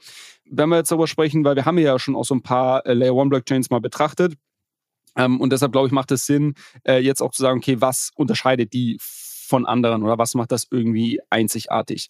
Wenn 0.50 0.70
wir 0.70 0.78
jetzt 0.78 0.92
darüber 0.92 1.08
sprechen, 1.08 1.46
weil 1.46 1.56
wir 1.56 1.66
haben 1.66 1.78
ja 1.78 1.98
schon 2.00 2.16
auch 2.16 2.26
so 2.26 2.34
ein 2.34 2.42
paar 2.42 2.86
äh, 2.86 2.94
Layer 2.94 3.16
One 3.16 3.30
Blockchains 3.30 3.70
mal 3.70 3.80
betrachtet. 3.80 4.34
Ähm, 5.16 5.40
und 5.40 5.52
deshalb 5.52 5.72
glaube 5.72 5.88
ich, 5.88 5.94
macht 5.94 6.12
es 6.12 6.26
Sinn, 6.26 6.56
äh, 6.84 7.00
jetzt 7.00 7.22
auch 7.22 7.32
zu 7.32 7.42
sagen, 7.42 7.60
okay, 7.60 7.80
was 7.80 8.12
unterscheidet 8.16 8.74
die 8.74 8.98
von 9.00 9.66
anderen 9.66 10.04
oder 10.04 10.18
was 10.18 10.34
macht 10.34 10.52
das 10.52 10.68
irgendwie 10.70 11.20
einzigartig? 11.30 12.08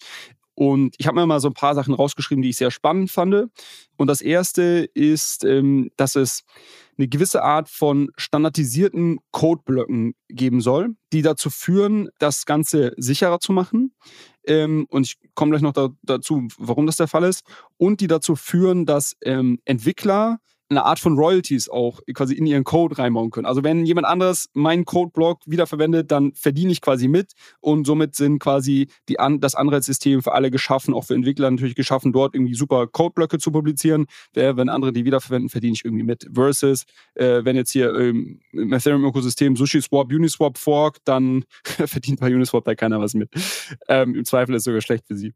Und 0.54 0.96
ich 0.98 1.06
habe 1.06 1.20
mir 1.20 1.26
mal 1.26 1.38
so 1.38 1.48
ein 1.48 1.54
paar 1.54 1.76
Sachen 1.76 1.94
rausgeschrieben, 1.94 2.42
die 2.42 2.48
ich 2.48 2.56
sehr 2.56 2.72
spannend 2.72 3.12
fand. 3.12 3.48
Und 3.96 4.06
das 4.08 4.20
erste 4.20 4.90
ist, 4.92 5.44
ähm, 5.44 5.90
dass 5.96 6.16
es 6.16 6.42
eine 6.98 7.08
gewisse 7.08 7.42
Art 7.42 7.68
von 7.68 8.10
standardisierten 8.16 9.18
Codeblöcken 9.30 10.14
geben 10.28 10.60
soll, 10.60 10.96
die 11.12 11.22
dazu 11.22 11.48
führen, 11.50 12.08
das 12.18 12.44
Ganze 12.44 12.92
sicherer 12.96 13.40
zu 13.40 13.52
machen. 13.52 13.94
Ähm, 14.44 14.86
und 14.90 15.06
ich 15.06 15.16
komme 15.34 15.50
gleich 15.50 15.62
noch 15.62 15.72
da, 15.72 15.90
dazu, 16.02 16.48
warum 16.58 16.86
das 16.86 16.96
der 16.96 17.08
Fall 17.08 17.24
ist. 17.24 17.42
Und 17.76 18.00
die 18.00 18.08
dazu 18.08 18.34
führen, 18.34 18.84
dass 18.84 19.16
ähm, 19.22 19.60
Entwickler 19.64 20.38
eine 20.70 20.84
Art 20.84 20.98
von 20.98 21.16
Royalties 21.16 21.68
auch 21.68 22.00
quasi 22.14 22.34
in 22.34 22.46
ihren 22.46 22.64
Code 22.64 22.98
reinbauen 22.98 23.30
können. 23.30 23.46
Also 23.46 23.64
wenn 23.64 23.86
jemand 23.86 24.06
anderes 24.06 24.50
meinen 24.52 24.84
Codeblock 24.84 25.40
wiederverwendet, 25.46 26.10
dann 26.10 26.32
verdiene 26.34 26.72
ich 26.72 26.80
quasi 26.80 27.08
mit 27.08 27.32
und 27.60 27.86
somit 27.86 28.14
sind 28.14 28.38
quasi 28.38 28.88
die 29.08 29.16
das 29.40 29.54
Anreizsystem 29.54 30.22
für 30.22 30.32
alle 30.32 30.50
geschaffen, 30.50 30.94
auch 30.94 31.04
für 31.04 31.14
Entwickler 31.14 31.50
natürlich 31.50 31.74
geschaffen, 31.74 32.12
dort 32.12 32.34
irgendwie 32.34 32.54
super 32.54 32.86
Codeblöcke 32.86 33.38
zu 33.38 33.50
publizieren. 33.50 34.06
Wenn 34.34 34.68
andere 34.68 34.92
die 34.92 35.04
wiederverwenden, 35.04 35.48
verdiene 35.48 35.74
ich 35.74 35.84
irgendwie 35.84 36.04
mit. 36.04 36.28
Versus, 36.32 36.84
äh, 37.14 37.44
wenn 37.44 37.56
jetzt 37.56 37.72
hier 37.72 37.94
ähm, 37.94 38.40
im 38.52 38.72
Ethereum-Ökosystem 38.72 39.56
SushiSwap, 39.56 40.12
Uniswap 40.12 40.58
fork, 40.58 40.98
dann 41.04 41.44
verdient 41.64 42.20
bei 42.20 42.34
Uniswap 42.34 42.64
da 42.64 42.74
keiner 42.74 43.00
was 43.00 43.14
mit. 43.14 43.30
Ähm, 43.88 44.14
Im 44.14 44.24
Zweifel 44.24 44.54
ist 44.54 44.62
es 44.62 44.64
sogar 44.64 44.80
schlecht 44.80 45.06
für 45.06 45.16
sie. 45.16 45.32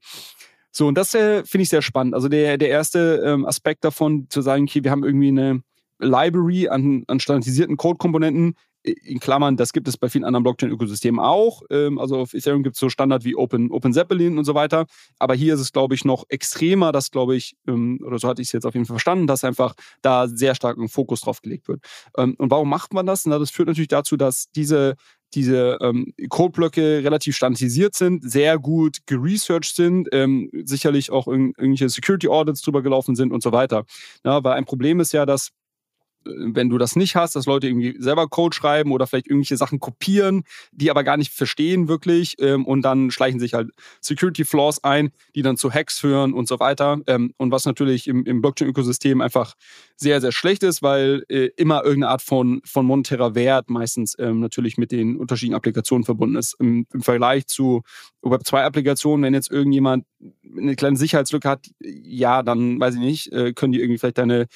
So, 0.72 0.88
und 0.88 0.96
das 0.96 1.14
äh, 1.14 1.44
finde 1.44 1.62
ich 1.62 1.68
sehr 1.68 1.82
spannend. 1.82 2.14
Also 2.14 2.28
der, 2.28 2.58
der 2.58 2.68
erste 2.68 3.22
ähm, 3.24 3.46
Aspekt 3.46 3.84
davon, 3.84 4.26
zu 4.30 4.42
sagen, 4.42 4.64
okay, 4.64 4.82
wir 4.82 4.90
haben 4.90 5.04
irgendwie 5.04 5.28
eine 5.28 5.62
Library 5.98 6.68
an, 6.68 7.04
an 7.06 7.20
standardisierten 7.20 7.76
Code-Komponenten, 7.76 8.56
in 8.84 9.20
Klammern, 9.20 9.56
das 9.56 9.72
gibt 9.72 9.86
es 9.86 9.96
bei 9.96 10.08
vielen 10.08 10.24
anderen 10.24 10.42
Blockchain-Ökosystemen 10.42 11.20
auch. 11.20 11.62
Ähm, 11.70 11.98
also 11.98 12.18
auf 12.18 12.34
Ethereum 12.34 12.62
gibt 12.62 12.74
es 12.74 12.80
so 12.80 12.88
Standard 12.88 13.24
wie 13.24 13.36
Open, 13.36 13.70
Open 13.70 13.92
Zeppelin 13.92 14.38
und 14.38 14.44
so 14.44 14.54
weiter. 14.54 14.86
Aber 15.18 15.34
hier 15.34 15.54
ist 15.54 15.60
es, 15.60 15.72
glaube 15.72 15.94
ich, 15.94 16.04
noch 16.04 16.24
extremer, 16.28 16.90
dass, 16.90 17.10
glaube 17.10 17.36
ich, 17.36 17.54
ähm, 17.68 18.00
oder 18.04 18.18
so 18.18 18.28
hatte 18.28 18.42
ich 18.42 18.48
es 18.48 18.52
jetzt 18.52 18.66
auf 18.66 18.74
jeden 18.74 18.86
Fall 18.86 18.94
verstanden, 18.94 19.26
dass 19.26 19.44
einfach 19.44 19.74
da 20.02 20.26
sehr 20.26 20.54
stark 20.54 20.78
ein 20.78 20.88
Fokus 20.88 21.20
drauf 21.20 21.40
gelegt 21.42 21.68
wird. 21.68 21.80
Ähm, 22.16 22.34
und 22.38 22.50
warum 22.50 22.68
macht 22.68 22.92
man 22.92 23.06
das? 23.06 23.24
Na, 23.26 23.38
das 23.38 23.50
führt 23.50 23.68
natürlich 23.68 23.88
dazu, 23.88 24.16
dass 24.16 24.50
diese 24.50 24.96
diese 25.34 25.78
ähm, 25.80 26.12
Codeblöcke 26.28 27.02
relativ 27.04 27.36
standardisiert 27.36 27.94
sind, 27.94 28.28
sehr 28.28 28.58
gut 28.58 28.98
geresearched 29.06 29.74
sind, 29.74 30.08
ähm, 30.12 30.50
sicherlich 30.64 31.10
auch 31.10 31.26
irgendwelche 31.26 31.88
Security 31.88 32.28
Audits 32.28 32.62
drüber 32.62 32.82
gelaufen 32.82 33.14
sind 33.14 33.32
und 33.32 33.42
so 33.42 33.52
weiter. 33.52 33.84
Ja, 34.24 34.42
weil 34.44 34.54
ein 34.54 34.64
Problem 34.64 35.00
ist 35.00 35.12
ja, 35.12 35.26
dass 35.26 35.50
wenn 36.24 36.68
du 36.68 36.78
das 36.78 36.96
nicht 36.96 37.16
hast, 37.16 37.36
dass 37.36 37.46
Leute 37.46 37.68
irgendwie 37.68 37.96
selber 37.98 38.28
Code 38.28 38.54
schreiben 38.54 38.92
oder 38.92 39.06
vielleicht 39.06 39.26
irgendwelche 39.26 39.56
Sachen 39.56 39.80
kopieren, 39.80 40.44
die 40.72 40.90
aber 40.90 41.04
gar 41.04 41.16
nicht 41.16 41.32
verstehen 41.32 41.88
wirklich 41.88 42.36
ähm, 42.40 42.64
und 42.64 42.82
dann 42.82 43.10
schleichen 43.10 43.40
sich 43.40 43.54
halt 43.54 43.70
Security 44.00 44.44
Flaws 44.44 44.82
ein, 44.84 45.10
die 45.34 45.42
dann 45.42 45.56
zu 45.56 45.72
Hacks 45.72 45.98
führen 45.98 46.32
und 46.32 46.48
so 46.48 46.60
weiter. 46.60 47.00
Ähm, 47.06 47.34
und 47.36 47.50
was 47.50 47.64
natürlich 47.64 48.08
im, 48.08 48.24
im 48.24 48.40
Blockchain-Ökosystem 48.40 49.20
einfach 49.20 49.54
sehr, 49.96 50.20
sehr 50.20 50.32
schlecht 50.32 50.62
ist, 50.62 50.82
weil 50.82 51.24
äh, 51.28 51.50
immer 51.56 51.84
irgendeine 51.84 52.12
Art 52.12 52.22
von, 52.22 52.60
von 52.64 52.86
monetärer 52.86 53.34
Wert 53.34 53.70
meistens 53.70 54.16
ähm, 54.18 54.40
natürlich 54.40 54.78
mit 54.78 54.92
den 54.92 55.16
unterschiedlichen 55.16 55.56
Applikationen 55.56 56.04
verbunden 56.04 56.36
ist. 56.36 56.56
Im, 56.58 56.86
im 56.92 57.02
Vergleich 57.02 57.46
zu 57.46 57.82
Web2-Applikationen, 58.22 59.24
wenn 59.24 59.34
jetzt 59.34 59.50
irgendjemand 59.50 60.04
eine 60.56 60.76
kleine 60.76 60.96
Sicherheitslücke 60.96 61.48
hat, 61.48 61.66
ja, 61.80 62.42
dann 62.42 62.78
weiß 62.80 62.94
ich 62.94 63.00
nicht, 63.00 63.32
äh, 63.32 63.52
können 63.52 63.72
die 63.72 63.80
irgendwie 63.80 63.98
vielleicht 63.98 64.18
deine 64.18 64.46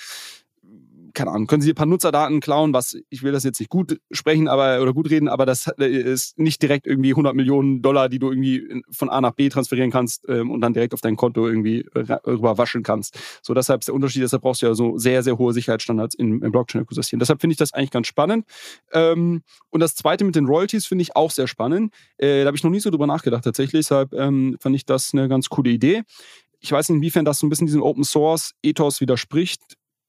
keine 1.17 1.31
Ahnung, 1.31 1.47
können 1.47 1.62
Sie 1.62 1.71
ein 1.71 1.75
paar 1.75 1.87
Nutzerdaten 1.87 2.41
klauen, 2.41 2.75
was, 2.75 2.97
ich 3.09 3.23
will 3.23 3.33
das 3.33 3.43
jetzt 3.43 3.59
nicht 3.59 3.71
gut 3.71 3.99
sprechen, 4.11 4.49
aber, 4.49 4.83
oder 4.83 4.93
gut 4.93 5.11
reden, 5.11 5.29
aber 5.29 5.47
das 5.47 5.67
ist 5.79 6.39
nicht 6.39 6.61
direkt 6.61 6.87
irgendwie 6.87 7.11
100 7.11 7.35
Millionen 7.35 7.81
Dollar, 7.81 8.11
die 8.11 8.19
du 8.19 8.31
irgendwie 8.31 8.83
von 8.91 9.09
A 9.09 9.23
nach 9.23 9.33
B 9.33 9.49
transferieren 9.49 9.91
kannst 9.91 10.29
ähm, 10.29 10.51
und 10.51 10.61
dann 10.61 10.75
direkt 10.75 10.93
auf 10.93 11.01
dein 11.01 11.17
Konto 11.17 11.49
irgendwie 11.49 11.87
rüberwaschen 11.95 12.83
kannst. 12.83 13.19
So, 13.43 13.55
deshalb 13.55 13.81
ist 13.81 13.87
der 13.87 13.95
Unterschied, 13.95 14.23
deshalb 14.23 14.43
brauchst 14.43 14.61
du 14.61 14.67
ja 14.67 14.75
so 14.75 14.99
sehr, 14.99 15.23
sehr 15.23 15.39
hohe 15.39 15.55
Sicherheitsstandards 15.55 16.14
im, 16.14 16.43
im 16.43 16.53
Blockchain-Ökosystem. 16.53 17.19
Deshalb 17.19 17.41
finde 17.41 17.53
ich 17.53 17.59
das 17.59 17.73
eigentlich 17.73 17.91
ganz 17.91 18.07
spannend. 18.07 18.45
Ähm, 18.93 19.43
und 19.71 19.81
das 19.81 19.95
zweite 19.95 20.23
mit 20.25 20.37
den 20.37 20.45
Royalties 20.45 20.85
finde 20.87 21.01
ich 21.01 21.17
auch 21.17 21.31
sehr 21.31 21.47
spannend. 21.47 21.95
Äh, 22.19 22.43
da 22.43 22.49
habe 22.49 22.59
ich 22.59 22.62
noch 22.62 22.71
nie 22.71 22.81
so 22.81 22.91
drüber 22.91 23.07
nachgedacht 23.07 23.45
tatsächlich, 23.45 23.87
deshalb 23.87 24.12
ähm, 24.12 24.59
fand 24.61 24.77
ich 24.77 24.85
das 24.85 25.14
eine 25.14 25.29
ganz 25.29 25.49
coole 25.49 25.71
Idee. 25.71 26.03
Ich 26.61 26.73
weiß 26.73 26.91
nicht, 26.91 26.97
inwiefern 26.97 27.25
das 27.25 27.39
so 27.39 27.47
ein 27.47 27.51
bisschen 27.51 27.67
diesem 27.67 27.83
Open 27.83 28.05
Source 28.05 28.53
Ethos 28.62 29.01
widerspricht 29.01 29.62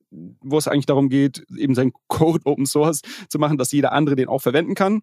wo 0.10 0.58
es 0.58 0.68
eigentlich 0.68 0.86
darum 0.86 1.10
geht, 1.10 1.43
eben 1.58 1.76
seinen 1.76 1.91
Code 2.08 2.41
Open 2.45 2.66
Source 2.66 3.01
zu 3.30 3.39
machen, 3.39 3.58
dass 3.58 3.72
jeder 3.72 3.91
andere 3.91 4.16
den 4.16 4.28
auch 4.28 4.41
verwenden 4.41 4.76
kann. 4.76 5.01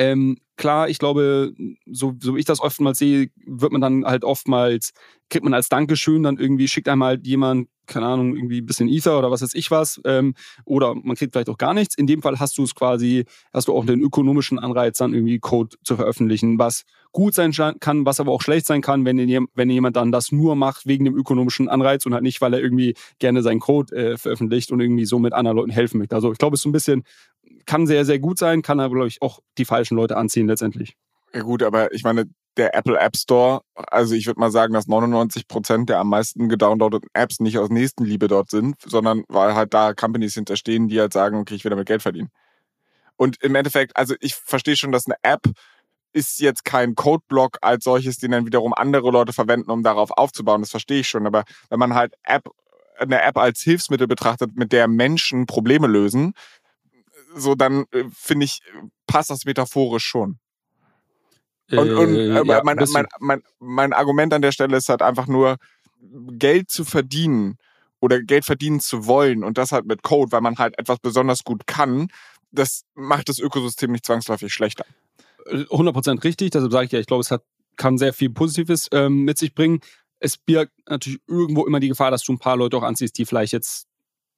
Ähm, 0.00 0.38
klar, 0.56 0.88
ich 0.88 0.98
glaube, 0.98 1.52
so, 1.84 2.14
so 2.18 2.34
ich 2.38 2.46
das 2.46 2.60
oftmals 2.60 2.98
sehe, 2.98 3.28
wird 3.44 3.70
man 3.70 3.82
dann 3.82 4.06
halt 4.06 4.24
oftmals, 4.24 4.92
kriegt 5.28 5.44
man 5.44 5.52
als 5.52 5.68
Dankeschön 5.68 6.22
dann 6.22 6.38
irgendwie, 6.38 6.68
schickt 6.68 6.88
einmal 6.88 7.20
jemand, 7.22 7.68
keine 7.86 8.06
Ahnung, 8.06 8.34
irgendwie 8.34 8.62
ein 8.62 8.66
bisschen 8.66 8.88
Ether 8.88 9.18
oder 9.18 9.30
was 9.30 9.42
weiß 9.42 9.54
ich 9.54 9.70
was, 9.70 10.00
ähm, 10.06 10.34
oder 10.64 10.94
man 10.94 11.16
kriegt 11.16 11.34
vielleicht 11.34 11.50
auch 11.50 11.58
gar 11.58 11.74
nichts. 11.74 11.96
In 11.96 12.06
dem 12.06 12.22
Fall 12.22 12.40
hast 12.40 12.56
du 12.56 12.62
es 12.62 12.74
quasi, 12.74 13.26
hast 13.52 13.68
du 13.68 13.74
auch 13.74 13.84
den 13.84 14.00
ökonomischen 14.00 14.58
Anreiz, 14.58 14.96
dann 14.96 15.12
irgendwie 15.12 15.38
Code 15.38 15.76
zu 15.84 15.96
veröffentlichen, 15.96 16.58
was 16.58 16.84
gut 17.12 17.34
sein 17.34 17.52
kann, 17.52 18.06
was 18.06 18.20
aber 18.20 18.32
auch 18.32 18.40
schlecht 18.40 18.66
sein 18.66 18.80
kann, 18.80 19.04
wenn, 19.04 19.18
wenn 19.54 19.70
jemand 19.70 19.96
dann 19.96 20.12
das 20.12 20.32
nur 20.32 20.54
macht 20.54 20.86
wegen 20.86 21.04
dem 21.04 21.16
ökonomischen 21.16 21.68
Anreiz 21.68 22.06
und 22.06 22.14
halt 22.14 22.22
nicht, 22.22 22.40
weil 22.40 22.54
er 22.54 22.60
irgendwie 22.60 22.94
gerne 23.18 23.42
seinen 23.42 23.60
Code 23.60 23.94
äh, 23.94 24.16
veröffentlicht 24.16 24.70
und 24.70 24.80
irgendwie 24.80 25.04
so 25.04 25.18
mit 25.18 25.32
anderen 25.32 25.56
Leuten 25.56 25.72
helfen 25.72 25.98
möchte. 25.98 26.14
Also 26.14 26.32
ich 26.32 26.38
glaube, 26.38 26.54
es 26.54 26.60
ist 26.60 26.62
so 26.62 26.68
ein 26.68 26.72
bisschen 26.72 27.02
kann 27.66 27.86
sehr, 27.86 28.04
sehr 28.04 28.18
gut 28.18 28.38
sein, 28.38 28.62
kann 28.62 28.80
aber, 28.80 28.94
glaube 28.94 29.08
ich, 29.08 29.22
auch 29.22 29.40
die 29.58 29.64
falschen 29.64 29.96
Leute 29.96 30.16
anziehen 30.16 30.46
letztendlich. 30.46 30.96
Ja 31.32 31.42
gut, 31.42 31.62
aber 31.62 31.92
ich 31.92 32.02
meine, 32.02 32.26
der 32.56 32.74
Apple 32.74 32.98
App 32.98 33.16
Store, 33.16 33.62
also 33.74 34.14
ich 34.14 34.26
würde 34.26 34.40
mal 34.40 34.50
sagen, 34.50 34.74
dass 34.74 34.88
99 34.88 35.46
Prozent 35.46 35.88
der 35.88 35.98
am 35.98 36.08
meisten 36.08 36.48
gedownloadeten 36.48 37.08
Apps 37.14 37.40
nicht 37.40 37.58
aus 37.58 37.70
Nächstenliebe 37.70 38.26
dort 38.26 38.50
sind, 38.50 38.76
sondern 38.84 39.22
weil 39.28 39.54
halt 39.54 39.72
da 39.72 39.94
Companies 39.94 40.34
hinterstehen, 40.34 40.88
die 40.88 41.00
halt 41.00 41.12
sagen, 41.12 41.38
okay, 41.38 41.54
ich 41.54 41.64
will 41.64 41.70
damit 41.70 41.86
Geld 41.86 42.02
verdienen. 42.02 42.30
Und 43.16 43.42
im 43.42 43.54
Endeffekt, 43.54 43.96
also 43.96 44.14
ich 44.20 44.34
verstehe 44.34 44.76
schon, 44.76 44.92
dass 44.92 45.06
eine 45.06 45.16
App 45.22 45.42
ist 46.12 46.40
jetzt 46.40 46.64
kein 46.64 46.94
Codeblock 46.94 47.58
als 47.60 47.84
solches, 47.84 48.18
den 48.18 48.32
dann 48.32 48.46
wiederum 48.46 48.74
andere 48.74 49.10
Leute 49.10 49.32
verwenden, 49.32 49.70
um 49.70 49.82
darauf 49.82 50.10
aufzubauen. 50.10 50.62
Das 50.62 50.70
verstehe 50.70 51.00
ich 51.00 51.08
schon. 51.08 51.26
Aber 51.26 51.44
wenn 51.68 51.78
man 51.78 51.94
halt 51.94 52.14
App, 52.24 52.48
eine 52.98 53.22
App 53.22 53.38
als 53.38 53.60
Hilfsmittel 53.60 54.06
betrachtet, 54.06 54.56
mit 54.56 54.72
der 54.72 54.88
Menschen 54.88 55.46
Probleme 55.46 55.86
lösen, 55.86 56.34
so 57.34 57.54
dann 57.54 57.84
äh, 57.92 58.04
finde 58.12 58.44
ich, 58.44 58.60
passt 59.06 59.30
das 59.30 59.44
metaphorisch 59.44 60.04
schon. 60.04 60.38
Und, 61.70 61.90
und 61.90 62.14
äh, 62.16 62.40
äh 62.40 62.46
ja, 62.46 62.62
mein, 62.64 62.76
mein, 62.92 63.06
mein, 63.20 63.42
mein 63.58 63.92
Argument 63.92 64.34
an 64.34 64.42
der 64.42 64.52
Stelle 64.52 64.76
ist 64.76 64.88
halt 64.88 65.02
einfach 65.02 65.26
nur, 65.26 65.56
Geld 66.02 66.70
zu 66.70 66.84
verdienen 66.84 67.56
oder 68.00 68.22
Geld 68.22 68.44
verdienen 68.44 68.80
zu 68.80 69.06
wollen 69.06 69.44
und 69.44 69.58
das 69.58 69.72
halt 69.72 69.86
mit 69.86 70.02
Code, 70.02 70.32
weil 70.32 70.40
man 70.40 70.56
halt 70.56 70.78
etwas 70.78 70.98
besonders 70.98 71.44
gut 71.44 71.66
kann, 71.66 72.08
das 72.50 72.84
macht 72.94 73.28
das 73.28 73.38
Ökosystem 73.38 73.92
nicht 73.92 74.06
zwangsläufig 74.06 74.52
schlechter. 74.52 74.84
100% 75.46 76.24
richtig, 76.24 76.50
deshalb 76.50 76.72
sage 76.72 76.86
ich 76.86 76.92
ja, 76.92 76.98
ich 76.98 77.06
glaube, 77.06 77.20
es 77.20 77.30
hat, 77.30 77.42
kann 77.76 77.98
sehr 77.98 78.12
viel 78.12 78.30
Positives 78.30 78.88
ähm, 78.92 79.24
mit 79.24 79.38
sich 79.38 79.54
bringen. 79.54 79.80
Es 80.18 80.36
birgt 80.36 80.72
natürlich 80.88 81.20
irgendwo 81.26 81.66
immer 81.66 81.80
die 81.80 81.88
Gefahr, 81.88 82.10
dass 82.10 82.24
du 82.24 82.32
ein 82.32 82.38
paar 82.38 82.56
Leute 82.56 82.76
auch 82.76 82.82
anziehst, 82.82 83.16
die 83.18 83.24
vielleicht 83.24 83.52
jetzt 83.52 83.86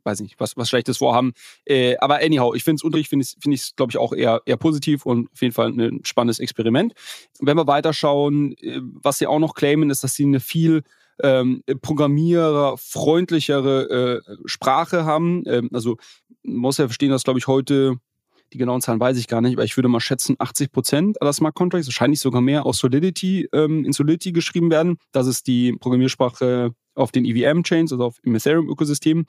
weiß 0.05 0.21
nicht, 0.21 0.39
was, 0.39 0.57
was 0.57 0.69
Schlechtes 0.69 0.99
vorhaben. 0.99 1.33
Äh, 1.65 1.97
aber 1.99 2.17
anyhow, 2.17 2.55
ich 2.55 2.65
finde 2.65 2.77
es 2.77 2.85
unterricht, 2.85 3.09
finde 3.09 3.25
ich 3.25 3.31
es, 3.31 3.37
find 3.41 3.77
glaube 3.77 3.91
ich, 3.91 3.99
auch 3.99 4.13
eher, 4.13 4.43
eher 4.47 4.57
positiv 4.57 5.07
und 5.07 5.31
auf 5.33 5.41
jeden 5.41 5.55
Fall 5.55 5.69
ein 5.69 6.01
spannendes 6.05 6.39
Experiment. 6.39 6.93
Wenn 7.41 7.57
wir 7.57 7.67
weiterschauen, 7.67 8.57
äh, 8.59 8.81
was 8.81 9.19
sie 9.19 9.27
auch 9.27 9.39
noch 9.39 9.55
claimen, 9.55 9.91
ist, 9.91 10.05
dass 10.05 10.15
sie 10.15 10.25
eine 10.25 10.41
viel 10.41 10.83
ähm, 11.23 11.63
programmiererfreundlichere 11.83 14.23
äh, 14.27 14.37
Sprache 14.47 15.05
haben. 15.05 15.43
Ähm, 15.47 15.69
also 15.73 15.99
muss 16.43 16.79
ja 16.79 16.87
verstehen, 16.87 17.11
dass, 17.11 17.25
glaube 17.25 17.39
ich, 17.39 17.47
heute 17.47 17.99
die 18.53 18.59
genauen 18.59 18.83
Zahlen 18.83 19.01
weiß 19.01 19.17
ich 19.17 19.29
gar 19.29 19.41
nicht, 19.41 19.55
aber 19.55 19.65
ich 19.65 19.77
würde 19.77 19.89
mal 19.89 20.01
schätzen, 20.01 20.37
80 20.39 20.73
Prozent 20.73 21.23
aller 21.23 21.33
Smart 21.33 21.55
Contracts, 21.55 21.87
wahrscheinlich 21.87 22.21
sogar 22.21 22.43
mehr, 22.43 22.67
aus 22.67 22.79
Solidity, 22.79 23.49
ähm, 23.53 23.85
in 23.85 23.93
Solidity 23.93 24.33
geschrieben 24.33 24.71
werden. 24.71 24.99
Das 25.13 25.27
ist 25.27 25.47
die 25.47 25.73
Programmiersprache 25.73 26.75
auf 26.95 27.13
den 27.13 27.25
EVM-Chains, 27.25 27.93
also 27.93 28.05
auf 28.05 28.17
im 28.23 28.35
Ethereum-Ökosystem. 28.35 29.27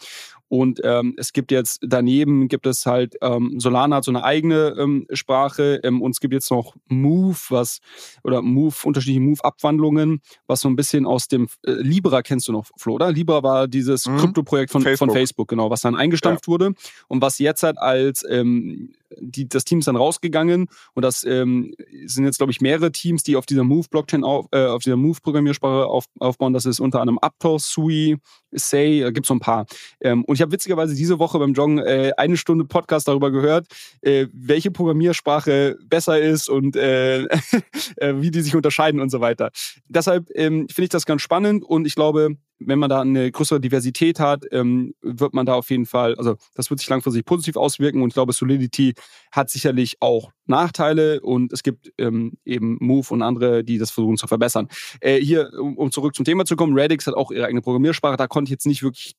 Und 0.48 0.82
ähm, 0.84 1.16
es 1.18 1.34
gibt 1.34 1.52
jetzt 1.52 1.82
daneben 1.82 2.48
gibt 2.48 2.68
es 2.68 2.86
halt 2.86 3.16
ähm, 3.22 3.60
Solana 3.60 3.98
hat 3.98 4.04
so 4.04 4.12
eine 4.12 4.24
eigene 4.24 4.76
ähm, 4.78 5.08
Sprache 5.12 5.80
ähm, 5.84 6.02
und 6.02 6.12
es 6.12 6.20
gibt 6.20 6.34
jetzt 6.34 6.52
noch 6.52 6.76
Move, 6.88 7.38
was 7.50 7.80
oder 8.24 8.42
Move 8.42 8.76
unterschiedliche 8.84 9.22
Move-Abwandlungen, 9.22 10.22
was 10.48 10.62
so 10.62 10.70
ein 10.70 10.76
bisschen 10.76 11.06
aus 11.06 11.28
dem 11.28 11.48
äh, 11.66 11.72
Libra 11.72 12.22
kennst 12.22 12.48
du 12.48 12.52
noch, 12.52 12.68
Flo, 12.78 12.94
oder? 12.94 13.12
Libra 13.12 13.44
war 13.44 13.68
dieses 13.68 14.08
mhm. 14.08 14.18
Krypto-Projekt 14.18 14.72
von 14.72 14.82
Facebook. 14.82 15.08
von 15.10 15.16
Facebook, 15.16 15.48
genau, 15.48 15.70
was 15.70 15.82
dann 15.82 15.96
eingestampft 15.96 16.46
ja. 16.46 16.52
wurde 16.52 16.74
und 17.08 17.22
was 17.22 17.40
jetzt 17.40 17.64
halt 17.64 17.78
als 17.80 18.24
ähm, 18.30 18.94
die, 19.20 19.48
das 19.48 19.66
Team 19.66 19.80
ist 19.80 19.88
dann 19.88 19.96
rausgegangen 19.96 20.68
und 20.94 21.04
das 21.04 21.24
ähm, 21.24 21.74
sind 22.06 22.26
jetzt, 22.26 22.38
glaube 22.38 22.52
ich, 22.52 22.62
mehrere 22.62 22.92
Teams, 22.92 23.24
die 23.24 23.36
auf 23.36 23.46
dieser 23.46 23.64
Move-Blockchain, 23.64 24.24
auf, 24.24 24.48
äh, 24.52 24.66
auf 24.66 24.84
dieser 24.84 24.98
Move-Programmiersprache 24.98 25.86
auf, 25.86 26.06
aufbauen. 26.20 26.54
Das 26.54 26.66
ist 26.66 26.80
unter 26.80 27.02
anderem 27.02 27.20
Aptos, 27.20 27.53
Sui, 27.60 28.18
Say, 28.52 29.02
da 29.02 29.10
gibt 29.10 29.26
es 29.26 29.28
so 29.28 29.34
ein 29.34 29.40
paar. 29.40 29.66
Ähm, 30.00 30.24
und 30.26 30.36
ich 30.36 30.42
habe 30.42 30.52
witzigerweise 30.52 30.96
diese 30.96 31.20
Woche 31.20 31.40
beim 31.40 31.54
Joggen 31.54 31.80
äh, 31.80 32.12
eine 32.18 32.38
Stunde 32.38 32.66
Podcast 32.66 33.08
darüber 33.08 33.32
gehört, 33.32 33.68
äh, 34.02 34.28
welche 34.32 34.72
Programmiersprache 34.72 35.78
besser 35.86 36.20
ist 36.20 36.50
und 36.50 36.76
äh, 36.76 37.24
äh 37.98 38.14
wie 38.16 38.32
die 38.32 38.42
sich 38.42 38.56
unterscheiden 38.56 39.02
und 39.02 39.10
so 39.10 39.22
weiter. 39.22 39.52
Deshalb 39.88 40.30
ähm, 40.36 40.68
finde 40.70 40.84
ich 40.84 40.90
das 40.90 41.06
ganz 41.06 41.22
spannend 41.22 41.64
und 41.64 41.88
ich 41.88 41.96
glaube, 41.96 42.38
wenn 42.60 42.80
man 42.80 42.90
da 42.90 43.02
eine 43.02 43.32
größere 43.32 43.60
Diversität 43.60 44.20
hat, 44.20 44.46
ähm, 44.52 44.94
wird 45.02 45.34
man 45.34 45.46
da 45.46 45.56
auf 45.56 45.70
jeden 45.70 45.86
Fall, 45.86 46.16
also 46.16 46.36
das 46.56 46.70
wird 46.70 46.80
sich 46.80 46.90
langfristig 46.90 47.26
positiv 47.26 47.56
auswirken 47.58 48.02
und 48.02 48.10
ich 48.10 48.14
glaube, 48.14 48.34
Solidity 48.34 48.94
hat 49.32 49.50
sicherlich 49.50 49.98
auch 50.00 50.32
Nachteile 50.46 51.22
und 51.22 51.54
es 51.54 51.64
gibt 51.64 51.92
ähm, 51.98 52.34
eben 52.46 52.78
Move 52.80 53.08
und 53.10 53.22
andere, 53.22 53.64
die 53.64 53.78
das 53.78 53.92
versuchen 53.92 54.18
zu 54.18 54.28
verbessern. 54.28 54.68
Äh, 55.00 55.20
hier, 55.20 55.52
um, 55.60 55.78
um, 55.78 55.92
zurück 55.92 56.16
zum 56.16 56.26
Thema 56.26 56.46
zu 56.46 56.56
kommen, 56.56 56.78
Radix 56.78 57.08
hat 57.08 57.16
auch 57.16 57.32
ihre 57.32 57.46
eigene 57.46 57.62
Programmiersprache, 57.62 58.18
da 58.18 58.28
konnte 58.28 58.50
ich 58.50 58.52
jetzt 58.52 58.66
nicht 58.66 58.84
wirklich 58.84 59.16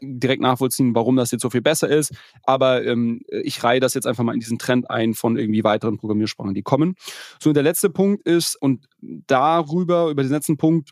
direkt 0.00 0.42
nachvollziehen, 0.42 0.94
warum 0.94 1.16
das 1.16 1.30
jetzt 1.30 1.42
so 1.42 1.50
viel 1.50 1.62
besser 1.62 1.88
ist. 1.88 2.12
Aber 2.44 2.84
ähm, 2.84 3.20
ich 3.28 3.62
reihe 3.62 3.80
das 3.80 3.94
jetzt 3.94 4.06
einfach 4.06 4.24
mal 4.24 4.34
in 4.34 4.40
diesen 4.40 4.58
Trend 4.58 4.90
ein 4.90 5.14
von 5.14 5.36
irgendwie 5.36 5.64
weiteren 5.64 5.98
Programmiersprachen, 5.98 6.54
die 6.54 6.62
kommen. 6.62 6.94
So, 7.40 7.50
und 7.50 7.54
der 7.54 7.62
letzte 7.62 7.90
Punkt 7.90 8.26
ist, 8.26 8.60
und 8.60 8.86
darüber, 9.00 10.10
über 10.10 10.22
den 10.22 10.32
letzten 10.32 10.56
Punkt, 10.56 10.90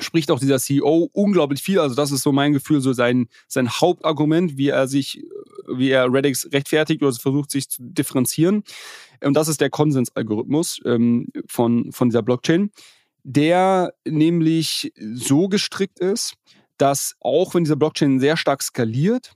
spricht 0.00 0.30
auch 0.30 0.40
dieser 0.40 0.58
CEO 0.58 1.10
unglaublich 1.12 1.62
viel. 1.62 1.78
Also 1.78 1.94
das 1.94 2.10
ist 2.10 2.22
so 2.22 2.32
mein 2.32 2.52
Gefühl, 2.52 2.80
so 2.80 2.92
sein, 2.92 3.28
sein 3.48 3.70
Hauptargument, 3.70 4.56
wie 4.56 4.68
er 4.68 4.88
sich, 4.88 5.22
wie 5.68 5.90
er 5.90 6.12
Redix 6.12 6.48
rechtfertigt 6.52 7.02
oder 7.02 7.12
versucht, 7.12 7.50
sich 7.50 7.68
zu 7.68 7.82
differenzieren. 7.82 8.64
Und 9.22 9.34
das 9.34 9.48
ist 9.48 9.60
der 9.60 9.70
Konsensalgorithmus 9.70 10.80
ähm, 10.84 11.28
von, 11.46 11.92
von 11.92 12.08
dieser 12.08 12.22
Blockchain, 12.22 12.70
der 13.22 13.94
nämlich 14.04 14.92
so 14.98 15.48
gestrickt 15.48 15.98
ist, 15.98 16.34
dass 16.76 17.14
auch 17.20 17.54
wenn 17.54 17.64
diese 17.64 17.76
Blockchain 17.76 18.18
sehr 18.20 18.36
stark 18.36 18.62
skaliert, 18.62 19.32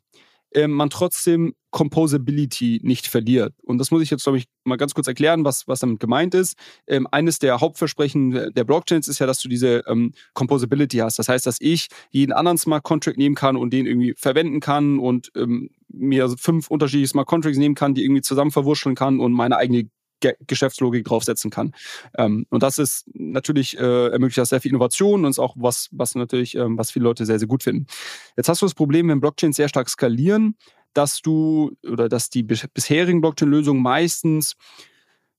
äh, 0.50 0.66
man 0.66 0.90
trotzdem 0.90 1.54
Composability 1.70 2.80
nicht 2.82 3.06
verliert. 3.06 3.54
Und 3.62 3.78
das 3.78 3.90
muss 3.90 4.02
ich 4.02 4.10
jetzt, 4.10 4.22
glaube 4.22 4.38
ich, 4.38 4.46
mal 4.64 4.76
ganz 4.76 4.94
kurz 4.94 5.06
erklären, 5.06 5.44
was, 5.44 5.68
was 5.68 5.80
damit 5.80 6.00
gemeint 6.00 6.34
ist. 6.34 6.56
Ähm, 6.86 7.06
eines 7.10 7.38
der 7.38 7.60
Hauptversprechen 7.60 8.52
der 8.54 8.64
Blockchains 8.64 9.08
ist 9.08 9.18
ja, 9.18 9.26
dass 9.26 9.40
du 9.40 9.48
diese 9.48 9.84
ähm, 9.86 10.12
Composability 10.32 10.98
hast. 10.98 11.18
Das 11.18 11.28
heißt, 11.28 11.46
dass 11.46 11.60
ich 11.60 11.88
jeden 12.10 12.32
anderen 12.32 12.58
Smart 12.58 12.84
Contract 12.84 13.18
nehmen 13.18 13.34
kann 13.34 13.56
und 13.56 13.72
den 13.72 13.86
irgendwie 13.86 14.14
verwenden 14.16 14.60
kann 14.60 14.98
und 14.98 15.30
ähm, 15.36 15.70
mir 15.88 16.28
fünf 16.38 16.70
unterschiedliche 16.70 17.08
Smart 17.08 17.28
Contracts 17.28 17.58
nehmen 17.58 17.74
kann, 17.74 17.94
die 17.94 18.04
irgendwie 18.04 18.22
zusammen 18.22 18.50
verwurschteln 18.50 18.94
kann 18.94 19.20
und 19.20 19.32
meine 19.32 19.56
eigene 19.56 19.90
Ge 20.20 20.34
Geschäftslogik 20.46 21.04
draufsetzen 21.04 21.50
kann. 21.50 21.74
Ähm, 22.16 22.46
und 22.50 22.62
das 22.62 22.78
ist 22.78 23.06
natürlich 23.14 23.78
äh, 23.78 24.08
ermöglicht 24.08 24.38
das 24.38 24.50
sehr 24.50 24.60
viel 24.60 24.70
Innovation 24.70 25.24
und 25.24 25.30
ist 25.30 25.38
auch 25.38 25.54
was, 25.58 25.88
was 25.92 26.14
natürlich, 26.14 26.54
ähm, 26.54 26.76
was 26.78 26.90
viele 26.90 27.04
Leute 27.04 27.26
sehr, 27.26 27.38
sehr 27.38 27.48
gut 27.48 27.62
finden. 27.62 27.86
Jetzt 28.36 28.48
hast 28.48 28.62
du 28.62 28.66
das 28.66 28.74
Problem, 28.74 29.08
wenn 29.08 29.20
Blockchains 29.20 29.56
sehr 29.56 29.68
stark 29.68 29.88
skalieren, 29.88 30.56
dass 30.94 31.22
du 31.22 31.76
oder 31.86 32.08
dass 32.08 32.30
die 32.30 32.42
bisherigen 32.42 33.20
Blockchain-Lösungen 33.20 33.82
meistens 33.82 34.56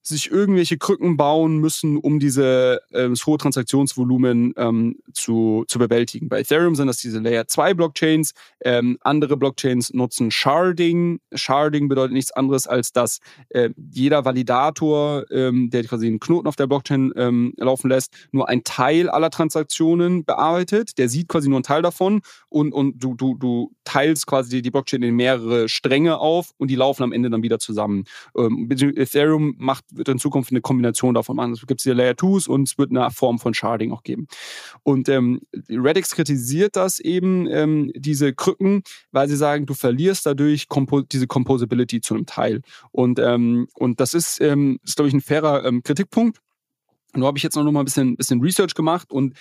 sich 0.02 0.32
irgendwelche 0.32 0.78
Krücken 0.78 1.18
bauen 1.18 1.58
müssen, 1.58 1.98
um 1.98 2.20
diese 2.20 2.82
äh, 2.92 3.10
das 3.10 3.26
hohe 3.26 3.38
Transaktionsvolumen 3.38 4.54
ähm, 4.58 4.98
zu, 5.14 5.66
zu 5.68 5.80
bewältigen. 5.80 6.30
Bei 6.30 6.40
Ethereum 6.40 6.76
sind 6.76 6.88
das 6.88 6.98
diese 6.98 7.20
Layer 7.20 7.48
2 7.48 7.74
Blockchains. 7.74 8.34
Ähm, 8.64 8.98
andere 9.02 9.38
Blockchains 9.38 9.94
nutzen 9.94 10.32
Sharding. 10.32 11.20
Sharding 11.34 11.90
bedeutet 11.90 12.14
nichts 12.14 12.32
anderes, 12.32 12.68
als 12.68 12.92
dass 12.92 13.20
äh, 13.50 13.70
jeder 13.92 14.26
Validator, 14.26 15.26
ähm, 15.32 15.70
der 15.70 15.84
quasi 15.84 16.08
einen 16.08 16.20
Knoten 16.20 16.48
auf 16.48 16.56
der 16.56 16.68
Blockchain 16.68 17.12
ähm, 17.16 17.54
laufen 17.58 17.90
lässt, 17.90 18.14
nur 18.32 18.48
ein 18.50 18.64
Teil 18.64 19.10
aller 19.10 19.30
Transaktionen 19.30 20.24
bearbeitet. 20.24 20.98
Der 20.98 21.10
sieht 21.10 21.28
quasi 21.28 21.50
nur 21.50 21.58
einen 21.58 21.64
Teil 21.64 21.82
davon 21.82 22.22
und, 22.48 22.74
und 22.74 23.04
du, 23.04 23.16
du, 23.16 23.36
du 23.36 23.72
teilst 23.84 24.28
quasi 24.28 24.62
die 24.62 24.72
Blockchain 24.72 25.04
in 25.04 25.16
mehrere 25.16 25.68
Stränge 25.68 26.20
auf 26.20 26.52
und 26.58 26.70
die 26.70 26.76
laufen 26.76 27.04
am 27.04 27.12
Ende 27.12 27.30
dann 27.30 27.44
wieder 27.44 27.60
zusammen. 27.60 28.06
Ähm, 28.38 28.70
Ethereum 28.70 29.56
macht 29.58 29.86
wird 29.92 30.10
in 30.10 30.20
Zukunft 30.20 30.52
eine 30.52 30.62
Kombination 30.62 31.14
davon 31.14 31.36
machen. 31.36 31.54
Es 31.54 31.66
gibt 31.66 31.82
hier 31.82 31.94
Layer 31.94 32.14
2s 32.14 32.48
und 32.48 32.68
es 32.68 32.78
wird 32.78 32.92
eine 32.92 33.10
Form 33.12 33.40
von 33.40 33.54
Sharding 33.54 33.92
auch 33.92 34.04
geben. 34.04 34.28
Und 34.84 35.10
ähm, 35.10 35.42
Redix 35.70 36.16
kritisiert 36.16 36.76
das 36.76 37.00
eben, 37.00 37.48
ähm, 37.48 37.92
diese 37.96 38.34
Krücken, 38.34 38.84
weil 39.12 39.28
sie 39.28 39.36
sagen, 39.36 39.66
du 39.66 39.74
verlierst 39.74 40.26
dadurch 40.26 40.68
Compo 40.68 41.02
diese 41.02 41.28
Composability 41.28 42.02
zu 42.02 42.14
einem 42.14 42.26
Teil. 42.26 42.62
Und, 42.92 43.20
ähm, 43.20 43.68
und 43.74 44.00
das 44.00 44.14
ist, 44.14 44.42
ähm, 44.42 44.80
ist 44.84 44.96
glaube 44.96 45.08
ich, 45.10 45.14
ein 45.14 45.22
fairer 45.22 45.66
ähm, 45.66 45.84
Kritikpunkt. 45.84 46.40
Nur 47.16 47.28
habe 47.28 47.38
ich 47.38 47.44
jetzt 47.44 47.56
noch 47.56 47.64
mal 47.72 47.80
ein 47.80 47.86
bisschen, 47.86 48.16
bisschen 48.16 48.42
Research 48.42 48.76
gemacht 48.76 49.12
und 49.12 49.34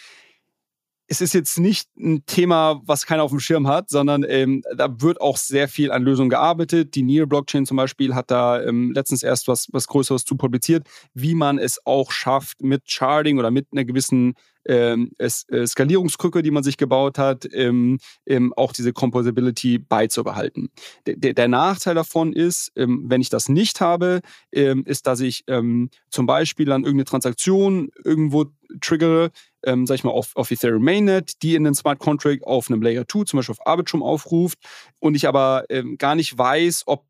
es 1.10 1.22
ist 1.22 1.32
jetzt 1.32 1.58
nicht 1.58 1.88
ein 1.98 2.24
Thema, 2.26 2.82
was 2.84 3.06
keiner 3.06 3.22
auf 3.22 3.30
dem 3.30 3.40
Schirm 3.40 3.66
hat, 3.66 3.88
sondern 3.88 4.24
ähm, 4.28 4.62
da 4.76 5.00
wird 5.00 5.20
auch 5.22 5.38
sehr 5.38 5.66
viel 5.66 5.90
an 5.90 6.02
Lösungen 6.02 6.28
gearbeitet. 6.28 6.94
Die 6.94 7.02
Near 7.02 7.26
Blockchain 7.26 7.64
zum 7.64 7.78
Beispiel 7.78 8.14
hat 8.14 8.30
da 8.30 8.62
ähm, 8.62 8.92
letztens 8.92 9.22
erst 9.22 9.48
was, 9.48 9.68
was 9.72 9.86
Größeres 9.86 10.26
zu 10.26 10.36
publiziert, 10.36 10.86
wie 11.14 11.34
man 11.34 11.58
es 11.58 11.84
auch 11.86 12.12
schafft, 12.12 12.62
mit 12.62 12.90
Sharding 12.90 13.38
oder 13.38 13.50
mit 13.50 13.68
einer 13.72 13.86
gewissen 13.86 14.34
ähm, 14.66 15.12
es, 15.16 15.48
äh, 15.48 15.66
Skalierungskrücke, 15.66 16.42
die 16.42 16.50
man 16.50 16.62
sich 16.62 16.76
gebaut 16.76 17.18
hat, 17.18 17.48
ähm, 17.52 17.98
ähm, 18.26 18.52
auch 18.54 18.72
diese 18.72 18.92
Composability 18.92 19.78
beizubehalten. 19.78 20.70
D 21.06 21.32
der 21.32 21.48
Nachteil 21.48 21.94
davon 21.94 22.34
ist, 22.34 22.70
ähm, 22.76 23.04
wenn 23.06 23.22
ich 23.22 23.30
das 23.30 23.48
nicht 23.48 23.80
habe, 23.80 24.20
ähm, 24.52 24.84
ist, 24.84 25.06
dass 25.06 25.20
ich 25.20 25.44
ähm, 25.46 25.88
zum 26.10 26.26
Beispiel 26.26 26.70
an 26.70 26.82
irgendeine 26.82 27.06
Transaktion 27.06 27.90
irgendwo 28.04 28.46
triggere, 28.82 29.30
ähm, 29.64 29.86
sag 29.86 29.96
ich 29.96 30.04
mal, 30.04 30.10
auf, 30.10 30.34
auf 30.36 30.50
Ethereum 30.50 30.82
Mainnet, 30.82 31.42
die 31.42 31.54
in 31.54 31.64
den 31.64 31.74
Smart 31.74 31.98
Contract 31.98 32.44
auf 32.44 32.70
einem 32.70 32.82
Layer 32.82 33.06
2, 33.06 33.24
zum 33.24 33.38
Beispiel 33.38 33.54
auf 33.54 33.66
Arbitrum 33.66 34.02
aufruft. 34.02 34.58
Und 35.00 35.14
ich 35.14 35.26
aber 35.26 35.64
ähm, 35.68 35.98
gar 35.98 36.14
nicht 36.14 36.36
weiß, 36.36 36.84
ob 36.86 37.04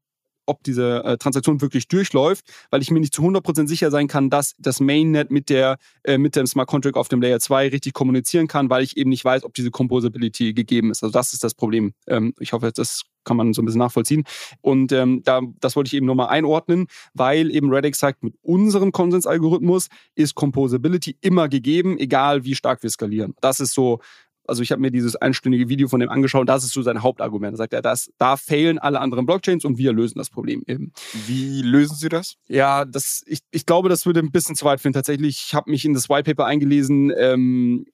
ob 0.49 0.63
diese 0.65 1.05
äh, 1.05 1.19
Transaktion 1.19 1.61
wirklich 1.61 1.89
durchläuft, 1.89 2.45
weil 2.71 2.83
ich 2.83 2.91
mir 2.91 3.01
nicht 3.01 3.15
zu 3.15 3.23
100% 3.23 3.69
sicher 3.69 3.91
sein 3.91 4.09
kann, 4.09 4.31
dass 4.31 4.55
das 4.59 4.81
Mainnet 4.81 5.31
mit, 5.31 5.49
der, 5.51 5.79
äh, 6.05 6.19
mit 6.19 6.37
dem 6.37 6.47
Smart 6.47 6.69
Contract 6.69 6.97
auf 6.97 7.09
dem 7.09 7.21
Layer 7.21 7.41
2 7.41 7.69
richtig 7.69 7.93
kommunizieren 7.93 8.49
kann, 8.49 8.71
weil 8.71 8.83
ich 8.83 8.97
eben 8.97 9.11
nicht 9.11 9.25
weiß, 9.25 9.45
ob 9.45 9.55
diese 9.55 9.71
Composability 9.71 10.55
gegeben 10.55 10.91
ist. 10.91 11.03
Also 11.03 11.13
das 11.13 11.33
ist 11.33 11.45
das 11.45 11.55
Problem. 11.55 11.93
Ähm, 12.07 12.35
ich 12.39 12.53
hoffe, 12.53 12.73
das 12.75 13.03
kann 13.25 13.37
man 13.37 13.53
so 13.53 13.63
ein 13.63 13.67
bisschen 13.67 13.81
nachvollziehen. 13.81 14.25
Und 14.63 14.91
ähm, 14.91 15.23
da, 15.23 15.43
das 15.61 15.77
wollte 15.77 15.89
ich 15.89 15.95
eben 15.95 16.07
nochmal 16.07 16.29
einordnen, 16.29 16.87
weil 17.15 17.51
eben 17.51 17.73
Redix 17.73 17.99
sagt, 17.99 18.23
mit 18.23 18.35
unserem 18.43 18.91
Konsensalgorithmus 18.91 19.89
ist 20.15 20.35
Composability 20.35 21.17
immer 21.21 21.49
gegeben, 21.49 21.99
egal 21.99 22.45
wie 22.45 22.55
stark 22.55 22.83
wir 22.83 22.91
skalieren. 22.91 23.35
Das 23.41 23.61
ist 23.61 23.75
so 23.75 24.01
also 24.49 24.63
ich 24.63 24.73
habe 24.73 24.81
mir 24.81 24.91
dieses 24.91 25.17
einstündige 25.17 25.69
Video 25.69 25.89
von 25.89 26.01
dem 26.01 26.09
angeschaut, 26.09 26.49
das 26.49 26.65
ist 26.65 26.73
so 26.73 26.83
sein 26.83 27.03
Hauptargument. 27.03 27.53
Da 27.53 27.59
sagt 27.59 27.73
er, 27.73 27.83
das, 27.83 28.11
da 28.19 28.37
fehlen 28.37 28.79
alle 28.79 29.01
anderen 29.01 29.27
Blockchains 29.27 29.65
und 29.65 29.79
wir 29.79 29.93
lösen 29.93 30.19
das 30.19 30.31
Problem 30.31 30.63
eben. 30.67 30.93
Wie 31.27 31.63
lösen 31.63 31.97
Sie 31.97 32.09
das? 32.09 32.35
Ja, 32.49 32.85
das, 32.85 33.23
ich, 33.27 33.41
ich 33.51 33.67
glaube, 33.67 33.89
das 33.89 34.07
würde 34.07 34.21
ein 34.21 34.31
bisschen 34.31 34.57
zu 34.57 34.65
weit 34.65 34.81
führen. 34.81 34.95
Tatsächlich, 34.95 35.45
ich 35.47 35.55
habe 35.55 35.71
mich 35.71 35.85
in 35.85 35.95
das 35.95 36.09
White 36.09 36.25
Paper 36.25 36.47
eingelesen. 36.47 37.13
Ähm, 37.17 37.87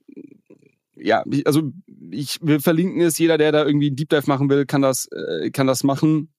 ja, 0.96 1.24
also 1.44 1.72
ich, 2.10 2.38
wir 2.40 2.60
verlinken 2.60 3.00
es. 3.00 3.18
Jeder, 3.18 3.36
der 3.36 3.52
da 3.52 3.64
irgendwie 3.64 3.90
Deep 3.90 4.08
Dive 4.08 4.26
machen 4.26 4.48
will, 4.48 4.64
kann 4.64 4.82
das, 4.82 5.08
äh, 5.12 5.50
kann 5.50 5.66
das 5.66 5.82
machen. 5.82 6.33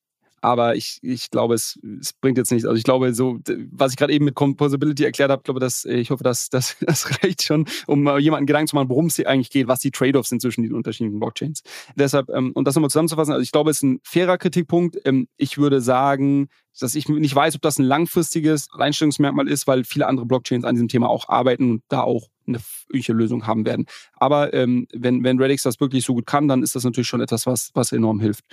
Aber 0.45 0.75
ich, 0.75 0.99
ich 1.01 1.31
glaube, 1.31 1.55
es, 1.55 1.79
es 1.99 2.13
bringt 2.13 2.37
jetzt 2.37 2.51
nichts. 2.51 2.67
Also 2.67 2.77
ich 2.77 2.83
glaube, 2.83 3.15
so, 3.15 3.39
was 3.71 3.93
ich 3.93 3.97
gerade 3.97 4.13
eben 4.13 4.25
mit 4.25 4.35
Composability 4.35 5.03
erklärt 5.03 5.31
habe, 5.31 5.41
glaube, 5.41 5.59
dass, 5.59 5.85
ich 5.85 6.11
hoffe, 6.11 6.23
dass, 6.23 6.49
dass 6.51 6.77
das 6.81 7.23
reicht 7.23 7.41
schon, 7.41 7.65
um 7.87 8.19
jemanden 8.19 8.45
Gedanken 8.45 8.67
zu 8.67 8.75
machen, 8.75 8.89
worum 8.89 9.07
es 9.07 9.15
hier 9.15 9.27
eigentlich 9.27 9.49
geht, 9.49 9.67
was 9.67 9.79
die 9.79 9.89
Trade-offs 9.89 10.29
sind 10.29 10.43
zwischen 10.43 10.61
den 10.61 10.73
unterschiedlichen 10.73 11.17
Blockchains. 11.17 11.63
Deshalb, 11.95 12.29
ähm, 12.29 12.51
und 12.51 12.67
das 12.67 12.75
nochmal 12.75 12.91
zusammenzufassen, 12.91 13.33
also 13.33 13.41
ich 13.41 13.51
glaube, 13.51 13.71
es 13.71 13.77
ist 13.77 13.83
ein 13.83 13.99
fairer 14.03 14.37
Kritikpunkt. 14.37 14.99
Ähm, 15.03 15.27
ich 15.35 15.57
würde 15.57 15.81
sagen, 15.81 16.49
dass 16.79 16.93
ich 16.93 17.09
nicht 17.09 17.33
weiß, 17.33 17.55
ob 17.55 17.63
das 17.63 17.79
ein 17.79 17.85
langfristiges 17.85 18.67
Alleinstellungsmerkmal 18.71 19.47
ist, 19.47 19.65
weil 19.65 19.83
viele 19.83 20.05
andere 20.05 20.27
Blockchains 20.27 20.63
an 20.63 20.75
diesem 20.75 20.89
Thema 20.89 21.09
auch 21.09 21.27
arbeiten 21.27 21.71
und 21.71 21.81
da 21.87 22.01
auch 22.01 22.27
eine 22.47 22.59
irgendwelche 22.87 23.13
Lösung 23.13 23.47
haben 23.47 23.65
werden. 23.65 23.85
Aber 24.13 24.53
ähm, 24.53 24.87
wenn, 24.93 25.23
wenn 25.23 25.39
Redix 25.39 25.63
das 25.63 25.79
wirklich 25.79 26.05
so 26.05 26.13
gut 26.13 26.25
kann, 26.25 26.47
dann 26.47 26.63
ist 26.63 26.75
das 26.75 26.83
natürlich 26.83 27.07
schon 27.07 27.21
etwas, 27.21 27.45
was, 27.45 27.71
was 27.73 27.91
enorm 27.91 28.19
hilft. 28.19 28.45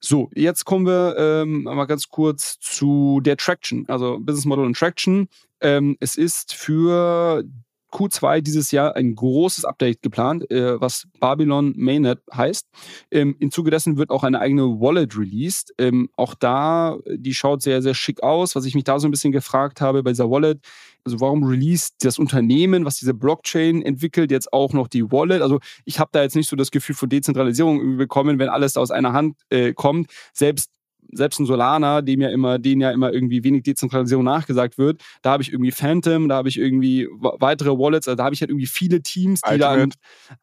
So, 0.00 0.30
jetzt 0.34 0.64
kommen 0.64 0.86
wir 0.86 1.16
ähm, 1.18 1.64
mal 1.64 1.86
ganz 1.86 2.08
kurz 2.08 2.58
zu 2.60 3.20
der 3.22 3.36
Traction, 3.36 3.84
also 3.88 4.18
Business 4.20 4.44
Model 4.44 4.64
und 4.64 4.76
Traction. 4.76 5.28
Ähm, 5.60 5.96
es 6.00 6.16
ist 6.16 6.52
für 6.52 7.44
Q2 7.92 8.40
dieses 8.40 8.70
Jahr 8.70 8.96
ein 8.96 9.14
großes 9.14 9.64
Update 9.64 10.02
geplant, 10.02 10.50
äh, 10.50 10.80
was 10.80 11.06
Babylon 11.20 11.72
Mainnet 11.76 12.20
heißt. 12.32 12.66
Ähm, 13.10 13.36
Im 13.38 13.50
Zuge 13.50 13.70
dessen 13.70 13.96
wird 13.96 14.10
auch 14.10 14.24
eine 14.24 14.40
eigene 14.40 14.80
Wallet 14.80 15.16
released. 15.16 15.72
Ähm, 15.78 16.08
auch 16.16 16.34
da, 16.34 16.98
die 17.08 17.34
schaut 17.34 17.62
sehr, 17.62 17.82
sehr 17.82 17.94
schick 17.94 18.22
aus. 18.22 18.54
Was 18.56 18.64
ich 18.64 18.74
mich 18.74 18.84
da 18.84 18.98
so 18.98 19.08
ein 19.08 19.10
bisschen 19.10 19.32
gefragt 19.32 19.80
habe 19.80 20.02
bei 20.02 20.10
dieser 20.10 20.30
Wallet, 20.30 20.60
also 21.04 21.20
warum 21.20 21.44
released 21.44 21.94
das 22.00 22.18
Unternehmen, 22.18 22.84
was 22.84 22.98
diese 22.98 23.14
Blockchain 23.14 23.82
entwickelt, 23.82 24.30
jetzt 24.30 24.52
auch 24.52 24.72
noch 24.72 24.88
die 24.88 25.10
Wallet? 25.12 25.40
Also 25.40 25.60
ich 25.84 26.00
habe 26.00 26.10
da 26.12 26.22
jetzt 26.22 26.34
nicht 26.34 26.48
so 26.48 26.56
das 26.56 26.70
Gefühl 26.70 26.96
von 26.96 27.08
Dezentralisierung 27.08 27.96
bekommen, 27.96 28.38
wenn 28.38 28.48
alles 28.48 28.76
aus 28.76 28.90
einer 28.90 29.12
Hand 29.12 29.36
äh, 29.50 29.72
kommt. 29.72 30.10
Selbst 30.32 30.70
selbst 31.12 31.38
ein 31.40 31.46
Solana, 31.46 32.02
dem 32.02 32.20
ja 32.20 32.28
immer, 32.28 32.58
denen 32.58 32.80
ja 32.80 32.90
immer 32.90 33.12
irgendwie 33.12 33.44
wenig 33.44 33.62
Dezentralisierung 33.62 34.24
nachgesagt 34.24 34.78
wird, 34.78 35.02
da 35.22 35.32
habe 35.32 35.42
ich 35.42 35.52
irgendwie 35.52 35.70
Phantom, 35.70 36.28
da 36.28 36.36
habe 36.36 36.48
ich 36.48 36.58
irgendwie 36.58 37.08
weitere 37.20 37.70
Wallets, 37.70 38.08
also 38.08 38.16
da 38.16 38.24
habe 38.24 38.34
ich 38.34 38.40
halt 38.40 38.50
irgendwie 38.50 38.66
viele 38.66 39.02
Teams, 39.02 39.40
die 39.40 39.52
Ultimate. 39.52 39.96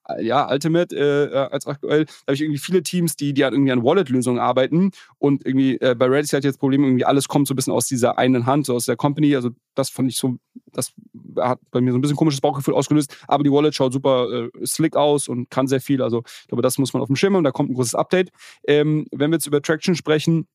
da 0.05 0.14
an, 0.16 0.24
ja, 0.24 0.51
Ultimate 0.51 0.95
äh, 0.95 1.34
äh, 1.34 1.38
als 1.51 1.68
aktuell, 1.68 2.05
da 2.05 2.11
habe 2.28 2.36
ich 2.36 2.41
irgendwie 2.41 2.59
viele 2.59 2.84
Teams, 2.84 3.16
die, 3.16 3.34
die 3.34 3.43
halt 3.43 3.53
irgendwie 3.53 3.72
an 3.72 3.84
Wallet-Lösungen 3.84 4.39
arbeiten 4.39 4.91
und 5.18 5.45
irgendwie 5.45 5.80
äh, 5.80 5.95
bei 5.97 6.05
Redis 6.05 6.34
hat 6.34 6.43
jetzt 6.43 6.55
das 6.55 6.59
Problem, 6.59 6.84
irgendwie 6.84 7.05
alles 7.05 7.28
kommt 7.28 7.47
so 7.47 7.53
ein 7.53 7.55
bisschen 7.55 7.74
aus 7.74 7.88
dieser 7.88 8.18
einen 8.18 8.45
Hand, 8.45 8.66
so 8.66 8.76
aus 8.76 8.86
der 8.86 8.95
Company, 8.95 9.36
also 9.36 9.49
das 9.76 9.89
fand 9.89 10.09
ich 10.09 10.18
so, 10.18 10.38
das 10.72 10.93
hat 11.38 11.59
bei 11.72 11.82
mir 11.82 11.91
so 11.91 11.97
ein 11.97 12.01
bisschen 12.01 12.18
komisches 12.18 12.41
Bauchgefühl 12.41 12.74
ausgelöst, 12.74 13.16
aber 13.28 13.43
die 13.43 13.51
Wallet 13.51 13.76
schaut 13.76 13.93
super 13.93 14.49
äh, 14.53 14.66
slick 14.66 14.95
aus 14.95 15.28
und 15.28 15.49
kann 15.49 15.68
sehr 15.68 15.82
viel, 15.82 16.01
also 16.01 16.24
ich 16.26 16.47
glaube, 16.47 16.61
das 16.61 16.78
muss 16.78 16.93
man 16.93 17.01
auf 17.01 17.07
dem 17.07 17.16
Schirm 17.16 17.36
haben, 17.36 17.43
da 17.43 17.51
kommt 17.51 17.70
ein 17.70 17.76
großes 17.76 17.95
Update. 17.95 18.30
Ähm, 18.68 19.07
wenn 19.11 19.32
wir 19.32 19.36
jetzt 19.36 19.47
über 19.47 19.61
Traction 19.61 19.95
sprechen, 19.95 20.47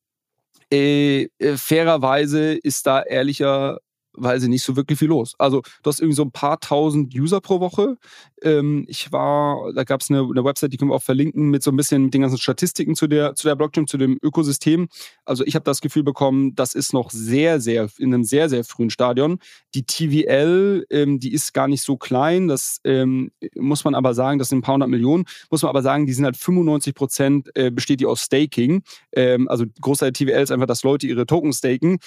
äh, 0.72 1.28
äh, 1.38 1.56
fairerweise 1.56 2.54
ist 2.54 2.86
da 2.86 3.02
ehrlicher 3.02 3.78
weil 4.20 4.40
sie 4.40 4.48
nicht 4.48 4.62
so 4.62 4.76
wirklich 4.76 4.98
viel 4.98 5.08
los. 5.08 5.34
Also 5.38 5.62
du 5.82 5.88
hast 5.88 6.00
irgendwie 6.00 6.16
so 6.16 6.22
ein 6.22 6.32
paar 6.32 6.60
tausend 6.60 7.14
User 7.14 7.40
pro 7.40 7.60
Woche. 7.60 7.96
Ähm, 8.42 8.84
ich 8.88 9.12
war, 9.12 9.72
da 9.74 9.84
gab 9.84 10.00
es 10.00 10.10
eine, 10.10 10.20
eine, 10.20 10.44
Website, 10.44 10.72
die 10.72 10.76
können 10.76 10.90
wir 10.90 10.94
auch 10.94 11.02
verlinken, 11.02 11.50
mit 11.50 11.62
so 11.62 11.70
ein 11.70 11.76
bisschen 11.76 12.04
mit 12.04 12.14
den 12.14 12.22
ganzen 12.22 12.38
Statistiken 12.38 12.94
zu 12.94 13.06
der, 13.06 13.34
zu 13.34 13.48
der 13.48 13.56
Blockchain, 13.56 13.86
zu 13.86 13.98
dem 13.98 14.18
Ökosystem. 14.22 14.88
Also 15.24 15.44
ich 15.44 15.54
habe 15.54 15.64
das 15.64 15.80
Gefühl 15.80 16.02
bekommen, 16.02 16.54
das 16.54 16.74
ist 16.74 16.92
noch 16.92 17.10
sehr, 17.10 17.60
sehr, 17.60 17.88
in 17.98 18.14
einem 18.14 18.24
sehr, 18.24 18.48
sehr 18.48 18.64
frühen 18.64 18.90
Stadion. 18.90 19.38
Die 19.74 19.84
TVL, 19.84 20.86
ähm, 20.90 21.18
die 21.18 21.32
ist 21.32 21.54
gar 21.54 21.68
nicht 21.68 21.82
so 21.82 21.96
klein, 21.96 22.48
das 22.48 22.80
ähm, 22.84 23.30
muss 23.56 23.84
man 23.84 23.94
aber 23.94 24.14
sagen, 24.14 24.38
das 24.38 24.48
sind 24.48 24.58
ein 24.58 24.62
paar 24.62 24.74
hundert 24.74 24.90
Millionen, 24.90 25.24
muss 25.50 25.62
man 25.62 25.70
aber 25.70 25.82
sagen, 25.82 26.06
die 26.06 26.12
sind 26.12 26.24
halt 26.24 26.36
95 26.36 26.94
Prozent 26.94 27.48
äh, 27.54 27.70
besteht 27.70 28.00
die 28.00 28.06
aus 28.06 28.22
Staking. 28.22 28.82
Ähm, 29.12 29.48
also 29.48 29.64
Großteil 29.80 30.12
der 30.12 30.26
TVL 30.26 30.42
ist 30.42 30.50
einfach, 30.50 30.66
dass 30.66 30.82
Leute 30.82 31.06
ihre 31.06 31.26
Token 31.26 31.52
staken. 31.52 31.98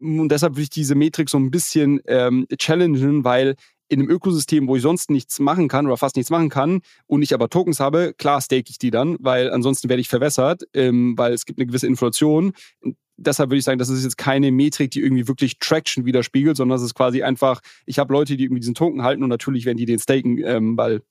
Und 0.00 0.28
deshalb 0.30 0.54
würde 0.54 0.62
ich 0.62 0.70
diese 0.70 0.94
Metrik 0.94 1.28
so 1.28 1.38
ein 1.38 1.50
bisschen 1.50 1.59
bisschen 1.60 2.00
ähm, 2.06 2.46
challengen, 2.58 3.24
weil 3.24 3.56
in 3.88 4.00
einem 4.00 4.08
Ökosystem, 4.08 4.68
wo 4.68 4.76
ich 4.76 4.82
sonst 4.82 5.10
nichts 5.10 5.40
machen 5.40 5.68
kann 5.68 5.86
oder 5.86 5.96
fast 5.96 6.16
nichts 6.16 6.30
machen 6.30 6.48
kann 6.48 6.80
und 7.06 7.22
ich 7.22 7.34
aber 7.34 7.50
Tokens 7.50 7.80
habe, 7.80 8.14
klar 8.16 8.40
stake 8.40 8.70
ich 8.70 8.78
die 8.78 8.90
dann, 8.90 9.16
weil 9.20 9.50
ansonsten 9.50 9.88
werde 9.88 10.00
ich 10.00 10.08
verwässert, 10.08 10.62
ähm, 10.74 11.18
weil 11.18 11.32
es 11.32 11.44
gibt 11.44 11.58
eine 11.58 11.66
gewisse 11.66 11.88
Inflation. 11.88 12.52
Und 12.82 12.96
deshalb 13.16 13.50
würde 13.50 13.58
ich 13.58 13.64
sagen, 13.64 13.80
das 13.80 13.88
ist 13.88 14.04
jetzt 14.04 14.16
keine 14.16 14.52
Metrik, 14.52 14.92
die 14.92 15.00
irgendwie 15.00 15.26
wirklich 15.26 15.58
Traction 15.58 16.06
widerspiegelt, 16.06 16.56
sondern 16.56 16.76
es 16.76 16.84
ist 16.84 16.94
quasi 16.94 17.22
einfach, 17.24 17.60
ich 17.84 17.98
habe 17.98 18.12
Leute, 18.12 18.36
die 18.36 18.44
irgendwie 18.44 18.60
diesen 18.60 18.76
Token 18.76 19.02
halten 19.02 19.24
und 19.24 19.28
natürlich 19.28 19.64
werden 19.64 19.78
die 19.78 19.86
den 19.86 19.98
staken, 19.98 20.38
ähm, 20.38 20.76
weil 20.76 21.02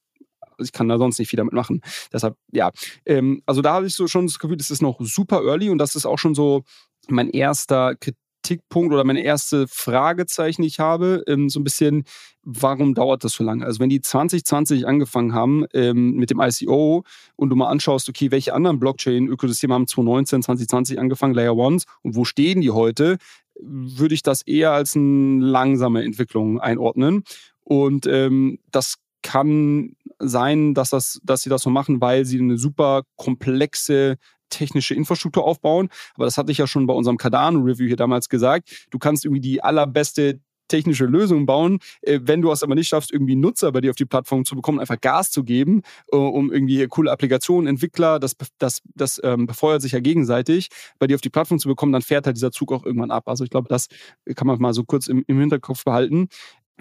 ich 0.58 0.72
kann 0.72 0.88
da 0.88 0.98
sonst 0.98 1.20
nicht 1.20 1.30
viel 1.30 1.38
damit 1.38 1.54
machen. 1.54 1.82
Deshalb, 2.14 2.36
ja. 2.52 2.72
Ähm, 3.06 3.42
also 3.46 3.62
da 3.62 3.74
habe 3.74 3.88
ich 3.88 3.94
so 3.94 4.08
schon 4.08 4.26
das 4.26 4.40
Gefühl, 4.40 4.58
das 4.58 4.72
ist 4.72 4.82
noch 4.82 5.00
super 5.02 5.44
early 5.44 5.70
und 5.70 5.78
das 5.78 5.96
ist 5.96 6.06
auch 6.06 6.18
schon 6.18 6.34
so 6.34 6.64
mein 7.10 7.30
erster 7.30 7.96
Kritik 7.96 8.18
Kritikpunkt 8.42 8.94
oder 8.94 9.04
mein 9.04 9.16
erste 9.16 9.68
Fragezeichen, 9.68 10.62
die 10.62 10.68
ich 10.68 10.80
habe, 10.80 11.24
ähm, 11.28 11.50
so 11.50 11.60
ein 11.60 11.64
bisschen, 11.64 12.04
warum 12.44 12.96
dauert 12.96 13.24
das 13.24 13.34
so 13.34 13.44
lange? 13.44 13.66
Also 13.66 13.80
wenn 13.80 13.90
die 13.90 14.02
2020 14.02 14.88
angefangen 14.88 15.34
haben 15.34 15.66
ähm, 15.74 16.14
mit 16.14 16.30
dem 16.30 16.40
ICO 16.40 17.04
und 17.36 17.50
du 17.50 17.56
mal 17.56 17.70
anschaust, 17.70 18.10
okay, 18.10 18.32
welche 18.32 18.54
anderen 18.54 18.80
Blockchain-Ökosysteme 18.80 19.74
haben 19.74 19.88
2019, 19.88 20.44
2020 20.44 21.00
angefangen, 21.00 21.34
Layer 21.34 21.56
Ones 21.56 21.86
und 22.02 22.16
wo 22.16 22.26
stehen 22.26 22.62
die 22.62 22.72
heute, 22.72 23.18
würde 23.62 24.16
ich 24.16 24.24
das 24.24 24.42
eher 24.42 24.72
als 24.72 24.96
eine 24.96 25.44
langsame 25.44 26.04
Entwicklung 26.04 26.60
einordnen. 26.60 27.24
Und 27.64 28.08
ähm, 28.08 28.60
das 28.72 28.96
kann 29.22 29.96
sein, 30.18 30.74
dass, 30.74 30.90
das, 30.90 31.20
dass 31.24 31.42
sie 31.42 31.50
das 31.50 31.62
so 31.62 31.70
machen, 31.70 32.02
weil 32.02 32.26
sie 32.26 32.40
eine 32.40 32.58
super 32.58 33.04
komplexe 33.16 34.16
technische 34.50 34.96
Infrastruktur 34.96 35.46
aufbauen. 35.46 35.90
Aber 36.16 36.26
das 36.26 36.38
hatte 36.38 36.52
ich 36.52 36.58
ja 36.58 36.68
schon 36.68 36.88
bei 36.88 36.94
unserem 36.94 37.18
Cardano-Review 37.18 37.88
hier 37.88 37.96
damals 37.96 38.30
gesagt. 38.30 38.88
Du 38.90 39.00
kannst 39.00 39.26
irgendwie 39.26 39.42
die 39.42 39.64
allerbeste 39.64 40.40
technische 40.70 41.06
Lösung 41.06 41.46
bauen. 41.46 41.80
Äh, 42.02 42.20
wenn 42.24 42.42
du 42.42 42.50
es 42.52 42.64
aber 42.64 42.76
nicht 42.76 42.88
schaffst, 42.88 43.12
irgendwie 43.12 43.36
Nutzer 43.36 43.74
bei 43.74 43.82
dir 43.82 43.90
auf 43.90 43.98
die 43.98 44.06
Plattform 44.06 44.46
zu 44.46 44.56
bekommen, 44.56 44.80
einfach 44.80 45.02
Gas 45.02 45.32
zu 45.32 45.44
geben, 45.44 45.82
äh, 46.12 46.16
um 46.16 46.52
irgendwie 46.52 46.88
coole 46.88 47.12
Applikationen, 47.12 47.68
Entwickler, 47.68 48.20
das, 48.20 48.38
das, 48.58 48.82
das 48.96 49.20
ähm, 49.24 49.48
befeuert 49.48 49.82
sich 49.82 49.92
ja 49.92 50.00
gegenseitig, 50.00 50.70
bei 50.98 51.08
dir 51.08 51.16
auf 51.16 51.22
die 51.22 51.30
Plattform 51.30 51.60
zu 51.60 51.68
bekommen, 51.68 51.92
dann 51.92 52.02
fährt 52.02 52.26
halt 52.26 52.38
dieser 52.38 52.52
Zug 52.52 52.72
auch 52.72 52.86
irgendwann 52.86 53.12
ab. 53.12 53.28
Also 53.28 53.44
ich 53.44 53.50
glaube, 53.50 53.68
das 53.68 53.88
kann 54.36 54.48
man 54.48 54.60
mal 54.60 54.74
so 54.74 54.84
kurz 54.84 55.08
im, 55.08 55.24
im 55.28 55.40
Hinterkopf 55.40 55.84
behalten. 55.84 56.30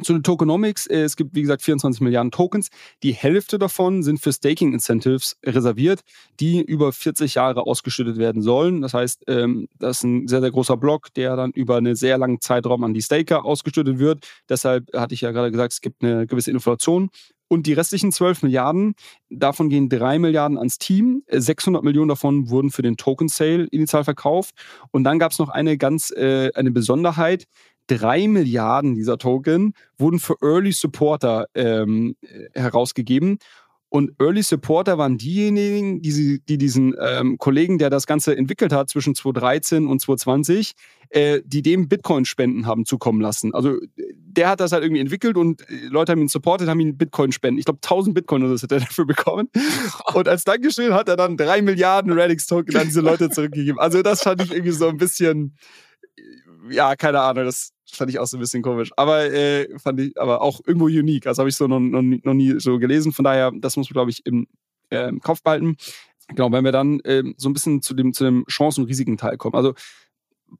Zu 0.02 0.12
den 0.12 0.22
Tokenomics, 0.22 0.86
äh, 0.86 1.00
es 1.00 1.16
gibt 1.16 1.34
wie 1.34 1.42
gesagt 1.42 1.62
24 1.62 2.00
Milliarden 2.00 2.30
Tokens. 2.30 2.68
Die 3.02 3.12
Hälfte 3.12 3.58
davon 3.58 4.02
sind 4.02 4.20
für 4.20 4.32
Staking 4.32 4.72
Incentives 4.72 5.36
reserviert, 5.44 6.02
die 6.38 6.60
über 6.60 6.92
40 6.92 7.34
Jahre 7.34 7.66
ausgeschüttet 7.66 8.16
werden 8.16 8.42
sollen. 8.42 8.80
Das 8.80 8.94
heißt, 8.94 9.24
ähm, 9.26 9.68
das 9.78 9.98
ist 9.98 10.04
ein 10.04 10.28
sehr, 10.28 10.40
sehr 10.40 10.50
großer 10.50 10.76
Block, 10.76 11.12
der 11.14 11.36
dann 11.36 11.50
über 11.50 11.76
einen 11.76 11.96
sehr 11.96 12.18
langen 12.18 12.40
Zeitraum 12.40 12.84
an 12.84 12.94
die 12.94 13.02
Staker 13.02 13.44
ausgeschüttet 13.44 13.98
wird. 13.98 14.26
Deshalb 14.48 14.88
hatte 14.94 15.14
ich 15.14 15.22
ja 15.22 15.32
gerade 15.32 15.50
gesagt, 15.50 15.72
es 15.72 15.80
gibt 15.80 16.02
eine 16.04 16.26
gewisse 16.26 16.50
Inflation. 16.50 17.10
Und 17.48 17.66
die 17.66 17.72
restlichen 17.72 18.12
12 18.12 18.42
Milliarden, 18.42 18.94
davon 19.30 19.70
gehen 19.70 19.88
3 19.88 20.18
Milliarden 20.18 20.58
ans 20.58 20.78
Team. 20.78 21.22
600 21.30 21.82
Millionen 21.82 22.10
davon 22.10 22.50
wurden 22.50 22.70
für 22.70 22.82
den 22.82 22.98
Token 22.98 23.28
Sale 23.28 23.66
initial 23.70 24.04
verkauft. 24.04 24.54
Und 24.90 25.04
dann 25.04 25.18
gab 25.18 25.32
es 25.32 25.38
noch 25.38 25.48
eine 25.48 25.78
ganz 25.78 26.10
äh, 26.10 26.52
eine 26.54 26.70
Besonderheit 26.70 27.46
drei 27.88 28.28
Milliarden 28.28 28.94
dieser 28.94 29.18
Token 29.18 29.74
wurden 29.98 30.20
für 30.20 30.36
Early 30.40 30.72
Supporter 30.72 31.46
ähm, 31.54 32.14
herausgegeben. 32.54 33.38
Und 33.90 34.12
Early 34.20 34.42
Supporter 34.42 34.98
waren 34.98 35.16
diejenigen, 35.16 36.02
die, 36.02 36.42
die 36.46 36.58
diesen 36.58 36.94
ähm, 37.00 37.38
Kollegen, 37.38 37.78
der 37.78 37.88
das 37.88 38.06
Ganze 38.06 38.36
entwickelt 38.36 38.70
hat 38.70 38.90
zwischen 38.90 39.14
2013 39.14 39.86
und 39.86 40.00
2020, 40.00 40.74
äh, 41.08 41.40
die 41.44 41.62
dem 41.62 41.88
Bitcoin-Spenden 41.88 42.66
haben 42.66 42.84
zukommen 42.84 43.22
lassen. 43.22 43.54
Also 43.54 43.78
der 43.96 44.50
hat 44.50 44.60
das 44.60 44.72
halt 44.72 44.84
irgendwie 44.84 45.00
entwickelt 45.00 45.38
und 45.38 45.62
äh, 45.70 45.86
Leute 45.88 46.12
haben 46.12 46.20
ihn 46.20 46.28
supportet, 46.28 46.68
haben 46.68 46.80
ihn 46.80 46.98
Bitcoin-Spenden. 46.98 47.58
Ich 47.58 47.64
glaube, 47.64 47.80
1000 47.82 48.14
Bitcoin 48.14 48.42
oder 48.42 48.58
so 48.58 48.64
hat 48.64 48.72
er 48.72 48.80
dafür 48.80 49.06
bekommen. 49.06 49.48
Und 50.12 50.28
als 50.28 50.44
Dankeschön 50.44 50.92
hat 50.92 51.08
er 51.08 51.16
dann 51.16 51.38
drei 51.38 51.62
Milliarden 51.62 52.12
Radix-Token 52.12 52.76
an 52.76 52.88
diese 52.88 53.00
Leute 53.00 53.30
zurückgegeben. 53.30 53.80
Also 53.80 54.02
das 54.02 54.22
fand 54.22 54.42
ich 54.42 54.52
irgendwie 54.52 54.72
so 54.72 54.86
ein 54.88 54.98
bisschen, 54.98 55.56
ja, 56.68 56.94
keine 56.94 57.20
Ahnung, 57.20 57.46
das 57.46 57.72
fand 57.90 58.10
ich 58.10 58.18
auch 58.18 58.26
so 58.26 58.36
ein 58.36 58.40
bisschen 58.40 58.62
komisch. 58.62 58.90
Aber 58.96 59.30
äh, 59.32 59.78
fand 59.78 60.00
ich 60.00 60.20
aber 60.20 60.42
auch 60.42 60.60
irgendwo 60.66 60.86
unique. 60.86 61.26
Also 61.26 61.40
habe 61.40 61.48
ich 61.48 61.56
so 61.56 61.66
noch, 61.66 61.80
noch, 61.80 62.02
noch, 62.02 62.34
nie 62.34 62.58
so 62.58 62.78
gelesen. 62.78 63.12
Von 63.12 63.24
daher, 63.24 63.52
das 63.54 63.76
muss 63.76 63.88
man, 63.88 63.94
glaube 63.94 64.10
ich, 64.10 64.24
im, 64.26 64.46
äh, 64.90 65.08
im 65.08 65.20
Kopf 65.20 65.42
behalten. 65.42 65.76
Genau, 66.28 66.52
wenn 66.52 66.64
wir 66.64 66.72
dann 66.72 67.00
äh, 67.00 67.22
so 67.36 67.48
ein 67.48 67.54
bisschen 67.54 67.80
zu 67.82 67.94
dem, 67.94 68.12
zu 68.12 68.24
dem 68.24 68.44
Chancen- 68.46 68.82
und 68.82 68.88
Risiken-Teil 68.88 69.38
kommen. 69.38 69.54
Also 69.54 69.74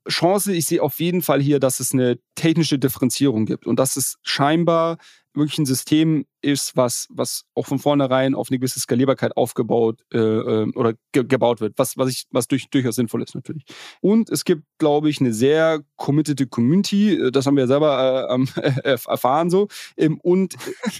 Chance, 0.09 0.55
ich 0.55 0.67
sehe 0.67 0.83
auf 0.83 1.01
jeden 1.01 1.23
Fall 1.23 1.41
hier, 1.41 1.61
dass 1.61 1.81
es 1.81 1.93
eine 1.93 2.19
technische 2.35 2.79
Differenzierung 2.79 3.47
gibt 3.47 3.67
und 3.67 3.79
dass 3.79 3.97
es 3.97 4.19
scheinbar 4.23 4.99
wirklich 5.35 5.59
ein 5.59 5.67
System 5.67 6.27
ist, 6.41 6.77
was, 6.77 7.09
was 7.11 7.45
auch 7.55 7.67
von 7.67 7.79
vornherein 7.79 8.35
auf 8.35 8.51
eine 8.51 8.59
gewisse 8.59 8.79
Skalierbarkeit 8.79 9.37
aufgebaut 9.37 10.01
äh, 10.13 10.19
ähm, 10.19 10.73
oder 10.77 10.95
ge 11.13 11.25
gebaut 11.25 11.61
wird, 11.61 11.75
was, 11.77 11.97
was, 11.97 12.11
ich, 12.11 12.27
was 12.31 12.47
durch, 12.47 12.71
durchaus 12.71 12.95
sinnvoll 12.95 13.23
ist 13.23 13.35
natürlich. 13.35 13.65
Und 14.01 14.31
es 14.31 14.45
gibt, 14.45 14.63
glaube 14.79 15.11
ich, 15.11 15.21
eine 15.21 15.33
sehr 15.33 15.81
committed 15.97 16.51
Community, 16.51 17.15
äh, 17.15 17.31
das 17.33 17.47
haben 17.47 17.57
wir 17.57 17.67
selber 17.67 18.29
äh, 18.31 18.61
äh, 18.85 18.99
erfahren 19.05 19.51
so, 19.51 19.69
ähm, 19.97 20.21
und, 20.23 20.55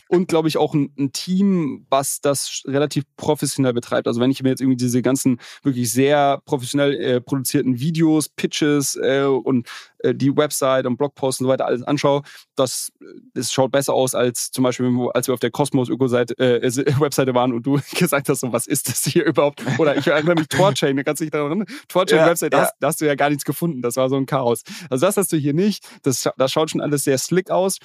und 0.09 0.29
glaube 0.29 0.49
ich 0.49 0.57
auch 0.57 0.75
ein, 0.75 0.93
ein, 0.99 1.13
Team, 1.13 1.87
was 1.89 2.21
das 2.21 2.63
relativ 2.67 3.05
professionell 3.17 3.73
betreibt. 3.73 4.07
Also 4.07 4.21
wenn 4.21 4.31
ich 4.31 4.43
mir 4.43 4.51
jetzt 4.51 4.61
irgendwie 4.61 4.77
diese 4.77 5.03
ganzen 5.03 5.41
wirklich 5.63 5.93
sehr 5.93 6.43
professionell 6.45 6.95
äh, 6.95 7.21
produzierten 7.21 7.79
Videos, 7.81 8.29
Pitches 8.29 8.97
äh, 8.97 9.23
und 9.23 9.69
die 10.05 10.37
Website 10.37 10.87
und 10.87 10.97
Blogposts 10.97 11.41
und 11.41 11.47
so 11.47 11.51
weiter 11.51 11.67
alles 11.67 11.83
anschaue, 11.83 12.23
das, 12.55 12.93
das 13.35 13.53
schaut 13.53 13.73
besser 13.73 13.95
aus 13.95 14.15
als 14.15 14.53
zum 14.53 14.63
Beispiel, 14.63 15.11
als 15.13 15.28
wir 15.29 15.35
auf 15.35 15.41
der 15.41 15.51
Cosmos 15.51 15.89
Öko-Webseite 15.89 16.35
äh, 16.39 17.35
waren 17.35 17.53
und 17.53 17.67
du 17.67 17.79
gesagt 17.95 18.29
hast, 18.29 18.41
so, 18.41 18.53
was 18.53 18.67
ist 18.67 18.89
das 18.89 19.05
hier 19.05 19.25
überhaupt? 19.25 19.63
Oder 19.79 19.97
ich 19.97 20.07
erinnere 20.07 20.35
mich 20.35 20.49
Torchain, 20.49 20.97
da 20.97 21.03
kannst 21.03 21.21
du 21.21 21.25
dich 21.25 21.33
daran 21.33 21.49
erinnern? 21.49 21.69
Torchain-Website, 21.89 22.53
ja, 22.53 22.59
ja. 22.61 22.65
da, 22.67 22.71
da, 22.81 22.87
hast 22.89 23.01
du 23.01 23.07
ja 23.07 23.15
gar 23.15 23.29
nichts 23.29 23.45
gefunden. 23.45 23.83
Das 23.83 23.97
war 23.97 24.09
so 24.09 24.17
ein 24.17 24.27
Chaos. 24.27 24.63
Also 24.91 25.07
das 25.07 25.17
hast 25.17 25.33
du 25.33 25.37
hier 25.37 25.55
nicht. 25.55 25.87
Das, 26.03 26.29
das 26.37 26.53
schaut 26.53 26.71
schon 26.71 26.81
alles 26.81 27.05
sehr 27.05 27.19
slick 27.19 27.51
aus. 27.51 27.79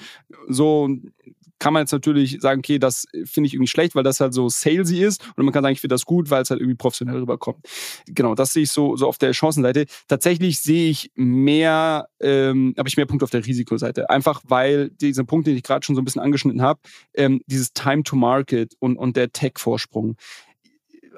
So 0.48 0.88
kann 1.64 1.72
man 1.72 1.84
jetzt 1.84 1.92
natürlich 1.92 2.42
sagen, 2.42 2.58
okay, 2.58 2.78
das 2.78 3.06
finde 3.24 3.46
ich 3.46 3.54
irgendwie 3.54 3.70
schlecht, 3.70 3.94
weil 3.94 4.02
das 4.02 4.20
halt 4.20 4.34
so 4.34 4.50
salesy 4.50 5.02
ist. 5.02 5.26
Und 5.34 5.46
man 5.46 5.54
kann 5.54 5.62
sagen, 5.62 5.72
ich 5.72 5.80
finde 5.80 5.94
das 5.94 6.04
gut, 6.04 6.28
weil 6.28 6.42
es 6.42 6.50
halt 6.50 6.60
irgendwie 6.60 6.76
professionell 6.76 7.16
rüberkommt. 7.16 7.64
Genau, 8.06 8.34
das 8.34 8.52
sehe 8.52 8.64
ich 8.64 8.70
so, 8.70 8.96
so 8.96 9.08
auf 9.08 9.16
der 9.16 9.32
Chancenseite. 9.32 9.86
Tatsächlich 10.06 10.60
sehe 10.60 10.90
ich 10.90 11.10
mehr, 11.14 12.06
ähm, 12.20 12.74
habe 12.76 12.86
ich 12.86 12.98
mehr 12.98 13.06
Punkte 13.06 13.24
auf 13.24 13.30
der 13.30 13.46
Risikoseite. 13.46 14.10
Einfach 14.10 14.42
weil 14.46 14.90
diese 14.90 15.24
Punkte, 15.24 15.52
die 15.52 15.56
ich 15.56 15.62
gerade 15.62 15.86
schon 15.86 15.96
so 15.96 16.02
ein 16.02 16.04
bisschen 16.04 16.20
angeschnitten 16.20 16.60
habe, 16.60 16.80
ähm, 17.14 17.40
dieses 17.46 17.72
Time 17.72 18.02
to 18.02 18.14
Market 18.14 18.74
und, 18.78 18.98
und 18.98 19.16
der 19.16 19.32
Tech-Vorsprung. 19.32 20.16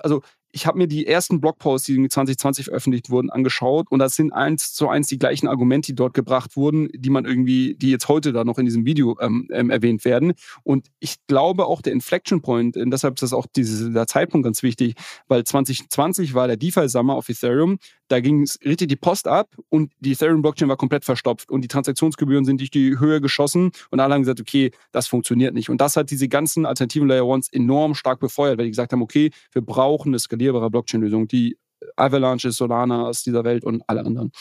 Also 0.04 0.22
ich 0.52 0.66
habe 0.66 0.78
mir 0.78 0.86
die 0.86 1.06
ersten 1.06 1.40
Blogposts, 1.40 1.86
die 1.86 2.08
2020 2.08 2.66
veröffentlicht 2.66 3.10
wurden, 3.10 3.30
angeschaut 3.30 3.86
und 3.90 3.98
das 3.98 4.16
sind 4.16 4.32
eins 4.32 4.72
zu 4.72 4.88
eins 4.88 5.06
die 5.06 5.18
gleichen 5.18 5.48
Argumente, 5.48 5.92
die 5.92 5.94
dort 5.94 6.14
gebracht 6.14 6.56
wurden, 6.56 6.88
die 6.94 7.10
man 7.10 7.24
irgendwie, 7.24 7.74
die 7.74 7.90
jetzt 7.90 8.08
heute 8.08 8.32
da 8.32 8.44
noch 8.44 8.58
in 8.58 8.64
diesem 8.64 8.86
Video 8.86 9.18
ähm, 9.20 9.48
ähm, 9.52 9.70
erwähnt 9.70 10.04
werden. 10.04 10.32
Und 10.62 10.88
ich 10.98 11.16
glaube 11.26 11.66
auch 11.66 11.82
der 11.82 11.92
Inflection 11.92 12.42
Point, 12.42 12.76
deshalb 12.76 13.14
ist 13.14 13.22
das 13.22 13.32
auch 13.32 13.46
dieser 13.54 14.06
Zeitpunkt 14.06 14.44
ganz 14.44 14.62
wichtig, 14.62 14.94
weil 15.28 15.44
2020 15.44 16.34
war 16.34 16.46
der 16.46 16.56
DeFi-Summer 16.56 17.14
auf 17.14 17.28
Ethereum, 17.28 17.78
da 18.08 18.20
ging 18.20 18.42
es 18.42 18.58
richtig 18.64 18.88
die 18.88 18.96
Post 18.96 19.28
ab 19.28 19.56
und 19.68 19.92
die 20.00 20.12
Ethereum-Blockchain 20.12 20.68
war 20.68 20.76
komplett 20.76 21.04
verstopft 21.04 21.50
und 21.50 21.62
die 21.62 21.68
Transaktionsgebühren 21.68 22.44
sind 22.44 22.60
durch 22.60 22.70
die 22.70 22.98
Höhe 22.98 23.20
geschossen 23.20 23.72
und 23.90 24.00
alle 24.00 24.14
haben 24.14 24.22
gesagt, 24.22 24.40
okay, 24.40 24.70
das 24.92 25.08
funktioniert 25.08 25.54
nicht. 25.54 25.68
Und 25.68 25.80
das 25.80 25.96
hat 25.96 26.10
diese 26.10 26.28
ganzen 26.28 26.66
alternativen 26.66 27.08
Layer 27.08 27.26
Ones 27.26 27.48
enorm 27.52 27.94
stark 27.94 28.20
befeuert, 28.20 28.58
weil 28.58 28.64
die 28.66 28.70
gesagt 28.70 28.92
haben, 28.92 29.02
okay, 29.02 29.30
wir 29.52 29.62
brauchen 29.62 30.10
eine 30.10 30.18
skalierbare 30.18 30.70
Blockchain-Lösung, 30.70 31.28
die 31.28 31.56
Avalanche, 31.96 32.50
Solana 32.52 33.06
aus 33.06 33.22
dieser 33.22 33.44
Welt 33.44 33.64
und 33.64 33.82
alle 33.86 34.04
anderen. 34.04 34.32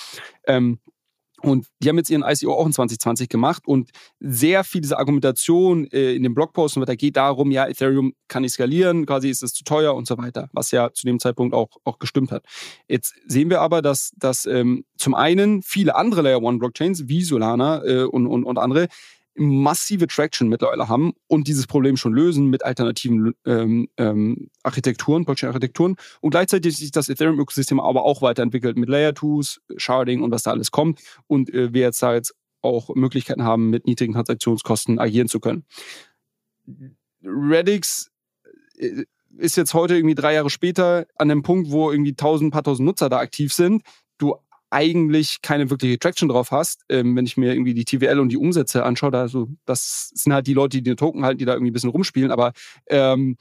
Ähm, 0.48 0.80
und 1.42 1.68
die 1.82 1.90
haben 1.90 1.98
jetzt 1.98 2.10
ihren 2.10 2.24
ICO 2.24 2.54
auch 2.54 2.66
in 2.66 2.74
2020 2.74 3.30
gemacht 3.30 3.64
und 3.68 3.92
sehr 4.20 4.64
viel 4.64 4.82
dieser 4.82 5.00
Argumentation 5.00 5.86
äh, 5.88 6.14
in 6.14 6.24
den 6.24 6.34
Blogposten 6.34 6.82
weiter 6.82 6.96
geht 6.96 7.18
darum, 7.18 7.52
ja, 7.52 7.68
Ethereum 7.68 8.14
kann 8.28 8.44
nicht 8.44 8.54
skalieren, 8.54 9.06
quasi 9.06 9.30
ist 9.30 9.44
es 9.44 9.54
zu 9.54 9.64
teuer 9.64 9.96
und 9.96 10.08
so 10.08 10.18
weiter, 10.18 10.50
was 10.54 10.72
ja 10.72 10.92
zu 10.94 11.06
dem 11.06 11.20
Zeitpunkt 11.20 11.54
auch, 11.54 11.70
auch 11.84 12.00
gestimmt 12.00 12.32
hat. 12.32 12.44
Jetzt 12.88 13.16
sehen 13.28 13.50
wir 13.50 13.62
aber, 13.62 13.82
dass, 13.82 14.12
dass 14.18 14.46
ähm, 14.46 14.86
zum 14.98 15.14
einen 15.14 15.62
viele 15.62 15.96
andere 15.96 16.22
Layer 16.22 16.42
One 16.42 16.58
Blockchains 16.58 17.08
wie 17.08 17.24
Solana 17.24 17.84
äh, 17.84 18.04
und, 18.04 18.28
und, 18.28 18.44
und 18.44 18.58
andere 18.58 18.88
massive 19.36 20.08
Traction 20.08 20.48
mittlerweile 20.48 20.88
haben 20.88 21.14
und 21.28 21.48
dieses 21.48 21.68
Problem 21.68 21.98
schon 21.98 22.14
lösen 22.14 22.50
mit 22.50 22.64
alternativen 22.64 23.34
ähm, 23.46 23.88
ähm, 23.98 24.50
Architekturen, 24.64 25.26
Blockchain-Architekturen 25.26 25.96
und 26.22 26.32
gleichzeitig 26.32 26.78
sich 26.78 26.92
das 26.92 27.10
Ethereum-Ökosystem 27.10 27.80
aber 27.80 28.04
auch 28.04 28.22
weiterentwickelt 28.22 28.78
mit 28.78 28.90
Layer 28.90 29.12
2s, 29.12 29.60
Sharding 29.78 30.22
und 30.22 30.32
was 30.32 30.44
da 30.44 30.52
alles 30.52 30.72
kommt 30.72 31.02
und 31.28 31.54
äh, 31.54 31.74
wir 31.74 31.82
jetzt 31.82 32.02
da 32.02 32.14
jetzt 32.14 32.34
auch 32.62 32.96
Möglichkeiten 32.96 33.44
haben, 33.44 33.70
mit 33.70 33.86
niedrigen 33.86 34.14
Transaktionskosten 34.14 35.00
agieren 35.00 35.28
zu 35.28 35.40
können. 35.40 35.66
Redix 37.24 38.12
äh, 38.78 39.04
ist 39.38 39.58
jetzt 39.58 39.74
heute 39.74 39.96
irgendwie 39.96 40.16
drei 40.16 40.34
Jahre 40.34 40.50
später 40.50 41.06
an 41.18 41.30
dem 41.30 41.44
Punkt, 41.44 41.72
wo 41.72 41.92
irgendwie 41.92 42.16
tausend, 42.16 42.54
paar 42.54 42.64
tausend 42.64 42.86
Nutzer 42.86 43.10
da 43.10 43.20
aktiv 43.20 43.54
sind. 43.54 43.84
Du 44.18 44.36
eigentlich 44.70 45.42
keine 45.42 45.70
wirkliche 45.70 46.00
Traction 46.00 46.30
drauf 46.30 46.52
hast, 46.52 46.84
ähm, 46.90 47.16
wenn 47.16 47.26
ich 47.26 47.38
mir 47.38 47.54
irgendwie 47.54 47.74
die 47.74 47.86
TWL 47.86 48.20
und 48.20 48.30
die 48.30 48.38
Umsätze 48.38 48.84
anschaue, 48.84 49.12
da 49.12 49.28
so, 49.28 49.48
das 49.66 50.10
sind 50.14 50.34
halt 50.34 50.48
die 50.48 50.54
Leute, 50.54 50.78
die 50.78 50.84
den 50.84 50.98
Token 50.98 51.24
halten, 51.24 51.38
die 51.38 51.46
da 51.46 51.54
irgendwie 51.54 51.72
ein 51.72 51.74
bisschen 51.74 51.92
rumspielen, 51.92 52.32
aber 52.32 52.54
ähm, 52.88 53.38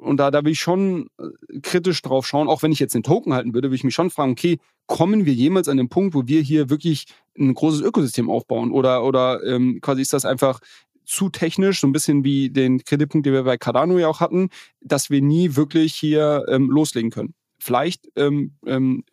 und 0.00 0.18
da, 0.18 0.30
da 0.30 0.44
will 0.44 0.52
ich 0.52 0.60
schon 0.60 1.08
äh, 1.18 1.60
kritisch 1.60 2.00
drauf 2.02 2.26
schauen, 2.26 2.48
auch 2.48 2.62
wenn 2.62 2.72
ich 2.72 2.78
jetzt 2.78 2.94
den 2.94 3.02
Token 3.02 3.34
halten 3.34 3.54
würde, 3.54 3.68
würde 3.68 3.76
ich 3.76 3.84
mich 3.84 3.94
schon 3.94 4.10
fragen, 4.10 4.32
okay, 4.32 4.58
kommen 4.86 5.26
wir 5.26 5.34
jemals 5.34 5.68
an 5.68 5.76
den 5.76 5.88
Punkt, 5.88 6.14
wo 6.14 6.26
wir 6.26 6.40
hier 6.42 6.70
wirklich 6.70 7.06
ein 7.38 7.54
großes 7.54 7.80
Ökosystem 7.80 8.30
aufbauen? 8.30 8.72
Oder, 8.72 9.04
oder 9.04 9.42
ähm, 9.44 9.80
quasi 9.80 10.02
ist 10.02 10.12
das 10.12 10.24
einfach 10.24 10.60
zu 11.04 11.28
technisch, 11.28 11.80
so 11.80 11.86
ein 11.86 11.92
bisschen 11.92 12.24
wie 12.24 12.50
den 12.50 12.84
Kreditpunkt, 12.84 13.26
den 13.26 13.32
wir 13.32 13.42
bei 13.42 13.58
Cardano 13.58 13.98
ja 13.98 14.08
auch 14.08 14.20
hatten, 14.20 14.48
dass 14.80 15.10
wir 15.10 15.20
nie 15.22 15.56
wirklich 15.56 15.94
hier 15.94 16.44
ähm, 16.48 16.70
loslegen 16.70 17.10
können 17.10 17.34
vielleicht 17.60 18.08
ähm, 18.16 18.54
ähm, 18.66 19.04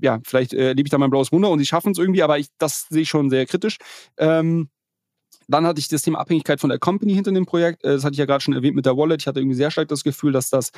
ja, 0.00 0.20
vielleicht 0.24 0.52
äh, 0.52 0.72
lebe 0.72 0.86
ich 0.86 0.90
da 0.90 0.98
mein 0.98 1.10
blaues 1.10 1.32
Wunder 1.32 1.50
und 1.50 1.58
sie 1.58 1.66
schaffen 1.66 1.92
es 1.92 1.98
irgendwie, 1.98 2.22
aber 2.22 2.38
ich, 2.38 2.48
das 2.58 2.86
sehe 2.88 3.02
ich 3.02 3.08
schon 3.08 3.30
sehr 3.30 3.46
kritisch. 3.46 3.78
Ähm, 4.18 4.68
dann 5.48 5.66
hatte 5.66 5.80
ich 5.80 5.88
das 5.88 6.02
Thema 6.02 6.20
Abhängigkeit 6.20 6.60
von 6.60 6.70
der 6.70 6.78
Company 6.78 7.14
hinter 7.14 7.32
dem 7.32 7.46
Projekt. 7.46 7.84
Äh, 7.84 7.94
das 7.94 8.04
hatte 8.04 8.12
ich 8.12 8.18
ja 8.18 8.26
gerade 8.26 8.42
schon 8.42 8.54
erwähnt 8.54 8.76
mit 8.76 8.86
der 8.86 8.96
Wallet. 8.96 9.22
Ich 9.22 9.26
hatte 9.26 9.40
irgendwie 9.40 9.56
sehr 9.56 9.70
stark 9.70 9.88
das 9.88 10.04
Gefühl, 10.04 10.32
dass 10.32 10.50
das 10.50 10.70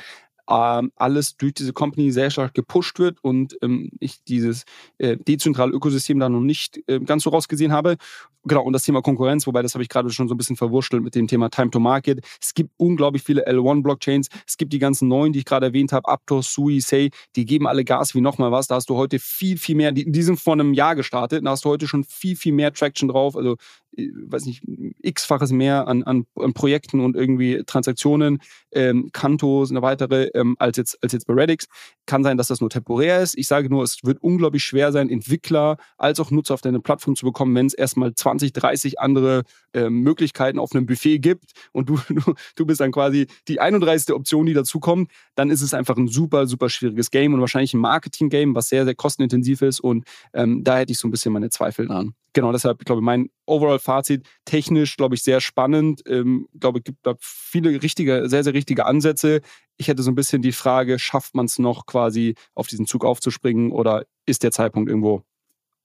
ähm, 0.49 0.91
alles 0.95 1.35
durch 1.37 1.53
diese 1.53 1.73
Company 1.73 2.11
sehr 2.11 2.29
stark 2.29 2.53
gepusht 2.53 2.99
wird 2.99 3.23
und 3.23 3.57
ähm, 3.61 3.89
ich 3.99 4.23
dieses 4.23 4.63
äh, 4.97 5.17
dezentrale 5.17 5.71
Ökosystem 5.71 6.19
da 6.19 6.29
noch 6.29 6.39
nicht 6.39 6.81
äh, 6.87 6.99
ganz 6.99 7.23
so 7.23 7.29
rausgesehen 7.29 7.71
habe. 7.71 7.97
Genau, 8.43 8.63
und 8.63 8.71
das 8.71 8.83
Thema 8.83 9.01
Konkurrenz, 9.01 9.45
wobei 9.45 9.61
das 9.61 9.73
habe 9.73 9.83
ich 9.83 9.89
gerade 9.89 10.09
schon 10.09 10.29
so 10.29 10.33
ein 10.33 10.37
bisschen 10.37 10.55
verwurschtelt 10.55 11.03
mit 11.03 11.15
dem 11.15 11.27
Thema 11.27 11.49
Time 11.49 11.69
to 11.69 11.81
Market. 11.81 12.25
Es 12.41 12.53
gibt 12.53 12.71
unglaublich 12.77 13.23
viele 13.23 13.45
L1-Blockchains. 13.45 14.29
Es 14.47 14.55
gibt 14.55 14.71
die 14.71 14.79
ganzen 14.79 15.09
neuen, 15.09 15.33
die 15.33 15.39
ich 15.39 15.45
gerade 15.45 15.65
erwähnt 15.65 15.91
habe, 15.91 16.07
Aptos, 16.07 16.53
Sui, 16.53 16.79
Say, 16.79 17.09
die 17.35 17.45
geben 17.45 17.67
alle 17.67 17.83
Gas 17.83 18.15
wie 18.15 18.21
nochmal 18.21 18.53
was. 18.53 18.67
Da 18.67 18.75
hast 18.75 18.89
du 18.89 18.95
heute 18.95 19.19
viel, 19.19 19.57
viel 19.57 19.75
mehr, 19.75 19.91
die, 19.91 20.09
die 20.09 20.23
sind 20.23 20.39
vor 20.39 20.53
einem 20.53 20.73
Jahr 20.73 20.95
gestartet, 20.95 21.45
da 21.45 21.49
hast 21.49 21.65
du 21.65 21.69
heute 21.69 21.87
schon 21.87 22.05
viel, 22.05 22.37
viel 22.37 22.53
mehr 22.53 22.71
Traction 22.71 23.09
drauf. 23.09 23.35
Also, 23.35 23.57
weiß 23.97 24.45
nicht, 24.45 24.63
x-faches 25.01 25.51
mehr 25.51 25.87
an, 25.87 26.03
an, 26.03 26.25
an 26.35 26.53
Projekten 26.53 26.99
und 26.99 27.15
irgendwie 27.15 27.63
Transaktionen. 27.65 28.39
Ähm, 28.71 29.09
Kanto 29.11 29.63
ist 29.63 29.73
weitere 29.73 30.25
ähm, 30.33 30.55
als, 30.59 30.77
jetzt, 30.77 31.01
als 31.03 31.13
jetzt 31.13 31.27
bei 31.27 31.33
Redix. 31.33 31.67
Kann 32.05 32.23
sein, 32.23 32.37
dass 32.37 32.47
das 32.47 32.61
nur 32.61 32.69
temporär 32.69 33.21
ist. 33.21 33.37
Ich 33.37 33.47
sage 33.47 33.69
nur, 33.69 33.83
es 33.83 34.03
wird 34.03 34.21
unglaublich 34.21 34.63
schwer 34.63 34.91
sein, 34.91 35.09
Entwickler 35.09 35.77
als 35.97 36.19
auch 36.19 36.31
Nutzer 36.31 36.53
auf 36.53 36.61
deine 36.61 36.79
Plattform 36.79 37.15
zu 37.15 37.25
bekommen, 37.25 37.55
wenn 37.55 37.65
es 37.65 37.73
erstmal 37.73 38.13
20, 38.13 38.53
30 38.53 38.99
andere 38.99 39.43
äh, 39.73 39.89
Möglichkeiten 39.89 40.59
auf 40.59 40.73
einem 40.73 40.85
Buffet 40.85 41.19
gibt 41.19 41.51
und 41.71 41.89
du, 41.89 41.99
du, 42.09 42.33
du 42.55 42.65
bist 42.65 42.79
dann 42.79 42.91
quasi 42.91 43.27
die 43.47 43.59
31. 43.59 44.13
Option, 44.13 44.45
die 44.45 44.53
dazukommt, 44.53 45.11
dann 45.35 45.49
ist 45.49 45.61
es 45.61 45.73
einfach 45.73 45.97
ein 45.97 46.07
super, 46.07 46.47
super 46.47 46.69
schwieriges 46.69 47.11
Game 47.11 47.33
und 47.33 47.41
wahrscheinlich 47.41 47.73
ein 47.73 47.79
Marketing-Game, 47.79 48.55
was 48.55 48.69
sehr, 48.69 48.85
sehr 48.85 48.95
kostenintensiv 48.95 49.61
ist 49.61 49.79
und 49.79 50.05
ähm, 50.33 50.63
da 50.63 50.77
hätte 50.77 50.91
ich 50.91 50.99
so 50.99 51.07
ein 51.07 51.11
bisschen 51.11 51.33
meine 51.33 51.49
Zweifel 51.49 51.87
dran 51.87 52.13
genau 52.37 52.51
deshalb, 52.51 52.79
ich 52.79 52.85
glaube, 52.85 53.01
mein 53.01 53.31
Overall-Fazit 53.47 54.27
technisch, 54.45 54.95
glaube 54.95 55.15
ich, 55.15 55.23
sehr 55.23 55.41
spannend. 55.41 56.03
Ähm, 56.07 56.47
glaube, 56.53 56.81
gibt 56.81 56.99
da 57.01 57.15
viele 57.19 57.81
richtige, 57.81 58.29
sehr, 58.29 58.43
sehr 58.43 58.53
richtige 58.53 58.85
Ansätze. 58.85 59.41
Ich 59.77 59.87
hätte 59.87 60.03
so 60.03 60.11
ein 60.11 60.15
bisschen 60.15 60.43
die 60.43 60.51
Frage, 60.51 60.99
schafft 60.99 61.33
man 61.33 61.47
es 61.47 61.57
noch 61.57 61.87
quasi 61.87 62.35
auf 62.53 62.67
diesen 62.67 62.85
Zug 62.85 63.05
aufzuspringen 63.05 63.71
oder 63.71 64.05
ist 64.27 64.43
der 64.43 64.51
Zeitpunkt 64.51 64.87
irgendwo 64.87 65.23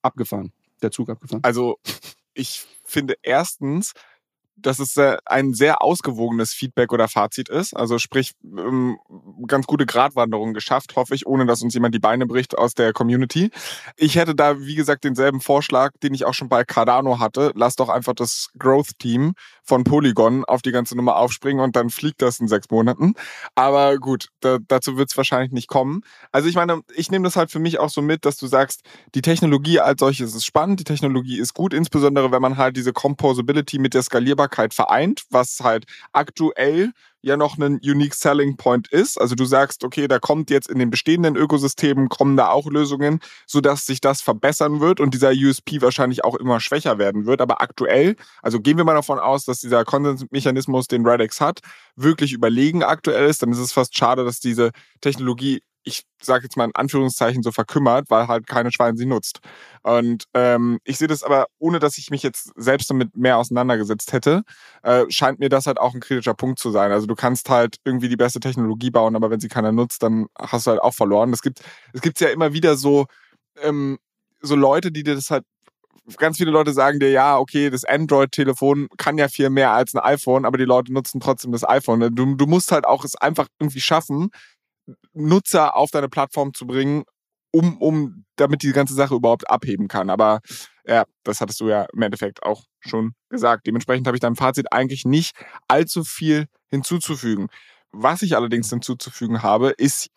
abgefahren, 0.02 0.52
der 0.82 0.90
Zug 0.90 1.08
abgefahren? 1.08 1.42
Also 1.42 1.78
ich 2.34 2.66
finde 2.84 3.14
erstens, 3.22 3.94
dass 4.56 4.78
es 4.78 4.96
ein 5.26 5.54
sehr 5.54 5.82
ausgewogenes 5.82 6.52
Feedback 6.52 6.92
oder 6.92 7.08
Fazit 7.08 7.48
ist. 7.48 7.74
Also 7.74 7.98
sprich, 7.98 8.32
ähm, 8.44 8.98
ganz 9.46 9.66
gute 9.66 9.86
Gratwanderung 9.86 10.54
geschafft, 10.54 10.96
hoffe 10.96 11.14
ich, 11.14 11.26
ohne 11.26 11.46
dass 11.46 11.62
uns 11.62 11.74
jemand 11.74 11.94
die 11.94 11.98
Beine 11.98 12.26
bricht 12.26 12.56
aus 12.56 12.74
der 12.74 12.92
Community. 12.92 13.50
Ich 13.96 14.16
hätte 14.16 14.34
da, 14.34 14.60
wie 14.60 14.74
gesagt, 14.74 15.04
denselben 15.04 15.40
Vorschlag, 15.40 15.92
den 16.02 16.14
ich 16.14 16.24
auch 16.24 16.34
schon 16.34 16.48
bei 16.48 16.64
Cardano 16.64 17.18
hatte. 17.18 17.52
Lass 17.54 17.76
doch 17.76 17.88
einfach 17.88 18.14
das 18.14 18.50
Growth-Team 18.58 19.34
von 19.62 19.84
Polygon 19.84 20.44
auf 20.44 20.62
die 20.62 20.72
ganze 20.72 20.96
Nummer 20.96 21.16
aufspringen 21.16 21.62
und 21.62 21.76
dann 21.76 21.90
fliegt 21.90 22.22
das 22.22 22.40
in 22.40 22.48
sechs 22.48 22.70
Monaten. 22.70 23.14
Aber 23.54 23.98
gut, 23.98 24.28
da, 24.40 24.58
dazu 24.66 24.96
wird 24.96 25.10
es 25.10 25.16
wahrscheinlich 25.16 25.52
nicht 25.52 25.68
kommen. 25.68 26.02
Also 26.32 26.48
ich 26.48 26.54
meine, 26.54 26.80
ich 26.94 27.10
nehme 27.10 27.24
das 27.24 27.36
halt 27.36 27.50
für 27.50 27.58
mich 27.58 27.78
auch 27.78 27.90
so 27.90 28.02
mit, 28.02 28.24
dass 28.24 28.36
du 28.36 28.46
sagst, 28.46 28.82
die 29.14 29.22
Technologie 29.22 29.80
als 29.80 30.00
solches 30.00 30.34
ist 30.34 30.44
spannend, 30.44 30.80
die 30.80 30.84
Technologie 30.84 31.38
ist 31.38 31.54
gut, 31.54 31.74
insbesondere 31.74 32.32
wenn 32.32 32.42
man 32.42 32.56
halt 32.56 32.76
diese 32.76 32.92
Composability 32.92 33.78
mit 33.78 33.94
der 33.94 34.02
Skalierbarkeit 34.02 34.74
vereint, 34.74 35.22
was 35.30 35.60
halt 35.60 35.84
aktuell 36.12 36.92
ja 37.22 37.36
noch 37.36 37.56
ein 37.56 37.80
Unique 37.82 38.14
Selling 38.14 38.56
Point 38.56 38.88
ist. 38.88 39.20
Also 39.20 39.34
du 39.34 39.44
sagst, 39.44 39.84
okay, 39.84 40.08
da 40.08 40.18
kommt 40.18 40.50
jetzt 40.50 40.68
in 40.68 40.78
den 40.78 40.90
bestehenden 40.90 41.36
Ökosystemen 41.36 42.08
kommen 42.08 42.36
da 42.36 42.48
auch 42.48 42.66
Lösungen, 42.66 43.20
sodass 43.46 43.86
sich 43.86 44.00
das 44.00 44.20
verbessern 44.20 44.80
wird 44.80 45.00
und 45.00 45.14
dieser 45.14 45.30
USP 45.30 45.80
wahrscheinlich 45.80 46.24
auch 46.24 46.34
immer 46.34 46.60
schwächer 46.60 46.98
werden 46.98 47.24
wird. 47.26 47.40
Aber 47.40 47.60
aktuell, 47.62 48.16
also 48.42 48.60
gehen 48.60 48.76
wir 48.76 48.84
mal 48.84 48.94
davon 48.94 49.18
aus, 49.18 49.44
dass 49.44 49.60
dieser 49.60 49.84
Konsensmechanismus, 49.84 50.88
den 50.88 51.06
Radix 51.06 51.40
hat, 51.40 51.60
wirklich 51.96 52.32
überlegen 52.32 52.82
aktuell 52.82 53.28
ist, 53.28 53.42
dann 53.42 53.52
ist 53.52 53.58
es 53.58 53.72
fast 53.72 53.96
schade, 53.96 54.24
dass 54.24 54.40
diese 54.40 54.70
Technologie 55.00 55.62
ich 55.84 56.04
sage 56.20 56.44
jetzt 56.44 56.56
mal 56.56 56.66
in 56.66 56.74
Anführungszeichen 56.74 57.42
so 57.42 57.50
verkümmert, 57.52 58.10
weil 58.10 58.28
halt 58.28 58.46
keine 58.46 58.70
Schwein 58.72 58.96
sie 58.96 59.06
nutzt. 59.06 59.40
Und 59.82 60.24
ähm, 60.34 60.78
ich 60.84 60.98
sehe 60.98 61.08
das 61.08 61.22
aber, 61.22 61.46
ohne 61.58 61.78
dass 61.78 61.98
ich 61.98 62.10
mich 62.10 62.22
jetzt 62.22 62.52
selbst 62.56 62.88
damit 62.90 63.16
mehr 63.16 63.38
auseinandergesetzt 63.38 64.12
hätte, 64.12 64.42
äh, 64.82 65.04
scheint 65.08 65.40
mir 65.40 65.48
das 65.48 65.66
halt 65.66 65.78
auch 65.78 65.94
ein 65.94 66.00
kritischer 66.00 66.34
Punkt 66.34 66.58
zu 66.58 66.70
sein. 66.70 66.92
Also 66.92 67.06
du 67.06 67.14
kannst 67.14 67.48
halt 67.50 67.76
irgendwie 67.84 68.08
die 68.08 68.16
beste 68.16 68.40
Technologie 68.40 68.90
bauen, 68.90 69.16
aber 69.16 69.30
wenn 69.30 69.40
sie 69.40 69.48
keiner 69.48 69.72
nutzt, 69.72 70.02
dann 70.02 70.26
hast 70.38 70.66
du 70.66 70.72
halt 70.72 70.82
auch 70.82 70.94
verloren. 70.94 71.32
Es 71.32 71.42
gibt 71.42 71.60
es 71.94 72.20
ja 72.20 72.28
immer 72.28 72.52
wieder 72.52 72.76
so 72.76 73.06
ähm, 73.60 73.98
so 74.40 74.56
Leute, 74.56 74.92
die 74.92 75.04
dir 75.04 75.14
das 75.14 75.30
halt 75.30 75.44
ganz 76.18 76.36
viele 76.36 76.50
Leute 76.50 76.72
sagen 76.72 76.98
dir, 76.98 77.10
ja, 77.10 77.38
okay, 77.38 77.70
das 77.70 77.84
Android-Telefon 77.84 78.88
kann 78.96 79.18
ja 79.18 79.28
viel 79.28 79.50
mehr 79.50 79.70
als 79.72 79.94
ein 79.94 80.00
iPhone, 80.00 80.44
aber 80.44 80.58
die 80.58 80.64
Leute 80.64 80.92
nutzen 80.92 81.20
trotzdem 81.20 81.52
das 81.52 81.68
iPhone. 81.68 82.14
Du, 82.14 82.34
du 82.34 82.46
musst 82.46 82.72
halt 82.72 82.84
auch 82.86 83.04
es 83.04 83.14
einfach 83.14 83.46
irgendwie 83.60 83.80
schaffen, 83.80 84.30
Nutzer 85.12 85.76
auf 85.76 85.90
deine 85.90 86.08
Plattform 86.08 86.54
zu 86.54 86.66
bringen, 86.66 87.04
um, 87.52 87.76
um 87.78 88.24
damit 88.36 88.62
die 88.62 88.72
ganze 88.72 88.94
Sache 88.94 89.14
überhaupt 89.14 89.48
abheben 89.50 89.88
kann. 89.88 90.10
Aber 90.10 90.40
ja, 90.86 91.04
das 91.22 91.40
hattest 91.40 91.60
du 91.60 91.68
ja 91.68 91.86
im 91.92 92.02
Endeffekt 92.02 92.42
auch 92.42 92.64
schon 92.80 93.12
gesagt. 93.28 93.66
Dementsprechend 93.66 94.06
habe 94.06 94.16
ich 94.16 94.20
deinem 94.20 94.36
Fazit 94.36 94.72
eigentlich 94.72 95.04
nicht 95.04 95.36
allzu 95.68 96.04
viel 96.04 96.46
hinzuzufügen. 96.70 97.48
Was 97.92 98.22
ich 98.22 98.34
allerdings 98.34 98.70
hinzuzufügen 98.70 99.42
habe, 99.42 99.70
ist, 99.70 100.08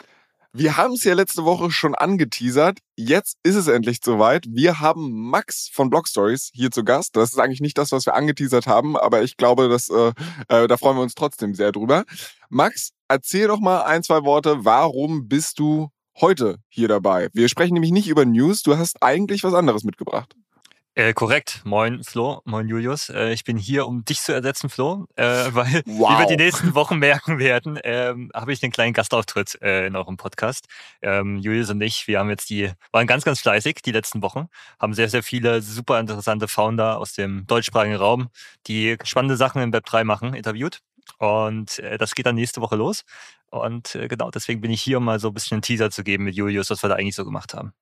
wir 0.53 0.77
haben 0.77 0.93
es 0.93 1.03
ja 1.03 1.13
letzte 1.13 1.43
Woche 1.43 1.69
schon 1.69 1.95
angeteasert. 1.95 2.79
Jetzt 2.95 3.37
ist 3.43 3.55
es 3.55 3.67
endlich 3.67 3.99
soweit. 4.01 4.45
Wir 4.47 4.79
haben 4.79 5.29
Max 5.29 5.69
von 5.71 5.89
Blog 5.89 6.07
Stories 6.07 6.49
hier 6.53 6.71
zu 6.71 6.85
Gast. 6.85 7.17
Das 7.17 7.31
ist 7.31 7.39
eigentlich 7.39 7.59
nicht 7.59 7.77
das, 7.77 7.91
was 7.91 8.05
wir 8.05 8.15
angeteasert 8.15 8.65
haben, 8.65 8.95
aber 8.95 9.21
ich 9.21 9.35
glaube, 9.35 9.67
dass, 9.67 9.89
äh, 9.89 10.13
äh, 10.47 10.67
da 10.69 10.77
freuen 10.77 10.95
wir 10.95 11.03
uns 11.03 11.13
trotzdem 11.13 11.53
sehr 11.53 11.73
drüber. 11.73 12.05
Max, 12.49 12.91
erzähl 13.07 13.47
doch 13.47 13.59
mal 13.59 13.83
ein, 13.83 14.03
zwei 14.03 14.23
Worte. 14.23 14.65
Warum 14.65 15.27
bist 15.27 15.59
du 15.59 15.89
heute 16.19 16.57
hier 16.69 16.87
dabei? 16.87 17.29
Wir 17.33 17.49
sprechen 17.49 17.73
nämlich 17.73 17.91
nicht 17.91 18.07
über 18.07 18.25
News. 18.25 18.63
Du 18.63 18.77
hast 18.77 19.01
eigentlich 19.01 19.43
was 19.43 19.53
anderes 19.53 19.83
mitgebracht. 19.83 20.35
Äh, 20.97 21.13
korrekt. 21.13 21.61
Moin 21.65 22.05
Flo, 22.05 22.41
moin 22.45 22.69
Julius. 22.69 23.09
Äh, 23.09 23.33
ich 23.33 23.43
bin 23.43 23.57
hier, 23.57 23.85
um 23.85 24.05
dich 24.05 24.21
zu 24.21 24.31
ersetzen, 24.31 24.69
Flo, 24.69 25.07
äh, 25.17 25.23
weil 25.51 25.81
wow. 25.85 26.09
wie 26.09 26.19
wir 26.19 26.25
die 26.27 26.41
nächsten 26.41 26.73
Wochen 26.73 26.99
merken 26.99 27.37
werden, 27.37 27.77
ähm, 27.83 28.31
habe 28.33 28.53
ich 28.53 28.63
einen 28.63 28.71
kleinen 28.71 28.93
Gastauftritt 28.93 29.61
äh, 29.61 29.87
in 29.87 29.97
eurem 29.97 30.15
Podcast. 30.15 30.67
Ähm, 31.01 31.39
Julius 31.39 31.69
und 31.69 31.81
ich, 31.81 32.07
wir 32.07 32.19
haben 32.19 32.29
jetzt 32.29 32.49
die, 32.49 32.71
waren 32.93 33.07
ganz, 33.07 33.25
ganz 33.25 33.41
fleißig 33.41 33.81
die 33.83 33.91
letzten 33.91 34.21
Wochen, 34.21 34.47
haben 34.79 34.93
sehr, 34.93 35.09
sehr 35.09 35.21
viele 35.21 35.61
super 35.61 35.99
interessante 35.99 36.47
Founder 36.47 36.97
aus 36.97 37.11
dem 37.11 37.45
deutschsprachigen 37.45 37.97
Raum, 37.97 38.29
die 38.67 38.95
spannende 39.03 39.35
Sachen 39.35 39.61
im 39.61 39.73
Web 39.73 39.85
3 39.85 40.05
machen, 40.05 40.33
interviewt. 40.33 40.79
Und 41.19 41.79
äh, 41.79 41.97
das 41.97 42.15
geht 42.15 42.25
dann 42.25 42.35
nächste 42.35 42.61
Woche 42.61 42.75
los. 42.75 43.03
Und 43.49 43.95
äh, 43.95 44.07
genau, 44.07 44.31
deswegen 44.31 44.61
bin 44.61 44.71
ich 44.71 44.81
hier, 44.81 44.97
um 44.97 45.05
mal 45.05 45.19
so 45.19 45.29
ein 45.29 45.33
bisschen 45.33 45.55
einen 45.55 45.61
Teaser 45.61 45.91
zu 45.91 46.03
geben 46.03 46.25
mit 46.25 46.35
Julius, 46.35 46.69
was 46.69 46.83
wir 46.83 46.89
da 46.89 46.95
eigentlich 46.95 47.15
so 47.15 47.25
gemacht 47.25 47.53
haben. 47.53 47.73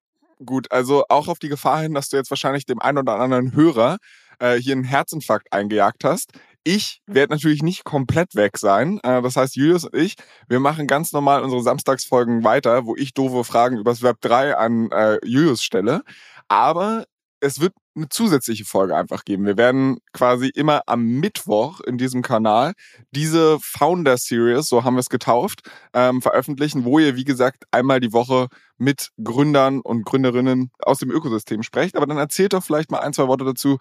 Gut, 0.45 0.71
also 0.71 1.05
auch 1.09 1.27
auf 1.27 1.39
die 1.39 1.49
Gefahr 1.49 1.81
hin, 1.81 1.93
dass 1.93 2.09
du 2.09 2.17
jetzt 2.17 2.29
wahrscheinlich 2.29 2.65
dem 2.65 2.81
einen 2.81 2.97
oder 2.97 3.15
anderen 3.19 3.53
Hörer 3.53 3.97
äh, 4.39 4.55
hier 4.55 4.73
einen 4.73 4.83
Herzinfarkt 4.83 5.51
eingejagt 5.51 6.03
hast. 6.03 6.31
Ich 6.63 7.01
werde 7.07 7.33
natürlich 7.33 7.61
nicht 7.61 7.83
komplett 7.83 8.35
weg 8.35 8.57
sein. 8.57 8.99
Äh, 9.03 9.21
das 9.21 9.35
heißt, 9.35 9.55
Julius 9.55 9.85
und 9.85 9.95
ich, 9.95 10.15
wir 10.47 10.59
machen 10.59 10.87
ganz 10.87 11.11
normal 11.11 11.43
unsere 11.43 11.61
Samstagsfolgen 11.61 12.43
weiter, 12.43 12.85
wo 12.85 12.95
ich 12.95 13.13
doofe 13.13 13.43
Fragen 13.43 13.77
übers 13.77 14.01
Web 14.01 14.17
3 14.21 14.57
an 14.57 14.91
äh, 14.91 15.17
Julius 15.25 15.63
stelle. 15.63 16.01
Aber 16.47 17.05
es 17.39 17.59
wird 17.59 17.73
eine 17.95 18.09
zusätzliche 18.09 18.65
Folge 18.65 18.95
einfach 18.95 19.23
geben. 19.23 19.45
Wir 19.45 19.57
werden 19.57 19.99
quasi 20.13 20.49
immer 20.49 20.81
am 20.87 21.05
Mittwoch 21.05 21.79
in 21.81 21.97
diesem 21.97 22.21
Kanal 22.21 22.73
diese 23.11 23.59
Founder 23.61 24.17
Series, 24.17 24.67
so 24.67 24.83
haben 24.83 24.95
wir 24.95 25.01
es 25.01 25.09
getauft, 25.09 25.61
ähm, 25.93 26.21
veröffentlichen, 26.21 26.85
wo 26.85 26.99
ihr, 26.99 27.15
wie 27.15 27.23
gesagt, 27.23 27.65
einmal 27.71 27.99
die 27.99 28.13
Woche 28.13 28.47
mit 28.77 29.09
Gründern 29.23 29.79
und 29.81 30.05
Gründerinnen 30.05 30.71
aus 30.79 30.99
dem 30.99 31.11
Ökosystem 31.11 31.63
sprecht. 31.63 31.95
Aber 31.95 32.07
dann 32.07 32.17
erzählt 32.17 32.53
doch 32.53 32.63
vielleicht 32.63 32.91
mal 32.91 32.99
ein, 32.99 33.13
zwei 33.13 33.27
Worte 33.27 33.45
dazu, 33.45 33.77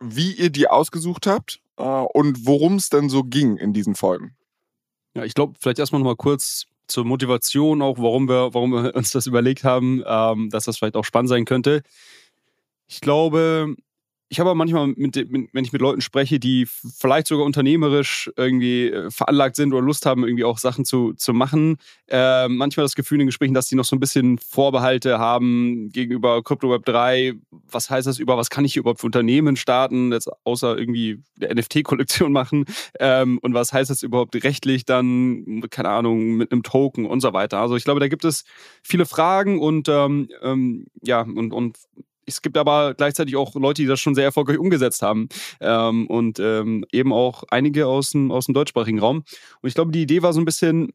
wie 0.00 0.32
ihr 0.32 0.50
die 0.50 0.68
ausgesucht 0.68 1.26
habt 1.26 1.60
äh, 1.76 1.82
und 1.82 2.46
worum 2.46 2.76
es 2.76 2.88
denn 2.88 3.08
so 3.08 3.22
ging 3.22 3.56
in 3.56 3.72
diesen 3.72 3.94
Folgen. 3.94 4.36
Ja, 5.14 5.24
ich 5.24 5.34
glaube, 5.34 5.54
vielleicht 5.60 5.78
erstmal 5.78 6.00
nochmal 6.00 6.16
kurz 6.16 6.64
zur 6.86 7.04
Motivation 7.04 7.82
auch, 7.82 7.98
warum 7.98 8.28
wir, 8.28 8.52
warum 8.52 8.72
wir 8.72 8.94
uns 8.94 9.10
das 9.12 9.26
überlegt 9.26 9.64
haben, 9.64 10.02
ähm, 10.06 10.50
dass 10.50 10.64
das 10.64 10.78
vielleicht 10.78 10.96
auch 10.96 11.04
spannend 11.04 11.28
sein 11.28 11.44
könnte. 11.44 11.82
Ich 12.86 13.00
glaube, 13.00 13.76
ich 14.34 14.40
habe 14.40 14.54
manchmal, 14.56 14.88
mit, 14.88 15.14
mit, 15.30 15.50
wenn 15.52 15.64
ich 15.64 15.72
mit 15.72 15.80
Leuten 15.80 16.00
spreche, 16.00 16.40
die 16.40 16.66
vielleicht 16.66 17.28
sogar 17.28 17.46
unternehmerisch 17.46 18.30
irgendwie 18.36 18.88
äh, 18.88 19.10
veranlagt 19.10 19.54
sind 19.54 19.72
oder 19.72 19.82
Lust 19.82 20.06
haben, 20.06 20.24
irgendwie 20.24 20.42
auch 20.42 20.58
Sachen 20.58 20.84
zu, 20.84 21.12
zu 21.12 21.32
machen, 21.32 21.76
äh, 22.08 22.48
manchmal 22.48 22.84
das 22.84 22.96
Gefühl 22.96 23.20
in 23.20 23.26
Gesprächen, 23.26 23.54
dass 23.54 23.68
die 23.68 23.76
noch 23.76 23.84
so 23.84 23.94
ein 23.94 24.00
bisschen 24.00 24.38
Vorbehalte 24.38 25.20
haben 25.20 25.90
gegenüber 25.90 26.42
Crypto 26.42 26.68
Web 26.68 26.84
3. 26.84 27.34
Was 27.70 27.90
heißt 27.90 28.08
das 28.08 28.18
über, 28.18 28.36
was 28.36 28.50
kann 28.50 28.64
ich 28.64 28.72
hier 28.72 28.80
überhaupt 28.80 29.00
für 29.00 29.06
Unternehmen 29.06 29.54
starten, 29.54 30.10
jetzt 30.10 30.28
außer 30.44 30.76
irgendwie 30.76 31.22
eine 31.40 31.54
NFT-Kollektion 31.60 32.32
machen? 32.32 32.64
Ähm, 32.98 33.38
und 33.38 33.54
was 33.54 33.72
heißt 33.72 33.90
das 33.90 34.02
überhaupt 34.02 34.34
rechtlich 34.42 34.84
dann, 34.84 35.62
keine 35.70 35.90
Ahnung, 35.90 36.32
mit 36.32 36.50
einem 36.50 36.64
Token 36.64 37.06
und 37.06 37.20
so 37.20 37.32
weiter? 37.32 37.58
Also 37.60 37.76
ich 37.76 37.84
glaube, 37.84 38.00
da 38.00 38.08
gibt 38.08 38.24
es 38.24 38.44
viele 38.82 39.06
Fragen 39.06 39.60
und 39.60 39.88
ähm, 39.88 40.28
ähm, 40.42 40.86
ja, 41.02 41.20
und, 41.20 41.52
und 41.52 41.78
es 42.26 42.42
gibt 42.42 42.56
aber 42.56 42.94
gleichzeitig 42.94 43.36
auch 43.36 43.54
Leute, 43.54 43.82
die 43.82 43.88
das 43.88 44.00
schon 44.00 44.14
sehr 44.14 44.24
erfolgreich 44.24 44.58
umgesetzt 44.58 45.02
haben. 45.02 45.28
Ähm, 45.60 46.06
und 46.06 46.38
ähm, 46.38 46.84
eben 46.92 47.12
auch 47.12 47.44
einige 47.50 47.86
aus 47.86 48.10
dem, 48.10 48.30
aus 48.30 48.46
dem 48.46 48.54
deutschsprachigen 48.54 48.98
Raum. 48.98 49.24
Und 49.60 49.68
ich 49.68 49.74
glaube, 49.74 49.92
die 49.92 50.02
Idee 50.02 50.22
war 50.22 50.32
so 50.32 50.40
ein 50.40 50.44
bisschen, 50.44 50.92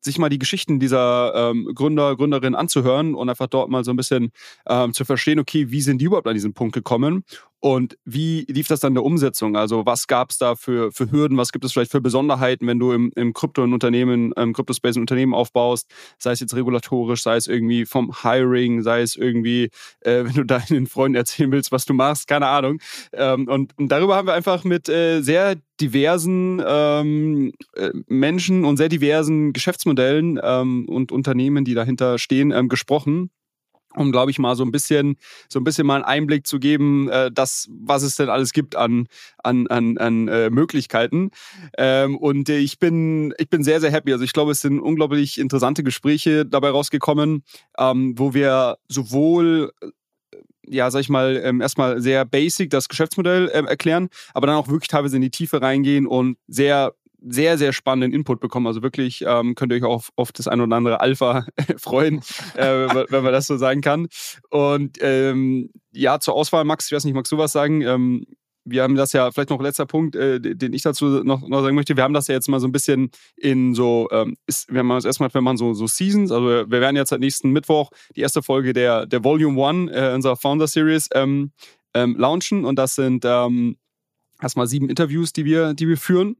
sich 0.00 0.18
mal 0.18 0.28
die 0.28 0.38
Geschichten 0.38 0.78
dieser 0.78 1.50
ähm, 1.50 1.70
Gründer, 1.74 2.16
Gründerinnen 2.16 2.54
anzuhören 2.54 3.14
und 3.14 3.28
einfach 3.28 3.48
dort 3.48 3.70
mal 3.70 3.84
so 3.84 3.90
ein 3.90 3.96
bisschen 3.96 4.30
ähm, 4.68 4.92
zu 4.92 5.04
verstehen, 5.04 5.38
okay, 5.38 5.70
wie 5.70 5.80
sind 5.80 5.98
die 5.98 6.06
überhaupt 6.06 6.28
an 6.28 6.34
diesen 6.34 6.54
Punkt 6.54 6.74
gekommen 6.74 7.24
und 7.66 7.98
wie 8.04 8.46
lief 8.48 8.68
das 8.68 8.78
dann 8.78 8.92
in 8.92 8.94
der 8.94 9.02
Umsetzung? 9.02 9.56
Also 9.56 9.84
was 9.84 10.06
gab 10.06 10.30
es 10.30 10.38
da 10.38 10.54
für, 10.54 10.92
für 10.92 11.10
Hürden? 11.10 11.36
Was 11.36 11.50
gibt 11.50 11.64
es 11.64 11.72
vielleicht 11.72 11.90
für 11.90 12.00
Besonderheiten, 12.00 12.64
wenn 12.68 12.78
du 12.78 12.92
im, 12.92 13.32
Krypto 13.34 13.64
ein 13.64 13.72
Unternehmen, 13.72 14.30
im 14.36 14.52
Kryptospace 14.52 14.94
ein 14.94 15.00
Unternehmen 15.00 15.34
aufbaust? 15.34 15.90
Sei 16.16 16.30
es 16.30 16.38
jetzt 16.38 16.54
regulatorisch, 16.54 17.24
sei 17.24 17.34
es 17.34 17.48
irgendwie 17.48 17.84
vom 17.84 18.22
Hiring, 18.22 18.82
sei 18.82 19.00
es 19.00 19.16
irgendwie, 19.16 19.70
äh, 20.02 20.22
wenn 20.24 20.34
du 20.34 20.44
deinen 20.44 20.86
Freunden 20.86 21.16
erzählen 21.16 21.50
willst, 21.50 21.72
was 21.72 21.84
du 21.86 21.92
machst, 21.92 22.28
keine 22.28 22.46
Ahnung. 22.46 22.78
Ähm, 23.12 23.48
und, 23.48 23.76
und, 23.76 23.88
darüber 23.88 24.14
haben 24.14 24.28
wir 24.28 24.34
einfach 24.34 24.62
mit 24.62 24.88
äh, 24.88 25.20
sehr 25.22 25.56
diversen 25.80 26.62
ähm, 26.64 27.52
äh, 27.74 27.90
Menschen 28.06 28.64
und 28.64 28.76
sehr 28.76 28.88
diversen 28.88 29.52
Geschäftsmodellen 29.52 30.38
ähm, 30.40 30.88
und 30.88 31.10
Unternehmen, 31.10 31.64
die 31.64 31.74
dahinter 31.74 32.20
stehen, 32.20 32.52
ähm, 32.52 32.68
gesprochen 32.68 33.30
um, 33.96 34.12
glaube 34.12 34.30
ich, 34.30 34.38
mal 34.38 34.54
so 34.54 34.64
ein 34.64 34.70
bisschen, 34.70 35.16
so 35.48 35.58
ein 35.58 35.64
bisschen 35.64 35.86
mal 35.86 35.96
einen 35.96 36.04
Einblick 36.04 36.46
zu 36.46 36.58
geben, 36.58 37.08
äh, 37.08 37.30
das, 37.32 37.68
was 37.70 38.02
es 38.02 38.16
denn 38.16 38.28
alles 38.28 38.52
gibt 38.52 38.76
an, 38.76 39.08
an, 39.42 39.66
an, 39.66 39.98
an 39.98 40.28
äh, 40.28 40.50
Möglichkeiten. 40.50 41.30
Ähm, 41.78 42.16
und 42.16 42.48
äh, 42.48 42.58
ich 42.58 42.78
bin, 42.78 43.34
ich 43.38 43.48
bin 43.48 43.64
sehr, 43.64 43.80
sehr 43.80 43.90
happy. 43.90 44.12
Also 44.12 44.24
ich 44.24 44.32
glaube, 44.32 44.52
es 44.52 44.60
sind 44.60 44.80
unglaublich 44.80 45.38
interessante 45.38 45.82
Gespräche 45.82 46.46
dabei 46.46 46.70
rausgekommen, 46.70 47.42
ähm, 47.78 48.14
wo 48.16 48.34
wir 48.34 48.78
sowohl 48.88 49.72
äh, 49.80 49.88
ja, 50.68 50.90
sag 50.90 51.00
ich 51.00 51.08
mal, 51.08 51.40
ähm, 51.44 51.60
erstmal 51.60 52.00
sehr 52.00 52.24
basic 52.24 52.70
das 52.70 52.88
Geschäftsmodell 52.88 53.50
ähm, 53.54 53.66
erklären, 53.66 54.08
aber 54.34 54.48
dann 54.48 54.56
auch 54.56 54.66
wirklich 54.66 54.88
teilweise 54.88 55.14
in 55.14 55.22
die 55.22 55.30
Tiefe 55.30 55.62
reingehen 55.62 56.08
und 56.08 56.38
sehr 56.48 56.92
sehr, 57.28 57.58
sehr 57.58 57.72
spannenden 57.72 58.12
Input 58.12 58.40
bekommen. 58.40 58.66
Also 58.66 58.82
wirklich 58.82 59.24
ähm, 59.26 59.54
könnt 59.54 59.72
ihr 59.72 59.76
euch 59.76 59.84
auch 59.84 60.04
auf, 60.16 60.32
das 60.32 60.48
ein 60.48 60.60
oder 60.60 60.76
andere 60.76 61.00
Alpha 61.00 61.46
freuen, 61.76 62.20
äh, 62.54 62.88
wenn 63.10 63.24
man 63.24 63.32
das 63.32 63.46
so 63.46 63.56
sagen 63.56 63.80
kann. 63.80 64.08
Und 64.50 64.98
ähm, 65.00 65.70
ja, 65.92 66.20
zur 66.20 66.34
Auswahl, 66.34 66.64
Max, 66.64 66.86
ich 66.86 66.92
weiß 66.92 67.04
nicht, 67.04 67.14
magst 67.14 67.32
du 67.32 67.38
was 67.38 67.52
sagen? 67.52 67.82
Ähm, 67.82 68.26
wir 68.66 68.82
haben 68.82 68.96
das 68.96 69.12
ja, 69.12 69.30
vielleicht 69.30 69.50
noch 69.50 69.60
letzter 69.60 69.86
Punkt, 69.86 70.16
äh, 70.16 70.40
den 70.40 70.72
ich 70.72 70.82
dazu 70.82 71.22
noch, 71.22 71.46
noch 71.46 71.62
sagen 71.62 71.76
möchte. 71.76 71.96
Wir 71.96 72.02
haben 72.02 72.14
das 72.14 72.26
ja 72.26 72.34
jetzt 72.34 72.48
mal 72.48 72.58
so 72.58 72.66
ein 72.66 72.72
bisschen 72.72 73.10
in 73.36 73.74
so, 73.74 74.08
ähm, 74.10 74.36
ist, 74.46 74.72
wir 74.72 74.80
haben 74.80 74.88
das 74.88 75.04
erstmal, 75.04 75.32
wenn 75.32 75.44
man 75.44 75.56
so, 75.56 75.72
so 75.72 75.86
Seasons, 75.86 76.32
also 76.32 76.46
wir 76.46 76.80
werden 76.80 76.96
jetzt 76.96 77.12
am 77.12 77.20
nächsten 77.20 77.50
Mittwoch 77.50 77.90
die 78.16 78.20
erste 78.20 78.42
Folge 78.42 78.72
der, 78.72 79.06
der 79.06 79.22
Volume 79.22 79.58
One 79.58 79.90
äh, 79.92 80.14
unserer 80.14 80.36
Founder 80.36 80.66
Series 80.66 81.08
ähm, 81.14 81.52
ähm, 81.94 82.16
launchen 82.18 82.64
und 82.64 82.76
das 82.76 82.96
sind 82.96 83.24
ähm, 83.24 83.76
erstmal 84.42 84.66
sieben 84.66 84.88
Interviews, 84.88 85.32
die 85.32 85.44
wir, 85.44 85.72
die 85.72 85.88
wir 85.88 85.96
führen. 85.96 86.36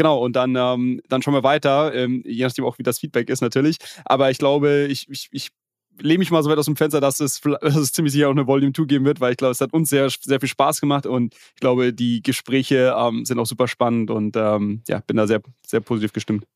Genau, 0.00 0.16
und 0.16 0.34
dann, 0.34 0.56
ähm, 0.56 1.02
dann 1.10 1.20
schauen 1.20 1.34
wir 1.34 1.42
weiter, 1.42 1.92
ähm, 1.94 2.22
je 2.24 2.42
nachdem 2.42 2.64
auch, 2.64 2.78
wie 2.78 2.82
das 2.82 2.98
Feedback 3.00 3.28
ist 3.28 3.42
natürlich. 3.42 3.76
Aber 4.06 4.30
ich 4.30 4.38
glaube, 4.38 4.86
ich, 4.88 5.06
ich, 5.10 5.28
ich 5.30 5.50
lehne 5.98 6.20
mich 6.20 6.30
mal 6.30 6.42
so 6.42 6.48
weit 6.48 6.56
aus 6.56 6.64
dem 6.64 6.76
Fenster, 6.76 7.02
dass 7.02 7.20
es, 7.20 7.38
dass 7.60 7.76
es 7.76 7.92
ziemlich 7.92 8.14
sicher 8.14 8.28
auch 8.28 8.32
eine 8.32 8.46
Volume 8.46 8.72
2 8.72 8.84
geben 8.84 9.04
wird, 9.04 9.20
weil 9.20 9.32
ich 9.32 9.36
glaube, 9.36 9.52
es 9.52 9.60
hat 9.60 9.74
uns 9.74 9.90
sehr, 9.90 10.08
sehr 10.08 10.40
viel 10.40 10.48
Spaß 10.48 10.80
gemacht 10.80 11.04
und 11.04 11.34
ich 11.34 11.60
glaube, 11.60 11.92
die 11.92 12.22
Gespräche 12.22 12.94
ähm, 12.96 13.26
sind 13.26 13.38
auch 13.38 13.44
super 13.44 13.68
spannend 13.68 14.10
und 14.10 14.38
ähm, 14.38 14.82
ja, 14.88 15.00
bin 15.06 15.18
da 15.18 15.26
sehr, 15.26 15.42
sehr 15.66 15.80
positiv 15.80 16.14
gestimmt. 16.14 16.46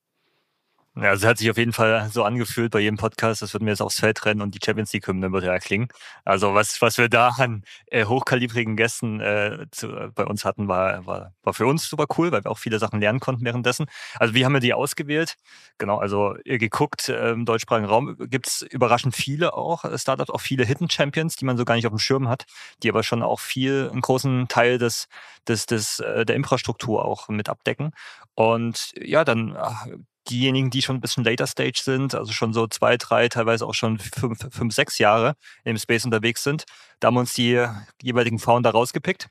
Ja, 0.96 1.08
also 1.10 1.26
hat 1.26 1.38
sich 1.38 1.50
auf 1.50 1.56
jeden 1.56 1.72
Fall 1.72 2.08
so 2.12 2.22
angefühlt 2.22 2.70
bei 2.70 2.78
jedem 2.78 2.96
Podcast, 2.96 3.42
das 3.42 3.52
würden 3.52 3.64
wir 3.66 3.72
jetzt 3.72 3.80
aufs 3.82 3.98
Feld 3.98 4.24
rennen 4.26 4.40
und 4.42 4.54
die 4.54 4.60
Champions 4.64 4.92
League 4.92 5.08
Hymne 5.08 5.32
würde 5.32 5.46
ja 5.48 5.58
klingen. 5.58 5.88
Also 6.24 6.54
was, 6.54 6.80
was 6.82 6.98
wir 6.98 7.08
da 7.08 7.30
an 7.30 7.64
äh, 7.86 8.04
hochkalibrigen 8.04 8.76
Gästen 8.76 9.18
äh, 9.18 9.66
zu, 9.72 9.88
äh, 9.88 10.10
bei 10.14 10.24
uns 10.24 10.44
hatten, 10.44 10.68
war, 10.68 11.04
war, 11.04 11.32
war 11.42 11.52
für 11.52 11.66
uns 11.66 11.88
super 11.88 12.06
cool, 12.16 12.30
weil 12.30 12.44
wir 12.44 12.50
auch 12.52 12.58
viele 12.58 12.78
Sachen 12.78 13.00
lernen 13.00 13.18
konnten 13.18 13.44
währenddessen. 13.44 13.86
Also 14.20 14.34
wie 14.34 14.44
haben 14.44 14.52
wir 14.52 14.60
die 14.60 14.72
ausgewählt? 14.72 15.34
Genau, 15.78 15.98
also 15.98 16.36
ihr 16.44 16.58
geguckt, 16.58 17.08
äh, 17.08 17.32
im 17.32 17.44
deutschsprachigen 17.44 17.88
Raum 17.88 18.16
gibt's 18.30 18.62
überraschend 18.62 19.16
viele 19.16 19.54
auch 19.54 19.84
äh, 19.84 19.98
Startups, 19.98 20.30
auch 20.30 20.40
viele 20.40 20.64
Hidden 20.64 20.88
Champions, 20.88 21.34
die 21.34 21.44
man 21.44 21.56
so 21.56 21.64
gar 21.64 21.74
nicht 21.74 21.86
auf 21.86 21.92
dem 21.92 21.98
Schirm 21.98 22.28
hat, 22.28 22.44
die 22.84 22.88
aber 22.88 23.02
schon 23.02 23.24
auch 23.24 23.40
viel, 23.40 23.88
einen 23.90 24.00
großen 24.00 24.46
Teil 24.46 24.78
des, 24.78 25.08
des, 25.48 25.66
des, 25.66 25.98
äh, 25.98 26.24
der 26.24 26.36
Infrastruktur 26.36 27.04
auch 27.04 27.28
mit 27.28 27.48
abdecken. 27.48 27.90
Und 28.36 28.92
ja, 28.96 29.24
dann 29.24 29.56
ach, 29.56 29.86
diejenigen, 30.30 30.70
die 30.70 30.82
schon 30.82 30.96
ein 30.96 31.00
bisschen 31.00 31.24
later 31.24 31.46
Stage 31.46 31.80
sind, 31.82 32.14
also 32.14 32.32
schon 32.32 32.52
so 32.52 32.66
zwei, 32.66 32.96
drei, 32.96 33.28
teilweise 33.28 33.66
auch 33.66 33.74
schon 33.74 33.98
fünf, 33.98 34.38
fünf 34.50 34.74
sechs 34.74 34.98
Jahre 34.98 35.34
im 35.64 35.76
Space 35.78 36.04
unterwegs 36.04 36.42
sind, 36.42 36.64
da 37.00 37.08
haben 37.08 37.14
wir 37.14 37.20
uns 37.20 37.34
die 37.34 37.66
jeweiligen 38.02 38.38
Founder 38.38 38.70
rausgepickt. 38.70 39.28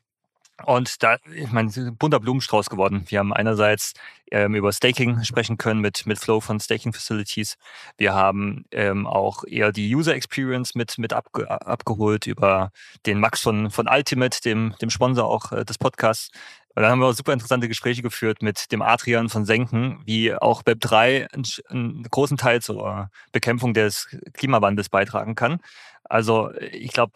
Und 0.66 1.02
da, 1.02 1.18
ich 1.34 1.52
meine, 1.52 1.70
bunter 1.98 2.20
Blumenstrauß 2.20 2.70
geworden. 2.70 3.04
Wir 3.08 3.20
haben 3.20 3.34
einerseits 3.34 3.94
ähm, 4.32 4.54
über 4.54 4.72
Staking 4.72 5.24
sprechen 5.24 5.58
können 5.58 5.82
mit, 5.82 6.06
mit 6.06 6.20
Flow 6.20 6.42
von 6.42 6.60
Staking 6.60 6.94
Facilities. 6.94 7.58
Wir 7.98 8.14
haben 8.14 8.66
ähm, 8.72 9.08
auch 9.08 9.44
eher 9.46 9.72
die 9.72 9.94
User 9.94 10.14
Experience 10.14 10.76
mit, 10.76 10.98
mit 11.00 11.12
abge 11.12 11.50
abgeholt 11.50 12.28
über 12.28 12.72
den 13.06 13.20
Max 13.20 13.42
von, 13.42 13.72
von 13.72 13.88
Ultimate, 13.88 14.42
dem, 14.42 14.76
dem 14.80 14.92
Sponsor 14.92 15.26
auch 15.28 15.52
äh, 15.52 15.66
des 15.66 15.80
Podcasts. 15.80 16.30
Und 16.76 16.84
dann 16.84 16.92
haben 16.92 17.00
wir 17.00 17.08
auch 17.08 17.14
super 17.14 17.34
interessante 17.34 17.68
Gespräche 17.68 18.02
geführt 18.02 18.42
mit 18.42 18.72
dem 18.72 18.82
Adrian 18.82 19.30
von 19.30 19.46
Senken, 19.46 20.02
wie 20.06 20.34
auch 20.36 20.64
Web3 20.64 21.32
einen, 21.32 21.46
einen 21.70 22.04
großen 22.04 22.38
Teil 22.38 22.62
zur 22.62 23.10
Bekämpfung 23.32 23.74
des 23.74 24.08
Klimawandels 24.34 24.90
beitragen 24.90 25.36
kann. 25.36 25.60
Also 26.04 26.52
ich 26.60 26.92
glaube, 26.92 27.14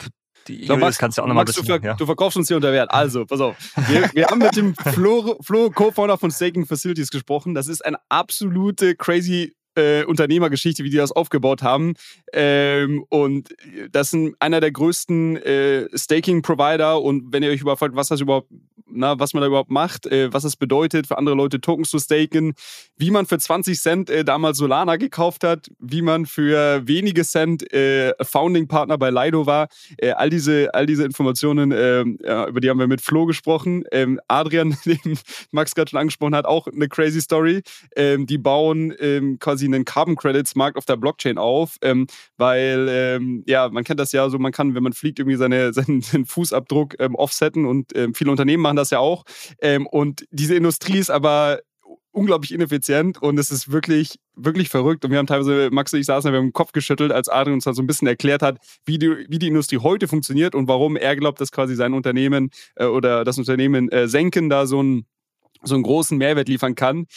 die 0.48 0.66
so, 0.66 0.78
Max, 0.78 0.98
kannst 0.98 1.18
du 1.18 1.22
auch 1.22 1.28
nochmal 1.28 1.46
bisschen, 1.46 1.66
du, 1.66 1.74
ver 1.74 1.84
ja. 1.84 1.94
du 1.94 2.06
verkaufst 2.06 2.38
uns 2.38 2.48
hier 2.48 2.58
unter 2.58 2.72
Wert. 2.72 2.92
Also, 2.92 3.26
pass 3.26 3.40
auf. 3.40 3.56
Wir, 3.88 4.10
wir 4.14 4.28
haben 4.28 4.40
mit 4.40 4.56
dem 4.56 4.76
Flo, 4.76 5.38
Flo 5.42 5.70
Co-Founder 5.70 6.18
von 6.18 6.32
Staking 6.32 6.66
Facilities 6.66 7.10
gesprochen. 7.10 7.54
Das 7.54 7.68
ist 7.68 7.86
eine 7.86 7.98
absolute 8.10 8.96
crazy 8.96 9.56
äh, 9.78 10.04
Unternehmergeschichte, 10.06 10.84
wie 10.84 10.90
die 10.90 10.98
das 10.98 11.12
aufgebaut 11.12 11.62
haben. 11.62 11.94
Ähm, 12.34 13.06
und 13.10 13.56
das 13.92 14.10
sind 14.10 14.36
einer 14.40 14.60
der 14.60 14.72
größten 14.72 15.38
äh, 15.38 15.88
Staking-Provider. 15.96 17.02
Und 17.02 17.32
wenn 17.32 17.44
ihr 17.44 17.52
euch 17.52 17.62
überfragt, 17.62 17.96
was 17.96 18.08
das 18.08 18.20
überhaupt, 18.20 18.50
na, 18.90 19.20
was 19.20 19.34
man 19.34 19.42
da 19.42 19.48
überhaupt 19.48 19.72
macht, 19.72 20.06
äh, 20.08 20.32
was 20.34 20.44
es 20.44 20.56
bedeutet, 20.56 21.08
für 21.08 21.18
andere 21.18 21.36
Leute 21.36 21.60
Tokens 21.62 21.90
zu 21.90 22.00
staken, 22.00 22.54
wie 22.98 23.12
man 23.12 23.26
für 23.26 23.38
20 23.38 23.80
Cent 23.80 24.10
äh, 24.10 24.24
damals 24.24 24.58
Solana 24.58 24.96
gekauft 24.96 25.44
hat, 25.44 25.70
wie 25.80 26.02
man 26.02 26.26
für 26.26 26.88
wenige 26.88 27.24
Cent 27.24 27.72
äh, 27.74 28.14
Founding-Partner 28.22 28.98
bei 28.98 29.10
Lido 29.10 29.46
war, 29.46 29.68
äh, 29.98 30.12
all 30.12 30.30
diese, 30.30 30.74
all 30.74 30.86
diese 30.86 31.04
Informationen, 31.04 31.74
ähm, 31.76 32.18
ja, 32.24 32.48
über 32.48 32.62
die 32.62 32.70
haben 32.70 32.80
wir 32.80 32.88
mit 32.88 33.02
Flo 33.02 33.26
gesprochen. 33.26 33.84
Ähm, 33.92 34.20
Adrian, 34.28 34.78
den 34.86 35.20
Max 35.52 35.76
gerade 35.76 35.90
schon 35.90 36.00
angesprochen 36.00 36.36
hat, 36.36 36.46
auch 36.46 36.68
eine 36.68 36.88
crazy 36.88 37.22
Story. 37.22 37.62
Ähm, 37.96 38.26
die 38.26 38.38
bauen 38.38 38.94
ähm, 39.00 39.40
quasi 39.40 39.66
einen 39.66 39.86
Carbon 39.86 40.16
Credits 40.16 40.56
Markt 40.56 40.78
auf 40.78 40.86
der 40.86 40.98
Blockchain 40.98 41.38
auf, 41.38 41.78
ähm, 41.82 42.08
weil 42.38 42.88
ähm, 42.90 43.44
ja, 43.48 43.70
man 43.70 43.84
kennt 43.84 44.00
das 44.00 44.12
ja 44.12 44.30
so, 44.30 44.40
man 44.40 44.52
kann, 44.52 44.76
wenn 44.76 44.84
man 44.84 44.94
fliegt, 44.94 45.20
irgendwie 45.20 45.38
seine, 45.38 45.74
seinen, 45.78 46.02
seinen 46.02 46.26
Fußabdruck 46.26 46.96
offsetten 47.00 47.66
und 47.66 47.94
viele 48.14 48.32
Unternehmen 48.32 48.64
machen 48.64 48.77
das 48.78 48.92
ja 48.92 49.00
auch. 49.00 49.24
Ähm, 49.62 49.88
und 49.88 50.26
diese 50.32 50.56
Industrie 50.56 50.98
ist 50.98 51.10
aber 51.10 51.60
unglaublich 52.18 52.54
ineffizient 52.54 53.22
und 53.22 53.38
es 53.38 53.52
ist 53.52 53.72
wirklich, 53.72 54.20
wirklich 54.36 54.70
verrückt. 54.70 55.06
Und 55.06 55.12
wir 55.12 55.20
haben 55.20 55.28
teilweise, 55.28 55.70
Max 55.72 55.94
und 55.94 56.00
ich 56.00 56.08
saßen, 56.08 56.32
wir 56.32 56.40
haben 56.40 56.48
den 56.48 56.54
Kopf 56.54 56.72
geschüttelt, 56.72 57.12
als 57.12 57.30
Adrian 57.30 57.56
uns 57.56 57.66
da 57.66 57.74
so 57.74 57.82
ein 57.84 57.88
bisschen 57.88 58.08
erklärt 58.08 58.42
hat, 58.42 58.58
wie 58.86 58.98
die, 58.98 59.26
wie 59.30 59.40
die 59.40 59.48
Industrie 59.48 59.78
heute 59.78 60.08
funktioniert 60.08 60.56
und 60.56 60.68
warum 60.68 60.98
er 60.98 61.16
glaubt, 61.16 61.40
dass 61.40 61.52
quasi 61.52 61.76
sein 61.76 61.94
Unternehmen 61.94 62.50
äh, 62.76 62.86
oder 62.86 63.24
das 63.24 63.38
Unternehmen 63.38 63.90
äh, 63.90 64.08
Senken 64.08 64.50
da 64.50 64.66
so 64.66 64.82
ein 64.82 65.06
so 65.64 65.76
einen 65.76 65.84
großen 65.84 66.18
Mehrwert 66.18 66.48
liefern 66.48 66.76
kann. 66.76 67.08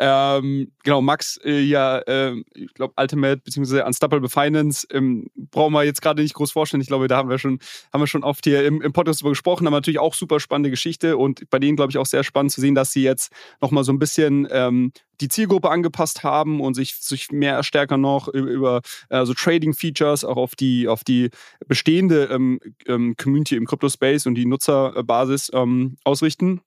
Ähm, 0.00 0.70
genau, 0.84 1.02
Max, 1.02 1.40
äh, 1.44 1.58
ja, 1.58 1.98
äh, 1.98 2.36
ich 2.54 2.72
glaube, 2.74 2.94
Ultimate 2.96 3.38
bzw. 3.38 3.82
Unstoppable 3.82 4.28
Finance 4.28 4.86
ähm, 4.92 5.28
brauchen 5.34 5.72
wir 5.72 5.82
jetzt 5.82 6.02
gerade 6.02 6.22
nicht 6.22 6.34
groß 6.34 6.52
vorstellen. 6.52 6.80
Ich 6.80 6.86
glaube, 6.86 7.08
da 7.08 7.16
haben 7.16 7.28
wir 7.28 7.38
schon, 7.38 7.58
haben 7.92 8.00
wir 8.00 8.06
schon 8.06 8.22
oft 8.22 8.44
hier 8.44 8.64
im, 8.64 8.80
im 8.80 8.92
Podcast 8.92 9.20
drüber 9.20 9.30
gesprochen, 9.30 9.66
aber 9.66 9.78
natürlich 9.78 9.98
auch 9.98 10.14
super 10.14 10.38
spannende 10.38 10.70
Geschichte 10.70 11.16
und 11.16 11.50
bei 11.50 11.58
denen, 11.58 11.74
glaube 11.74 11.90
ich, 11.90 11.98
auch 11.98 12.06
sehr 12.06 12.22
spannend 12.22 12.52
zu 12.52 12.60
sehen, 12.60 12.76
dass 12.76 12.92
sie 12.92 13.02
jetzt 13.02 13.32
nochmal 13.60 13.82
so 13.82 13.90
ein 13.90 13.98
bisschen 13.98 14.46
ähm, 14.52 14.92
die 15.20 15.28
Zielgruppe 15.28 15.68
angepasst 15.68 16.22
haben 16.22 16.60
und 16.60 16.74
sich, 16.74 16.94
sich 16.94 17.32
mehr 17.32 17.64
stärker 17.64 17.96
noch 17.96 18.28
über, 18.28 18.48
über 18.48 18.80
also 19.08 19.34
Trading-Features 19.34 20.24
auch 20.24 20.36
auf 20.36 20.54
die, 20.54 20.86
auf 20.86 21.02
die 21.02 21.30
bestehende 21.66 22.26
ähm, 22.26 22.60
ähm, 22.86 23.16
Community 23.16 23.56
im 23.56 23.66
Crypto-Space 23.66 24.26
und 24.26 24.36
die 24.36 24.46
Nutzerbasis 24.46 25.50
ähm, 25.52 25.96
ausrichten. 26.04 26.60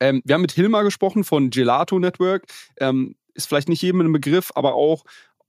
Ähm, 0.00 0.22
wir 0.24 0.34
haben 0.34 0.42
mit 0.42 0.52
Hilmar 0.52 0.84
gesprochen 0.84 1.24
von 1.24 1.50
Gelato 1.50 1.98
Network. 1.98 2.44
Ähm, 2.78 3.16
ist 3.34 3.46
vielleicht 3.46 3.68
nicht 3.68 3.82
jedem 3.82 4.00
ein 4.00 4.12
Begriff, 4.12 4.50
aber 4.54 4.74
auch 4.74 5.04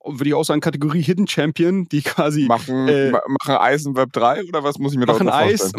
würde 0.05 0.29
ich 0.29 0.33
auch 0.33 0.43
sagen, 0.43 0.61
Kategorie 0.61 1.01
Hidden 1.01 1.27
Champion, 1.27 1.87
die 1.89 2.01
quasi. 2.01 2.45
Machen, 2.45 2.87
äh, 2.87 3.11
machen 3.11 3.55
Eis 3.55 3.85
im 3.85 3.95
Web 3.95 4.13
3 4.13 4.45
oder 4.45 4.63
was 4.63 4.77
muss 4.79 4.93
ich 4.93 4.99
mir 4.99 5.05
da 5.05 5.13
machen 5.13 5.29
Eis, 5.29 5.71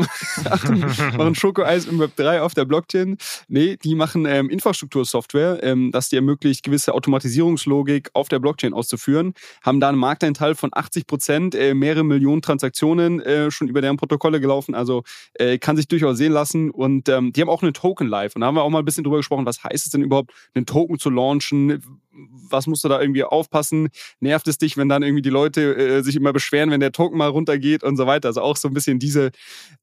machen, 0.45 0.81
machen 1.17 1.35
Schokoeis 1.35 1.87
im 1.87 1.99
Web 1.99 2.17
3 2.17 2.43
auf 2.43 2.55
der 2.55 2.65
Blockchain. 2.65 3.17
Nee, 3.49 3.77
die 3.83 3.95
machen 3.95 4.27
ähm, 4.27 4.51
Infrastruktursoftware, 4.51 5.63
ähm, 5.63 5.91
das 5.93 6.11
dir 6.11 6.17
ermöglicht, 6.17 6.65
gewisse 6.65 6.95
Automatisierungslogik 6.95 8.11
auf 8.13 8.29
der 8.29 8.39
Blockchain 8.39 8.75
auszuführen. 8.75 9.33
Haben 9.63 9.81
da 9.81 9.89
einen 9.89 9.99
Markteinteil 9.99 10.55
von 10.55 10.71
80 10.73 11.07
Prozent, 11.07 11.55
äh, 11.55 11.75
mehrere 11.75 12.05
Millionen 12.05 12.43
Transaktionen 12.43 13.21
äh, 13.21 13.51
schon 13.51 13.69
über 13.69 13.81
deren 13.81 13.97
Protokolle 13.97 14.41
gelaufen. 14.41 14.75
Also 14.75 15.03
äh, 15.35 15.59
kann 15.59 15.77
sich 15.77 15.89
durchaus 15.89 16.19
sehen 16.19 16.33
lassen. 16.33 16.71
Und 16.71 17.09
ähm, 17.09 17.33
die 17.33 17.41
haben 17.41 17.49
auch 17.49 17.63
einen 17.63 17.75
Token 17.75 18.07
live. 18.07 18.35
Und 18.35 18.43
da 18.43 18.49
haben 18.49 18.55
wir 18.55 18.63
auch 18.63 18.71
mal 18.71 18.81
ein 18.81 18.85
bisschen 18.85 19.05
drüber 19.05 19.17
gesprochen, 19.17 19.47
was 19.47 19.65
heißt 19.65 19.87
es 19.87 19.93
denn 19.93 20.03
überhaupt, 20.03 20.33
einen 20.55 20.67
Token 20.67 20.99
zu 20.99 21.11
launchen? 21.11 21.83
Was 22.13 22.67
musst 22.67 22.85
du 22.85 22.89
da 22.89 23.01
irgendwie 23.01 23.25
aufpassen? 23.25 23.89
Nervt 24.21 24.49
es 24.49 24.59
dich, 24.59 24.77
wenn 24.77 24.89
dann 24.89 25.03
irgendwie 25.03 25.23
die 25.23 25.31
Leute 25.31 25.77
äh, 25.77 26.03
sich 26.03 26.17
immer 26.17 26.33
beschweren, 26.33 26.71
wenn 26.71 26.81
der 26.81 26.93
Token 26.93 27.19
mal 27.19 27.29
runtergeht 27.29 27.83
und 27.83 27.97
so 27.97 28.07
weiter? 28.07 28.29
Also 28.29 28.43
auch 28.43 28.57
so 28.57 28.69
ein 28.69 28.75
bisschen 28.75 28.99
diese, 28.99 29.31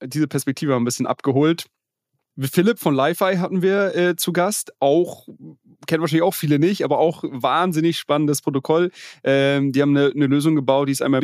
diese 0.04 0.28
Perspektive 0.28 0.76
ein 0.76 0.86
bisschen 0.86 1.08
abgeholt. 1.08 1.66
Philipp 2.40 2.80
von 2.80 2.96
Li-Fi 2.96 3.38
hatten 3.38 3.62
wir 3.62 3.96
äh, 3.96 4.16
zu 4.16 4.32
Gast. 4.32 4.72
Auch, 4.80 5.28
kennen 5.88 6.02
wahrscheinlich 6.02 6.24
auch 6.24 6.36
viele 6.36 6.60
nicht, 6.60 6.84
aber 6.84 7.00
auch 7.00 7.24
wahnsinnig 7.24 7.98
spannendes 7.98 8.42
Protokoll. 8.42 8.92
Ähm, 9.24 9.72
die 9.72 9.82
haben 9.82 9.98
eine, 9.98 10.12
eine 10.12 10.28
Lösung 10.28 10.56
gebaut, 10.56 10.88
die 10.88 10.92
ist 10.92 11.02
einmal 11.02 11.22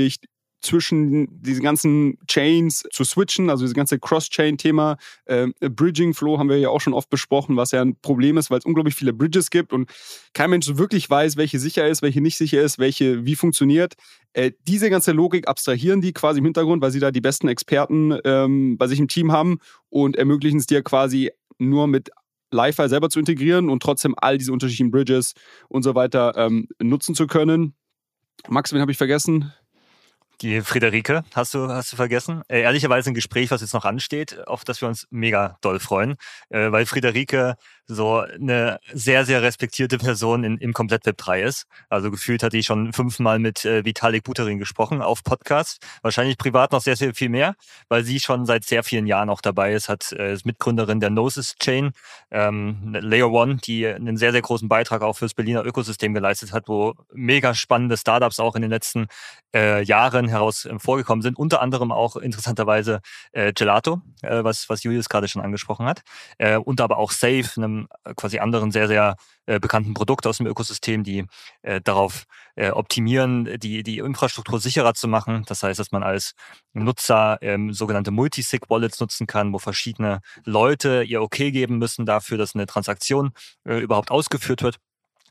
zwischen 0.63 1.41
diesen 1.41 1.63
ganzen 1.63 2.17
Chains 2.27 2.83
zu 2.91 3.03
switchen, 3.03 3.49
also 3.49 3.63
dieses 3.63 3.75
ganze 3.75 3.99
Cross-Chain-Thema. 3.99 4.97
Äh, 5.25 5.47
Bridging 5.59 6.13
Flow 6.13 6.39
haben 6.39 6.49
wir 6.49 6.57
ja 6.57 6.69
auch 6.69 6.81
schon 6.81 6.93
oft 6.93 7.09
besprochen, 7.09 7.55
was 7.57 7.71
ja 7.71 7.81
ein 7.81 7.95
Problem 8.01 8.37
ist, 8.37 8.49
weil 8.49 8.59
es 8.59 8.65
unglaublich 8.65 8.95
viele 8.95 9.13
Bridges 9.13 9.49
gibt 9.49 9.73
und 9.73 9.91
kein 10.33 10.49
Mensch 10.49 10.65
so 10.65 10.77
wirklich 10.77 11.09
weiß, 11.09 11.37
welche 11.37 11.59
sicher 11.59 11.87
ist, 11.87 12.01
welche 12.01 12.21
nicht 12.21 12.37
sicher 12.37 12.61
ist, 12.61 12.79
welche 12.79 13.25
wie 13.25 13.35
funktioniert. 13.35 13.93
Äh, 14.33 14.51
diese 14.67 14.89
ganze 14.89 15.11
Logik 15.11 15.47
abstrahieren 15.47 16.01
die 16.01 16.13
quasi 16.13 16.39
im 16.39 16.45
Hintergrund, 16.45 16.81
weil 16.81 16.91
sie 16.91 16.99
da 16.99 17.11
die 17.11 17.21
besten 17.21 17.47
Experten 17.47 18.17
ähm, 18.23 18.77
bei 18.77 18.87
sich 18.87 18.99
im 18.99 19.07
Team 19.07 19.31
haben 19.31 19.59
und 19.89 20.15
ermöglichen 20.15 20.57
es 20.57 20.65
dir 20.65 20.81
quasi 20.81 21.31
nur 21.59 21.87
mit 21.87 22.09
Li-Fi 22.51 22.87
selber 22.87 23.09
zu 23.09 23.19
integrieren 23.19 23.69
und 23.69 23.83
trotzdem 23.83 24.15
all 24.17 24.37
diese 24.37 24.53
unterschiedlichen 24.53 24.91
Bridges 24.91 25.33
und 25.67 25.83
so 25.83 25.95
weiter 25.95 26.33
ähm, 26.37 26.67
nutzen 26.81 27.15
zu 27.15 27.27
können. 27.27 27.75
Max, 28.47 28.73
wen 28.73 28.81
habe 28.81 28.91
ich 28.91 28.97
vergessen? 28.97 29.53
Die 30.43 30.59
Friederike 30.59 31.23
hast 31.33 31.53
du, 31.53 31.69
hast 31.69 31.93
du 31.93 31.95
vergessen. 31.95 32.41
Äh, 32.49 32.63
ehrlicherweise 32.63 33.09
ein 33.09 33.13
Gespräch, 33.13 33.49
was 33.49 33.61
jetzt 33.61 33.73
noch 33.73 33.85
ansteht, 33.85 34.45
auf 34.45 34.65
das 34.65 34.81
wir 34.81 34.89
uns 34.89 35.07
mega 35.09 35.57
doll 35.61 35.79
freuen, 35.79 36.17
äh, 36.49 36.69
weil 36.69 36.85
Friederike 36.85 37.55
so 37.87 38.19
eine 38.19 38.79
sehr, 38.93 39.25
sehr 39.25 39.41
respektierte 39.41 39.97
Person 39.97 40.43
in, 40.43 40.57
im 40.57 40.73
Komplett-Web 40.73 41.17
3 41.17 41.41
ist. 41.43 41.65
Also 41.89 42.11
gefühlt 42.11 42.43
hatte 42.43 42.57
ich 42.57 42.65
schon 42.65 42.93
fünfmal 42.93 43.39
mit 43.39 43.65
äh, 43.65 43.83
Vitalik 43.83 44.23
Buterin 44.23 44.59
gesprochen 44.59 45.01
auf 45.01 45.23
Podcast. 45.23 45.85
Wahrscheinlich 46.01 46.37
privat 46.37 46.71
noch 46.71 46.81
sehr, 46.81 46.95
sehr 46.95 47.13
viel 47.13 47.29
mehr, 47.29 47.55
weil 47.89 48.03
sie 48.03 48.19
schon 48.19 48.45
seit 48.45 48.63
sehr 48.63 48.83
vielen 48.83 49.05
Jahren 49.07 49.29
auch 49.29 49.41
dabei 49.41 49.73
ist, 49.73 49.89
hat 49.89 50.11
äh, 50.13 50.33
ist 50.33 50.45
Mitgründerin 50.45 50.99
der 50.99 51.09
Gnosis 51.09 51.55
Chain, 51.55 51.91
ähm, 52.31 52.95
Layer 52.99 53.31
One, 53.31 53.57
die 53.57 53.85
einen 53.85 54.17
sehr, 54.17 54.31
sehr 54.31 54.41
großen 54.41 54.69
Beitrag 54.69 55.01
auch 55.01 55.17
fürs 55.17 55.33
Berliner 55.33 55.65
Ökosystem 55.65 56.13
geleistet 56.13 56.53
hat, 56.53 56.67
wo 56.67 56.93
mega 57.13 57.53
spannende 57.53 57.97
Startups 57.97 58.39
auch 58.39 58.55
in 58.55 58.61
den 58.61 58.71
letzten 58.71 59.07
äh, 59.53 59.83
Jahren 59.83 60.27
heraus 60.27 60.65
äh, 60.65 60.79
vorgekommen 60.79 61.21
sind. 61.21 61.37
Unter 61.37 61.61
anderem 61.61 61.91
auch 61.91 62.15
interessanterweise 62.15 63.01
äh, 63.31 63.53
Gelato, 63.53 64.01
äh, 64.21 64.43
was, 64.43 64.69
was 64.69 64.83
Julius 64.83 65.09
gerade 65.09 65.27
schon 65.27 65.41
angesprochen 65.41 65.85
hat. 65.85 66.01
Äh, 66.37 66.57
und 66.57 66.81
aber 66.81 66.97
auch 66.97 67.11
Safe, 67.11 67.43
einem 67.57 67.72
einem 67.73 67.87
äh, 68.03 68.13
quasi 68.15 68.39
anderen 68.39 68.71
sehr, 68.71 68.87
sehr 68.87 69.15
äh, 69.45 69.59
bekannten 69.59 69.93
Produkt 69.93 70.25
aus 70.27 70.37
dem 70.37 70.47
Ökosystem, 70.47 71.03
die 71.03 71.25
äh, 71.61 71.81
darauf 71.81 72.25
äh, 72.55 72.69
optimieren, 72.69 73.59
die, 73.59 73.83
die 73.83 73.97
Infrastruktur 73.99 74.59
sicherer 74.59 74.93
zu 74.93 75.07
machen. 75.07 75.43
Das 75.47 75.63
heißt, 75.63 75.79
dass 75.79 75.91
man 75.91 76.03
als 76.03 76.33
Nutzer 76.73 77.37
ähm, 77.41 77.73
sogenannte 77.73 78.11
Multisig-Wallets 78.11 78.99
nutzen 78.99 79.27
kann, 79.27 79.53
wo 79.53 79.59
verschiedene 79.59 80.21
Leute 80.45 81.03
ihr 81.03 81.21
Okay 81.21 81.51
geben 81.51 81.77
müssen 81.77 82.05
dafür, 82.05 82.37
dass 82.37 82.55
eine 82.55 82.65
Transaktion 82.65 83.31
äh, 83.65 83.79
überhaupt 83.79 84.11
ausgeführt 84.11 84.63
wird. 84.63 84.79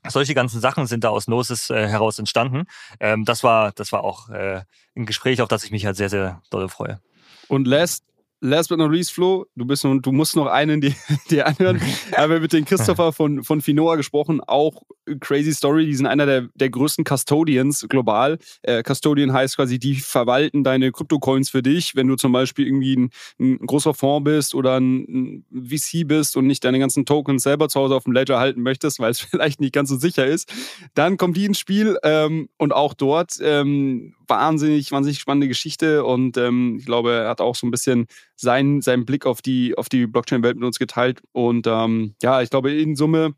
Solche 0.08 0.34
ganzen 0.34 0.60
Sachen 0.60 0.86
sind 0.86 1.04
da 1.04 1.10
aus 1.10 1.26
Gnosis 1.26 1.70
äh, 1.70 1.88
heraus 1.88 2.18
entstanden. 2.18 2.64
Ähm, 2.98 3.24
das 3.24 3.44
war, 3.44 3.70
das 3.72 3.92
war 3.92 4.02
auch 4.02 4.28
äh, 4.30 4.62
ein 4.96 5.06
Gespräch, 5.06 5.40
auf 5.40 5.48
das 5.48 5.64
ich 5.64 5.70
mich 5.70 5.86
halt 5.86 5.96
sehr, 5.96 6.08
sehr 6.08 6.42
doll 6.50 6.68
freue. 6.68 7.00
Und 7.48 7.66
last 7.66 8.04
last 8.42 8.68
but 8.68 8.78
not 8.78 8.90
least, 8.90 9.12
Flo, 9.12 9.46
du 9.54 9.64
bist 9.64 9.84
und 9.84 10.04
du 10.04 10.12
musst 10.12 10.36
noch 10.36 10.46
einen 10.46 10.80
dir, 10.80 10.94
dir 11.30 11.46
anhören. 11.46 11.80
Aber 12.16 12.40
mit 12.40 12.52
den 12.52 12.64
Christopher 12.64 13.12
von, 13.12 13.42
von 13.44 13.62
Finoa 13.62 13.96
gesprochen, 13.96 14.40
auch 14.40 14.82
crazy 15.20 15.52
Story. 15.52 15.86
Die 15.86 15.94
sind 15.94 16.06
einer 16.06 16.26
der, 16.26 16.48
der 16.54 16.70
größten 16.70 17.04
Custodians 17.04 17.86
global. 17.88 18.38
Äh, 18.62 18.82
Custodian 18.82 19.32
heißt 19.32 19.56
quasi, 19.56 19.78
die 19.78 19.94
verwalten 19.94 20.64
deine 20.64 20.92
Kryptocoins 20.92 21.50
für 21.50 21.62
dich. 21.62 21.94
Wenn 21.94 22.08
du 22.08 22.16
zum 22.16 22.32
Beispiel 22.32 22.66
irgendwie 22.66 22.96
ein, 22.96 23.10
ein 23.38 23.58
großer 23.58 23.94
Fonds 23.94 24.24
bist 24.24 24.54
oder 24.54 24.78
ein, 24.78 25.44
ein 25.52 25.68
VC 25.68 26.06
bist 26.06 26.36
und 26.36 26.46
nicht 26.46 26.64
deine 26.64 26.78
ganzen 26.78 27.06
Tokens 27.06 27.44
selber 27.44 27.68
zu 27.68 27.80
Hause 27.80 27.94
auf 27.94 28.04
dem 28.04 28.12
Ledger 28.12 28.38
halten 28.38 28.62
möchtest, 28.62 28.98
weil 28.98 29.12
es 29.12 29.20
vielleicht 29.32 29.60
nicht 29.60 29.72
ganz 29.72 29.88
so 29.88 29.96
sicher 29.96 30.26
ist, 30.26 30.52
dann 30.94 31.16
kommt 31.16 31.36
die 31.36 31.44
ins 31.44 31.58
Spiel 31.58 31.96
ähm, 32.02 32.48
und 32.58 32.72
auch 32.72 32.94
dort 32.94 33.38
ähm, 33.40 34.14
wahnsinnig, 34.26 34.90
wahnsinnig 34.92 35.18
spannende 35.18 35.48
Geschichte 35.48 36.04
und 36.04 36.36
ähm, 36.36 36.76
ich 36.78 36.86
glaube, 36.86 37.12
er 37.12 37.28
hat 37.28 37.40
auch 37.40 37.54
so 37.54 37.66
ein 37.66 37.70
bisschen 37.70 38.06
seinen, 38.42 38.82
seinen 38.82 39.04
Blick 39.04 39.24
auf 39.24 39.40
die, 39.40 39.76
auf 39.76 39.88
die 39.88 40.06
Blockchain-Welt 40.06 40.56
mit 40.56 40.64
uns 40.64 40.78
geteilt 40.78 41.22
und 41.32 41.66
ähm, 41.66 42.14
ja, 42.22 42.42
ich 42.42 42.50
glaube, 42.50 42.72
in 42.72 42.96
Summe 42.96 43.34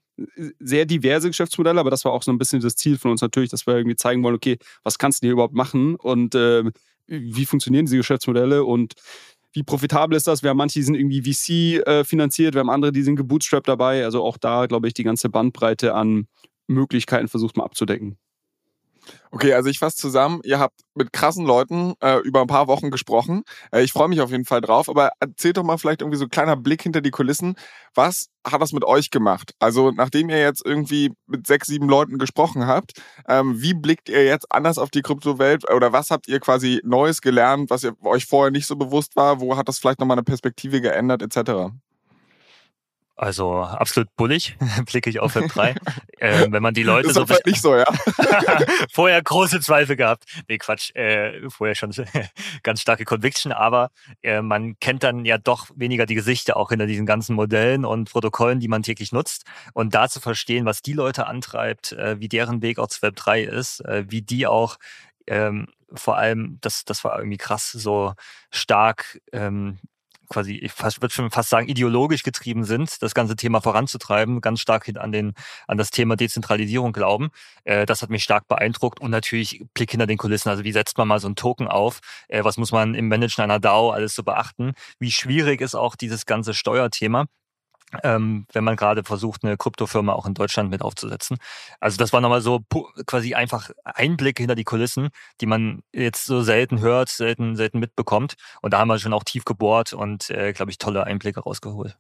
sehr 0.61 0.87
diverse 0.87 1.29
Geschäftsmodelle, 1.29 1.79
aber 1.79 1.91
das 1.91 2.05
war 2.05 2.13
auch 2.13 2.23
so 2.23 2.33
ein 2.33 2.39
bisschen 2.39 2.61
das 2.61 2.77
Ziel 2.77 2.99
von 2.99 3.11
uns 3.11 3.21
natürlich, 3.21 3.51
dass 3.51 3.67
wir 3.67 3.77
irgendwie 3.77 3.97
zeigen 3.97 4.23
wollen, 4.23 4.37
okay, 4.37 4.59
was 4.83 4.99
kannst 4.99 5.23
du 5.23 5.27
hier 5.27 5.33
überhaupt 5.33 5.55
machen 5.55 5.97
und 5.97 6.35
äh, 6.35 6.65
wie 7.07 7.45
funktionieren 7.45 7.85
diese 7.85 7.97
Geschäftsmodelle 7.97 8.65
und 8.65 8.95
wie 9.53 9.63
profitabel 9.63 10.17
ist 10.17 10.27
das? 10.27 10.43
Wir 10.43 10.51
haben 10.51 10.57
manche, 10.57 10.79
die 10.79 10.83
sind 10.83 10.97
irgendwie 10.97 11.23
VC 11.23 11.87
äh, 11.87 12.05
finanziert, 12.05 12.55
wir 12.55 12.61
haben 12.61 12.71
andere, 12.71 12.93
die 12.93 13.03
sind 13.03 13.17
gebootstrapped 13.17 13.69
dabei. 13.69 14.05
Also 14.05 14.23
auch 14.25 14.37
da, 14.37 14.67
glaube 14.67 14.89
ich, 14.89 14.95
die 14.95 15.05
ganze 15.05 15.29
Bandbreite 15.29 15.95
an 15.95 16.27
Möglichkeiten 16.67 17.29
versucht 17.29 17.57
mal 17.57 17.65
abzudecken. 17.65 18.19
Okay, 19.31 19.53
also 19.53 19.69
ich 19.69 19.81
fasse 19.81 19.97
zusammen. 19.97 20.41
Ihr 20.45 20.61
habt 20.61 20.81
mit 20.95 21.13
krassen 21.13 21.45
Leuten 21.45 21.95
äh, 22.01 22.19
über 22.21 22.41
ein 22.41 22.47
paar 22.47 22.69
Wochen 22.69 22.91
gesprochen. 22.91 23.43
Äh, 23.73 23.83
ich 23.83 23.93
freue 23.93 24.09
mich 24.09 24.21
auf 24.21 24.31
jeden 24.31 24.45
Fall 24.45 24.61
drauf. 24.61 24.89
Aber 24.89 25.11
erzählt 25.19 25.57
doch 25.57 25.65
mal 25.65 25.77
vielleicht 25.77 26.03
irgendwie 26.03 26.19
so 26.19 26.25
ein 26.25 26.31
kleiner 26.31 26.57
Blick 26.57 26.83
hinter 26.83 27.01
die 27.01 27.11
Kulissen. 27.11 27.57
Was 27.95 28.29
hat 28.47 28.63
das 28.63 28.73
mit 28.73 28.85
euch 28.85 29.11
gemacht? 29.11 29.55
Also 29.59 29.91
nachdem 29.91 30.29
ihr 30.31 30.39
jetzt 30.39 30.65
irgendwie 30.65 31.13
mit 31.27 31.47
sechs, 31.47 31.67
sieben 31.67 31.89
Leuten 31.89 32.19
gesprochen 32.19 32.67
habt, 32.67 32.93
ähm, 33.29 33.61
wie 33.61 33.75
blickt 33.75 34.09
ihr 34.09 34.25
jetzt 34.25 34.53
anders 34.53 34.79
auf 34.79 34.91
die 34.91 35.03
Kryptowelt? 35.03 35.69
Oder 35.71 35.93
was 35.93 36.11
habt 36.11 36.29
ihr 36.29 36.39
quasi 36.41 36.81
Neues 36.85 37.21
gelernt, 37.21 37.71
was 37.71 37.83
ihr, 37.85 37.95
euch 38.05 38.27
vorher 38.27 38.53
nicht 38.53 38.67
so 38.67 38.77
bewusst 38.77 39.17
war? 39.17 39.41
Wo 39.41 39.57
hat 39.57 39.69
das 39.69 39.79
vielleicht 39.79 40.01
nochmal 40.01 40.17
eine 40.17 40.25
Perspektive 40.25 40.81
geändert 40.81 41.23
etc.? 41.23 41.75
Also 43.17 43.63
absolut 43.63 44.09
bullig, 44.17 44.57
blicke 44.87 45.09
ich 45.09 45.21
auf 45.21 45.37
Web 45.37 45.49
3. 45.49 45.75
äh, 46.19 46.47
wenn 46.51 46.63
man 46.63 46.75
die 46.75 46.83
Leute 46.83 47.09
ist 47.09 47.15
so 47.15 47.29
halt 47.29 47.47
nicht 47.47 47.61
so, 47.61 47.77
ja. 47.77 47.85
vorher 48.93 49.23
große 49.23 49.61
Zweifel 49.61 49.95
gehabt. 49.95 50.25
Nee, 50.49 50.59
Quatsch, 50.59 50.95
äh, 50.97 51.49
vorher 51.49 51.77
schon 51.77 51.93
ganz 52.65 52.81
starke 52.81 53.05
Conviction, 53.05 53.53
aber 53.53 53.91
äh, 54.23 54.43
man 54.43 54.79
kennt 54.81 55.05
dann 55.05 55.25
ja 55.25 55.39
doch 55.39 55.69
weniger 55.77 56.07
die 56.07 56.17
Gesichter 56.17 56.57
auch 56.57 56.71
hinter 56.71 56.87
diesen 56.87 57.07
ganzen 57.07 57.37
Modellen 57.37 57.85
und 57.85 58.11
Protokollen, 58.11 58.59
die 58.59 58.69
man 58.69 58.83
täglich 58.83 59.13
nutzt. 59.13 59.45
Und 59.75 59.95
da 59.95 60.09
zu 60.09 60.21
verstehen, 60.21 60.65
was 60.65 60.83
die 60.83 60.93
Leute 60.93 61.27
antreibt, 61.29 61.93
äh, 61.93 62.19
wie 62.19 62.29
deren 62.29 62.63
Weg 62.63 62.81
auch 62.81 62.89
zu 62.89 63.01
Web 63.03 63.15
3 63.15 63.43
ist, 63.43 63.81
äh, 63.85 64.05
wie 64.09 64.23
die 64.23 64.49
auch 64.49 64.77
ähm, 65.27 65.69
vor 65.95 66.17
allem, 66.17 66.59
das, 66.61 66.85
das 66.85 67.05
war 67.05 67.17
irgendwie 67.17 67.37
krass, 67.37 67.71
so 67.71 68.15
stark 68.51 69.21
ähm, 69.33 69.79
quasi, 70.29 70.55
ich 70.57 70.73
würde 70.81 71.15
schon 71.15 71.31
fast 71.31 71.51
sagen, 71.51 71.69
ideologisch 71.69 72.23
getrieben 72.23 72.65
sind, 72.65 73.03
das 73.03 73.15
ganze 73.15 73.37
Thema 73.37 73.61
voranzutreiben, 73.61 74.41
ganz 74.41 74.61
stark 74.61 74.89
an, 74.97 75.13
den, 75.13 75.35
an 75.67 75.79
das 75.79 75.91
Thema 75.91 76.17
Dezentralisierung 76.17 76.93
glauben. 76.93 77.31
Äh, 77.65 77.87
das 77.87 78.03
hat 78.03 78.11
mich 78.11 78.23
stark 78.23 78.49
beeindruckt 78.49 79.01
und 79.01 79.11
natürlich 79.11 79.65
Blick 79.75 79.91
hinter 79.91 80.07
den 80.07 80.19
Kulissen. 80.19 80.49
Also 80.49 80.65
wie 80.65 80.73
setzt 80.73 80.99
man 80.99 81.09
mal 81.09 81.21
so 81.21 81.29
einen 81.29 81.37
Token 81.37 81.69
auf? 81.69 82.01
Äh, 82.29 82.45
was 82.45 82.57
muss 82.57 82.73
man 82.73 82.95
im 82.95 83.09
Managen 83.09 83.43
einer 83.43 83.61
DAO 83.61 83.91
alles 83.91 84.15
so 84.15 84.23
beachten? 84.23 84.73
Wie 84.99 85.11
schwierig 85.11 85.61
ist 85.61 85.75
auch 85.75 85.97
dieses 85.97 86.27
ganze 86.27 86.55
Steuerthema? 86.55 87.27
Ähm, 88.03 88.47
wenn 88.53 88.65
man 88.65 88.77
gerade 88.77 89.05
versucht, 89.05 89.45
eine 89.45 89.57
Kryptofirma 89.57 90.13
auch 90.13 90.27
in 90.27 90.35
Deutschland 90.35 90.71
mit 90.71 90.83
aufzusetzen. 90.83 91.39
Also 91.81 91.97
das 91.97 92.13
war 92.13 92.21
nochmal 92.21 92.41
so 92.41 92.61
quasi 93.07 93.35
einfach 93.35 93.71
Einblicke 93.85 94.43
hinter 94.43 94.55
die 94.55 94.65
Kulissen, 94.65 95.09
die 95.41 95.47
man 95.47 95.83
jetzt 95.93 96.25
so 96.25 96.43
selten 96.43 96.81
hört, 96.81 97.09
selten, 97.09 97.57
selten 97.57 97.79
mitbekommt. 97.79 98.35
Und 98.63 98.73
da 98.73 98.79
haben 98.79 98.89
wir 98.89 98.99
schon 98.99 99.13
auch 99.13 99.25
tief 99.25 99.45
gebohrt 99.45 99.93
und, 99.93 100.31
äh, 100.31 100.53
glaube 100.53 100.71
ich, 100.71 100.79
tolle 100.79 101.05
Einblicke 101.05 101.41
rausgeholt. 101.41 101.97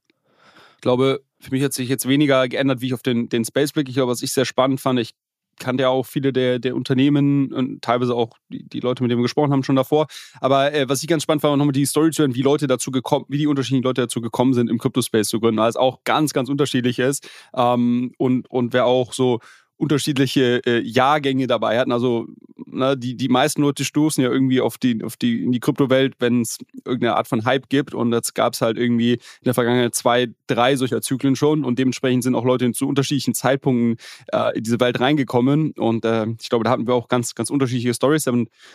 Ich 0.76 0.80
glaube, 0.80 1.22
für 1.40 1.50
mich 1.50 1.62
hat 1.62 1.72
sich 1.72 1.88
jetzt 1.88 2.06
weniger 2.06 2.46
geändert, 2.48 2.80
wie 2.80 2.86
ich 2.86 2.94
auf 2.94 3.02
den, 3.02 3.28
den 3.28 3.44
Space 3.44 3.72
blicke. 3.72 3.90
Ich 3.90 3.96
glaube, 3.96 4.12
was 4.12 4.22
ich 4.22 4.32
sehr 4.32 4.44
spannend 4.44 4.80
fand, 4.80 4.98
ich 5.00 5.14
kannte 5.58 5.82
ja 5.82 5.88
auch 5.88 6.06
viele 6.06 6.32
der, 6.32 6.58
der 6.58 6.76
Unternehmen 6.76 7.52
und 7.52 7.82
teilweise 7.82 8.14
auch 8.14 8.30
die, 8.48 8.64
die 8.68 8.80
Leute, 8.80 9.02
mit 9.02 9.10
denen 9.10 9.20
wir 9.20 9.24
gesprochen 9.24 9.52
haben, 9.52 9.62
schon 9.62 9.76
davor. 9.76 10.06
Aber 10.40 10.72
äh, 10.72 10.88
was 10.88 11.02
ich 11.02 11.08
ganz 11.08 11.22
spannend 11.22 11.42
fand, 11.42 11.50
war 11.50 11.56
nochmal 11.56 11.72
die 11.72 11.86
Story 11.86 12.10
zu 12.10 12.22
hören, 12.22 12.34
wie 12.34 12.42
Leute 12.42 12.66
dazu 12.66 12.90
gekommen, 12.90 13.24
wie 13.28 13.38
die 13.38 13.46
unterschiedlichen 13.46 13.84
Leute 13.84 14.02
dazu 14.02 14.20
gekommen 14.20 14.54
sind, 14.54 14.70
im 14.70 14.78
Crypto-Space 14.78 15.28
zu 15.28 15.40
gründen, 15.40 15.60
weil 15.60 15.68
es 15.68 15.76
auch 15.76 16.04
ganz, 16.04 16.32
ganz 16.32 16.48
unterschiedlich 16.48 16.98
ist. 16.98 17.28
Ähm, 17.54 18.12
und, 18.18 18.50
und 18.50 18.72
wer 18.72 18.86
auch 18.86 19.12
so 19.12 19.40
unterschiedliche 19.84 20.60
äh, 20.66 20.80
Jahrgänge 20.80 21.46
dabei 21.46 21.78
hatten. 21.78 21.92
Also 21.92 22.26
na, 22.66 22.96
die, 22.96 23.16
die 23.16 23.28
meisten 23.28 23.62
Leute 23.62 23.84
stoßen 23.84 24.22
ja 24.22 24.30
irgendwie 24.30 24.60
auf 24.60 24.78
die, 24.78 25.02
auf 25.04 25.16
die, 25.16 25.42
in 25.42 25.52
die 25.52 25.60
Kryptowelt, 25.60 26.14
wenn 26.18 26.40
es 26.40 26.58
irgendeine 26.84 27.16
Art 27.16 27.28
von 27.28 27.44
Hype 27.44 27.68
gibt. 27.68 27.94
Und 27.94 28.12
jetzt 28.12 28.34
gab 28.34 28.54
es 28.54 28.60
halt 28.60 28.76
irgendwie 28.76 29.12
in 29.12 29.44
der 29.44 29.54
Vergangenheit 29.54 29.94
zwei, 29.94 30.28
drei 30.46 30.76
solcher 30.76 31.00
Zyklen 31.00 31.36
schon. 31.36 31.64
Und 31.64 31.78
dementsprechend 31.78 32.24
sind 32.24 32.34
auch 32.34 32.44
Leute 32.44 32.72
zu 32.72 32.88
unterschiedlichen 32.88 33.34
Zeitpunkten 33.34 33.96
äh, 34.32 34.56
in 34.56 34.64
diese 34.64 34.80
Welt 34.80 34.98
reingekommen. 34.98 35.72
Und 35.72 36.04
äh, 36.04 36.26
ich 36.40 36.48
glaube, 36.48 36.64
da 36.64 36.70
hatten 36.70 36.86
wir 36.86 36.94
auch 36.94 37.08
ganz, 37.08 37.34
ganz 37.34 37.50
unterschiedliche 37.50 37.94
Stories. 37.94 38.24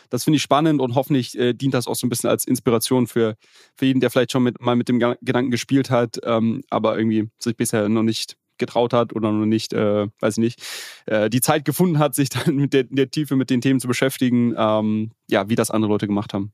Das 0.09 0.23
finde 0.23 0.37
ich 0.37 0.43
spannend 0.43 0.81
und 0.81 0.95
hoffentlich 0.95 1.37
äh, 1.37 1.53
dient 1.53 1.73
das 1.73 1.87
auch 1.87 1.95
so 1.95 2.07
ein 2.07 2.09
bisschen 2.09 2.29
als 2.29 2.45
Inspiration 2.45 3.07
für, 3.07 3.35
für 3.75 3.85
jeden, 3.85 3.99
der 3.99 4.09
vielleicht 4.09 4.31
schon 4.31 4.43
mit, 4.43 4.61
mal 4.61 4.75
mit 4.75 4.87
dem 4.87 4.99
Gedanken 4.99 5.51
gespielt 5.51 5.89
hat, 5.89 6.19
ähm, 6.23 6.61
aber 6.69 6.97
irgendwie 6.97 7.29
sich 7.39 7.55
bisher 7.57 7.89
noch 7.89 8.03
nicht 8.03 8.37
getraut 8.59 8.93
hat 8.93 9.13
oder 9.13 9.31
noch 9.31 9.45
nicht, 9.45 9.73
äh, 9.73 10.07
weiß 10.19 10.37
ich 10.37 10.41
nicht, 10.41 10.63
äh, 11.05 11.29
die 11.29 11.41
Zeit 11.41 11.65
gefunden 11.65 11.99
hat, 11.99 12.15
sich 12.15 12.29
dann 12.29 12.55
mit 12.55 12.73
der, 12.73 12.83
der 12.83 13.09
Tiefe 13.09 13.35
mit 13.35 13.49
den 13.49 13.61
Themen 13.61 13.79
zu 13.79 13.87
beschäftigen, 13.87 14.53
ähm, 14.57 15.11
ja, 15.29 15.49
wie 15.49 15.55
das 15.55 15.71
andere 15.71 15.91
Leute 15.91 16.07
gemacht 16.07 16.33
haben. 16.33 16.53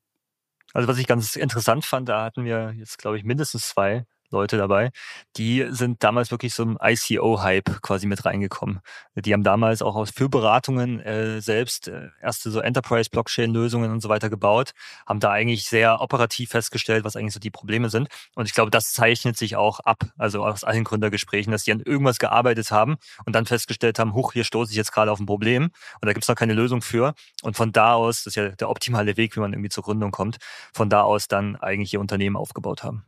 Also 0.73 0.87
was 0.87 0.97
ich 0.97 1.07
ganz 1.07 1.35
interessant 1.35 1.85
fand, 1.85 2.09
da 2.09 2.25
hatten 2.25 2.43
wir 2.43 2.73
jetzt, 2.77 2.97
glaube 2.97 3.17
ich, 3.17 3.23
mindestens 3.23 3.69
zwei 3.69 4.05
Leute 4.35 4.57
dabei, 4.57 4.91
die 5.37 5.65
sind 5.69 6.03
damals 6.03 6.31
wirklich 6.31 6.53
so 6.53 6.63
im 6.63 6.77
ICO-Hype 6.81 7.81
quasi 7.81 8.05
mit 8.05 8.25
reingekommen. 8.25 8.81
Die 9.15 9.33
haben 9.33 9.43
damals 9.43 9.81
auch 9.81 9.95
aus 9.95 10.11
für 10.11 10.29
Beratungen 10.29 10.99
äh, 10.99 11.41
selbst 11.41 11.87
äh, 11.87 12.09
erste 12.21 12.51
so 12.51 12.59
Enterprise-Blockchain-Lösungen 12.59 13.91
und 13.91 14.01
so 14.01 14.09
weiter 14.09 14.29
gebaut, 14.29 14.71
haben 15.07 15.19
da 15.19 15.31
eigentlich 15.31 15.65
sehr 15.65 16.01
operativ 16.01 16.49
festgestellt, 16.49 17.05
was 17.05 17.15
eigentlich 17.15 17.33
so 17.33 17.39
die 17.39 17.51
Probleme 17.51 17.89
sind. 17.89 18.09
Und 18.35 18.45
ich 18.45 18.53
glaube, 18.53 18.71
das 18.71 18.91
zeichnet 18.91 19.37
sich 19.37 19.55
auch 19.55 19.79
ab, 19.79 20.05
also 20.17 20.45
aus 20.45 20.63
allen 20.63 20.83
Gründergesprächen, 20.83 21.51
dass 21.51 21.63
die 21.63 21.71
an 21.71 21.79
irgendwas 21.79 22.19
gearbeitet 22.19 22.71
haben 22.71 22.97
und 23.25 23.33
dann 23.33 23.45
festgestellt 23.45 23.99
haben, 23.99 24.13
huch, 24.13 24.33
hier 24.33 24.43
stoße 24.43 24.71
ich 24.71 24.77
jetzt 24.77 24.91
gerade 24.91 25.11
auf 25.11 25.19
ein 25.19 25.25
Problem 25.25 25.65
und 26.01 26.05
da 26.05 26.13
gibt 26.13 26.23
es 26.23 26.27
noch 26.27 26.35
keine 26.35 26.53
Lösung 26.53 26.81
für. 26.81 27.13
Und 27.41 27.55
von 27.55 27.71
da 27.71 27.93
aus, 27.93 28.23
das 28.23 28.27
ist 28.27 28.35
ja 28.35 28.49
der 28.49 28.69
optimale 28.69 29.17
Weg, 29.17 29.35
wie 29.35 29.39
man 29.39 29.53
irgendwie 29.53 29.69
zur 29.69 29.83
Gründung 29.83 30.11
kommt, 30.11 30.37
von 30.73 30.89
da 30.89 31.01
aus 31.01 31.27
dann 31.27 31.55
eigentlich 31.55 31.93
ihr 31.93 31.99
Unternehmen 31.99 32.35
aufgebaut 32.35 32.83
haben. 32.83 33.05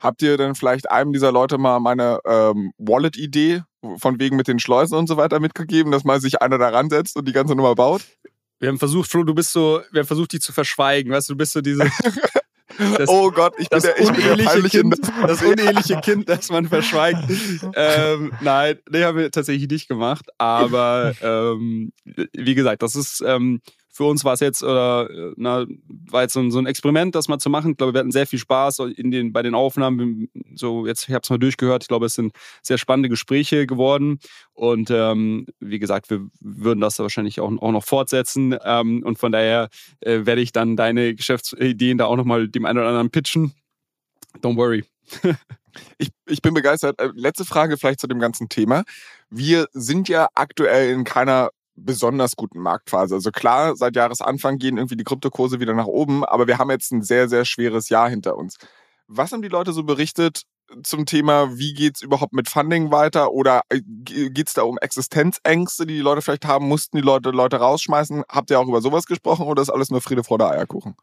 Habt 0.00 0.22
ihr 0.22 0.36
denn 0.36 0.54
vielleicht 0.54 0.90
einem 0.90 1.12
dieser 1.12 1.32
Leute 1.32 1.58
mal 1.58 1.80
meine 1.80 2.20
ähm, 2.24 2.72
Wallet-Idee 2.78 3.62
von 3.98 4.20
wegen 4.20 4.36
mit 4.36 4.48
den 4.48 4.58
Schleusen 4.58 4.96
und 4.96 5.08
so 5.08 5.16
weiter 5.16 5.40
mitgegeben, 5.40 5.90
dass 5.92 6.04
mal 6.04 6.20
sich 6.20 6.40
einer 6.40 6.58
da 6.58 6.68
ransetzt 6.68 7.16
und 7.16 7.26
die 7.26 7.32
ganze 7.32 7.54
Nummer 7.54 7.74
baut? 7.74 8.02
Wir 8.60 8.68
haben 8.68 8.78
versucht, 8.78 9.10
Flo, 9.10 9.24
du 9.24 9.34
bist 9.34 9.52
so, 9.52 9.80
wir 9.92 10.00
haben 10.00 10.06
versucht, 10.06 10.32
dich 10.32 10.40
zu 10.40 10.52
verschweigen. 10.52 11.12
Weißt 11.12 11.28
du, 11.28 11.34
du 11.34 11.38
bist 11.38 11.52
so 11.52 11.60
diese. 11.60 11.84
Das, 12.96 13.08
oh 13.08 13.30
Gott, 13.32 13.54
ich 13.58 13.68
bin 13.70 13.80
der, 13.80 13.98
ich 13.98 14.08
uneheliche 14.08 14.82
bin 14.82 14.90
kind, 14.90 15.12
Das 15.22 15.42
uneheliche 15.42 16.00
Kind, 16.00 16.28
das 16.28 16.48
man 16.48 16.68
verschweigt. 16.68 17.18
ähm, 17.74 18.32
nein, 18.40 18.78
nee, 18.88 19.02
haben 19.02 19.18
wir 19.18 19.30
tatsächlich 19.32 19.68
nicht 19.68 19.88
gemacht. 19.88 20.26
Aber 20.38 21.12
ähm, 21.20 21.92
wie 22.04 22.54
gesagt, 22.54 22.82
das 22.82 22.94
ist 22.94 23.20
ähm, 23.26 23.62
für 23.98 24.04
uns 24.04 24.24
war 24.24 24.34
es 24.34 24.38
jetzt, 24.38 24.62
äh, 24.62 25.32
na, 25.36 25.66
war 26.08 26.22
jetzt 26.22 26.32
so 26.32 26.38
ein, 26.38 26.52
so 26.52 26.60
ein, 26.60 26.66
Experiment, 26.66 27.16
das 27.16 27.26
mal 27.26 27.40
zu 27.40 27.50
machen. 27.50 27.72
Ich 27.72 27.78
glaube, 27.78 27.94
wir 27.94 27.98
hatten 27.98 28.12
sehr 28.12 28.28
viel 28.28 28.38
Spaß 28.38 28.78
in 28.94 29.10
den, 29.10 29.32
bei 29.32 29.42
den 29.42 29.56
Aufnahmen. 29.56 30.28
So, 30.54 30.86
jetzt, 30.86 31.08
ich 31.08 31.14
habe 31.14 31.22
es 31.24 31.30
mal 31.30 31.38
durchgehört. 31.38 31.82
Ich 31.82 31.88
glaube, 31.88 32.06
es 32.06 32.14
sind 32.14 32.32
sehr 32.62 32.78
spannende 32.78 33.08
Gespräche 33.08 33.66
geworden. 33.66 34.20
Und 34.52 34.88
ähm, 34.92 35.46
wie 35.58 35.80
gesagt, 35.80 36.10
wir 36.10 36.28
würden 36.38 36.78
das 36.78 37.00
wahrscheinlich 37.00 37.40
auch, 37.40 37.50
auch 37.60 37.72
noch 37.72 37.82
fortsetzen. 37.82 38.56
Ähm, 38.64 39.02
und 39.04 39.18
von 39.18 39.32
daher 39.32 39.68
äh, 39.98 40.20
werde 40.26 40.42
ich 40.42 40.52
dann 40.52 40.76
deine 40.76 41.16
Geschäftsideen 41.16 41.98
da 41.98 42.04
auch 42.04 42.16
nochmal 42.16 42.46
dem 42.46 42.66
einen 42.66 42.78
oder 42.78 42.86
anderen 42.86 43.10
pitchen. 43.10 43.52
Don't 44.42 44.56
worry. 44.56 44.84
Ich, 45.96 46.08
ich 46.26 46.42
bin 46.42 46.54
begeistert. 46.54 47.00
Äh, 47.00 47.10
letzte 47.14 47.44
Frage 47.44 47.76
vielleicht 47.76 48.00
zu 48.00 48.08
dem 48.08 48.18
ganzen 48.18 48.48
Thema. 48.48 48.82
Wir 49.30 49.68
sind 49.72 50.08
ja 50.08 50.28
aktuell 50.34 50.90
in 50.90 51.04
keiner 51.04 51.50
besonders 51.84 52.36
guten 52.36 52.60
Marktphase. 52.60 53.14
Also 53.14 53.30
klar, 53.30 53.76
seit 53.76 53.96
Jahresanfang 53.96 54.58
gehen 54.58 54.76
irgendwie 54.76 54.96
die 54.96 55.04
Kryptokurse 55.04 55.60
wieder 55.60 55.74
nach 55.74 55.86
oben, 55.86 56.24
aber 56.24 56.46
wir 56.46 56.58
haben 56.58 56.70
jetzt 56.70 56.92
ein 56.92 57.02
sehr, 57.02 57.28
sehr 57.28 57.44
schweres 57.44 57.88
Jahr 57.88 58.08
hinter 58.08 58.36
uns. 58.36 58.56
Was 59.06 59.32
haben 59.32 59.42
die 59.42 59.48
Leute 59.48 59.72
so 59.72 59.84
berichtet 59.84 60.42
zum 60.82 61.06
Thema, 61.06 61.56
wie 61.56 61.72
geht's 61.72 62.02
überhaupt 62.02 62.32
mit 62.32 62.48
Funding 62.48 62.90
weiter 62.90 63.32
oder 63.32 63.62
äh, 63.70 63.80
geht's 63.80 64.54
da 64.54 64.62
um 64.62 64.78
Existenzängste, 64.78 65.86
die 65.86 65.94
die 65.94 66.00
Leute 66.00 66.22
vielleicht 66.22 66.44
haben? 66.44 66.68
Mussten 66.68 66.96
die 66.98 67.02
Leute 67.02 67.30
Leute 67.30 67.56
rausschmeißen? 67.56 68.24
Habt 68.28 68.50
ihr 68.50 68.60
auch 68.60 68.68
über 68.68 68.80
sowas 68.80 69.06
gesprochen 69.06 69.46
oder 69.46 69.62
ist 69.62 69.70
alles 69.70 69.90
nur 69.90 70.00
Friede, 70.00 70.24
Freude, 70.24 70.48
Eierkuchen? 70.48 70.94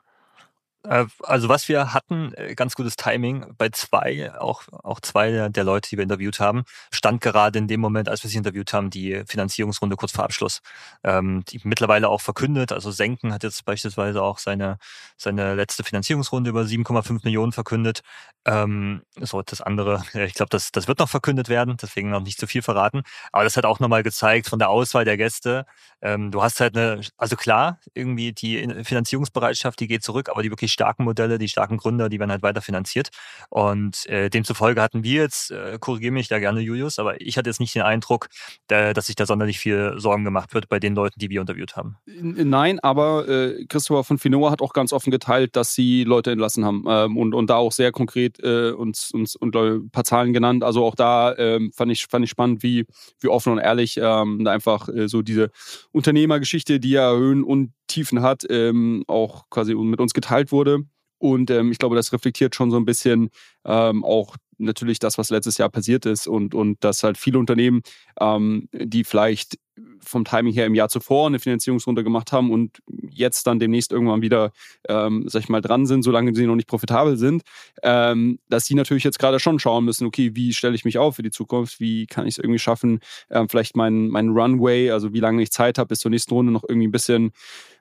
Äh, 0.89 1.05
also 1.23 1.49
was 1.49 1.67
wir 1.67 1.93
hatten, 1.93 2.33
äh, 2.35 2.55
ganz 2.55 2.75
gutes 2.75 2.95
Timing, 2.95 3.45
bei 3.57 3.69
zwei, 3.69 4.33
auch, 4.39 4.63
auch 4.71 4.99
zwei 4.99 5.49
der 5.49 5.63
Leute, 5.63 5.89
die 5.89 5.97
wir 5.97 6.03
interviewt 6.03 6.39
haben, 6.39 6.63
stand 6.91 7.21
gerade 7.21 7.59
in 7.59 7.67
dem 7.67 7.79
Moment, 7.81 8.09
als 8.09 8.23
wir 8.23 8.29
sie 8.29 8.37
interviewt 8.37 8.73
haben, 8.73 8.89
die 8.89 9.23
Finanzierungsrunde 9.27 9.95
kurz 9.95 10.11
vor 10.11 10.23
Abschluss. 10.23 10.61
Ähm, 11.03 11.43
die 11.49 11.61
mittlerweile 11.63 12.09
auch 12.09 12.21
verkündet, 12.21 12.71
also 12.71 12.91
Senken 12.91 13.33
hat 13.33 13.43
jetzt 13.43 13.65
beispielsweise 13.65 14.21
auch 14.21 14.37
seine, 14.37 14.77
seine 15.17 15.55
letzte 15.55 15.83
Finanzierungsrunde 15.83 16.49
über 16.49 16.61
7,5 16.61 17.23
Millionen 17.23 17.51
verkündet. 17.51 18.01
Ähm, 18.45 19.01
so, 19.19 19.41
das 19.41 19.61
andere, 19.61 20.03
ich 20.13 20.33
glaube, 20.35 20.49
das, 20.49 20.71
das 20.71 20.87
wird 20.87 20.99
noch 20.99 21.09
verkündet 21.09 21.49
werden, 21.49 21.77
deswegen 21.81 22.09
noch 22.11 22.21
nicht 22.21 22.39
zu 22.39 22.47
viel 22.47 22.61
verraten. 22.61 23.03
Aber 23.31 23.43
das 23.43 23.57
hat 23.57 23.65
auch 23.65 23.79
nochmal 23.79 24.03
gezeigt 24.03 24.47
von 24.47 24.59
der 24.59 24.69
Auswahl 24.69 25.05
der 25.05 25.17
Gäste. 25.17 25.65
Ähm, 26.01 26.31
du 26.31 26.43
hast 26.43 26.59
halt 26.59 26.77
eine, 26.77 27.01
also 27.17 27.35
klar, 27.35 27.79
irgendwie 27.93 28.33
die 28.33 28.83
Finanzierungsbereitschaft, 28.83 29.79
die 29.79 29.87
geht 29.87 30.03
zurück, 30.03 30.29
aber 30.29 30.43
die 30.43 30.51
wirklich 30.51 30.71
starken 30.75 31.05
Modelle, 31.05 31.39
die 31.39 31.47
starken 31.47 31.77
Gründer, 31.77 32.09
die 32.09 32.19
werden 32.19 32.31
halt 32.31 32.43
weiter 32.43 32.61
finanziert. 32.61 33.09
Und 33.49 34.05
äh, 34.05 34.29
demzufolge 34.29 34.81
hatten 34.81 35.03
wir 35.03 35.23
jetzt, 35.23 35.51
äh, 35.51 35.77
korrigiere 35.79 36.11
mich 36.11 36.27
da 36.27 36.39
gerne, 36.39 36.59
Julius, 36.59 36.99
aber 36.99 37.19
ich 37.19 37.37
hatte 37.37 37.49
jetzt 37.49 37.59
nicht 37.59 37.73
den 37.73 37.81
Eindruck, 37.81 38.27
da, 38.67 38.93
dass 38.93 39.07
sich 39.07 39.15
da 39.15 39.25
sonderlich 39.25 39.57
viel 39.57 39.95
Sorgen 39.97 40.23
gemacht 40.23 40.53
wird 40.53 40.69
bei 40.69 40.79
den 40.79 40.93
Leuten, 40.93 41.19
die 41.19 41.29
wir 41.29 41.41
interviewt 41.41 41.75
haben. 41.75 41.97
Nein, 42.05 42.79
aber 42.81 43.27
äh, 43.27 43.65
Christopher 43.67 44.03
von 44.03 44.17
Finoa 44.17 44.51
hat 44.51 44.61
auch 44.61 44.73
ganz 44.73 44.93
offen 44.93 45.11
geteilt, 45.11 45.55
dass 45.55 45.73
sie 45.73 46.03
Leute 46.03 46.31
entlassen 46.31 46.65
haben 46.65 46.83
ähm, 46.87 47.17
und, 47.17 47.33
und 47.33 47.49
da 47.49 47.55
auch 47.55 47.71
sehr 47.71 47.91
konkret 47.91 48.39
äh, 48.43 48.71
uns, 48.71 49.11
uns 49.11 49.35
und 49.35 49.55
ein 49.55 49.89
paar 49.89 50.03
Zahlen 50.03 50.33
genannt. 50.33 50.63
Also 50.63 50.83
auch 50.83 50.95
da 50.95 51.35
ähm, 51.37 51.71
fand, 51.73 51.91
ich, 51.91 52.05
fand 52.07 52.25
ich 52.25 52.31
spannend, 52.31 52.61
wie, 52.63 52.85
wie 53.19 53.27
offen 53.29 53.53
und 53.53 53.59
ehrlich 53.59 53.97
ähm, 53.97 54.43
da 54.43 54.51
einfach 54.51 54.89
äh, 54.89 55.07
so 55.07 55.21
diese 55.21 55.51
Unternehmergeschichte, 55.91 56.79
die 56.79 56.91
ja 56.91 57.13
Höhen 57.13 57.43
und 57.43 57.71
Tiefen 57.87 58.21
hat, 58.21 58.45
ähm, 58.49 59.03
auch 59.07 59.49
quasi 59.49 59.75
mit 59.75 59.99
uns 59.99 60.13
geteilt 60.13 60.51
wurde. 60.51 60.79
Und 61.17 61.49
ähm, 61.49 61.71
ich 61.71 61.77
glaube, 61.77 61.95
das 61.95 62.11
reflektiert 62.13 62.55
schon 62.55 62.71
so 62.71 62.77
ein 62.77 62.85
bisschen 62.85 63.29
ähm, 63.65 64.03
auch 64.03 64.35
natürlich 64.57 64.99
das, 64.99 65.17
was 65.17 65.29
letztes 65.29 65.57
Jahr 65.57 65.69
passiert 65.69 66.05
ist 66.05 66.27
und, 66.27 66.53
und 66.55 66.83
dass 66.83 67.03
halt 67.03 67.17
viele 67.17 67.39
Unternehmen, 67.39 67.81
ähm, 68.19 68.69
die 68.71 69.03
vielleicht 69.03 69.57
vom 70.01 70.25
Timing 70.25 70.53
her 70.53 70.65
im 70.65 70.75
Jahr 70.75 70.89
zuvor 70.89 71.27
eine 71.27 71.39
Finanzierungsrunde 71.39 72.03
gemacht 72.03 72.31
haben 72.31 72.51
und 72.51 72.81
jetzt 73.09 73.47
dann 73.47 73.59
demnächst 73.59 73.91
irgendwann 73.91 74.21
wieder, 74.21 74.51
ähm, 74.87 75.25
sag 75.27 75.43
ich 75.43 75.49
mal, 75.49 75.61
dran 75.61 75.85
sind, 75.85 76.03
solange 76.03 76.33
sie 76.35 76.45
noch 76.45 76.55
nicht 76.55 76.67
profitabel 76.67 77.17
sind, 77.17 77.43
ähm, 77.83 78.39
dass 78.49 78.65
sie 78.65 78.75
natürlich 78.75 79.03
jetzt 79.03 79.19
gerade 79.19 79.39
schon 79.39 79.59
schauen 79.59 79.85
müssen, 79.85 80.05
okay, 80.05 80.31
wie 80.33 80.53
stelle 80.53 80.75
ich 80.75 80.85
mich 80.85 80.97
auf 80.97 81.15
für 81.15 81.23
die 81.23 81.31
Zukunft, 81.31 81.79
wie 81.79 82.07
kann 82.07 82.27
ich 82.27 82.35
es 82.35 82.37
irgendwie 82.37 82.59
schaffen, 82.59 82.99
ähm, 83.29 83.49
vielleicht 83.49 83.75
meinen 83.75 84.09
mein 84.09 84.29
Runway, 84.29 84.91
also 84.91 85.13
wie 85.13 85.19
lange 85.19 85.41
ich 85.41 85.51
Zeit 85.51 85.77
habe, 85.77 85.89
bis 85.89 85.99
zur 85.99 86.11
nächsten 86.11 86.33
Runde 86.33 86.51
noch 86.51 86.63
irgendwie 86.67 86.87
ein 86.87 86.91
bisschen 86.91 87.31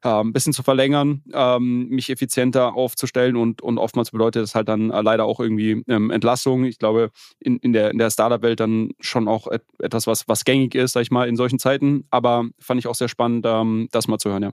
äh, 0.05 0.21
ein 0.21 0.33
bisschen 0.33 0.53
zu 0.53 0.63
verlängern, 0.63 1.23
ähm, 1.33 1.89
mich 1.89 2.11
effizienter 2.11 2.75
aufzustellen 2.75 3.37
und, 3.37 3.63
und 3.63 3.79
oftmals 3.79 4.11
bedeutet 4.11 4.43
das 4.43 4.55
halt 4.55 4.69
dann 4.69 4.91
äh, 4.91 5.01
leider 5.01 5.25
auch 5.25 5.41
irgendwie 5.41 5.83
ähm, 5.89 6.11
Entlassung. 6.11 6.65
Ich 6.65 6.79
glaube, 6.79 7.11
in, 7.41 7.57
in 7.59 7.73
der, 7.73 7.91
in 7.91 7.99
der 7.99 8.11
Startup-Welt 8.11 8.61
dann 8.61 8.91
schon 9.01 9.27
auch 9.27 9.51
et, 9.51 9.63
etwas, 9.79 10.07
was, 10.07 10.29
was 10.29 10.45
gängig 10.45 10.75
ist, 10.75 10.93
sag 10.93 11.01
ich 11.01 11.11
mal, 11.11 11.27
in 11.27 11.37
solchen 11.37 11.59
Zeiten. 11.59 12.04
Aber 12.11 12.45
fand 12.61 12.79
ich 12.81 12.87
auch 12.87 12.95
sehr 12.95 13.09
spannend, 13.09 13.45
ähm, 13.47 13.89
das 13.93 14.09
mal 14.09 14.19
zu 14.19 14.31
hören, 14.31 14.43
ja. 14.43 14.53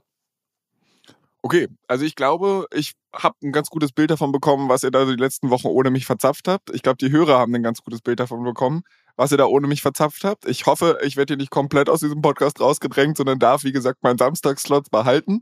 Okay, 1.44 1.68
also 1.88 2.06
ich 2.06 2.16
glaube, 2.16 2.68
ich 2.72 2.94
habe 3.16 3.36
ein 3.44 3.52
ganz 3.52 3.70
gutes 3.70 3.92
Bild 3.92 4.12
davon 4.12 4.32
bekommen, 4.32 4.70
was 4.70 4.84
ihr 4.84 4.92
da 4.92 5.06
die 5.06 5.16
letzten 5.16 5.50
Wochen 5.50 5.68
ohne 5.68 5.90
mich 5.90 6.06
verzapft 6.06 6.48
habt. 6.48 6.70
Ich 6.74 6.84
glaube, 6.84 6.98
die 6.98 7.12
Hörer 7.12 7.40
haben 7.40 7.56
ein 7.56 7.64
ganz 7.64 7.82
gutes 7.82 8.02
Bild 8.02 8.20
davon 8.20 8.44
bekommen, 8.44 8.84
was 9.22 9.32
ihr 9.32 9.38
da 9.38 9.46
ohne 9.46 9.68
mich 9.68 9.84
verzapft 9.84 10.24
habt. 10.24 10.48
Ich 10.48 10.66
hoffe, 10.66 10.98
ich 11.04 11.16
werde 11.16 11.34
hier 11.34 11.38
nicht 11.38 11.52
komplett 11.52 11.90
aus 11.90 12.00
diesem 12.00 12.24
Podcast 12.24 12.60
rausgedrängt, 12.60 13.18
sondern 13.18 13.38
darf, 13.38 13.64
wie 13.64 13.72
gesagt, 13.72 14.02
meinen 14.02 14.18
Samstagslot 14.18 14.90
behalten. 14.90 15.42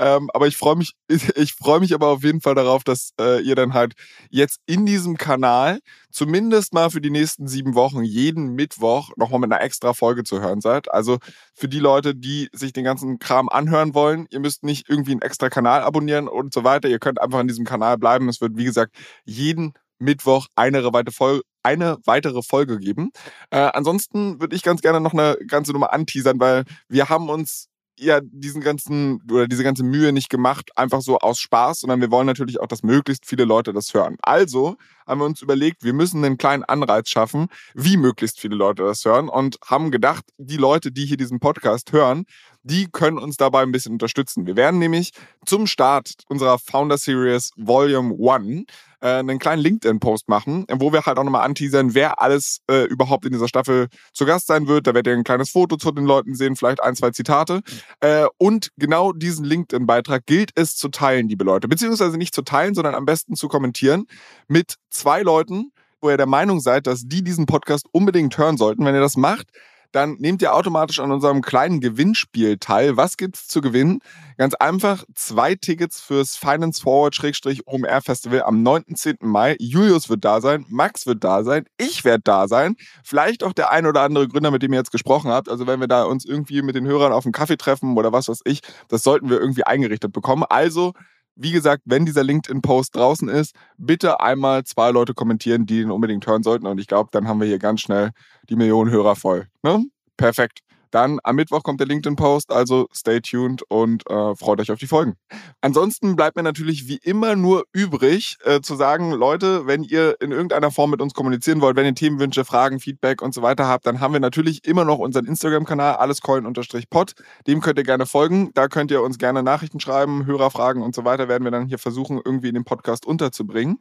Ähm, 0.00 0.28
aber 0.34 0.48
ich 0.48 0.56
freue 0.56 0.74
mich, 0.74 0.94
ich 1.36 1.52
freue 1.52 1.78
mich 1.78 1.94
aber 1.94 2.08
auf 2.08 2.24
jeden 2.24 2.40
Fall 2.40 2.56
darauf, 2.56 2.82
dass 2.82 3.12
äh, 3.20 3.40
ihr 3.40 3.54
dann 3.54 3.72
halt 3.72 3.94
jetzt 4.30 4.58
in 4.66 4.84
diesem 4.84 5.16
Kanal 5.16 5.78
zumindest 6.10 6.74
mal 6.74 6.90
für 6.90 7.00
die 7.00 7.10
nächsten 7.10 7.46
sieben 7.46 7.76
Wochen 7.76 8.02
jeden 8.02 8.54
Mittwoch 8.56 9.10
nochmal 9.16 9.38
mit 9.38 9.52
einer 9.52 9.62
extra 9.62 9.94
Folge 9.94 10.24
zu 10.24 10.40
hören 10.40 10.60
seid. 10.60 10.90
Also 10.90 11.18
für 11.54 11.68
die 11.68 11.78
Leute, 11.78 12.16
die 12.16 12.48
sich 12.52 12.72
den 12.72 12.82
ganzen 12.82 13.20
Kram 13.20 13.48
anhören 13.48 13.94
wollen, 13.94 14.26
ihr 14.30 14.40
müsst 14.40 14.64
nicht 14.64 14.88
irgendwie 14.88 15.12
einen 15.12 15.22
extra 15.22 15.50
Kanal 15.50 15.82
abonnieren 15.82 16.26
und 16.26 16.52
so 16.52 16.64
weiter. 16.64 16.88
Ihr 16.88 16.98
könnt 16.98 17.20
einfach 17.20 17.38
in 17.38 17.46
diesem 17.46 17.64
Kanal 17.64 17.96
bleiben. 17.96 18.28
Es 18.28 18.40
wird, 18.40 18.56
wie 18.56 18.64
gesagt, 18.64 18.96
jeden 19.24 19.74
Mittwoch 20.00 20.46
eine 20.56 20.82
weitere 20.92 21.12
Folge, 21.12 21.42
eine 21.62 21.98
weitere 22.04 22.42
Folge 22.42 22.78
geben. 22.78 23.10
Äh, 23.50 23.58
ansonsten 23.58 24.40
würde 24.40 24.56
ich 24.56 24.62
ganz 24.62 24.80
gerne 24.80 25.00
noch 25.00 25.12
eine 25.12 25.36
ganze 25.46 25.72
Nummer 25.72 25.92
anteasern, 25.92 26.40
weil 26.40 26.64
wir 26.88 27.08
haben 27.08 27.28
uns 27.28 27.68
ja 27.98 28.20
diesen 28.22 28.62
ganzen 28.62 29.20
oder 29.30 29.46
diese 29.46 29.62
ganze 29.62 29.84
Mühe 29.84 30.12
nicht 30.12 30.30
gemacht, 30.30 30.70
einfach 30.76 31.02
so 31.02 31.18
aus 31.18 31.38
Spaß, 31.38 31.80
sondern 31.80 32.00
wir 32.00 32.10
wollen 32.10 32.26
natürlich 32.26 32.60
auch, 32.60 32.66
dass 32.66 32.82
möglichst 32.82 33.26
viele 33.26 33.44
Leute 33.44 33.72
das 33.72 33.92
hören. 33.92 34.16
Also 34.22 34.76
haben 35.10 35.20
wir 35.20 35.26
uns 35.26 35.42
überlegt, 35.42 35.84
wir 35.84 35.92
müssen 35.92 36.24
einen 36.24 36.38
kleinen 36.38 36.62
Anreiz 36.62 37.10
schaffen, 37.10 37.48
wie 37.74 37.96
möglichst 37.96 38.40
viele 38.40 38.56
Leute 38.56 38.84
das 38.84 39.04
hören 39.04 39.28
und 39.28 39.58
haben 39.66 39.90
gedacht, 39.90 40.24
die 40.38 40.56
Leute, 40.56 40.92
die 40.92 41.04
hier 41.04 41.16
diesen 41.16 41.40
Podcast 41.40 41.92
hören, 41.92 42.24
die 42.62 42.88
können 42.90 43.18
uns 43.18 43.36
dabei 43.36 43.62
ein 43.62 43.72
bisschen 43.72 43.92
unterstützen. 43.92 44.46
Wir 44.46 44.56
werden 44.56 44.78
nämlich 44.78 45.12
zum 45.44 45.66
Start 45.66 46.12
unserer 46.28 46.58
Founder 46.58 46.98
Series 46.98 47.52
Volume 47.56 48.14
1 48.14 48.66
äh, 49.00 49.08
einen 49.08 49.38
kleinen 49.38 49.62
LinkedIn-Post 49.62 50.28
machen, 50.28 50.66
wo 50.70 50.92
wir 50.92 51.06
halt 51.06 51.18
auch 51.18 51.24
nochmal 51.24 51.44
anteasern, 51.44 51.94
wer 51.94 52.20
alles 52.20 52.60
äh, 52.70 52.84
überhaupt 52.84 53.24
in 53.24 53.32
dieser 53.32 53.48
Staffel 53.48 53.88
zu 54.12 54.26
Gast 54.26 54.46
sein 54.46 54.68
wird. 54.68 54.86
Da 54.86 54.94
werdet 54.94 55.12
ihr 55.12 55.16
ein 55.16 55.24
kleines 55.24 55.50
Foto 55.50 55.76
zu 55.76 55.90
den 55.90 56.04
Leuten 56.04 56.34
sehen, 56.34 56.56
vielleicht 56.56 56.82
ein, 56.82 56.94
zwei 56.94 57.10
Zitate. 57.10 57.62
Äh, 58.00 58.26
und 58.38 58.70
genau 58.76 59.12
diesen 59.12 59.44
LinkedIn-Beitrag 59.44 60.26
gilt 60.26 60.50
es 60.54 60.76
zu 60.76 60.88
teilen, 60.88 61.28
liebe 61.28 61.44
Leute. 61.44 61.68
Beziehungsweise 61.68 62.18
nicht 62.18 62.34
zu 62.34 62.42
teilen, 62.42 62.74
sondern 62.74 62.94
am 62.94 63.06
besten 63.06 63.36
zu 63.36 63.48
kommentieren 63.48 64.06
mit 64.48 64.74
zwei 64.90 65.22
Leuten, 65.22 65.72
wo 66.00 66.10
ihr 66.10 66.16
der 66.16 66.26
Meinung 66.26 66.60
seid, 66.60 66.86
dass 66.86 67.02
die 67.04 67.22
diesen 67.22 67.46
Podcast 67.46 67.86
unbedingt 67.92 68.36
hören 68.38 68.56
sollten. 68.56 68.84
Wenn 68.84 68.94
ihr 68.94 69.00
das 69.00 69.16
macht, 69.16 69.48
dann 69.92 70.16
nehmt 70.18 70.40
ihr 70.42 70.54
automatisch 70.54 71.00
an 71.00 71.10
unserem 71.10 71.42
kleinen 71.42 71.80
Gewinnspiel 71.80 72.58
teil. 72.58 72.96
Was 72.96 73.16
gibt's 73.16 73.48
zu 73.48 73.60
gewinnen? 73.60 74.00
Ganz 74.36 74.54
einfach 74.54 75.04
zwei 75.14 75.54
Tickets 75.54 76.00
fürs 76.00 76.36
Finance 76.36 76.80
Forward-OMR 76.82 78.00
Festival 78.00 78.42
am 78.42 78.62
9.10. 78.62 79.16
Mai. 79.20 79.56
Julius 79.58 80.08
wird 80.08 80.24
da 80.24 80.40
sein, 80.40 80.64
Max 80.68 81.06
wird 81.06 81.24
da 81.24 81.42
sein, 81.42 81.64
ich 81.76 82.04
werde 82.04 82.22
da 82.24 82.48
sein, 82.48 82.76
vielleicht 83.02 83.42
auch 83.42 83.52
der 83.52 83.70
ein 83.70 83.86
oder 83.86 84.02
andere 84.02 84.28
Gründer, 84.28 84.50
mit 84.50 84.62
dem 84.62 84.72
ihr 84.72 84.78
jetzt 84.78 84.92
gesprochen 84.92 85.30
habt. 85.30 85.48
Also 85.48 85.66
wenn 85.66 85.80
wir 85.80 85.88
da 85.88 86.04
uns 86.04 86.24
irgendwie 86.24 86.62
mit 86.62 86.76
den 86.76 86.86
Hörern 86.86 87.12
auf 87.12 87.24
einen 87.24 87.32
Kaffee 87.32 87.56
treffen 87.56 87.96
oder 87.96 88.12
was 88.12 88.28
weiß 88.28 88.42
ich, 88.44 88.60
das 88.88 89.02
sollten 89.02 89.28
wir 89.28 89.40
irgendwie 89.40 89.64
eingerichtet 89.64 90.12
bekommen. 90.12 90.44
Also 90.48 90.94
wie 91.42 91.52
gesagt, 91.52 91.82
wenn 91.86 92.04
dieser 92.04 92.22
LinkedIn-Post 92.22 92.94
draußen 92.94 93.28
ist, 93.28 93.54
bitte 93.78 94.20
einmal 94.20 94.64
zwei 94.64 94.90
Leute 94.90 95.14
kommentieren, 95.14 95.64
die 95.64 95.80
ihn 95.80 95.90
unbedingt 95.90 96.26
hören 96.26 96.42
sollten. 96.42 96.66
Und 96.66 96.78
ich 96.78 96.86
glaube, 96.86 97.08
dann 97.12 97.26
haben 97.26 97.40
wir 97.40 97.46
hier 97.46 97.58
ganz 97.58 97.80
schnell 97.80 98.10
die 98.50 98.56
Millionen 98.56 98.90
Hörer 98.90 99.16
voll. 99.16 99.46
Ne? 99.62 99.86
Perfekt. 100.18 100.60
Dann 100.90 101.18
am 101.22 101.36
Mittwoch 101.36 101.62
kommt 101.62 101.80
der 101.80 101.86
LinkedIn-Post, 101.86 102.52
also 102.52 102.86
stay 102.94 103.20
tuned 103.20 103.62
und 103.68 104.08
äh, 104.10 104.34
freut 104.34 104.60
euch 104.60 104.70
auf 104.70 104.78
die 104.78 104.86
Folgen. 104.86 105.14
Ansonsten 105.60 106.16
bleibt 106.16 106.36
mir 106.36 106.42
natürlich 106.42 106.88
wie 106.88 106.98
immer 107.02 107.36
nur 107.36 107.64
übrig, 107.72 108.38
äh, 108.44 108.60
zu 108.60 108.74
sagen, 108.74 109.12
Leute, 109.12 109.66
wenn 109.66 109.82
ihr 109.82 110.16
in 110.20 110.32
irgendeiner 110.32 110.70
Form 110.70 110.90
mit 110.90 111.00
uns 111.00 111.14
kommunizieren 111.14 111.60
wollt, 111.60 111.76
wenn 111.76 111.86
ihr 111.86 111.94
Themenwünsche, 111.94 112.44
Fragen, 112.44 112.80
Feedback 112.80 113.22
und 113.22 113.34
so 113.34 113.42
weiter 113.42 113.66
habt, 113.66 113.86
dann 113.86 114.00
haben 114.00 114.12
wir 114.12 114.20
natürlich 114.20 114.66
immer 114.66 114.84
noch 114.84 114.98
unseren 114.98 115.26
Instagram-Kanal, 115.26 115.96
allescoin-pod. 115.96 117.14
Dem 117.46 117.60
könnt 117.60 117.78
ihr 117.78 117.84
gerne 117.84 118.06
folgen. 118.06 118.50
Da 118.54 118.68
könnt 118.68 118.90
ihr 118.90 119.02
uns 119.02 119.18
gerne 119.18 119.42
Nachrichten 119.42 119.80
schreiben, 119.80 120.26
Hörerfragen 120.26 120.82
und 120.82 120.94
so 120.94 121.04
weiter 121.04 121.28
werden 121.28 121.44
wir 121.44 121.50
dann 121.50 121.66
hier 121.66 121.78
versuchen, 121.78 122.20
irgendwie 122.24 122.48
in 122.48 122.54
den 122.54 122.64
Podcast 122.64 123.06
unterzubringen. 123.06 123.78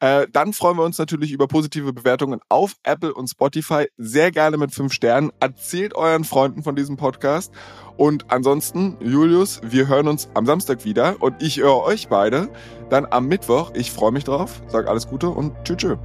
Äh, 0.00 0.26
dann 0.32 0.52
freuen 0.52 0.76
wir 0.76 0.84
uns 0.84 0.98
natürlich 0.98 1.32
über 1.32 1.48
positive 1.48 1.92
Bewertungen 1.92 2.40
auf 2.48 2.74
Apple 2.82 3.14
und 3.14 3.28
Spotify. 3.28 3.86
Sehr 3.96 4.30
gerne 4.30 4.56
mit 4.56 4.72
fünf 4.72 4.92
Sternen. 4.92 5.30
Erzählt 5.40 5.94
euren 5.94 6.24
Freunden, 6.24 6.51
Freunden 6.52 6.62
von 6.62 6.76
diesem 6.76 6.96
Podcast. 6.96 7.52
Und 7.96 8.26
ansonsten, 8.28 8.96
Julius, 9.00 9.60
wir 9.64 9.88
hören 9.88 10.08
uns 10.08 10.28
am 10.34 10.44
Samstag 10.44 10.84
wieder 10.84 11.16
und 11.20 11.42
ich 11.42 11.58
höre 11.58 11.82
euch 11.82 12.08
beide 12.08 12.48
dann 12.90 13.06
am 13.10 13.26
Mittwoch. 13.26 13.72
Ich 13.74 13.90
freue 13.90 14.12
mich 14.12 14.24
drauf. 14.24 14.62
Sag 14.68 14.86
alles 14.86 15.08
Gute 15.08 15.28
und 15.30 15.52
tschüss. 15.64 15.76
tschüss. 15.78 15.98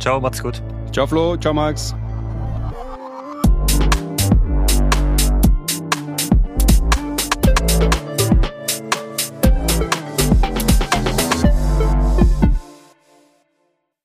Ciao, 0.00 0.20
macht's 0.20 0.42
gut. 0.42 0.62
Ciao 0.92 1.06
Flo, 1.06 1.36
ciao 1.36 1.54
Max. 1.54 1.94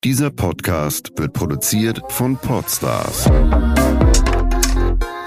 Dieser 0.03 0.31
Podcast 0.31 1.11
wird 1.17 1.33
produziert 1.33 2.01
von 2.09 2.37
Podstars 2.37 3.29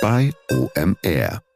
bei 0.02 0.32
OMR. 0.50 1.51